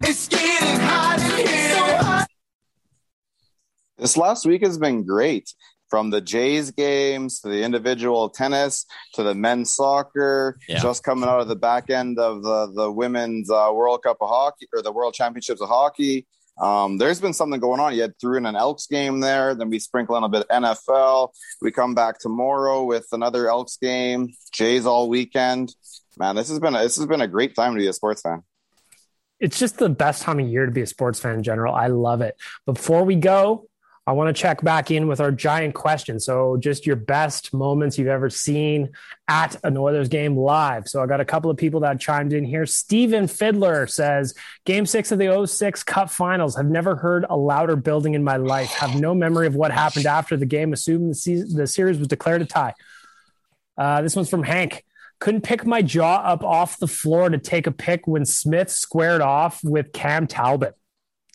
It's 0.00 0.28
getting 0.28 0.78
hot 0.78 1.18
in 1.18 1.48
here. 1.48 2.26
This 3.98 4.16
last 4.16 4.46
week 4.46 4.62
has 4.62 4.78
been 4.78 5.02
great. 5.02 5.52
From 5.90 6.10
the 6.10 6.20
Jays 6.20 6.70
games 6.70 7.40
to 7.40 7.48
the 7.48 7.64
individual 7.64 8.28
tennis 8.28 8.86
to 9.14 9.24
the 9.24 9.34
men's 9.34 9.74
soccer, 9.74 10.56
yeah. 10.68 10.78
just 10.78 11.02
coming 11.02 11.28
out 11.28 11.40
of 11.40 11.48
the 11.48 11.56
back 11.56 11.90
end 11.90 12.20
of 12.20 12.44
the, 12.44 12.72
the 12.72 12.92
women's 12.92 13.50
uh, 13.50 13.70
World 13.72 14.04
Cup 14.04 14.18
of 14.20 14.28
hockey 14.28 14.68
or 14.72 14.80
the 14.80 14.92
World 14.92 15.14
Championships 15.14 15.60
of 15.60 15.68
hockey. 15.68 16.28
Um, 16.58 16.98
there's 16.98 17.20
been 17.20 17.32
something 17.32 17.60
going 17.60 17.80
on. 17.80 17.94
You 17.94 18.02
had 18.02 18.18
threw 18.18 18.36
in 18.36 18.46
an 18.46 18.56
Elks 18.56 18.86
game 18.86 19.20
there, 19.20 19.54
then 19.54 19.70
we 19.70 19.78
sprinkle 19.78 20.16
in 20.16 20.24
a 20.24 20.28
bit 20.28 20.46
NFL. 20.48 21.30
We 21.60 21.72
come 21.72 21.94
back 21.94 22.18
tomorrow 22.18 22.84
with 22.84 23.06
another 23.12 23.48
Elks 23.48 23.76
game. 23.76 24.34
Jays 24.52 24.86
all 24.86 25.08
weekend. 25.08 25.74
Man, 26.16 26.36
this 26.36 26.48
has 26.48 26.60
been 26.60 26.76
a, 26.76 26.78
this 26.78 26.96
has 26.96 27.06
been 27.06 27.20
a 27.20 27.28
great 27.28 27.56
time 27.56 27.74
to 27.74 27.78
be 27.78 27.88
a 27.88 27.92
sports 27.92 28.22
fan 28.22 28.42
it's 29.40 29.58
just 29.58 29.78
the 29.78 29.88
best 29.88 30.22
time 30.22 30.40
of 30.40 30.48
year 30.48 30.64
to 30.64 30.72
be 30.72 30.80
a 30.80 30.86
sports 30.86 31.20
fan 31.20 31.34
in 31.34 31.42
general. 31.42 31.74
I 31.74 31.88
love 31.88 32.22
it. 32.22 32.36
Before 32.66 33.04
we 33.04 33.16
go, 33.16 33.68
I 34.06 34.12
want 34.12 34.34
to 34.34 34.38
check 34.38 34.60
back 34.62 34.90
in 34.90 35.06
with 35.06 35.18
our 35.18 35.32
giant 35.32 35.74
question. 35.74 36.20
So, 36.20 36.58
just 36.58 36.86
your 36.86 36.96
best 36.96 37.54
moments 37.54 37.96
you've 37.96 38.08
ever 38.08 38.28
seen 38.28 38.90
at 39.28 39.56
an 39.64 39.78
Oilers 39.78 40.08
game 40.08 40.36
live. 40.36 40.88
So, 40.88 41.02
I 41.02 41.06
got 41.06 41.20
a 41.20 41.24
couple 41.24 41.50
of 41.50 41.56
people 41.56 41.80
that 41.80 41.98
chimed 42.00 42.34
in 42.34 42.44
here. 42.44 42.66
Steven 42.66 43.26
Fiddler 43.26 43.86
says, 43.86 44.34
Game 44.66 44.84
six 44.84 45.10
of 45.10 45.18
the 45.18 45.46
06 45.46 45.82
Cup 45.84 46.10
finals. 46.10 46.54
Have 46.56 46.66
never 46.66 46.96
heard 46.96 47.24
a 47.30 47.36
louder 47.36 47.76
building 47.76 48.12
in 48.12 48.22
my 48.22 48.36
life. 48.36 48.68
Have 48.70 49.00
no 49.00 49.14
memory 49.14 49.46
of 49.46 49.54
what 49.54 49.70
happened 49.70 50.04
after 50.04 50.36
the 50.36 50.46
game, 50.46 50.74
assuming 50.74 51.08
the, 51.08 51.14
se- 51.14 51.54
the 51.54 51.66
series 51.66 51.98
was 51.98 52.08
declared 52.08 52.42
a 52.42 52.46
tie. 52.46 52.74
Uh, 53.78 54.02
this 54.02 54.14
one's 54.14 54.28
from 54.28 54.42
Hank. 54.42 54.84
Couldn't 55.18 55.42
pick 55.42 55.64
my 55.64 55.80
jaw 55.80 56.16
up 56.16 56.44
off 56.44 56.78
the 56.78 56.86
floor 56.86 57.30
to 57.30 57.38
take 57.38 57.66
a 57.66 57.72
pick 57.72 58.06
when 58.06 58.26
Smith 58.26 58.70
squared 58.70 59.22
off 59.22 59.64
with 59.64 59.92
Cam 59.92 60.26
Talbot. 60.26 60.74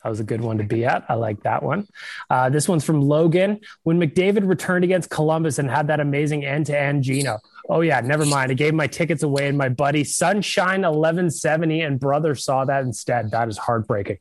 That 0.04 0.10
was 0.10 0.20
a 0.20 0.24
good 0.24 0.41
one 0.41 0.58
to 0.60 0.64
be 0.64 0.86
at. 0.86 1.04
I 1.10 1.16
like 1.16 1.43
that 1.43 1.62
one. 1.62 1.88
Uh, 2.30 2.50
this 2.50 2.70
one's 2.70 2.86
from 2.86 3.02
Logan. 3.02 3.60
When 3.84 4.00
McDavid 4.00 4.47
returned 4.47 4.86
against 4.86 5.10
Columbus 5.10 5.60
and 5.60 5.70
had 5.70 5.88
that 5.88 6.00
amazing 6.00 6.45
end 6.45 6.68
to 6.68 6.80
end 6.80 7.04
Gino. 7.04 7.39
Oh, 7.68 7.82
yeah, 7.82 8.00
never 8.02 8.26
mind. 8.26 8.52
I 8.52 8.56
gave 8.56 8.74
my 8.74 8.88
tickets 8.88 9.24
away, 9.24 9.47
and 9.47 9.58
my 9.58 9.70
buddy 9.70 10.04
Sunshine 10.04 10.82
1170 10.82 11.82
and 11.82 12.00
brother 12.00 12.34
saw 12.34 12.66
that 12.66 12.84
instead. 12.84 13.32
That 13.32 13.50
is 13.50 13.58
heartbreaking. 13.58 14.20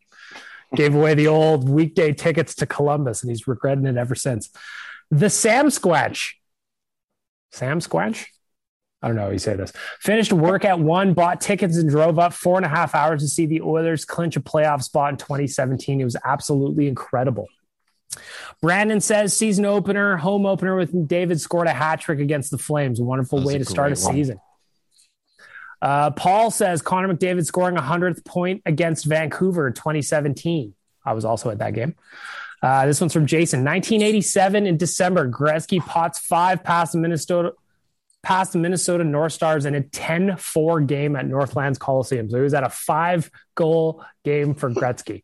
Gave 0.75 0.95
away 0.95 1.15
the 1.15 1.29
old 1.29 1.69
weekday 1.69 2.13
tickets 2.13 2.57
to 2.57 2.67
Columbus, 2.67 3.23
and 3.23 3.31
he's 3.31 3.47
regretting 3.47 3.87
it 3.87 3.97
ever 3.97 4.15
since. 4.15 4.51
The 5.11 5.31
Sam 5.31 5.69
Squatch. 5.69 6.33
Sam 7.53 7.81
Squatch? 7.81 8.27
I 9.01 9.07
don't 9.07 9.17
know 9.17 9.27
how 9.27 9.31
you 9.31 9.39
say 9.39 9.55
this. 9.55 9.73
Finished 10.01 10.33
work 10.33 10.65
at 10.65 10.81
one, 10.81 11.15
bought 11.15 11.41
tickets, 11.41 11.77
and 11.77 11.89
drove 11.89 12.19
up 12.19 12.33
four 12.33 12.57
and 12.57 12.67
a 12.67 12.69
half 12.69 12.95
hours 12.95 13.23
to 13.23 13.29
see 13.29 13.47
the 13.47 13.61
Oilers 13.63 14.05
clinch 14.05 14.37
a 14.37 14.41
playoff 14.41 14.83
spot 14.83 15.13
in 15.13 15.17
2017. 15.19 16.01
It 16.01 16.05
was 16.05 16.17
absolutely 16.25 16.89
incredible. 16.89 17.47
Brandon 18.61 19.01
says 19.01 19.37
season 19.37 19.65
opener, 19.65 20.17
home 20.17 20.47
opener 20.47 20.75
with 20.75 21.07
David 21.07 21.41
scored 21.41 21.69
a 21.69 21.73
hat 21.73 22.01
trick 22.01 22.19
against 22.19 22.51
the 22.51 22.59
Flames. 22.59 22.99
A 22.99 23.05
wonderful 23.05 23.45
way 23.45 23.59
to 23.59 23.65
start 23.65 23.93
a 23.93 23.97
season. 23.97 24.41
Uh, 25.81 26.11
Paul 26.11 26.51
says 26.51 26.83
Connor 26.83 27.15
McDavid 27.15 27.47
scoring 27.47 27.77
a 27.77 27.81
hundredth 27.81 28.25
point 28.25 28.63
against 28.67 29.05
Vancouver 29.05 29.69
in 29.69 29.75
2017. 29.75 30.75
I 31.05 31.13
was 31.13 31.25
also 31.25 31.51
at 31.51 31.59
that 31.59 31.75
game. 31.75 31.95
Uh, 32.61 32.87
this 32.87 33.01
one's 33.01 33.13
from 33.13 33.27
Jason. 33.27 33.61
1987 33.61 34.67
in 34.67 34.77
December, 34.77 35.31
Gretzky 35.31 35.79
pots 35.79 36.19
five 36.19 36.65
past 36.65 36.93
the 36.93 36.99
Minnesota 36.99 37.53
past 38.23 38.53
the 38.53 38.59
Minnesota 38.59 39.05
North 39.05 39.33
Stars 39.33 39.65
in 39.65 39.75
a 39.75 39.83
10 39.83 40.37
4 40.37 40.81
game 40.83 41.17
at 41.17 41.27
Northlands 41.27 41.79
Coliseum. 41.79 42.29
So 42.29 42.37
he 42.37 42.43
was 42.43 42.55
at 42.55 42.65
a 42.65 42.69
five 42.69 43.31
goal 43.55 44.05
game 44.25 44.55
for 44.55 44.71
Gretzky. 44.71 45.23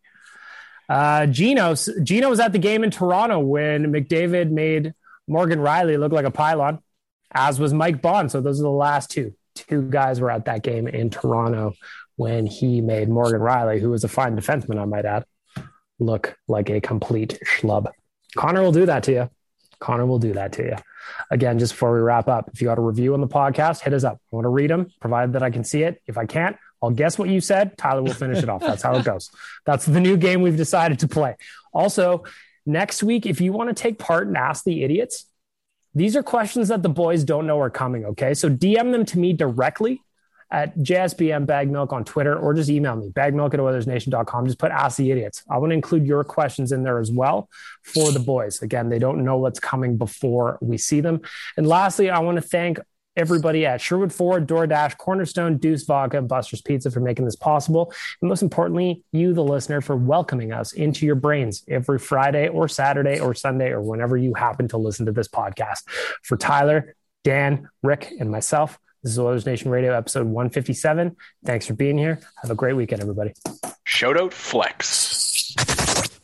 Uh, 0.89 1.27
Gino, 1.27 1.75
Gino 2.03 2.29
was 2.29 2.41
at 2.41 2.53
the 2.53 2.59
game 2.59 2.85
in 2.85 2.91
Toronto 2.91 3.39
when 3.41 3.93
McDavid 3.93 4.51
made 4.51 4.95
Morgan 5.27 5.59
Rielly 5.59 5.99
look 5.99 6.13
like 6.13 6.27
a 6.27 6.31
pylon, 6.31 6.81
as 7.33 7.59
was 7.59 7.73
Mike 7.73 8.03
Bond. 8.03 8.31
So 8.31 8.41
those 8.41 8.61
are 8.61 8.65
the 8.65 8.71
last 8.71 9.11
two. 9.11 9.35
Two 9.55 9.83
guys 9.83 10.21
were 10.21 10.31
at 10.31 10.45
that 10.47 10.63
game 10.63 10.87
in 10.87 11.11
Toronto 11.11 11.75
when 12.17 12.47
he 12.47 12.81
made 12.81 13.09
Morgan 13.09 13.41
Rielly, 13.41 13.81
who 13.81 13.91
was 13.91 14.05
a 14.05 14.09
fine 14.09 14.37
defenseman, 14.37 14.79
I 14.79 14.85
might 14.85 15.05
add, 15.05 15.25
look 15.99 16.37
like 16.49 16.71
a 16.71 16.81
complete 16.81 17.39
schlub. 17.45 17.91
Connor 18.37 18.63
will 18.63 18.73
do 18.73 18.87
that 18.87 19.05
to 19.05 19.13
you. 19.13 19.31
Connor 19.85 20.07
will 20.07 20.19
do 20.19 20.33
that 20.33 20.53
to 20.53 20.63
you. 20.65 20.77
Again, 21.31 21.59
just 21.59 21.75
before 21.75 21.93
we 21.93 22.01
wrap 22.01 22.27
up, 22.27 22.49
if 22.55 22.63
you 22.63 22.69
got 22.69 22.79
a 22.79 22.81
review 22.81 23.13
on 23.13 23.21
the 23.21 23.29
podcast, 23.29 23.81
hit 23.81 23.93
us 23.93 24.03
up. 24.03 24.19
I 24.33 24.37
want 24.37 24.47
to 24.47 24.49
read 24.49 24.71
them, 24.71 24.91
provided 24.99 25.35
that 25.35 25.43
I 25.43 25.51
can 25.51 25.63
see 25.63 25.83
it. 25.83 26.01
If 26.07 26.17
I 26.17 26.25
can't, 26.25 26.57
I'll 26.83 26.89
guess 26.91 27.19
what 27.19 27.29
you 27.29 27.43
said. 27.43 27.77
Tyler 27.77 28.03
will 28.03 28.15
finish 28.15 28.43
it 28.43 28.49
off. 28.49 28.63
That's 28.63 28.83
how 28.83 28.97
it 28.97 29.05
goes. 29.05 29.31
That's 29.67 29.85
the 29.85 30.01
new 30.01 30.17
game 30.17 30.41
we've 30.41 30.57
decided 30.57 31.01
to 31.01 31.09
play. 31.09 31.37
Also, 31.75 32.25
next 32.65 33.03
week, 33.03 33.27
if 33.27 33.43
you 33.43 33.53
want 33.53 33.69
to 33.69 33.75
take 33.75 33.99
part 33.99 34.27
and 34.27 34.39
ask 34.39 34.65
the 34.65 34.85
idiots, 34.85 35.27
these 35.95 36.17
are 36.17 36.23
questions 36.23 36.69
that 36.69 36.83
the 36.83 36.89
boys 36.89 37.23
don't 37.23 37.47
know 37.47 37.61
are 37.61 37.69
coming. 37.69 38.07
Okay. 38.07 38.33
So 38.33 38.49
DM 38.49 38.91
them 38.91 39.05
to 39.05 39.19
me 39.19 39.35
directly 39.35 40.01
at 40.55 40.79
JSBM 40.79 41.47
Bag 41.47 41.69
Milk 41.69 41.93
on 41.93 42.05
Twitter 42.05 42.39
or 42.39 42.55
just 42.55 42.71
email 42.71 42.95
me, 42.95 43.09
bagmilk 43.09 43.55
at 43.55 43.61
oilersnation.com. 43.61 44.47
Just 44.47 44.59
put 44.61 44.71
Ask 44.71 44.97
the 44.99 45.11
Idiots. 45.11 45.43
I 45.51 45.59
want 45.59 45.73
to 45.73 45.75
include 45.75 46.07
your 46.07 46.23
questions 46.23 46.71
in 46.71 46.85
there 46.85 47.01
as 47.01 47.11
well 47.11 47.49
for 47.83 48.13
the 48.13 48.21
boys. 48.21 48.63
Again, 48.63 48.89
they 48.89 49.01
don't 49.01 49.25
know 49.25 49.37
what's 49.39 49.59
coming 49.59 49.97
before 49.97 50.59
we 50.63 50.79
see 50.79 51.01
them. 51.01 51.23
And 51.57 51.67
lastly, 51.67 52.09
I 52.09 52.21
want 52.21 52.37
to 52.37 52.43
thank 52.43 52.79
everybody 53.17 53.67
at 53.67 53.81
Sherwood 53.81 54.13
Ford, 54.13 54.47
DoorDash, 54.47 54.97
Cornerstone, 54.97 55.59
Deuce 55.59 55.83
Vodka, 55.85 56.19
and 56.19 56.29
Buster's 56.29 56.63
Pizza 56.63 56.89
for 56.89 57.01
making 57.01 57.25
this 57.25 57.37
possible. 57.37 57.93
And 58.23 58.29
most 58.29 58.43
importantly, 58.43 59.03
you, 59.11 59.35
the 59.35 59.43
listener, 59.43 59.81
for 59.81 59.97
welcoming 59.97 60.53
us 60.53 60.73
into 60.73 61.05
your 61.05 61.17
brains 61.17 61.65
every 61.69 61.99
Friday 61.99 62.47
or 62.47 62.69
Saturday 62.69 63.19
or 63.19 63.35
Sunday 63.35 63.71
or 63.71 63.83
whenever 63.83 64.17
you 64.17 64.35
happen 64.35 64.69
to 64.69 64.79
listen 64.79 65.07
to 65.07 65.13
this 65.13 65.29
podcast. 65.29 65.83
For 66.23 66.37
Tyler, 66.37 66.95
Dan, 67.25 67.69
Rick, 67.83 68.13
and 68.21 68.31
myself, 68.31 68.79
this 69.05 69.13
is 69.13 69.19
Oilers 69.19 69.45
Nation 69.45 69.71
Radio, 69.71 69.95
episode 69.95 70.27
157. 70.27 71.15
Thanks 71.45 71.67
for 71.67 71.75
being 71.75 71.99
here. 71.99 72.21
Have 72.41 72.51
a 72.51 72.55
great 72.55 72.73
weekend, 72.73 73.03
everybody. 73.03 73.35
Shout 73.85 74.19
out 74.19 74.33
Flex. 74.33 75.55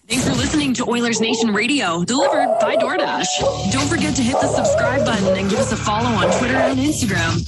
Thanks 0.09 0.27
for 0.27 0.35
listening 0.35 0.73
to 0.75 0.89
Oilers 0.89 1.21
Nation 1.21 1.53
Radio, 1.53 2.03
delivered 2.05 2.57
by 2.59 2.77
DoorDash. 2.77 3.71
Don't 3.71 3.87
forget 3.87 4.17
to 4.17 4.23
hit 4.23 4.33
the 4.41 4.49
subscribe 4.49 5.05
button 5.05 5.39
and 5.39 5.51
give 5.51 5.59
us 5.59 5.71
a 5.73 5.77
follow 5.77 6.09
on 6.09 6.39
Twitter 6.39 6.57
and 6.57 6.81
Instagram. 6.81 7.45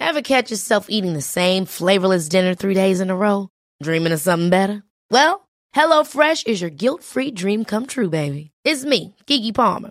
Ever 0.00 0.22
catch 0.22 0.50
yourself 0.50 0.86
eating 0.88 1.12
the 1.12 1.20
same 1.20 1.66
flavorless 1.66 2.28
dinner 2.30 2.54
three 2.54 2.74
days 2.74 3.00
in 3.00 3.10
a 3.10 3.16
row? 3.16 3.50
Dreaming 3.82 4.12
of 4.12 4.20
something 4.20 4.48
better? 4.48 4.82
Well, 5.10 5.46
HelloFresh 5.74 6.46
is 6.46 6.62
your 6.62 6.70
guilt 6.70 7.04
free 7.04 7.30
dream 7.30 7.66
come 7.66 7.84
true, 7.84 8.08
baby. 8.08 8.50
It's 8.64 8.86
me, 8.86 9.14
Keke 9.26 9.54
Palmer. 9.54 9.90